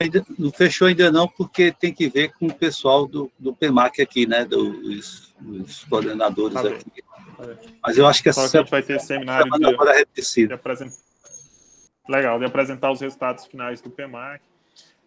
Ainda, 0.00 0.26
não 0.38 0.50
fechou 0.50 0.88
ainda 0.88 1.10
não, 1.10 1.28
porque 1.28 1.72
tem 1.72 1.94
que 1.94 2.08
ver 2.08 2.32
com 2.32 2.48
o 2.48 2.54
pessoal 2.54 3.06
do, 3.06 3.30
do 3.38 3.54
PEMAC 3.54 4.02
aqui, 4.02 4.26
né, 4.26 4.44
dos, 4.44 5.34
dos 5.40 5.84
coordenadores 5.84 6.54
tá 6.54 6.68
aqui. 6.68 7.02
Mas 7.82 7.96
eu 7.96 8.06
acho 8.06 8.22
que 8.22 8.28
essa 8.28 8.42
Só 8.42 8.50
que 8.50 8.56
a 8.56 8.60
gente 8.60 8.70
vai 8.70 8.82
ter 8.82 9.00
seminário 9.00 9.50
de, 9.52 10.46
de, 10.46 10.52
apresentar 10.52 11.05
Legal, 12.08 12.38
de 12.38 12.44
apresentar 12.44 12.92
os 12.92 13.00
resultados 13.00 13.46
finais 13.46 13.80
do 13.80 13.90
PEMAC. 13.90 14.42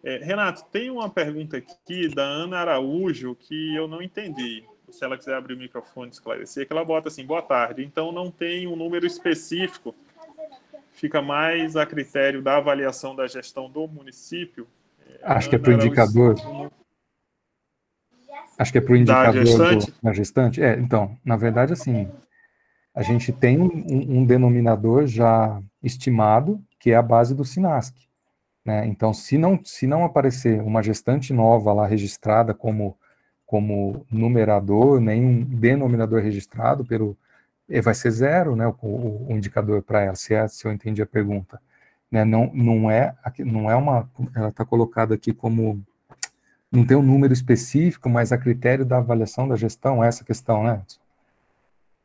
É, 0.02 0.18
Renato, 0.18 0.64
tem 0.70 0.90
uma 0.90 1.10
pergunta 1.10 1.58
aqui 1.58 2.08
da 2.14 2.22
Ana 2.22 2.58
Araújo 2.58 3.34
que 3.34 3.74
eu 3.74 3.86
não 3.86 4.02
entendi. 4.02 4.64
Se 4.90 5.04
ela 5.04 5.16
quiser 5.16 5.34
abrir 5.34 5.54
o 5.54 5.58
microfone 5.58 6.08
e 6.08 6.12
esclarecer, 6.12 6.66
que 6.66 6.72
ela 6.72 6.84
bota 6.84 7.08
assim, 7.08 7.24
boa 7.24 7.42
tarde. 7.42 7.84
Então 7.84 8.10
não 8.10 8.30
tem 8.30 8.66
um 8.66 8.74
número 8.74 9.06
específico, 9.06 9.94
fica 10.92 11.22
mais 11.22 11.76
a 11.76 11.86
critério 11.86 12.42
da 12.42 12.56
avaliação 12.56 13.14
da 13.14 13.26
gestão 13.26 13.70
do 13.70 13.86
município. 13.86 14.66
Acho 15.22 15.48
Ana 15.48 15.50
que 15.50 15.56
é 15.56 15.58
para 15.58 15.70
o 15.70 15.74
indicador. 15.74 16.34
Acho 18.58 18.72
que 18.72 18.78
é 18.78 18.80
para 18.80 18.92
o 18.92 18.96
indicador 18.96 19.34
da 19.34 19.44
gestante. 19.44 19.86
Do, 19.86 19.96
da 20.02 20.12
gestante. 20.12 20.62
É, 20.62 20.74
então, 20.78 21.16
na 21.24 21.36
verdade, 21.36 21.72
assim, 21.72 22.10
a 22.94 23.02
gente 23.02 23.32
tem 23.32 23.60
um, 23.60 23.70
um 23.90 24.24
denominador 24.24 25.06
já 25.06 25.62
estimado, 25.82 26.62
que 26.80 26.90
é 26.90 26.96
a 26.96 27.02
base 27.02 27.34
do 27.34 27.44
SINASC. 27.44 27.94
Né? 28.64 28.86
Então, 28.86 29.12
se 29.14 29.38
não, 29.38 29.60
se 29.62 29.86
não 29.86 30.04
aparecer 30.04 30.60
uma 30.62 30.82
gestante 30.82 31.32
nova 31.32 31.72
lá 31.72 31.86
registrada 31.86 32.54
como, 32.54 32.96
como 33.46 34.04
numerador, 34.10 34.98
nem 34.98 35.24
um 35.24 35.44
denominador 35.44 36.22
registrado 36.22 36.84
pelo. 36.84 37.16
Eh, 37.68 37.80
vai 37.80 37.94
ser 37.94 38.10
zero 38.10 38.56
né, 38.56 38.66
o, 38.66 38.76
o 38.82 39.26
indicador 39.30 39.82
para 39.82 40.02
ela, 40.02 40.16
se, 40.16 40.34
é, 40.34 40.48
se 40.48 40.66
eu 40.66 40.72
entendi 40.72 41.00
a 41.02 41.06
pergunta. 41.06 41.60
Né? 42.10 42.24
Não, 42.24 42.50
não, 42.52 42.90
é, 42.90 43.14
não 43.40 43.70
é 43.70 43.76
uma. 43.76 44.10
Ela 44.34 44.48
está 44.48 44.64
colocada 44.64 45.14
aqui 45.14 45.32
como. 45.32 45.82
Não 46.72 46.86
tem 46.86 46.96
um 46.96 47.02
número 47.02 47.32
específico, 47.32 48.08
mas 48.08 48.32
a 48.32 48.38
critério 48.38 48.84
da 48.84 48.98
avaliação 48.98 49.48
da 49.48 49.56
gestão, 49.56 50.04
essa 50.04 50.24
questão, 50.24 50.62
né? 50.64 50.82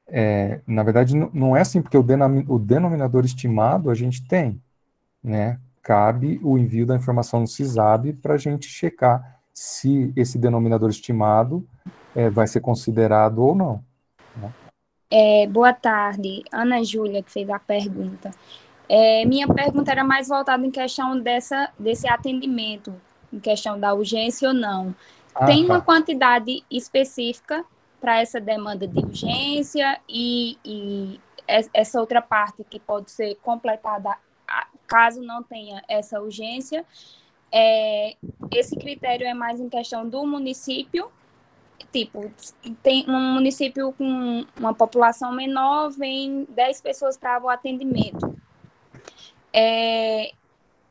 É, 0.07 0.59
na 0.67 0.83
verdade, 0.83 1.15
não 1.15 1.55
é 1.55 1.61
assim, 1.61 1.81
porque 1.81 1.97
o, 1.97 2.59
denominador 2.59 3.25
estimado 3.25 3.89
a 3.89 3.95
gente 3.95 4.27
tem 4.27 4.61
né, 5.25 5.59
cabe 5.81 6.39
o 6.43 6.57
envio 6.57 6.85
da 6.85 6.95
informação 6.95 7.39
no 7.41 7.47
CISAB 7.47 8.13
para 8.13 8.35
a 8.35 8.37
gente 8.37 8.67
checar 8.67 9.39
se 9.51 10.13
esse 10.15 10.37
denominador 10.37 10.89
estimado 10.89 11.67
é, 12.15 12.29
vai 12.29 12.45
ser 12.45 12.61
considerado 12.61 13.39
ou 13.39 13.55
não. 13.55 13.83
Né? 14.35 14.53
É, 15.09 15.47
boa 15.47 15.73
tarde, 15.73 16.43
Ana 16.51 16.83
Júlia, 16.83 17.23
que 17.23 17.31
fez 17.31 17.49
a 17.49 17.57
pergunta. 17.57 18.31
É, 18.87 19.25
minha 19.25 19.47
pergunta 19.47 19.91
era 19.91 20.03
mais 20.03 20.27
voltada 20.27 20.63
em 20.65 20.69
questão 20.69 21.19
dessa, 21.19 21.71
desse 21.79 22.07
atendimento, 22.07 22.93
em 23.33 23.39
questão 23.39 23.79
da 23.79 23.93
urgência 23.93 24.49
ou 24.49 24.53
não. 24.53 24.93
Ah, 25.33 25.45
Tem 25.45 25.65
tá. 25.65 25.73
uma 25.73 25.81
quantidade 25.81 26.63
específica 26.69 27.65
para 27.99 28.21
essa 28.21 28.39
demanda 28.39 28.87
de 28.87 28.99
urgência 28.99 29.99
e, 30.07 30.57
e 30.63 31.19
essa 31.73 31.99
outra 31.99 32.21
parte 32.21 32.63
que 32.63 32.79
pode 32.79 33.09
ser 33.09 33.35
completada 33.41 34.15
caso 34.87 35.21
não 35.21 35.43
tenha 35.43 35.83
essa 35.87 36.21
urgência. 36.21 36.85
É, 37.51 38.15
esse 38.51 38.75
critério 38.75 39.25
é 39.25 39.33
mais 39.33 39.59
em 39.59 39.69
questão 39.69 40.07
do 40.07 40.25
município. 40.25 41.11
Tipo, 41.91 42.31
tem 42.83 43.05
um 43.07 43.33
município 43.33 43.93
com 43.93 44.45
uma 44.57 44.73
população 44.73 45.31
menor, 45.31 45.89
vem 45.89 46.45
10 46.49 46.81
pessoas 46.81 47.17
para 47.17 47.41
o 47.41 47.49
atendimento. 47.49 48.35
É, 49.53 50.31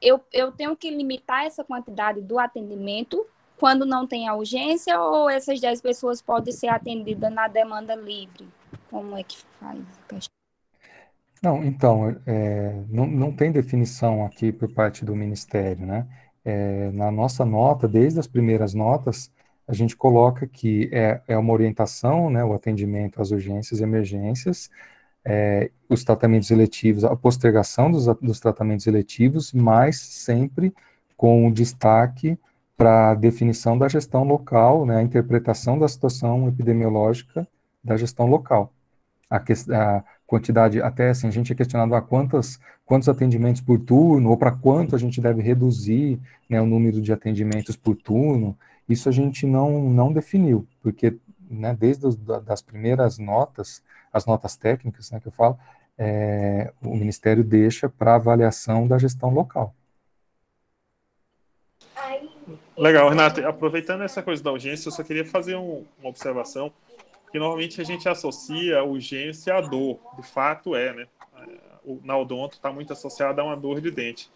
eu, 0.00 0.20
eu 0.32 0.52
tenho 0.52 0.76
que 0.76 0.90
limitar 0.90 1.44
essa 1.44 1.62
quantidade 1.64 2.20
do 2.20 2.38
atendimento 2.38 3.26
quando 3.58 3.86
não 3.86 4.06
tem 4.06 4.28
a 4.28 4.34
urgência 4.34 5.00
ou 5.00 5.28
essas 5.28 5.60
10 5.60 5.80
pessoas 5.80 6.20
podem 6.20 6.52
ser 6.52 6.68
atendidas 6.68 7.32
na 7.32 7.48
demanda 7.48 7.94
livre? 7.94 8.48
Como 8.90 9.16
é 9.16 9.22
que 9.22 9.38
faz? 9.60 10.30
Não, 11.44 11.62
então, 11.62 12.16
é, 12.26 12.82
não, 12.88 13.06
não 13.06 13.30
tem 13.30 13.52
definição 13.52 14.24
aqui 14.24 14.50
por 14.50 14.72
parte 14.72 15.04
do 15.04 15.14
Ministério, 15.14 15.84
né? 15.84 16.06
É, 16.42 16.90
na 16.92 17.10
nossa 17.10 17.44
nota, 17.44 17.86
desde 17.86 18.18
as 18.18 18.26
primeiras 18.26 18.72
notas, 18.72 19.30
a 19.68 19.74
gente 19.74 19.94
coloca 19.94 20.46
que 20.46 20.88
é, 20.90 21.20
é 21.28 21.36
uma 21.36 21.52
orientação, 21.52 22.30
né, 22.30 22.42
o 22.42 22.54
atendimento 22.54 23.20
às 23.20 23.30
urgências 23.30 23.80
e 23.80 23.82
emergências, 23.82 24.70
é, 25.22 25.70
os 25.86 26.02
tratamentos 26.02 26.50
eletivos, 26.50 27.04
a 27.04 27.14
postergação 27.14 27.90
dos, 27.90 28.06
dos 28.22 28.40
tratamentos 28.40 28.86
eletivos, 28.86 29.52
mas 29.52 29.98
sempre 30.00 30.72
com 31.16 31.52
destaque 31.52 32.38
para 32.74 33.10
a 33.10 33.14
definição 33.14 33.76
da 33.76 33.86
gestão 33.88 34.24
local, 34.24 34.86
né, 34.86 34.96
a 34.96 35.02
interpretação 35.02 35.78
da 35.78 35.88
situação 35.88 36.48
epidemiológica 36.48 37.46
da 37.82 37.98
gestão 37.98 38.26
local. 38.26 38.72
A, 39.28 39.40
que, 39.40 39.52
a 39.72 40.04
quantidade, 40.26 40.80
até 40.80 41.10
assim, 41.10 41.26
a 41.26 41.30
gente 41.30 41.52
é 41.52 41.54
questionado 41.54 41.94
a 41.94 42.02
quantas, 42.02 42.58
quantos 42.84 43.08
atendimentos 43.08 43.60
por 43.60 43.78
turno, 43.78 44.30
ou 44.30 44.36
para 44.36 44.52
quanto 44.52 44.94
a 44.94 44.98
gente 44.98 45.20
deve 45.20 45.42
reduzir 45.42 46.18
né, 46.48 46.60
o 46.60 46.66
número 46.66 47.00
de 47.00 47.12
atendimentos 47.12 47.76
por 47.76 47.96
turno, 47.96 48.56
isso 48.88 49.08
a 49.08 49.12
gente 49.12 49.46
não, 49.46 49.88
não 49.90 50.12
definiu, 50.12 50.66
porque 50.82 51.16
né, 51.50 51.76
desde 51.78 52.06
as 52.06 52.16
das 52.16 52.62
primeiras 52.62 53.18
notas, 53.18 53.82
as 54.12 54.26
notas 54.26 54.56
técnicas 54.56 55.10
né, 55.10 55.20
que 55.20 55.28
eu 55.28 55.32
falo, 55.32 55.58
é, 55.96 56.72
o 56.82 56.96
Ministério 56.96 57.44
deixa 57.44 57.88
para 57.88 58.16
avaliação 58.16 58.86
da 58.86 58.98
gestão 58.98 59.30
local. 59.30 59.74
Legal, 62.76 63.08
Renato. 63.08 63.44
Aproveitando 63.46 64.02
essa 64.02 64.22
coisa 64.22 64.42
da 64.42 64.50
urgência, 64.50 64.88
eu 64.88 64.92
só 64.92 65.04
queria 65.04 65.24
fazer 65.24 65.54
um, 65.54 65.84
uma 65.98 66.08
observação, 66.08 66.72
que 67.34 67.38
normalmente 67.40 67.80
a 67.80 67.84
gente 67.84 68.08
associa 68.08 68.84
urgência 68.84 69.56
à 69.56 69.60
dor. 69.60 69.98
De 70.16 70.22
fato 70.22 70.76
é, 70.76 70.92
né? 70.92 71.08
O, 71.84 71.98
na 72.04 72.16
odonto 72.16 72.54
está 72.54 72.70
muito 72.70 72.92
associado 72.92 73.40
a 73.40 73.44
uma 73.44 73.56
dor 73.56 73.80
de 73.80 73.90
dente. 73.90 74.30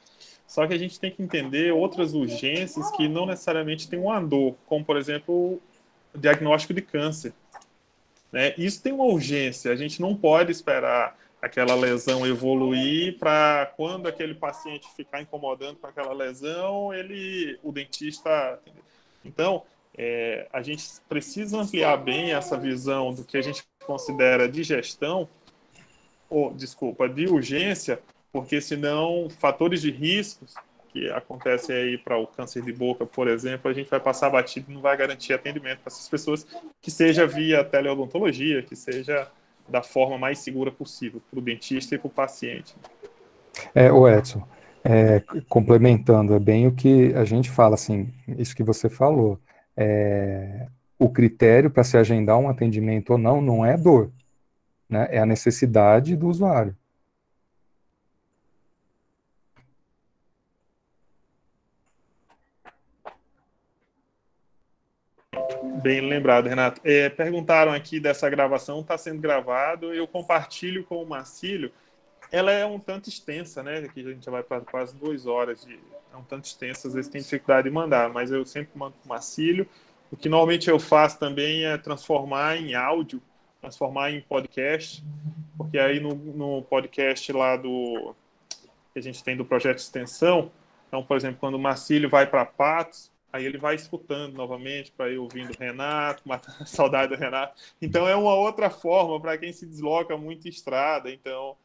Só 0.49 0.67
que 0.67 0.75
a 0.75 0.77
gente 0.77 0.99
tem 0.99 1.09
que 1.09 1.23
entender 1.23 1.73
outras 1.73 2.13
urgências 2.13 2.91
que 2.97 3.07
não 3.07 3.25
necessariamente 3.25 3.89
têm 3.89 4.01
uma 4.01 4.21
dor, 4.21 4.57
como, 4.67 4.85
por 4.85 4.97
exemplo, 4.97 5.33
o 5.33 6.19
diagnóstico 6.19 6.75
de 6.75 6.83
câncer. 6.83 7.33
Né? 8.33 8.53
Isso 8.59 8.83
tem 8.83 8.93
uma 8.93 9.05
urgência, 9.05 9.71
a 9.71 9.77
gente 9.77 10.03
não 10.03 10.17
pode 10.17 10.51
esperar 10.51 11.17
aquela 11.41 11.77
lesão 11.77 12.27
evoluir 12.27 13.17
para 13.17 13.73
quando 13.77 14.09
aquele 14.09 14.35
paciente 14.35 14.89
ficar 14.97 15.23
incomodando 15.23 15.77
com 15.77 15.87
aquela 15.87 16.13
lesão, 16.13 16.93
ele, 16.93 17.61
o 17.63 17.71
dentista. 17.71 18.59
Então, 19.25 19.63
é, 19.99 20.47
a 20.53 20.63
gente 20.63 20.89
precisa 21.09 21.59
ampliar 21.59 21.97
bem 21.97 22.33
essa 22.33 22.57
visão 22.57 23.13
do 23.13 23.25
que 23.25 23.37
a 23.37 23.43
gente 23.43 23.65
considera 23.85 24.49
de 24.49 24.63
gestão, 24.63 25.29
ou 26.31 26.55
desculpa, 26.55 27.09
de 27.09 27.27
urgência, 27.27 27.99
porque 28.33 28.61
senão 28.61 29.29
fatores 29.29 29.83
de 29.83 29.91
riscos 29.91 30.55
que 30.93 31.11
acontecem 31.11 31.75
aí 31.75 31.99
para 31.99 32.17
o 32.17 32.27
câncer 32.27 32.63
de 32.63 32.73
boca, 32.73 33.05
por 33.05 33.27
exemplo, 33.27 33.69
a 33.69 33.75
gente 33.75 33.91
vai 33.91 33.99
passar 33.99 34.31
batido 34.31 34.71
e 34.71 34.75
não 34.75 34.81
vai 34.81 34.97
garantir 34.97 35.33
atendimento 35.33 35.81
para 35.81 35.93
essas 35.93 36.09
pessoas, 36.09 36.47
que 36.81 36.91
seja 36.91 37.27
via 37.27 37.65
teleodontologia, 37.65 38.63
que 38.63 38.77
seja 38.77 39.27
da 39.69 39.83
forma 39.83 40.17
mais 40.17 40.39
segura 40.39 40.71
possível 40.71 41.21
para 41.29 41.41
o 41.41 41.43
dentista 41.43 41.95
e 41.95 41.99
para 41.99 42.07
o 42.07 42.11
paciente. 42.11 42.75
É, 43.75 43.91
o 43.91 44.09
Edson, 44.09 44.47
é, 44.85 45.23
complementando, 45.49 46.35
é 46.35 46.39
bem 46.39 46.67
o 46.69 46.73
que 46.73 47.13
a 47.15 47.25
gente 47.25 47.51
fala, 47.51 47.75
assim, 47.75 48.13
isso 48.39 48.55
que 48.55 48.63
você 48.63 48.89
falou. 48.89 49.39
É, 49.81 50.67
o 50.99 51.09
critério 51.09 51.71
para 51.71 51.85
se 51.85 51.97
agendar 51.97 52.37
um 52.37 52.49
atendimento 52.49 53.11
ou 53.11 53.19
não 53.19 53.41
não 53.41 53.65
é 53.65 53.77
dor, 53.77 54.11
né? 54.89 55.07
É 55.11 55.21
a 55.21 55.27
necessidade 55.27 56.17
do 56.17 56.27
usuário. 56.27 56.77
Bem 65.81 66.01
lembrado, 66.01 66.49
Renato. 66.49 66.81
É, 66.85 67.09
perguntaram 67.09 67.73
aqui 67.73 68.01
dessa 68.01 68.29
gravação, 68.29 68.81
está 68.81 68.99
sendo 68.99 69.21
gravado, 69.21 69.95
eu 69.95 70.09
compartilho 70.09 70.83
com 70.83 71.01
o 71.01 71.09
Marcílio. 71.09 71.71
Ela 72.33 72.51
é 72.51 72.67
um 72.67 72.81
tanto 72.81 73.09
extensa, 73.09 73.63
né? 73.63 73.79
Aqui 73.79 74.01
a 74.01 74.11
gente 74.11 74.25
já 74.25 74.31
vai 74.31 74.43
para 74.43 74.61
quase 74.63 74.97
duas 74.97 75.25
horas, 75.27 75.65
de, 75.65 75.79
é 76.13 76.17
um 76.17 76.23
tanto 76.23 76.45
extensa, 76.45 76.89
às 76.89 76.95
vezes 76.95 77.11
tem 77.11 77.21
dificuldade 77.21 77.69
de 77.69 77.75
mandar, 77.75 78.09
mas 78.11 78.31
eu 78.31 78.45
sempre 78.45 78.71
mando 78.75 78.95
para 78.95 79.07
o 79.07 79.09
Marcílio. 79.09 79.67
O 80.11 80.17
que 80.17 80.29
normalmente 80.29 80.71
eu 80.71 80.79
faço 80.79 81.19
também 81.19 81.65
é 81.65 81.77
transformar 81.77 82.57
em 82.57 82.75
áudio, 82.75 83.23
transformar 83.61 84.11
em 84.11 84.21
podcast, 84.21 85.05
porque 85.57 85.79
aí 85.79 86.01
no, 86.01 86.15
no 86.15 86.63
podcast 86.63 87.31
lá 87.33 87.57
do 87.57 88.15
que 88.93 88.99
a 88.99 89.03
gente 89.03 89.23
tem 89.23 89.37
do 89.37 89.45
projeto 89.45 89.77
de 89.77 89.83
extensão, 89.83 90.51
então, 90.87 91.03
por 91.03 91.17
exemplo, 91.17 91.39
quando 91.39 91.57
o 91.57 91.59
Marcílio 91.59 92.09
vai 92.09 92.27
para 92.27 92.47
Patos, 92.47 93.11
Aí 93.33 93.45
ele 93.45 93.59
vai 93.59 93.75
escutando 93.75 94.35
novamente 94.35 94.91
para 94.91 95.11
ir 95.11 95.19
ouvindo 95.19 95.51
o 95.53 95.59
Renato, 95.59 96.23
matando 96.27 96.57
a 96.61 96.67
saudade 96.67 97.15
do 97.15 97.21
Renato. 97.21 97.61
Então 97.81 98.09
é 98.09 98.17
uma 98.17 98.35
outra 98.35 98.71
forma 98.71 99.21
para 99.21 99.37
quem 99.37 99.53
se 99.53 99.67
desloca 99.67 100.17
muito 100.17 100.49
estrada. 100.49 101.11
Então, 101.11 101.57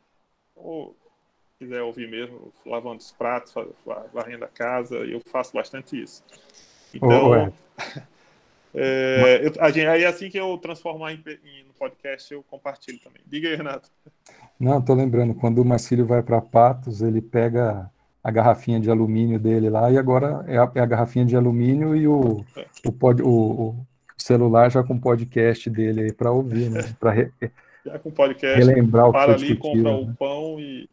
quiser 1.63 1.81
ouvir 1.81 2.09
mesmo, 2.09 2.51
lavando 2.65 2.97
os 2.97 3.11
pratos, 3.11 3.53
varrendo 4.13 4.43
a 4.45 4.49
casa, 4.49 4.97
eu 4.97 5.21
faço 5.31 5.53
bastante 5.53 6.01
isso. 6.01 6.23
Então, 6.93 7.33
é. 7.33 7.51
é, 8.75 9.41
eu, 9.43 9.89
aí 9.89 10.05
assim 10.05 10.29
que 10.29 10.37
eu 10.37 10.57
transformar 10.57 11.13
em, 11.13 11.23
em, 11.45 11.63
no 11.65 11.73
podcast, 11.73 12.31
eu 12.33 12.43
compartilho 12.43 12.99
também. 12.99 13.21
Diga 13.25 13.47
aí, 13.47 13.55
Renato. 13.55 13.89
Não, 14.59 14.79
estou 14.79 14.95
lembrando, 14.95 15.33
quando 15.33 15.59
o 15.59 15.65
Marcílio 15.65 16.05
vai 16.05 16.21
para 16.21 16.41
Patos, 16.41 17.01
ele 17.01 17.21
pega 17.21 17.89
a 18.23 18.31
garrafinha 18.31 18.79
de 18.79 18.89
alumínio 18.89 19.39
dele 19.39 19.69
lá, 19.69 19.91
e 19.91 19.97
agora 19.97 20.45
é 20.47 20.57
a, 20.57 20.71
é 20.75 20.79
a 20.79 20.85
garrafinha 20.85 21.25
de 21.25 21.35
alumínio 21.35 21.95
e 21.95 22.07
o, 22.07 22.45
o, 22.85 22.91
pod, 22.91 23.21
o, 23.21 23.27
o, 23.27 23.85
celular 24.17 24.71
já 24.71 24.81
com 24.83 24.93
o 24.93 25.01
podcast 25.01 25.69
dele 25.69 26.03
aí 26.03 26.13
para 26.13 26.31
ouvir, 26.31 26.69
né? 26.69 26.81
Para 26.97 27.11
re, 27.11 27.31
já 27.85 27.99
com 27.99 28.09
podcast, 28.11 28.57
relembrar 28.57 29.09
o 29.09 29.11
que 29.11 29.17
para 29.17 29.33
ali, 29.33 29.57
compra 29.57 29.81
né? 29.81 29.91
o 29.91 30.13
pão 30.15 30.57
e 30.57 30.89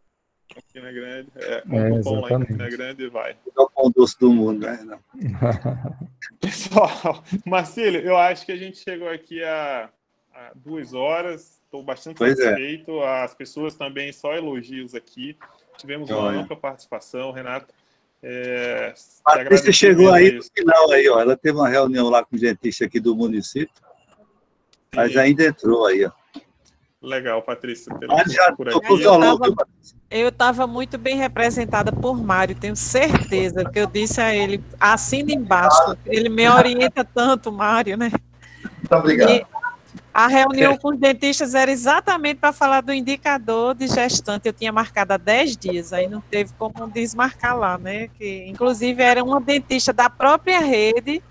Campina 0.55 0.93
Grande, 0.93 1.31
é, 1.37 1.61
compra 1.61 1.99
é, 1.99 2.03
pão 2.03 2.21
lá 2.21 2.27
em 2.27 2.29
Campina 2.29 2.69
Grande 2.69 3.05
e 3.05 3.09
vai. 3.09 3.33
É 3.33 3.61
o 3.61 3.71
pão 3.71 3.91
doce 3.91 4.19
do 4.19 4.33
mundo, 4.33 4.67
né? 4.67 4.99
Pessoal, 6.41 7.23
Marcílio, 7.47 8.01
eu 8.01 8.17
acho 8.17 8.45
que 8.45 8.53
a 8.53 8.57
gente 8.57 8.79
chegou 8.79 9.09
aqui 9.09 9.43
a, 9.45 9.89
a 10.35 10.53
duas 10.55 10.93
horas, 10.93 11.61
estou 11.65 11.83
bastante 11.83 12.19
pois 12.19 12.39
é. 12.39 12.43
satisfeito, 12.43 13.03
é. 13.03 13.23
as 13.23 13.35
pessoas 13.35 13.75
também 13.75 14.13
só 14.13 14.35
elogios 14.35 14.95
aqui. 14.95 15.37
Tivemos 15.77 16.11
uma 16.11 16.31
ampla 16.31 16.57
participação, 16.57 17.31
Renato. 17.31 17.73
É, 18.23 18.93
Patrícia 19.25 19.73
chegou 19.73 20.13
aí 20.13 20.33
no 20.33 20.43
final 20.43 20.91
aí, 20.91 21.09
ó. 21.09 21.21
Ela 21.21 21.37
teve 21.37 21.57
uma 21.57 21.69
reunião 21.69 22.11
lá 22.11 22.23
com 22.25 22.37
o 22.37 22.39
dentista 22.39 22.85
aqui 22.85 23.01
do 23.01 23.17
município, 23.17 23.75
Sim. 23.75 24.93
mas 24.95 25.17
ainda 25.17 25.47
entrou 25.47 25.87
aí, 25.87 26.05
ó. 26.05 26.20
Legal, 27.03 27.41
Patrícia. 27.43 27.93
Já 28.29 28.53
por 28.53 28.69
aqui. 28.69 28.79
Eu 30.11 30.29
estava 30.29 30.67
muito 30.67 30.99
bem 30.99 31.17
representada 31.17 31.91
por 31.93 32.21
Mário, 32.23 32.55
tenho 32.55 32.77
certeza, 32.77 33.65
que 33.65 33.79
eu 33.79 33.87
disse 33.87 34.21
a 34.21 34.35
ele, 34.35 34.63
assina 34.79 35.33
embaixo, 35.33 35.97
ele 36.05 36.29
me 36.29 36.49
orienta 36.49 37.05
tanto, 37.05 37.51
Mário, 37.51 37.97
né? 37.97 38.11
Muito 38.79 38.95
obrigado. 38.95 39.31
E, 39.31 39.47
a 40.13 40.27
reunião 40.27 40.77
com 40.77 40.91
os 40.91 40.99
dentistas 40.99 41.55
era 41.55 41.71
exatamente 41.71 42.39
para 42.39 42.53
falar 42.53 42.81
do 42.81 42.93
indicador 42.93 43.75
de 43.75 43.87
gestante. 43.87 44.47
Eu 44.47 44.53
tinha 44.53 44.73
marcado 44.73 45.13
há 45.13 45.17
10 45.17 45.57
dias, 45.57 45.93
aí 45.93 46.09
não 46.09 46.21
teve 46.21 46.53
como 46.59 46.89
desmarcar 46.89 47.57
lá, 47.57 47.79
né? 47.79 48.09
Que, 48.19 48.47
inclusive, 48.49 49.03
era 49.03 49.23
uma 49.23 49.41
dentista 49.41 49.93
da 49.93 50.11
própria 50.11 50.61
rede 50.61 51.23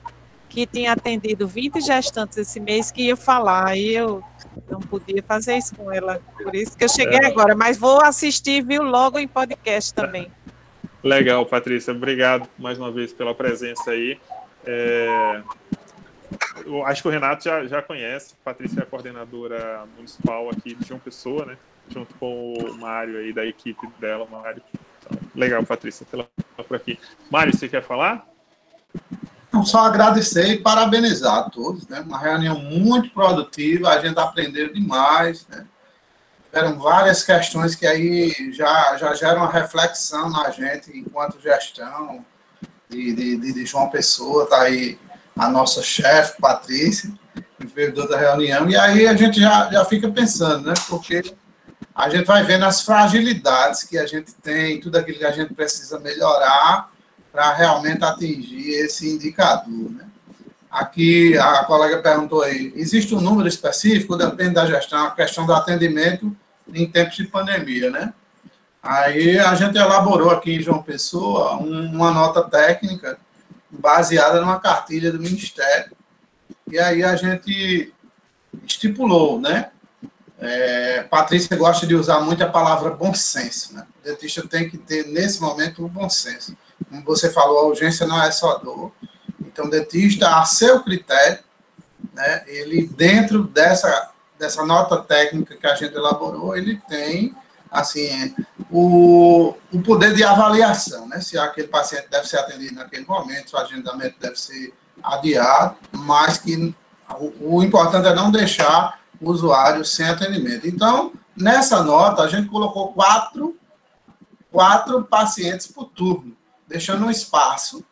que 0.48 0.66
tinha 0.66 0.94
atendido 0.94 1.48
20 1.48 1.82
gestantes 1.82 2.38
esse 2.38 2.60
mês 2.60 2.90
que 2.90 3.04
ia 3.04 3.18
falar. 3.18 3.68
Aí 3.68 3.94
eu 3.94 4.24
não 4.70 4.80
podia 4.80 5.24
fazer 5.24 5.58
isso 5.58 5.76
com 5.76 5.92
ela. 5.92 6.22
Por 6.42 6.56
isso 6.56 6.78
que 6.78 6.84
eu 6.84 6.90
cheguei 6.90 7.20
é. 7.20 7.26
agora. 7.26 7.56
Mas 7.56 7.78
vou 7.78 8.02
assistir, 8.02 8.64
viu, 8.64 8.84
logo 8.84 9.18
em 9.20 9.28
podcast 9.28 9.94
também. 9.94 10.32
Legal, 11.04 11.46
Patrícia. 11.46 11.94
Obrigado 11.94 12.48
mais 12.58 12.78
uma 12.78 12.92
vez 12.92 13.14
pela 13.14 13.34
presença 13.34 13.92
aí. 13.92 14.20
É, 14.66 15.42
eu 16.66 16.86
acho 16.86 17.02
que 17.02 17.08
o 17.08 17.12
Renato 17.12 17.44
já, 17.44 17.66
já 17.66 17.82
conhece, 17.82 18.36
Patrícia 18.44 18.82
é 18.82 18.84
a 18.84 18.86
coordenadora 18.86 19.86
municipal 19.96 20.50
aqui 20.50 20.76
de 20.76 20.88
João 20.88 21.00
Pessoa, 21.00 21.46
né? 21.46 21.58
Junto 21.90 22.14
com 22.16 22.54
o 22.54 22.78
Mário 22.78 23.18
aí 23.18 23.34
da 23.34 23.46
equipe 23.46 23.88
dela, 24.00 24.28
Mário. 24.30 24.62
Então, 25.00 25.18
legal, 25.34 25.64
Patrícia, 25.66 26.06
pela 26.06 26.28
por 26.68 26.76
aqui. 26.76 27.00
Mário, 27.32 27.56
você 27.56 27.68
quer 27.68 27.82
falar? 27.82 28.28
Então, 29.50 29.66
só 29.66 29.80
agradecer 29.80 30.48
e 30.48 30.60
parabenizar 30.60 31.40
a 31.40 31.50
todos, 31.50 31.88
né? 31.88 32.02
Uma 32.02 32.20
reunião 32.20 32.58
muito 32.60 33.10
produtiva, 33.10 33.90
a 33.90 34.00
gente 34.00 34.18
aprendeu 34.20 34.72
demais, 34.72 35.46
né? 35.50 35.66
Eram 36.54 36.80
várias 36.80 37.24
questões 37.24 37.76
que 37.76 37.86
aí 37.86 38.54
já, 38.54 38.96
já 38.98 39.14
geram 39.16 39.42
uma 39.42 39.52
reflexão 39.52 40.30
na 40.30 40.50
gente 40.52 40.96
enquanto 40.96 41.42
gestão 41.42 42.24
de, 42.88 43.14
de, 43.14 43.54
de 43.54 43.66
João 43.66 43.90
Pessoa, 43.90 44.48
tá 44.48 44.62
aí 44.62 45.00
a 45.36 45.50
nossa 45.50 45.82
chefe, 45.82 46.40
Patrícia, 46.40 47.12
veio 47.74 47.94
da 47.94 48.18
reunião, 48.18 48.70
e 48.70 48.76
aí 48.76 49.08
a 49.08 49.16
gente 49.16 49.40
já, 49.40 49.70
já 49.72 49.86
fica 49.86 50.10
pensando, 50.10 50.68
né? 50.68 50.74
Porque 50.88 51.34
a 51.94 52.10
gente 52.10 52.26
vai 52.26 52.44
vendo 52.44 52.66
as 52.66 52.82
fragilidades 52.82 53.84
que 53.84 53.98
a 53.98 54.06
gente 54.06 54.34
tem, 54.36 54.80
tudo 54.80 54.98
aquilo 54.98 55.20
que 55.20 55.26
a 55.26 55.32
gente 55.32 55.54
precisa 55.54 56.00
melhorar 56.00 56.92
para 57.32 57.54
realmente 57.54 58.04
atingir 58.04 58.72
esse 58.72 59.10
indicador, 59.10 59.92
né? 59.92 60.06
Aqui 60.70 61.36
a 61.38 61.64
colega 61.66 61.98
perguntou 61.98 62.44
aí, 62.44 62.72
existe 62.76 63.16
um 63.16 63.22
número 63.22 63.48
específico, 63.48 64.16
depende 64.16 64.54
da 64.54 64.68
gestão, 64.68 65.08
a 65.08 65.12
questão 65.12 65.46
do 65.46 65.54
atendimento 65.54 66.36
em 66.72 66.90
tempos 66.90 67.16
de 67.16 67.26
pandemia, 67.26 67.90
né? 67.90 68.14
Aí 68.82 69.38
a 69.40 69.56
gente 69.56 69.78
elaborou 69.78 70.30
aqui 70.30 70.56
em 70.56 70.62
João 70.62 70.82
Pessoa 70.82 71.58
uma 71.58 72.12
nota 72.12 72.44
técnica 72.44 73.18
baseada 73.70 74.40
numa 74.40 74.60
cartilha 74.60 75.12
do 75.12 75.20
Ministério. 75.20 75.92
E 76.72 76.80
aí 76.80 77.04
a 77.04 77.16
gente 77.16 77.94
estipulou, 78.66 79.40
né? 79.40 79.72
É, 80.38 81.04
Patrícia 81.04 81.58
gosta 81.58 81.86
de 81.86 81.96
usar 81.96 82.22
muito 82.22 82.42
a 82.44 82.50
palavra 82.50 82.92
bom 82.92 83.14
senso, 83.14 83.76
né? 83.76 83.86
O 84.00 84.08
dentista 84.08 84.48
tem 84.48 84.70
que 84.70 84.78
ter, 84.78 85.08
nesse 85.08 85.42
momento, 85.42 85.84
o 85.84 85.90
bom 85.90 86.10
senso. 86.10 86.56
Como 86.88 87.04
você 87.04 87.30
falou, 87.32 87.60
a 87.60 87.68
urgência 87.68 88.06
não 88.06 88.22
é 88.22 88.32
só 88.32 88.58
dor. 88.58 88.92
Então, 89.42 89.66
o 89.66 89.70
dentista, 89.70 90.40
a 90.40 90.46
seu 90.46 90.82
critério, 90.84 91.40
né, 92.14 92.44
ele, 92.48 92.88
dentro 92.88 93.44
dessa, 93.44 94.12
dessa 94.38 94.66
nota 94.66 94.98
técnica 95.02 95.56
que 95.58 95.68
a 95.68 95.76
gente 95.76 95.96
elaborou, 95.96 96.56
ele 96.56 96.80
tem, 96.88 97.36
assim, 97.70 98.34
o, 98.72 99.54
o 99.72 99.82
poder 99.82 100.14
de 100.14 100.24
avaliação, 100.24 101.08
né? 101.08 101.20
Se 101.22 101.38
aquele 101.38 101.68
paciente 101.68 102.08
deve 102.10 102.28
ser 102.28 102.38
atendido 102.38 102.76
naquele 102.76 103.06
momento, 103.06 103.50
se 103.50 103.56
o 103.56 103.60
agendamento 103.60 104.16
deve 104.20 104.36
ser 104.36 104.74
adiado, 105.04 105.76
mas 105.92 106.38
que 106.38 106.76
o, 107.20 107.58
o 107.58 107.64
importante 107.64 108.08
é 108.08 108.14
não 108.14 108.32
deixar 108.32 109.00
o 109.20 109.30
usuário 109.30 109.84
sem 109.84 110.08
atendimento. 110.08 110.68
Então, 110.68 111.12
nessa 111.36 111.84
nota, 111.84 112.24
a 112.24 112.28
gente 112.28 112.48
colocou 112.48 112.94
quatro, 112.94 113.58
quatro 114.52 115.04
pacientes 115.04 115.68
por 115.68 115.86
turno, 115.86 116.36
deixando 116.70 117.06
um 117.06 117.10
espaço 117.10 117.84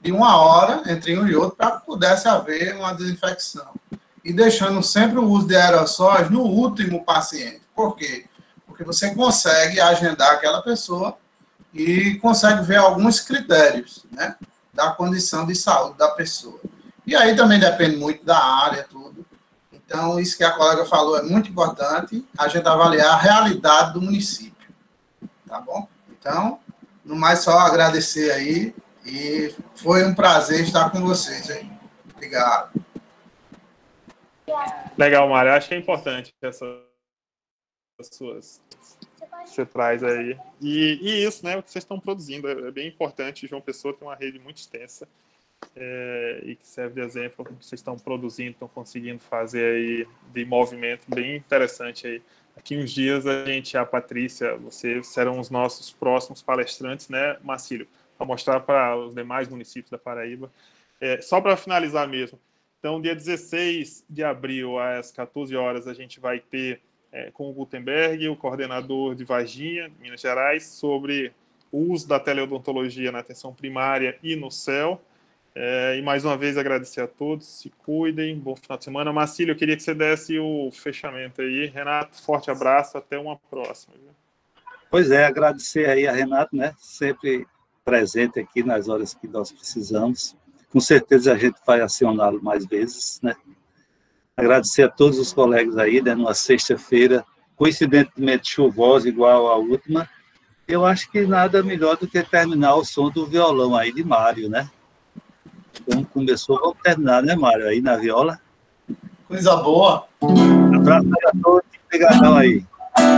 de 0.00 0.10
uma 0.10 0.38
hora 0.38 0.82
entre 0.90 1.16
um 1.18 1.28
e 1.28 1.36
outro 1.36 1.54
para 1.54 1.72
que 1.72 1.86
pudesse 1.86 2.26
haver 2.26 2.74
uma 2.74 2.94
desinfecção. 2.94 3.68
E 4.24 4.32
deixando 4.32 4.82
sempre 4.82 5.18
o 5.18 5.24
uso 5.24 5.46
de 5.46 5.54
aerossóis 5.54 6.30
no 6.30 6.42
último 6.42 7.04
paciente. 7.04 7.60
Por 7.76 7.94
quê? 7.94 8.24
Porque 8.66 8.82
você 8.82 9.14
consegue 9.14 9.80
agendar 9.80 10.32
aquela 10.32 10.62
pessoa 10.62 11.16
e 11.74 12.14
consegue 12.16 12.62
ver 12.62 12.76
alguns 12.76 13.20
critérios 13.20 14.04
né, 14.10 14.34
da 14.72 14.90
condição 14.92 15.44
de 15.46 15.54
saúde 15.54 15.98
da 15.98 16.08
pessoa. 16.08 16.60
E 17.06 17.14
aí 17.14 17.36
também 17.36 17.58
depende 17.58 17.96
muito 17.96 18.24
da 18.24 18.38
área, 18.38 18.86
tudo. 18.88 19.26
Então, 19.72 20.18
isso 20.18 20.38
que 20.38 20.44
a 20.44 20.52
colega 20.52 20.86
falou 20.86 21.18
é 21.18 21.22
muito 21.22 21.50
importante, 21.50 22.26
a 22.38 22.48
gente 22.48 22.66
avaliar 22.66 23.14
a 23.14 23.16
realidade 23.16 23.92
do 23.92 24.00
município. 24.00 24.52
Tá 25.46 25.60
bom? 25.60 25.86
Então, 26.08 26.60
no 27.04 27.16
mais, 27.16 27.40
só 27.40 27.58
agradecer 27.58 28.30
aí 28.32 28.74
e 29.04 29.54
foi 29.74 30.04
um 30.04 30.14
prazer 30.14 30.62
estar 30.62 30.90
com 30.90 31.00
vocês 31.00 31.50
aí. 31.50 31.70
Obrigado. 32.14 32.72
Legal, 34.96 35.28
Mário. 35.28 35.52
Acho 35.52 35.68
que 35.68 35.74
é 35.74 35.78
importante 35.78 36.34
essas 36.42 36.78
suas 38.12 38.60
você 39.44 39.66
traz 39.66 40.02
aí. 40.02 40.38
E, 40.60 40.98
e, 41.02 41.24
isso, 41.24 41.44
né, 41.44 41.56
o 41.56 41.62
que 41.62 41.70
vocês 41.70 41.82
estão 41.82 41.98
produzindo 41.98 42.48
é, 42.48 42.68
é 42.68 42.70
bem 42.70 42.88
importante. 42.88 43.46
João 43.46 43.60
Pessoa 43.60 43.94
tem 43.94 44.06
uma 44.06 44.14
rede 44.14 44.38
muito 44.38 44.58
extensa 44.58 45.08
é, 45.76 46.42
e 46.44 46.56
que 46.56 46.66
serve 46.66 47.00
de 47.00 47.06
exemplo 47.06 47.44
que 47.44 47.52
vocês 47.52 47.80
estão 47.80 47.96
produzindo, 47.96 48.52
estão 48.52 48.68
conseguindo 48.68 49.20
fazer 49.20 49.64
aí 49.64 50.08
de 50.32 50.44
movimento 50.44 51.06
bem 51.08 51.36
interessante 51.36 52.06
aí. 52.06 52.22
Aqui 52.56 52.76
uns 52.76 52.90
dias 52.90 53.26
a 53.26 53.44
gente, 53.44 53.76
a 53.76 53.84
Patrícia, 53.84 54.56
vocês 54.56 55.06
serão 55.08 55.38
os 55.38 55.50
nossos 55.50 55.90
próximos 55.90 56.42
palestrantes, 56.42 57.08
né, 57.08 57.36
Marcílio, 57.42 57.88
para 58.16 58.26
mostrar 58.26 58.60
para 58.60 58.96
os 58.96 59.14
demais 59.14 59.48
municípios 59.48 59.90
da 59.90 59.98
Paraíba. 59.98 60.50
É, 61.00 61.20
só 61.20 61.40
para 61.40 61.56
finalizar 61.56 62.06
mesmo, 62.06 62.38
então, 62.82 63.00
dia 63.00 63.14
16 63.14 64.04
de 64.10 64.24
abril, 64.24 64.76
às 64.76 65.12
14 65.12 65.54
horas, 65.54 65.86
a 65.86 65.94
gente 65.94 66.18
vai 66.18 66.40
ter 66.40 66.80
é, 67.12 67.30
com 67.30 67.48
o 67.48 67.52
Gutenberg, 67.52 68.28
o 68.28 68.34
coordenador 68.34 69.14
de 69.14 69.22
Varginha, 69.22 69.88
Minas 70.00 70.20
Gerais, 70.20 70.66
sobre 70.66 71.32
o 71.70 71.78
uso 71.92 72.08
da 72.08 72.18
teleodontologia 72.18 73.12
na 73.12 73.20
atenção 73.20 73.54
primária 73.54 74.18
e 74.20 74.34
no 74.34 74.50
céu. 74.50 75.00
É, 75.54 75.98
e 75.98 76.02
mais 76.02 76.24
uma 76.24 76.36
vez 76.36 76.56
agradecer 76.56 77.02
a 77.02 77.06
todos, 77.06 77.46
se 77.46 77.70
cuidem, 77.84 78.38
bom 78.38 78.56
final 78.56 78.78
de 78.78 78.84
semana. 78.84 79.12
Marcílio, 79.12 79.52
eu 79.52 79.56
queria 79.56 79.76
que 79.76 79.82
você 79.82 79.94
desse 79.94 80.38
o 80.38 80.70
fechamento 80.72 81.42
aí. 81.42 81.66
Renato, 81.66 82.22
forte 82.22 82.50
abraço, 82.50 82.96
até 82.96 83.18
uma 83.18 83.36
próxima. 83.50 83.94
Pois 84.90 85.10
é, 85.10 85.26
agradecer 85.26 85.88
aí 85.88 86.06
a 86.06 86.12
Renato, 86.12 86.56
né? 86.56 86.74
Sempre 86.78 87.46
presente 87.84 88.40
aqui 88.40 88.62
nas 88.62 88.88
horas 88.88 89.12
que 89.12 89.28
nós 89.28 89.52
precisamos. 89.52 90.36
Com 90.70 90.80
certeza 90.80 91.32
a 91.32 91.36
gente 91.36 91.58
vai 91.66 91.82
acioná-lo 91.82 92.42
mais 92.42 92.64
vezes, 92.64 93.20
né? 93.22 93.34
Agradecer 94.34 94.84
a 94.84 94.88
todos 94.88 95.18
os 95.18 95.34
colegas 95.34 95.76
aí, 95.76 96.00
né? 96.00 96.14
Numa 96.14 96.34
sexta-feira, 96.34 97.24
coincidentemente 97.56 98.50
chuvosa, 98.50 99.06
igual 99.06 99.48
a 99.48 99.56
última. 99.56 100.08
Eu 100.66 100.86
acho 100.86 101.10
que 101.10 101.26
nada 101.26 101.62
melhor 101.62 101.98
do 101.98 102.08
que 102.08 102.22
terminar 102.22 102.74
o 102.76 102.84
som 102.84 103.10
do 103.10 103.26
violão 103.26 103.76
aí 103.76 103.92
de 103.92 104.02
Mário, 104.02 104.48
né? 104.48 104.70
Então 105.80 106.04
começou, 106.04 106.58
vamos 106.60 106.76
terminar, 106.82 107.22
né, 107.22 107.34
Mário? 107.34 107.66
Aí 107.66 107.80
na 107.80 107.96
viola. 107.96 108.38
Coisa 109.26 109.56
boa. 109.56 110.06
Abraço 110.74 111.08
a 111.26 111.32
todos, 111.42 111.64
obrigadão 111.86 112.36
aí. 112.36 112.64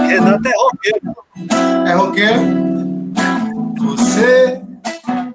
Renato 0.07 0.49
é 0.49 0.53
roqueiro. 0.57 1.17
É 1.87 1.93
roqueiro? 1.93 2.65
Você 3.81 4.63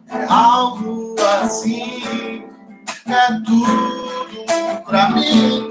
é 0.10 0.26
algo 0.28 1.16
assim, 1.42 2.44
é 3.08 3.34
tudo 3.46 4.84
pra 4.86 5.10
mim, 5.12 5.70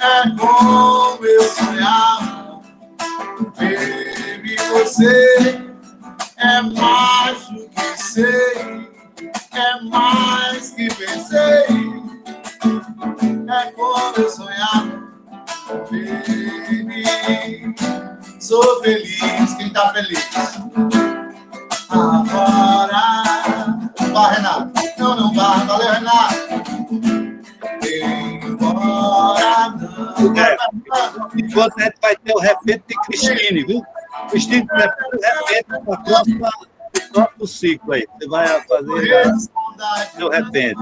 é 0.00 0.30
como 0.38 1.24
eu 1.24 1.42
sonhava. 1.42 2.60
Baby, 3.56 4.56
você 4.70 5.62
é 6.36 6.62
mais 6.62 7.48
do 7.48 7.68
que 7.68 8.02
sei 8.02 8.91
é 9.54 9.80
mais 9.82 10.70
que 10.70 10.88
pensei, 10.94 11.64
é 13.48 13.70
como 13.72 14.16
eu 14.16 14.30
sonhava, 14.30 15.02
baby. 15.90 17.04
Sou 18.40 18.82
feliz, 18.82 19.54
quem 19.56 19.72
tá 19.72 19.92
feliz? 19.92 20.30
Agora, 21.90 23.02
vai 24.12 24.34
Renato, 24.34 24.72
não, 24.98 25.16
não 25.16 25.34
vai, 25.34 25.66
valeu 25.66 25.92
Renato. 25.92 26.34
Embora 27.84 29.68
não. 29.70 30.12
Enquanto 31.36 31.78
a 31.78 31.82
gente 31.84 31.96
vai 32.00 32.16
ter 32.16 32.32
o 32.34 32.40
repente 32.40 32.84
de 32.88 32.94
Cristine, 33.06 33.64
viu? 33.64 33.82
Cristine, 34.30 34.66
prepara 34.66 35.08
o 35.12 35.16
repente 35.20 35.84
para 35.84 35.94
a 35.94 35.96
próxima 35.98 36.50
próximo 37.12 37.46
ciclo 37.46 37.92
aí. 37.92 38.06
Você 38.18 38.28
vai 38.28 38.46
fazer 38.62 39.24
seu 40.16 40.28
repente. 40.28 40.80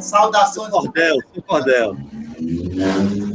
Saudações. 0.00 0.70
Cordel, 0.70 1.16
seu 1.32 1.42
Cordel. 1.42 1.96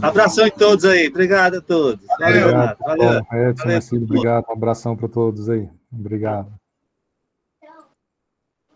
Abração 0.01 0.47
em 0.47 0.51
todos 0.51 0.85
aí. 0.85 1.07
Obrigado 1.07 1.57
a 1.57 1.61
todos. 1.61 2.05
Valeu, 2.19 2.49
Obrigado, 2.49 2.77
Valeu. 2.79 3.49
Edson, 3.49 3.63
Valeu. 3.63 4.03
Obrigado. 4.03 4.45
Um 4.49 4.53
abração 4.53 4.95
para 4.95 5.07
todos 5.07 5.49
aí. 5.49 5.69
Obrigado. 5.91 6.51